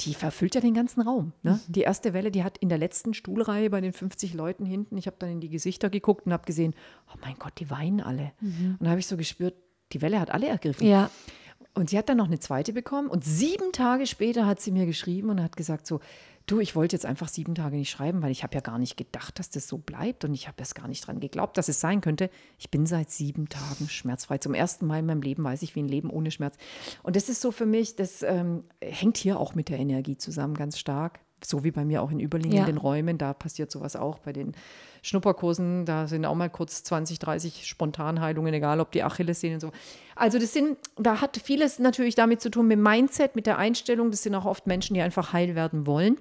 die 0.00 0.14
verfüllt 0.14 0.54
ja 0.54 0.62
den 0.62 0.72
ganzen 0.72 1.02
Raum. 1.02 1.32
Ne? 1.42 1.60
Mhm. 1.68 1.72
Die 1.74 1.82
erste 1.82 2.14
Welle, 2.14 2.30
die 2.30 2.42
hat 2.42 2.56
in 2.56 2.70
der 2.70 2.78
letzten 2.78 3.12
Stuhlreihe 3.12 3.68
bei 3.68 3.82
den 3.82 3.92
50 3.92 4.32
Leuten 4.32 4.64
hinten, 4.64 4.96
ich 4.96 5.06
habe 5.06 5.16
dann 5.18 5.28
in 5.28 5.40
die 5.40 5.50
Gesichter 5.50 5.90
geguckt 5.90 6.24
und 6.24 6.32
habe 6.32 6.46
gesehen, 6.46 6.74
oh 7.12 7.18
mein 7.20 7.34
Gott, 7.38 7.52
die 7.58 7.68
weinen 7.68 8.00
alle. 8.00 8.32
Mhm. 8.40 8.76
Und 8.78 8.84
da 8.86 8.88
habe 8.88 9.00
ich 9.00 9.06
so 9.06 9.18
gespürt, 9.18 9.56
die 9.92 10.00
Welle 10.00 10.18
hat 10.18 10.30
alle 10.30 10.48
ergriffen. 10.48 10.86
Ja. 10.86 11.10
Und 11.74 11.90
sie 11.90 11.98
hat 11.98 12.08
dann 12.08 12.18
noch 12.18 12.26
eine 12.26 12.38
zweite 12.38 12.72
bekommen 12.72 13.08
und 13.08 13.24
sieben 13.24 13.72
Tage 13.72 14.06
später 14.06 14.46
hat 14.46 14.60
sie 14.60 14.70
mir 14.70 14.86
geschrieben 14.86 15.30
und 15.30 15.42
hat 15.42 15.56
gesagt 15.56 15.88
so, 15.88 16.00
du, 16.46 16.60
ich 16.60 16.76
wollte 16.76 16.94
jetzt 16.94 17.06
einfach 17.06 17.28
sieben 17.28 17.54
Tage 17.54 17.76
nicht 17.76 17.90
schreiben, 17.90 18.22
weil 18.22 18.30
ich 18.30 18.42
habe 18.42 18.54
ja 18.54 18.60
gar 18.60 18.78
nicht 18.78 18.96
gedacht, 18.96 19.38
dass 19.38 19.50
das 19.50 19.66
so 19.66 19.78
bleibt 19.78 20.24
und 20.24 20.34
ich 20.34 20.46
habe 20.46 20.56
erst 20.58 20.74
gar 20.74 20.88
nicht 20.88 21.06
dran 21.06 21.18
geglaubt, 21.18 21.56
dass 21.56 21.68
es 21.68 21.80
sein 21.80 22.00
könnte. 22.00 22.30
Ich 22.58 22.70
bin 22.70 22.86
seit 22.86 23.10
sieben 23.10 23.48
Tagen 23.48 23.88
schmerzfrei. 23.88 24.38
Zum 24.38 24.54
ersten 24.54 24.86
Mal 24.86 25.00
in 25.00 25.06
meinem 25.06 25.22
Leben 25.22 25.42
weiß 25.42 25.62
ich, 25.62 25.74
wie 25.74 25.82
ein 25.82 25.88
Leben 25.88 26.10
ohne 26.10 26.30
Schmerz. 26.30 26.56
Und 27.02 27.16
das 27.16 27.28
ist 27.28 27.40
so 27.40 27.50
für 27.50 27.66
mich, 27.66 27.96
das 27.96 28.22
ähm, 28.22 28.64
hängt 28.80 29.16
hier 29.16 29.40
auch 29.40 29.54
mit 29.54 29.68
der 29.68 29.78
Energie 29.78 30.16
zusammen 30.16 30.54
ganz 30.54 30.78
stark. 30.78 31.20
So 31.46 31.64
wie 31.64 31.70
bei 31.70 31.84
mir 31.84 32.02
auch 32.02 32.10
in 32.10 32.20
überliegenden 32.20 32.76
ja. 32.76 32.82
Räumen, 32.82 33.18
da 33.18 33.34
passiert 33.34 33.70
sowas 33.70 33.96
auch 33.96 34.18
bei 34.18 34.32
den 34.32 34.52
Schnupperkursen, 35.02 35.84
da 35.84 36.06
sind 36.06 36.24
auch 36.24 36.34
mal 36.34 36.48
kurz 36.48 36.82
20, 36.82 37.18
30 37.18 37.66
Spontanheilungen, 37.66 38.54
egal 38.54 38.80
ob 38.80 38.90
die 38.92 39.02
Achillessehnen 39.02 39.56
und 39.56 39.60
so. 39.60 39.70
Also 40.16 40.38
das 40.38 40.52
sind, 40.52 40.78
da 40.96 41.20
hat 41.20 41.36
vieles 41.36 41.78
natürlich 41.78 42.14
damit 42.14 42.40
zu 42.40 42.50
tun 42.50 42.68
mit 42.68 42.78
Mindset, 42.78 43.36
mit 43.36 43.46
der 43.46 43.58
Einstellung. 43.58 44.10
Das 44.10 44.22
sind 44.22 44.34
auch 44.34 44.46
oft 44.46 44.66
Menschen, 44.66 44.94
die 44.94 45.02
einfach 45.02 45.32
heil 45.32 45.54
werden 45.54 45.86
wollen. 45.86 46.16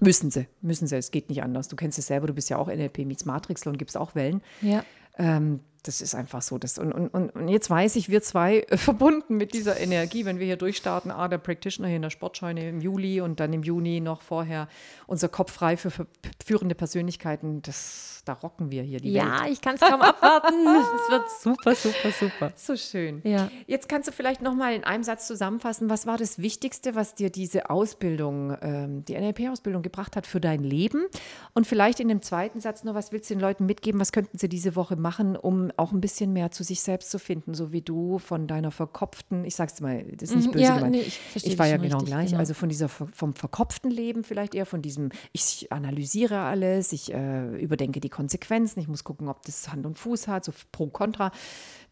Müssen 0.00 0.30
sie, 0.30 0.46
müssen 0.60 0.86
sie, 0.86 0.96
es 0.96 1.10
geht 1.10 1.30
nicht 1.30 1.42
anders. 1.42 1.68
Du 1.68 1.76
kennst 1.76 1.98
es 1.98 2.06
selber, 2.06 2.26
du 2.26 2.34
bist 2.34 2.50
ja 2.50 2.58
auch 2.58 2.68
NLP 2.68 2.98
meets 3.06 3.24
Matrixler 3.24 3.72
und 3.72 3.78
gibst 3.78 3.96
auch 3.96 4.14
Wellen. 4.14 4.42
Ja. 4.60 4.84
Ähm, 5.16 5.60
das 5.88 6.02
ist 6.02 6.14
einfach 6.14 6.42
so. 6.42 6.58
Das, 6.58 6.78
und, 6.78 6.92
und, 6.92 7.34
und 7.34 7.48
jetzt 7.48 7.70
weiß 7.70 7.96
ich, 7.96 8.10
wir 8.10 8.22
zwei 8.22 8.60
äh, 8.60 8.76
verbunden 8.76 9.36
mit 9.38 9.54
dieser 9.54 9.80
Energie, 9.80 10.26
wenn 10.26 10.38
wir 10.38 10.46
hier 10.46 10.56
durchstarten, 10.58 11.10
ah, 11.10 11.28
der 11.28 11.38
Practitioner 11.38 11.88
hier 11.88 11.96
in 11.96 12.02
der 12.02 12.10
Sportscheune 12.10 12.68
im 12.68 12.80
Juli 12.80 13.22
und 13.22 13.40
dann 13.40 13.52
im 13.54 13.62
Juni 13.62 14.00
noch 14.00 14.20
vorher 14.20 14.68
unser 15.06 15.28
Kopf 15.28 15.52
frei 15.52 15.78
für, 15.78 15.90
für 15.90 16.06
führende 16.44 16.74
Persönlichkeiten, 16.74 17.62
das 17.62 18.18
da 18.28 18.34
rocken 18.34 18.70
wir 18.70 18.82
hier 18.82 19.00
die 19.00 19.12
Ja, 19.12 19.44
Welt. 19.44 19.52
ich 19.52 19.60
kann 19.62 19.76
es 19.76 19.80
kaum 19.80 20.02
abwarten. 20.02 20.54
Es 20.98 21.10
wird 21.10 21.30
super, 21.30 21.74
super, 21.74 22.10
super. 22.12 22.52
So 22.56 22.76
schön. 22.76 23.22
Ja. 23.24 23.50
Jetzt 23.66 23.88
kannst 23.88 24.08
du 24.08 24.12
vielleicht 24.12 24.42
noch 24.42 24.54
mal 24.54 24.74
in 24.74 24.84
einem 24.84 25.02
Satz 25.02 25.26
zusammenfassen, 25.26 25.88
was 25.88 26.06
war 26.06 26.18
das 26.18 26.38
Wichtigste, 26.38 26.94
was 26.94 27.14
dir 27.14 27.30
diese 27.30 27.70
Ausbildung, 27.70 28.56
ähm, 28.60 29.04
die 29.06 29.14
NLP-Ausbildung 29.14 29.82
gebracht 29.82 30.14
hat 30.16 30.26
für 30.26 30.40
dein 30.40 30.62
Leben? 30.62 31.06
Und 31.54 31.66
vielleicht 31.66 32.00
in 32.00 32.08
dem 32.08 32.20
zweiten 32.20 32.60
Satz 32.60 32.84
noch, 32.84 32.94
was 32.94 33.12
willst 33.12 33.30
du 33.30 33.34
den 33.34 33.40
Leuten 33.40 33.64
mitgeben? 33.64 33.98
Was 34.00 34.12
könnten 34.12 34.36
sie 34.36 34.48
diese 34.48 34.76
Woche 34.76 34.96
machen, 34.96 35.36
um 35.36 35.70
auch 35.78 35.92
ein 35.92 36.00
bisschen 36.00 36.32
mehr 36.32 36.50
zu 36.50 36.64
sich 36.64 36.80
selbst 36.80 37.10
zu 37.10 37.18
finden, 37.18 37.54
so 37.54 37.72
wie 37.72 37.82
du 37.82 38.18
von 38.18 38.46
deiner 38.46 38.70
verkopften, 38.70 39.44
ich 39.44 39.54
sag's 39.54 39.80
mal, 39.80 40.04
das 40.16 40.30
ist 40.30 40.36
nicht 40.36 40.48
mhm, 40.48 40.52
böse 40.52 40.64
ja, 40.64 40.74
gemeint. 40.76 40.92
Nee, 40.92 41.00
ich, 41.00 41.46
ich 41.46 41.58
war 41.58 41.66
ja 41.66 41.76
genau 41.76 41.96
richtig, 41.96 42.06
gleich, 42.06 42.26
genau. 42.28 42.38
also 42.40 42.54
von 42.54 42.68
dieser 42.68 42.88
vom 42.88 43.34
verkopften 43.34 43.90
Leben 43.90 44.24
vielleicht 44.24 44.54
eher, 44.54 44.66
von 44.66 44.82
diesem, 44.82 45.10
ich 45.32 45.70
analysiere 45.70 46.40
alles, 46.40 46.92
ich 46.92 47.12
äh, 47.12 47.56
überdenke 47.56 48.00
die 48.00 48.08
Konsequenzen, 48.08 48.80
ich 48.80 48.88
muss 48.88 49.04
gucken, 49.04 49.28
ob 49.28 49.44
das 49.44 49.70
Hand 49.70 49.86
und 49.86 49.98
Fuß 49.98 50.28
hat, 50.28 50.44
so 50.44 50.52
pro 50.72 50.88
kontra, 50.88 51.30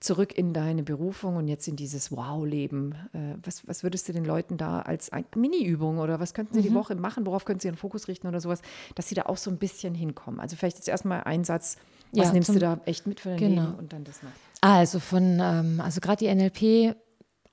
zurück 0.01 0.37
in 0.37 0.53
deine 0.53 0.82
Berufung 0.82 1.37
und 1.37 1.49
jetzt 1.49 1.66
in 1.68 1.76
dieses 1.76 2.12
Wow-Leben. 2.12 2.95
Äh, 3.12 3.37
was, 3.43 3.66
was 3.66 3.82
würdest 3.82 4.09
du 4.09 4.12
den 4.12 4.24
Leuten 4.24 4.57
da 4.57 4.80
als 4.80 5.11
Mini-Übung 5.34 5.99
oder 5.99 6.20
was 6.20 6.34
könnten 6.34 6.55
sie 6.55 6.61
mhm. 6.61 6.64
die 6.64 6.74
Woche 6.74 6.95
machen, 6.95 7.26
worauf 7.26 7.45
könnten 7.45 7.61
sie 7.61 7.68
ihren 7.68 7.76
Fokus 7.76 8.09
richten 8.09 8.26
oder 8.26 8.41
sowas, 8.41 8.62
dass 8.95 9.09
sie 9.09 9.14
da 9.14 9.22
auch 9.22 9.37
so 9.37 9.51
ein 9.51 9.59
bisschen 9.59 9.95
hinkommen? 9.95 10.41
Also 10.41 10.57
vielleicht 10.57 10.76
jetzt 10.76 10.89
erstmal 10.89 11.22
ein 11.24 11.45
Satz, 11.45 11.76
was 12.12 12.26
ja, 12.26 12.32
nimmst 12.32 12.48
du 12.48 12.59
da 12.59 12.80
echt 12.86 13.07
mit 13.07 13.20
für 13.20 13.30
dein 13.30 13.38
genau. 13.38 13.62
Leben 13.62 13.74
und 13.74 13.92
dann 13.92 14.04
das 14.04 14.22
noch? 14.22 14.30
Also 14.61 15.00
von, 15.00 15.38
ähm, 15.40 15.80
also 15.80 16.00
gerade 16.00 16.24
die 16.24 16.34
NLP 16.34 16.96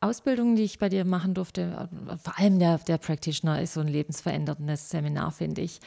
Ausbildung, 0.04 0.56
die 0.56 0.64
ich 0.64 0.80
bei 0.80 0.90
dir 0.90 1.06
machen 1.06 1.34
durfte, 1.34 1.90
vor 2.22 2.38
allem 2.38 2.60
der, 2.60 2.78
der 2.80 2.98
Practitioner 2.98 3.62
ist 3.62 3.74
so 3.74 3.80
ein 3.80 3.88
lebensveränderndes 3.88 4.90
Seminar, 4.90 5.32
finde 5.32 5.62
ich. 5.62 5.80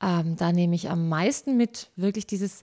Ähm, 0.00 0.36
da 0.36 0.52
nehme 0.52 0.76
ich 0.76 0.88
am 0.88 1.08
meisten 1.08 1.56
mit 1.56 1.90
wirklich 1.96 2.26
dieses 2.26 2.62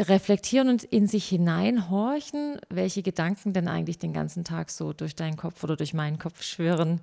Reflektieren 0.00 0.68
und 0.68 0.82
in 0.82 1.06
sich 1.06 1.26
hineinhorchen, 1.28 2.58
welche 2.68 3.02
Gedanken 3.02 3.52
denn 3.52 3.68
eigentlich 3.68 3.98
den 3.98 4.12
ganzen 4.12 4.44
Tag 4.44 4.70
so 4.70 4.92
durch 4.92 5.14
deinen 5.14 5.36
Kopf 5.36 5.62
oder 5.62 5.76
durch 5.76 5.94
meinen 5.94 6.18
Kopf 6.18 6.42
schwirren. 6.42 7.00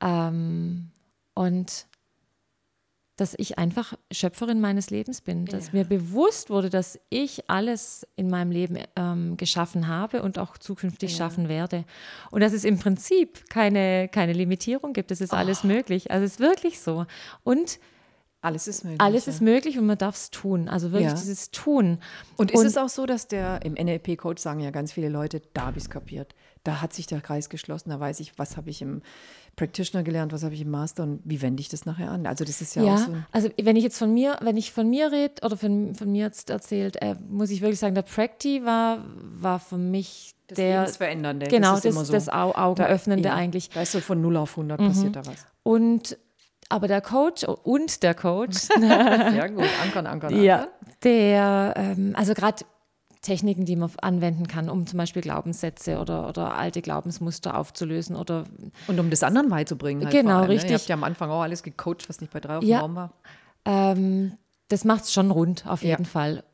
Ja. 0.00 0.28
Ähm, 0.28 0.90
und 1.34 1.87
dass 3.18 3.34
ich 3.36 3.58
einfach 3.58 3.94
Schöpferin 4.12 4.60
meines 4.60 4.90
Lebens 4.90 5.20
bin, 5.20 5.44
dass 5.44 5.66
ja. 5.66 5.72
mir 5.74 5.84
bewusst 5.84 6.50
wurde, 6.50 6.70
dass 6.70 7.00
ich 7.10 7.50
alles 7.50 8.06
in 8.14 8.30
meinem 8.30 8.52
Leben 8.52 8.78
ähm, 8.94 9.36
geschaffen 9.36 9.88
habe 9.88 10.22
und 10.22 10.38
auch 10.38 10.56
zukünftig 10.56 11.10
ja. 11.10 11.18
schaffen 11.18 11.48
werde. 11.48 11.84
Und 12.30 12.42
dass 12.42 12.52
es 12.52 12.64
im 12.64 12.78
Prinzip 12.78 13.50
keine, 13.50 14.08
keine 14.08 14.32
Limitierung 14.32 14.92
gibt. 14.92 15.10
Es 15.10 15.20
ist 15.20 15.32
oh. 15.32 15.36
alles 15.36 15.64
möglich. 15.64 16.12
Also 16.12 16.24
es 16.24 16.34
ist 16.34 16.40
wirklich 16.40 16.80
so. 16.80 17.06
Und 17.42 17.80
alles 18.40 18.68
ist 18.68 18.84
möglich. 18.84 19.00
Alles 19.00 19.26
ja. 19.26 19.32
ist 19.32 19.42
möglich 19.42 19.78
und 19.78 19.86
man 19.86 19.98
darf 19.98 20.14
es 20.14 20.30
tun. 20.30 20.68
Also 20.68 20.92
wirklich 20.92 21.12
dieses 21.14 21.50
Tun. 21.50 21.98
Und 22.36 22.52
ist 22.52 22.60
und 22.60 22.66
es 22.66 22.76
auch 22.76 22.88
so, 22.88 23.04
dass 23.04 23.26
der, 23.26 23.64
im 23.64 23.74
NLP-Coach 23.74 24.40
sagen 24.40 24.60
ja 24.60 24.70
ganz 24.70 24.92
viele 24.92 25.08
Leute, 25.08 25.42
da 25.54 25.66
habe 25.66 25.78
ich 25.78 25.84
es 25.84 25.90
kapiert. 25.90 26.36
Da 26.68 26.82
hat 26.82 26.92
sich 26.92 27.06
der 27.06 27.22
Kreis 27.22 27.48
geschlossen, 27.48 27.88
da 27.88 27.98
weiß 27.98 28.20
ich, 28.20 28.38
was 28.38 28.58
habe 28.58 28.68
ich 28.68 28.82
im 28.82 29.00
Practitioner 29.56 30.04
gelernt, 30.04 30.34
was 30.34 30.42
habe 30.42 30.52
ich 30.52 30.60
im 30.60 30.70
Master 30.70 31.02
und 31.02 31.22
wie 31.24 31.40
wende 31.40 31.62
ich 31.62 31.70
das 31.70 31.86
nachher 31.86 32.10
an? 32.10 32.26
Also 32.26 32.44
das 32.44 32.60
ist 32.60 32.76
ja, 32.76 32.82
ja 32.82 32.94
auch 32.94 32.98
so. 32.98 33.16
Also 33.32 33.48
wenn 33.58 33.74
ich 33.74 33.84
jetzt 33.84 33.96
von 33.96 34.12
mir, 34.12 34.36
wenn 34.42 34.58
ich 34.58 34.70
von 34.70 34.90
mir 34.90 35.10
rede 35.10 35.36
oder 35.42 35.56
von, 35.56 35.94
von 35.94 36.12
mir 36.12 36.26
jetzt 36.26 36.50
erzählt, 36.50 37.00
äh, 37.00 37.14
muss 37.26 37.48
ich 37.48 37.62
wirklich 37.62 37.78
sagen, 37.78 37.94
der 37.94 38.02
Practi 38.02 38.66
war, 38.66 39.02
war 39.16 39.60
für 39.60 39.78
mich 39.78 40.34
das 40.46 40.56
der 40.56 40.86
Verändernde. 40.88 41.46
Genau, 41.46 41.72
das, 41.72 41.84
das, 41.84 42.06
so. 42.06 42.12
das 42.12 42.28
Augenöffnende 42.28 43.22
da, 43.22 43.30
ja, 43.30 43.34
eigentlich. 43.36 43.74
Weißt 43.74 43.94
du, 43.94 44.02
von 44.02 44.20
0 44.20 44.36
auf 44.36 44.50
100 44.50 44.78
mhm. 44.78 44.88
passiert 44.88 45.16
da 45.16 45.24
was. 45.24 45.46
Und 45.62 46.18
aber 46.68 46.86
der 46.86 47.00
Coach 47.00 47.44
und 47.44 48.02
der 48.02 48.12
Coach. 48.12 48.56
Sehr 48.78 49.48
gut, 49.48 49.64
ankern, 49.82 50.06
ankern, 50.06 50.06
ankern. 50.06 50.42
Ja, 50.42 50.68
der, 51.02 51.72
ähm, 51.78 52.12
also 52.14 52.34
gerade 52.34 52.62
Techniken, 53.22 53.64
die 53.64 53.76
man 53.76 53.90
anwenden 54.00 54.46
kann, 54.46 54.68
um 54.70 54.86
zum 54.86 54.96
Beispiel 54.96 55.22
Glaubenssätze 55.22 55.98
oder, 55.98 56.28
oder 56.28 56.54
alte 56.56 56.80
Glaubensmuster 56.82 57.58
aufzulösen 57.58 58.14
oder 58.16 58.44
Und 58.86 58.98
um 59.00 59.10
das 59.10 59.22
anderen 59.22 59.48
beizubringen. 59.48 60.04
Halt 60.04 60.12
Genau, 60.12 60.38
allem, 60.38 60.48
Ne? 60.48 60.54
richtig. 60.54 60.70
Ihr 60.70 60.78
habt 60.78 60.88
ja 60.88 60.94
am 60.94 61.04
Anfang 61.04 61.30
auch 61.30 61.42
alles 61.42 61.62
gecoacht, 61.62 62.08
was 62.08 62.20
nicht 62.20 62.32
bei 62.32 62.40
drei 62.40 62.56
auf 62.58 62.64
dem 62.64 62.68
Ja. 62.70 62.80
Raum 62.80 62.94
war. 62.96 63.12
ähm, 63.64 64.32
das 64.68 64.84
macht 64.84 65.04
es 65.04 65.12
schon 65.12 65.30
rund, 65.30 65.66
auf 65.66 65.82
Ja. 65.82 65.90
jeden 65.90 66.04
Fall. 66.04 66.44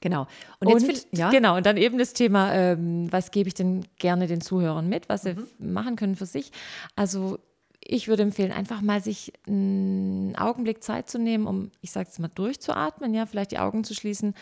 Genau. 0.00 0.26
Und 0.60 0.68
jetzt 0.68 0.86
will, 0.86 1.18
ja, 1.18 1.30
Genau, 1.30 1.56
und 1.56 1.66
dann 1.66 1.76
eben 1.76 1.98
das 1.98 2.12
Thema, 2.12 2.54
ähm, 2.54 3.10
was 3.12 3.30
gebe 3.32 3.48
ich 3.48 3.54
denn 3.54 3.84
gerne 3.98 4.26
den 4.28 4.40
Zuhörern 4.40 4.88
mit, 4.88 5.08
was 5.08 5.22
sie 5.22 5.34
Mhm. 5.34 5.38
f- 5.40 5.48
machen 5.58 5.96
können 5.96 6.14
für 6.14 6.24
sich. 6.26 6.52
Also 6.94 7.38
ich 7.80 8.08
würde 8.08 8.22
empfehlen, 8.22 8.52
einfach 8.52 8.80
mal 8.80 9.00
sich 9.00 9.32
einen 9.46 10.36
Augenblick 10.36 10.82
Zeit 10.82 11.08
zu 11.08 11.18
nehmen, 11.18 11.46
um, 11.46 11.70
ich 11.80 11.90
sage 11.90 12.08
es 12.10 12.18
mal, 12.18 12.28
durchzuatmen, 12.28 13.14
ja, 13.14 13.26
vielleicht 13.26 13.52
die 13.52 13.58
Augen 13.58 13.84
zu 13.84 13.94
schließen, 13.94 14.34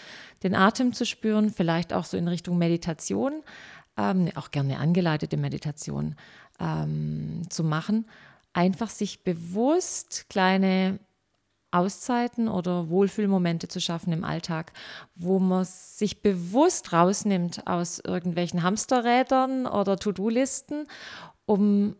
den 0.42 0.54
Atem 0.54 0.92
zu 0.92 1.04
spüren, 1.04 1.50
vielleicht 1.50 1.92
auch 1.92 2.04
so 2.04 2.16
in 2.16 2.28
Richtung 2.28 2.58
Meditation, 2.58 3.42
ähm, 3.96 4.30
auch 4.34 4.50
gerne 4.50 4.78
angeleitete 4.78 5.36
Meditation 5.36 6.16
ähm, 6.58 7.42
zu 7.48 7.62
machen. 7.62 8.06
Einfach 8.52 8.90
sich 8.90 9.22
bewusst 9.22 10.26
kleine 10.28 10.98
Auszeiten 11.70 12.48
oder 12.48 12.88
Wohlfühlmomente 12.88 13.68
zu 13.68 13.80
schaffen 13.80 14.12
im 14.12 14.24
Alltag, 14.24 14.72
wo 15.14 15.38
man 15.38 15.64
sich 15.64 16.22
bewusst 16.22 16.92
rausnimmt 16.92 17.66
aus 17.66 17.98
irgendwelchen 17.98 18.62
Hamsterrädern 18.62 19.66
oder 19.66 19.98
To-Do-Listen, 19.98 20.86
um 21.44 21.96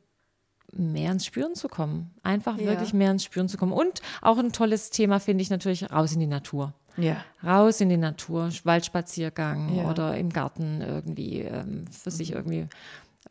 mehr 0.78 1.12
ins 1.12 1.26
Spüren 1.26 1.54
zu 1.54 1.68
kommen. 1.68 2.10
Einfach 2.22 2.58
Ja. 2.58 2.66
wirklich 2.66 2.92
mehr 2.92 3.10
ins 3.10 3.24
Spüren 3.24 3.48
zu 3.48 3.56
kommen. 3.56 3.72
Und 3.72 4.00
auch 4.22 4.38
ein 4.38 4.52
tolles 4.52 4.90
Thema 4.90 5.18
finde 5.20 5.42
ich 5.42 5.50
natürlich 5.50 5.90
raus 5.90 6.12
in 6.12 6.20
die 6.20 6.26
Natur. 6.26 6.74
ja. 6.96 7.16
Raus 7.44 7.80
in 7.80 7.88
die 7.90 7.96
Natur, 7.98 8.50
Waldspaziergang 8.64 9.76
Ja. 9.76 9.90
oder 9.90 10.16
im 10.16 10.30
Garten 10.30 10.80
irgendwie 10.80 11.40
ähm, 11.42 11.86
für 11.88 12.10
sich 12.10 12.32
irgendwie 12.32 12.66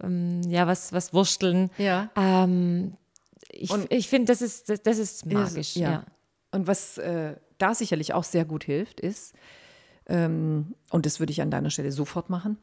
ähm, 0.04 0.42
ja 0.48 0.68
was, 0.68 0.94
was 0.94 1.14
wursteln. 1.14 1.70
Ja. 1.78 2.10
Ähm, 2.16 2.94
ich 3.50 3.72
ich 3.90 4.08
finde, 4.10 4.32
das 4.32 4.42
ist, 4.42 4.70
das, 4.70 4.82
das 4.84 4.98
ist 4.98 5.26
magisch. 5.26 5.76
ja. 5.76 5.92
ja. 5.92 6.04
Und 6.52 6.68
was 6.68 6.98
äh, 7.00 7.36
da 7.58 7.74
sicherlich 7.74 8.14
auch 8.14 8.24
sehr 8.24 8.46
gut 8.46 8.64
hilft, 8.66 9.00
ist, 9.00 9.34
ähm, 10.08 10.76
und 10.92 11.06
das 11.06 11.20
würde 11.20 11.32
ich 11.32 11.42
an 11.42 11.50
deiner 11.52 11.70
Stelle 11.70 11.92
sofort 11.92 12.30
machen, 12.30 12.58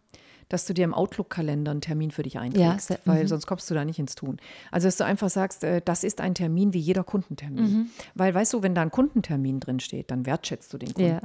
dass 0.49 0.66
du 0.66 0.74
dir 0.74 0.84
im 0.84 0.95
Outlook-Kalender 0.95 1.70
einen 1.70 1.80
Termin 1.80 2.11
für 2.11 2.22
dich 2.22 2.38
einträgst, 2.38 2.88
sehr- 2.88 2.99
weil 3.05 3.22
mhm. 3.24 3.28
sonst 3.28 3.47
kommst 3.47 3.70
du 3.70 3.74
da 3.74 3.84
nicht 3.84 3.99
ins 3.99 4.14
Tun. 4.14 4.38
Also, 4.70 4.88
dass 4.88 4.97
du 4.97 5.05
einfach 5.05 5.30
sagst, 5.30 5.64
äh, 5.64 5.80
das 5.84 6.05
ist 6.05 6.20
ein 6.20 6.34
Termin 6.34 6.72
wie 6.72 6.78
jeder 6.78 7.05
Kundentermin. 7.05 7.64
Mhm. 7.64 7.86
Weil, 8.14 8.34
weißt 8.34 8.53
du, 8.53 8.62
wenn 8.62 8.74
da 8.74 8.82
ein 8.82 8.90
Kundentermin 8.90 9.61
drin 9.61 9.80
steht, 9.80 10.11
dann 10.11 10.26
wertschätzt 10.26 10.72
du 10.72 10.78
den 10.78 10.93
Kunden. 10.95 11.11
Ja. 11.11 11.20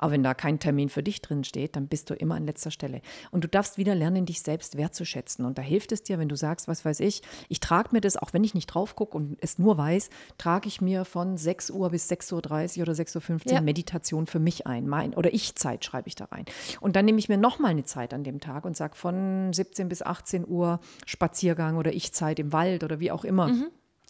Aber 0.00 0.12
wenn 0.12 0.22
da 0.22 0.32
kein 0.32 0.58
Termin 0.58 0.88
für 0.88 1.02
dich 1.02 1.20
drin 1.20 1.44
steht, 1.44 1.76
dann 1.76 1.86
bist 1.86 2.08
du 2.08 2.14
immer 2.14 2.34
an 2.34 2.46
letzter 2.46 2.70
Stelle. 2.70 3.02
Und 3.30 3.44
du 3.44 3.48
darfst 3.48 3.76
wieder 3.76 3.94
lernen, 3.94 4.24
dich 4.24 4.40
selbst 4.40 4.78
wertzuschätzen. 4.78 5.44
Und 5.44 5.58
da 5.58 5.62
hilft 5.62 5.92
es 5.92 6.02
dir, 6.02 6.18
wenn 6.18 6.30
du 6.30 6.36
sagst, 6.36 6.68
was 6.68 6.86
weiß 6.86 7.00
ich, 7.00 7.20
ich 7.50 7.60
trage 7.60 7.90
mir 7.92 8.00
das, 8.00 8.16
auch 8.16 8.32
wenn 8.32 8.42
ich 8.42 8.54
nicht 8.54 8.66
drauf 8.66 8.96
gucke 8.96 9.14
und 9.14 9.36
es 9.42 9.58
nur 9.58 9.76
weiß, 9.76 10.08
trage 10.38 10.68
ich 10.68 10.80
mir 10.80 11.04
von 11.04 11.36
6 11.36 11.70
Uhr 11.70 11.90
bis 11.90 12.10
6.30 12.10 12.78
Uhr 12.78 12.82
oder 12.82 12.92
6.15 12.94 13.46
Uhr 13.46 13.52
Ja. 13.52 13.60
Meditation 13.60 14.26
für 14.26 14.38
mich 14.38 14.66
ein. 14.66 14.88
Mein, 14.88 15.12
oder 15.12 15.34
Ich-Zeit 15.34 15.84
schreibe 15.84 16.08
ich 16.08 16.14
da 16.14 16.24
rein. 16.24 16.46
Und 16.80 16.96
dann 16.96 17.04
nehme 17.04 17.18
ich 17.18 17.28
mir 17.28 17.36
nochmal 17.36 17.72
eine 17.72 17.84
Zeit 17.84 18.14
an 18.14 18.24
dem 18.24 18.40
Tag 18.40 18.64
und 18.64 18.78
sage 18.78 18.96
von 18.96 19.52
17 19.52 19.90
bis 19.90 20.00
18 20.00 20.48
Uhr 20.48 20.80
Spaziergang 21.04 21.76
oder 21.76 21.92
Ich-Zeit 21.92 22.38
im 22.38 22.54
Wald 22.54 22.84
oder 22.84 23.00
wie 23.00 23.10
auch 23.10 23.24
immer. 23.24 23.48
Mhm. 23.48 23.66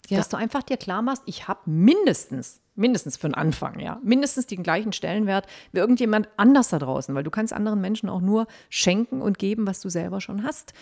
Ja. 0.08 0.18
Dass 0.18 0.28
du 0.28 0.36
einfach 0.36 0.62
dir 0.62 0.76
klar 0.76 1.02
machst, 1.02 1.22
ich 1.26 1.46
habe 1.46 1.70
mindestens, 1.70 2.60
mindestens 2.80 3.16
für 3.16 3.28
den 3.28 3.34
Anfang, 3.34 3.78
ja, 3.78 4.00
mindestens 4.02 4.46
den 4.46 4.62
gleichen 4.62 4.92
Stellenwert 4.92 5.46
wie 5.72 5.78
irgendjemand 5.78 6.28
anders 6.36 6.70
da 6.70 6.78
draußen, 6.78 7.14
weil 7.14 7.22
du 7.22 7.30
kannst 7.30 7.52
anderen 7.52 7.80
Menschen 7.80 8.08
auch 8.08 8.20
nur 8.20 8.46
schenken 8.68 9.22
und 9.22 9.38
geben, 9.38 9.66
was 9.66 9.80
du 9.80 9.88
selber 9.88 10.20
schon 10.20 10.42
hast. 10.42 10.72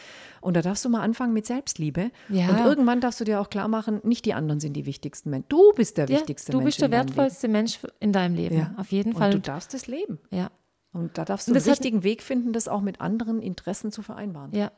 Und 0.40 0.54
da 0.56 0.62
darfst 0.62 0.84
du 0.84 0.88
mal 0.88 1.02
anfangen 1.02 1.32
mit 1.34 1.44
Selbstliebe. 1.46 2.10
Ja. 2.28 2.48
Und 2.48 2.58
irgendwann 2.64 3.00
darfst 3.00 3.20
du 3.20 3.24
dir 3.24 3.40
auch 3.40 3.50
klar 3.50 3.68
machen, 3.68 4.00
nicht 4.04 4.24
die 4.24 4.34
anderen 4.34 4.60
sind 4.60 4.72
die 4.74 4.86
wichtigsten 4.86 5.30
Menschen. 5.30 5.48
Du 5.48 5.72
bist 5.74 5.98
der 5.98 6.06
Ja, 6.08 6.16
wichtigste 6.18 6.52
du 6.52 6.58
Mensch 6.58 6.66
bist 6.66 6.80
der 6.82 6.90
wertvollste 6.90 7.48
Mensch 7.48 7.78
in 8.00 8.12
deinem 8.12 8.34
Leben. 8.36 8.56
Ja. 8.56 8.74
Auf 8.76 8.92
jeden 8.92 9.12
Und 9.12 9.18
Fall. 9.18 9.30
du 9.32 9.40
darfst 9.40 9.74
es 9.74 9.86
leben. 9.86 10.18
ja. 10.30 10.50
Und 10.90 11.18
da 11.18 11.26
darfst 11.26 11.46
du 11.46 11.52
Und 11.52 11.56
einen 11.58 11.64
hat- 11.66 11.70
richtigen 11.72 12.02
Weg 12.02 12.22
finden, 12.22 12.54
das 12.54 12.66
auch 12.66 12.80
mit 12.80 13.00
anderen 13.02 13.42
Interessen 13.42 13.92
zu 13.92 14.00
vereinbaren. 14.02 14.52
Ja. 14.54 14.72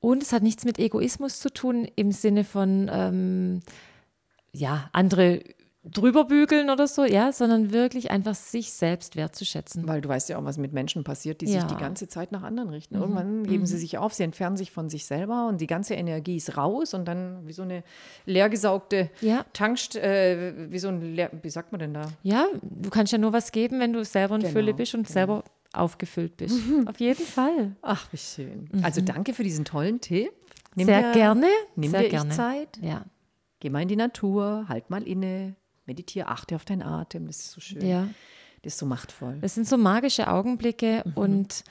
Und 0.00 0.22
es 0.22 0.32
hat 0.32 0.42
nichts 0.42 0.64
mit 0.64 0.78
Egoismus 0.78 1.38
zu 1.38 1.50
tun 1.52 1.86
im 1.96 2.12
Sinne 2.12 2.44
von, 2.44 2.88
ähm, 2.90 3.60
ja, 4.52 4.88
andere 4.92 5.42
drüber 5.92 6.24
bügeln 6.24 6.68
oder 6.70 6.86
so, 6.86 7.04
ja, 7.04 7.32
sondern 7.32 7.72
wirklich 7.72 8.10
einfach 8.10 8.34
sich 8.34 8.72
selbst 8.72 9.14
wertzuschätzen. 9.16 9.86
Weil 9.86 10.00
du 10.00 10.08
weißt 10.08 10.28
ja 10.28 10.38
auch, 10.38 10.44
was 10.44 10.58
mit 10.58 10.72
Menschen 10.72 11.04
passiert, 11.04 11.40
die 11.40 11.46
sich 11.46 11.56
Ja. 11.56 11.64
Mhm. 11.64 11.68
die 11.68 11.76
ganze 11.76 12.08
Zeit 12.08 12.32
nach 12.32 12.42
anderen 12.42 12.70
richten. 12.70 12.96
Irgendwann 12.96 13.44
geben 13.44 13.66
sie 13.66 13.78
sich 13.78 13.96
auf, 13.98 14.12
sie 14.12 14.24
entfernen 14.24 14.56
sich 14.56 14.70
von 14.72 14.88
sich 14.88 15.06
selber 15.06 15.46
und 15.48 15.60
die 15.60 15.66
ganze 15.66 15.94
Energie 15.94 16.36
ist 16.36 16.56
raus 16.56 16.92
und 16.94 17.06
dann 17.06 17.46
wie 17.46 17.52
so 17.52 17.62
eine 17.62 17.84
leergesaugte 18.26 19.10
Ja. 19.20 19.44
Tankst, 19.52 19.96
äh, 19.96 20.70
wie 20.70 20.78
so 20.78 20.88
ein, 20.88 21.14
leer, 21.14 21.30
wie 21.42 21.50
sagt 21.50 21.72
man 21.72 21.78
denn 21.78 21.94
da? 21.94 22.02
Ja, 22.22 22.46
du 22.62 22.90
kannst 22.90 23.12
ja 23.12 23.18
nur 23.18 23.32
was 23.32 23.52
geben, 23.52 23.80
wenn 23.80 23.92
du 23.92 24.04
selber 24.04 24.34
in 24.36 24.40
Genau, 24.42 24.52
Fülle 24.52 24.74
bist 24.74 24.94
und 24.94 25.04
genau. 25.06 25.12
selber 25.12 25.44
aufgefüllt 25.72 26.36
bist. 26.36 26.56
Auf 26.86 26.98
jeden 27.00 27.24
Fall. 27.24 27.76
Ach, 27.82 28.06
wie 28.12 28.16
schön. 28.18 28.68
Also 28.82 29.00
danke 29.00 29.34
für 29.34 29.42
diesen 29.44 29.64
tollen 29.64 30.00
Tipp. 30.00 30.30
Nimm 30.74 30.86
Mhm. 30.86 30.90
Sehr 30.90 31.02
dir, 31.02 31.12
gerne. 31.12 31.46
Nimm 31.76 31.90
Sehr 31.90 32.02
dir 32.02 32.08
gerne. 32.10 32.30
Ich-Zeit, 32.30 32.78
Ja. 32.82 33.04
geh 33.60 33.70
mal 33.70 33.82
in 33.82 33.88
die 33.88 33.96
Natur, 33.96 34.66
halt 34.68 34.90
mal 34.90 35.02
inne, 35.06 35.54
meditiere, 35.86 36.28
achte 36.28 36.54
auf 36.56 36.64
deinen 36.64 36.82
Atem. 36.82 37.26
Das 37.26 37.36
ist 37.38 37.50
so 37.52 37.60
schön. 37.60 37.86
ja. 37.86 38.08
Das 38.62 38.72
ist 38.74 38.78
so 38.80 38.86
machtvoll. 38.86 39.38
Das 39.40 39.54
sind 39.54 39.68
so 39.68 39.76
magische 39.76 40.28
Augenblicke 40.28 41.02
Mhm. 41.04 41.12
und 41.14 41.64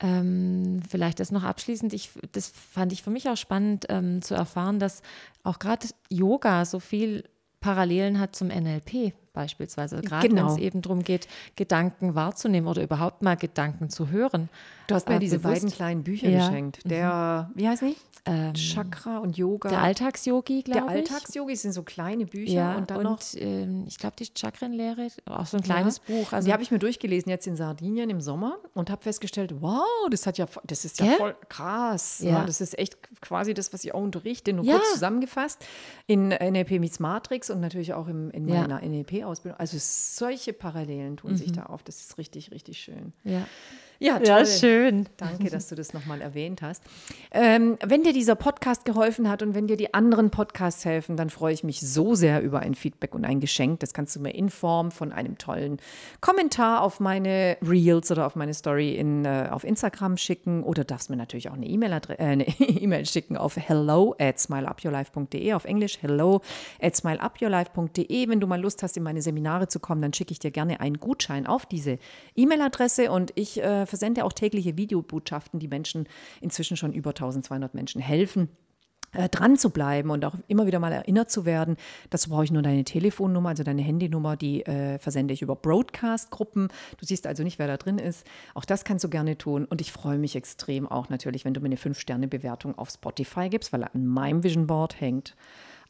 ähm, 0.00 0.80
vielleicht 0.88 1.20
das 1.20 1.30
noch 1.30 1.42
abschließend. 1.44 1.92
Ich, 1.92 2.10
das 2.32 2.48
fand 2.48 2.92
ich 2.92 3.02
für 3.02 3.10
mich 3.10 3.28
auch 3.28 3.36
spannend 3.36 3.86
ähm, 3.88 4.22
zu 4.22 4.34
erfahren, 4.34 4.78
dass 4.78 5.02
auch 5.42 5.58
gerade 5.58 5.88
Yoga 6.08 6.64
so 6.64 6.80
viel 6.80 7.24
Parallelen 7.60 8.18
hat 8.18 8.34
zum 8.34 8.48
NLP 8.48 9.12
beispielsweise. 9.34 10.00
Gerade 10.00 10.28
Genau. 10.28 10.46
wenn 10.46 10.52
es 10.54 10.58
eben 10.58 10.80
darum 10.82 11.02
geht, 11.04 11.28
Gedanken 11.56 12.14
wahrzunehmen 12.14 12.68
oder 12.68 12.82
überhaupt 12.82 13.22
mal 13.22 13.36
Gedanken 13.36 13.90
zu 13.90 14.08
hören. 14.08 14.48
Du 14.90 14.94
hast 14.96 15.08
mir 15.08 15.16
äh, 15.16 15.18
diese 15.20 15.38
bewusst. 15.38 15.54
beiden 15.62 15.70
kleinen 15.70 16.02
Bücher 16.02 16.28
Ja. 16.28 16.48
geschenkt. 16.48 16.80
Der, 16.84 17.50
wie 17.54 17.68
heißt 17.68 17.82
die? 17.82 17.96
Ähm, 18.26 18.52
Chakra 18.52 19.18
und 19.18 19.38
Yoga. 19.38 19.70
der 19.70 19.80
Alltagsyogi, 19.80 20.62
Der 20.64 20.74
glaube 20.82 20.92
ich. 20.92 21.10
Alltagsyogi 21.10 21.56
sind 21.56 21.72
so 21.72 21.82
kleine 21.82 22.26
Bücher 22.26 22.52
Ja, 22.52 22.76
und 22.76 22.90
dann 22.90 23.02
noch. 23.04 23.20
ähm, 23.34 23.84
ich 23.88 23.96
glaube, 23.96 24.16
die 24.18 24.26
Chakrenlehre, 24.36 25.08
auch 25.24 25.46
so 25.46 25.56
ein 25.56 25.62
kleines 25.62 26.00
Buch. 26.00 26.32
Also 26.32 26.46
die 26.46 26.52
habe 26.52 26.62
ich 26.62 26.70
mir 26.70 26.78
durchgelesen 26.78 27.30
jetzt 27.30 27.46
in 27.46 27.56
Sardinien 27.56 28.10
im 28.10 28.20
Sommer 28.20 28.58
und 28.74 28.90
habe 28.90 29.00
festgestellt, 29.02 29.54
wow, 29.62 29.82
das 30.10 30.26
hat 30.26 30.36
ja, 30.36 30.46
das 30.64 30.84
ist 30.84 31.00
ja 31.00 31.06
Gell? 31.06 31.16
voll 31.16 31.36
krass. 31.48 32.18
Ja. 32.20 32.30
Ja. 32.30 32.44
das 32.44 32.60
ist 32.60 32.78
echt 32.78 32.98
quasi 33.22 33.54
das, 33.54 33.72
was 33.72 33.84
ich 33.84 33.94
auch 33.94 34.02
unterrichte, 34.02 34.52
nur 34.52 34.64
Ja. 34.66 34.74
kurz 34.76 34.92
zusammengefasst 34.92 35.64
in 36.06 36.28
NLP 36.28 36.78
meets 36.78 37.00
Matrix 37.00 37.48
und 37.48 37.60
natürlich 37.60 37.94
auch 37.94 38.06
im, 38.08 38.30
in 38.32 38.46
Ja. 38.48 38.60
meiner 38.62 38.82
NLP-Ausbildung. 38.82 39.58
Also 39.58 39.78
solche 39.80 40.52
Parallelen 40.52 41.16
tun 41.16 41.36
sich 41.36 41.52
da 41.52 41.64
auf. 41.66 41.82
Das 41.84 42.00
ist 42.00 42.18
richtig, 42.18 42.50
richtig 42.50 42.78
schön. 42.78 43.14
ja. 43.24 43.46
Ja, 44.02 44.18
ja, 44.24 44.38
toll. 44.38 44.46
schön. 44.46 45.06
Danke, 45.18 45.50
dass 45.50 45.68
du 45.68 45.74
das 45.74 45.92
nochmal 45.92 46.22
erwähnt 46.22 46.62
hast. 46.62 46.82
Ähm, 47.32 47.76
wenn 47.84 48.02
dir 48.02 48.14
dieser 48.14 48.34
Podcast 48.34 48.86
geholfen 48.86 49.28
hat 49.28 49.42
und 49.42 49.54
wenn 49.54 49.66
dir 49.66 49.76
die 49.76 49.92
anderen 49.92 50.30
Podcasts 50.30 50.86
helfen, 50.86 51.18
dann 51.18 51.28
freue 51.28 51.52
ich 51.52 51.64
mich 51.64 51.82
so 51.82 52.14
sehr 52.14 52.40
über 52.40 52.60
ein 52.60 52.74
Feedback 52.74 53.14
und 53.14 53.26
ein 53.26 53.40
Geschenk. 53.40 53.80
Das 53.80 53.92
kannst 53.92 54.16
du 54.16 54.20
mir 54.20 54.34
in 54.34 54.48
Form 54.48 54.90
von 54.90 55.12
einem 55.12 55.36
tollen 55.36 55.82
Kommentar 56.22 56.80
auf 56.80 56.98
meine 56.98 57.58
Reels 57.60 58.10
oder 58.10 58.24
auf 58.24 58.36
meine 58.36 58.54
Story 58.54 58.94
in, 58.94 59.26
äh, 59.26 59.48
auf 59.50 59.64
Instagram 59.64 60.16
schicken 60.16 60.62
oder 60.62 60.84
darfst 60.84 61.10
mir 61.10 61.16
natürlich 61.16 61.50
auch 61.50 61.54
eine 61.54 61.66
E-Mail 61.66 61.92
äh, 62.16 62.42
E-Mail 62.58 63.04
schicken 63.04 63.36
auf 63.36 63.58
hello 63.58 64.14
at 64.18 64.40
smileupyourlife.de 64.40 65.52
auf 65.52 65.66
Englisch 65.66 65.98
hello 66.00 66.40
at 66.80 66.96
smileupyourlife.de. 66.96 68.28
Wenn 68.30 68.40
du 68.40 68.46
mal 68.46 68.58
Lust 68.58 68.82
hast, 68.82 68.96
in 68.96 69.02
meine 69.02 69.20
Seminare 69.20 69.68
zu 69.68 69.78
kommen, 69.78 70.00
dann 70.00 70.14
schicke 70.14 70.32
ich 70.32 70.38
dir 70.38 70.50
gerne 70.50 70.80
einen 70.80 71.00
Gutschein 71.00 71.46
auf 71.46 71.66
diese 71.66 71.98
E-Mail-Adresse 72.34 73.10
und 73.10 73.32
ich 73.34 73.62
äh, 73.62 73.89
versende 73.90 74.24
auch 74.24 74.32
tägliche 74.32 74.76
Videobotschaften, 74.76 75.60
die 75.60 75.68
Menschen 75.68 76.08
inzwischen 76.40 76.76
schon 76.76 76.94
über 76.94 77.10
1200 77.10 77.74
Menschen 77.74 78.00
helfen 78.00 78.48
äh, 79.12 79.28
dran 79.28 79.56
zu 79.56 79.70
bleiben 79.70 80.10
und 80.10 80.24
auch 80.24 80.36
immer 80.46 80.66
wieder 80.66 80.78
mal 80.78 80.92
erinnert 80.92 81.30
zu 81.30 81.44
werden. 81.44 81.76
Dazu 82.10 82.30
brauche 82.30 82.44
ich 82.44 82.52
nur 82.52 82.62
deine 82.62 82.84
Telefonnummer, 82.84 83.48
also 83.48 83.64
deine 83.64 83.82
Handynummer, 83.82 84.36
die 84.36 84.64
äh, 84.64 84.98
versende 84.98 85.34
ich 85.34 85.42
über 85.42 85.56
Broadcast-Gruppen. 85.56 86.68
Du 86.96 87.06
siehst 87.06 87.26
also 87.26 87.42
nicht, 87.42 87.58
wer 87.58 87.66
da 87.66 87.76
drin 87.76 87.98
ist. 87.98 88.24
Auch 88.54 88.64
das 88.64 88.84
kannst 88.84 89.04
du 89.04 89.08
gerne 89.08 89.36
tun. 89.36 89.64
Und 89.64 89.80
ich 89.80 89.90
freue 89.90 90.18
mich 90.18 90.36
extrem 90.36 90.86
auch 90.86 91.08
natürlich, 91.08 91.44
wenn 91.44 91.54
du 91.54 91.60
mir 91.60 91.66
eine 91.66 91.76
5-Sterne-Bewertung 91.76 92.78
auf 92.78 92.90
Spotify 92.90 93.48
gibst, 93.48 93.72
weil 93.72 93.82
an 93.82 94.06
meinem 94.06 94.44
Vision 94.44 94.68
Board 94.68 95.00
hängt 95.00 95.34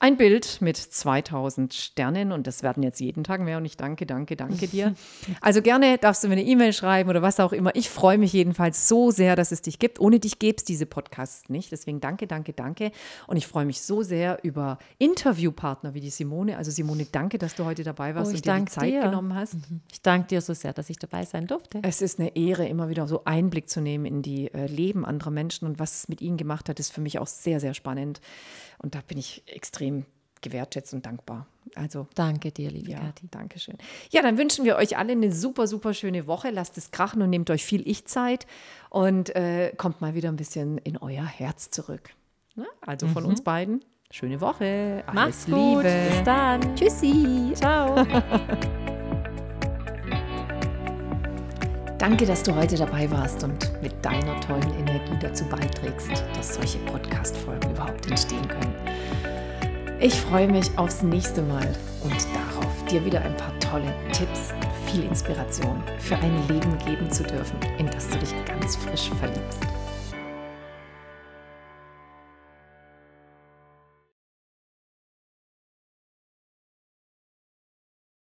ein 0.00 0.16
Bild 0.16 0.58
mit 0.62 0.78
2000 0.78 1.74
Sternen 1.74 2.32
und 2.32 2.46
das 2.46 2.62
werden 2.62 2.82
jetzt 2.82 3.00
jeden 3.00 3.22
Tag 3.22 3.42
mehr 3.42 3.58
und 3.58 3.66
ich 3.66 3.76
danke, 3.76 4.06
danke, 4.06 4.34
danke 4.34 4.66
dir. 4.66 4.94
Also 5.42 5.62
gerne 5.62 5.98
darfst 5.98 6.24
du 6.24 6.28
mir 6.28 6.32
eine 6.34 6.44
E-Mail 6.44 6.72
schreiben 6.72 7.08
oder 7.10 7.22
was 7.22 7.38
auch 7.40 7.52
immer. 7.52 7.74
Ich 7.74 7.88
freue 7.88 8.18
mich 8.18 8.32
jedenfalls 8.32 8.88
so 8.88 9.10
sehr, 9.10 9.36
dass 9.36 9.52
es 9.52 9.62
dich 9.62 9.78
gibt. 9.78 10.00
Ohne 10.00 10.18
dich 10.18 10.38
gäbe 10.38 10.56
es 10.56 10.64
diese 10.64 10.86
Podcasts 10.86 11.48
nicht. 11.48 11.70
Deswegen 11.72 12.00
danke, 12.00 12.26
danke, 12.26 12.52
danke. 12.52 12.92
Und 13.26 13.36
ich 13.36 13.46
freue 13.46 13.64
mich 13.64 13.80
so 13.82 14.02
sehr 14.02 14.38
über 14.42 14.78
Interviewpartner 14.98 15.94
wie 15.94 16.00
die 16.00 16.10
Simone. 16.10 16.56
Also 16.56 16.70
Simone, 16.70 17.06
danke, 17.10 17.38
dass 17.38 17.54
du 17.54 17.64
heute 17.64 17.84
dabei 17.84 18.14
warst 18.14 18.32
Oh, 18.32 18.36
und 18.36 18.44
dir 18.44 18.54
die 18.54 18.64
Zeit 18.66 18.90
dir. 18.90 19.02
genommen 19.02 19.34
hast. 19.34 19.56
Ich 19.92 20.02
danke 20.02 20.28
dir 20.28 20.40
so 20.40 20.54
sehr, 20.54 20.72
dass 20.72 20.88
ich 20.90 20.98
dabei 20.98 21.24
sein 21.24 21.46
durfte. 21.46 21.80
Es 21.82 22.00
ist 22.02 22.18
eine 22.18 22.34
Ehre, 22.36 22.66
immer 22.66 22.88
wieder 22.88 23.06
so 23.06 23.24
Einblick 23.24 23.68
zu 23.68 23.80
nehmen 23.80 24.06
in 24.06 24.22
die 24.22 24.52
äh, 24.52 24.66
Leben 24.66 25.04
anderer 25.04 25.30
Menschen 25.30 25.66
und 25.66 25.78
was 25.78 25.98
es 25.98 26.08
mit 26.08 26.20
ihnen 26.22 26.36
gemacht 26.36 26.68
hat, 26.68 26.80
ist 26.80 26.92
für 26.92 27.00
mich 27.00 27.18
auch 27.18 27.26
sehr, 27.26 27.60
sehr 27.60 27.74
spannend. 27.74 28.20
Und 28.82 28.94
da 28.94 29.00
bin 29.06 29.18
ich 29.18 29.42
extrem 29.46 30.04
gewertschätzt 30.40 30.94
und 30.94 31.04
dankbar. 31.04 31.46
Also 31.74 32.06
Danke 32.14 32.50
dir, 32.50 32.70
liebe 32.70 32.90
ja, 32.90 32.98
Kathi. 32.98 33.28
danke 33.30 33.58
schön. 33.58 33.76
Ja, 34.10 34.22
dann 34.22 34.38
wünschen 34.38 34.64
wir 34.64 34.76
euch 34.76 34.96
alle 34.96 35.12
eine 35.12 35.30
super, 35.32 35.66
super 35.66 35.92
schöne 35.94 36.26
Woche. 36.26 36.50
Lasst 36.50 36.78
es 36.78 36.90
krachen 36.90 37.20
und 37.20 37.28
nehmt 37.30 37.50
euch 37.50 37.64
viel 37.64 37.86
Ich-Zeit 37.86 38.46
und 38.88 39.34
äh, 39.36 39.72
kommt 39.76 40.00
mal 40.00 40.14
wieder 40.14 40.30
ein 40.30 40.36
bisschen 40.36 40.78
in 40.78 40.96
euer 40.96 41.24
Herz 41.26 41.70
zurück. 41.70 42.10
Ne? 42.56 42.66
Also 42.80 43.06
von 43.06 43.24
uns 43.26 43.42
beiden, 43.44 43.84
schöne 44.10 44.40
Woche. 44.40 45.04
Alles 45.06 45.46
Mhm. 45.46 45.52
Mach's 45.54 45.74
gut. 45.74 45.84
Liebe. 45.84 46.08
Bis 46.10 46.22
dann. 46.24 46.74
Tschüssi. 46.74 47.52
Ciao. 47.54 48.04
Danke, 52.00 52.24
dass 52.24 52.42
du 52.42 52.56
heute 52.56 52.76
dabei 52.76 53.10
warst 53.10 53.44
und 53.44 53.82
mit 53.82 53.92
deiner 54.02 54.40
tollen 54.40 54.72
Energie 54.78 55.18
dazu 55.20 55.44
beiträgst, 55.44 56.10
dass 56.34 56.54
solche 56.54 56.78
Podcast-Folgen 56.78 57.72
überhaupt 57.72 58.06
entstehen 58.08 58.48
können. 58.48 58.74
Ich 60.00 60.14
freue 60.14 60.48
mich 60.48 60.66
aufs 60.78 61.02
nächste 61.02 61.42
Mal 61.42 61.68
und 62.02 62.14
darauf, 62.34 62.84
dir 62.90 63.04
wieder 63.04 63.20
ein 63.20 63.36
paar 63.36 63.52
tolle 63.60 63.94
Tipps 64.12 64.54
und 64.54 64.90
viel 64.90 65.04
Inspiration 65.04 65.82
für 65.98 66.16
ein 66.16 66.48
Leben 66.48 66.78
geben 66.86 67.10
zu 67.10 67.22
dürfen, 67.22 67.58
in 67.76 67.84
das 67.90 68.08
du 68.08 68.16
dich 68.16 68.32
ganz 68.46 68.76
frisch 68.76 69.10
verliebst. 69.20 69.60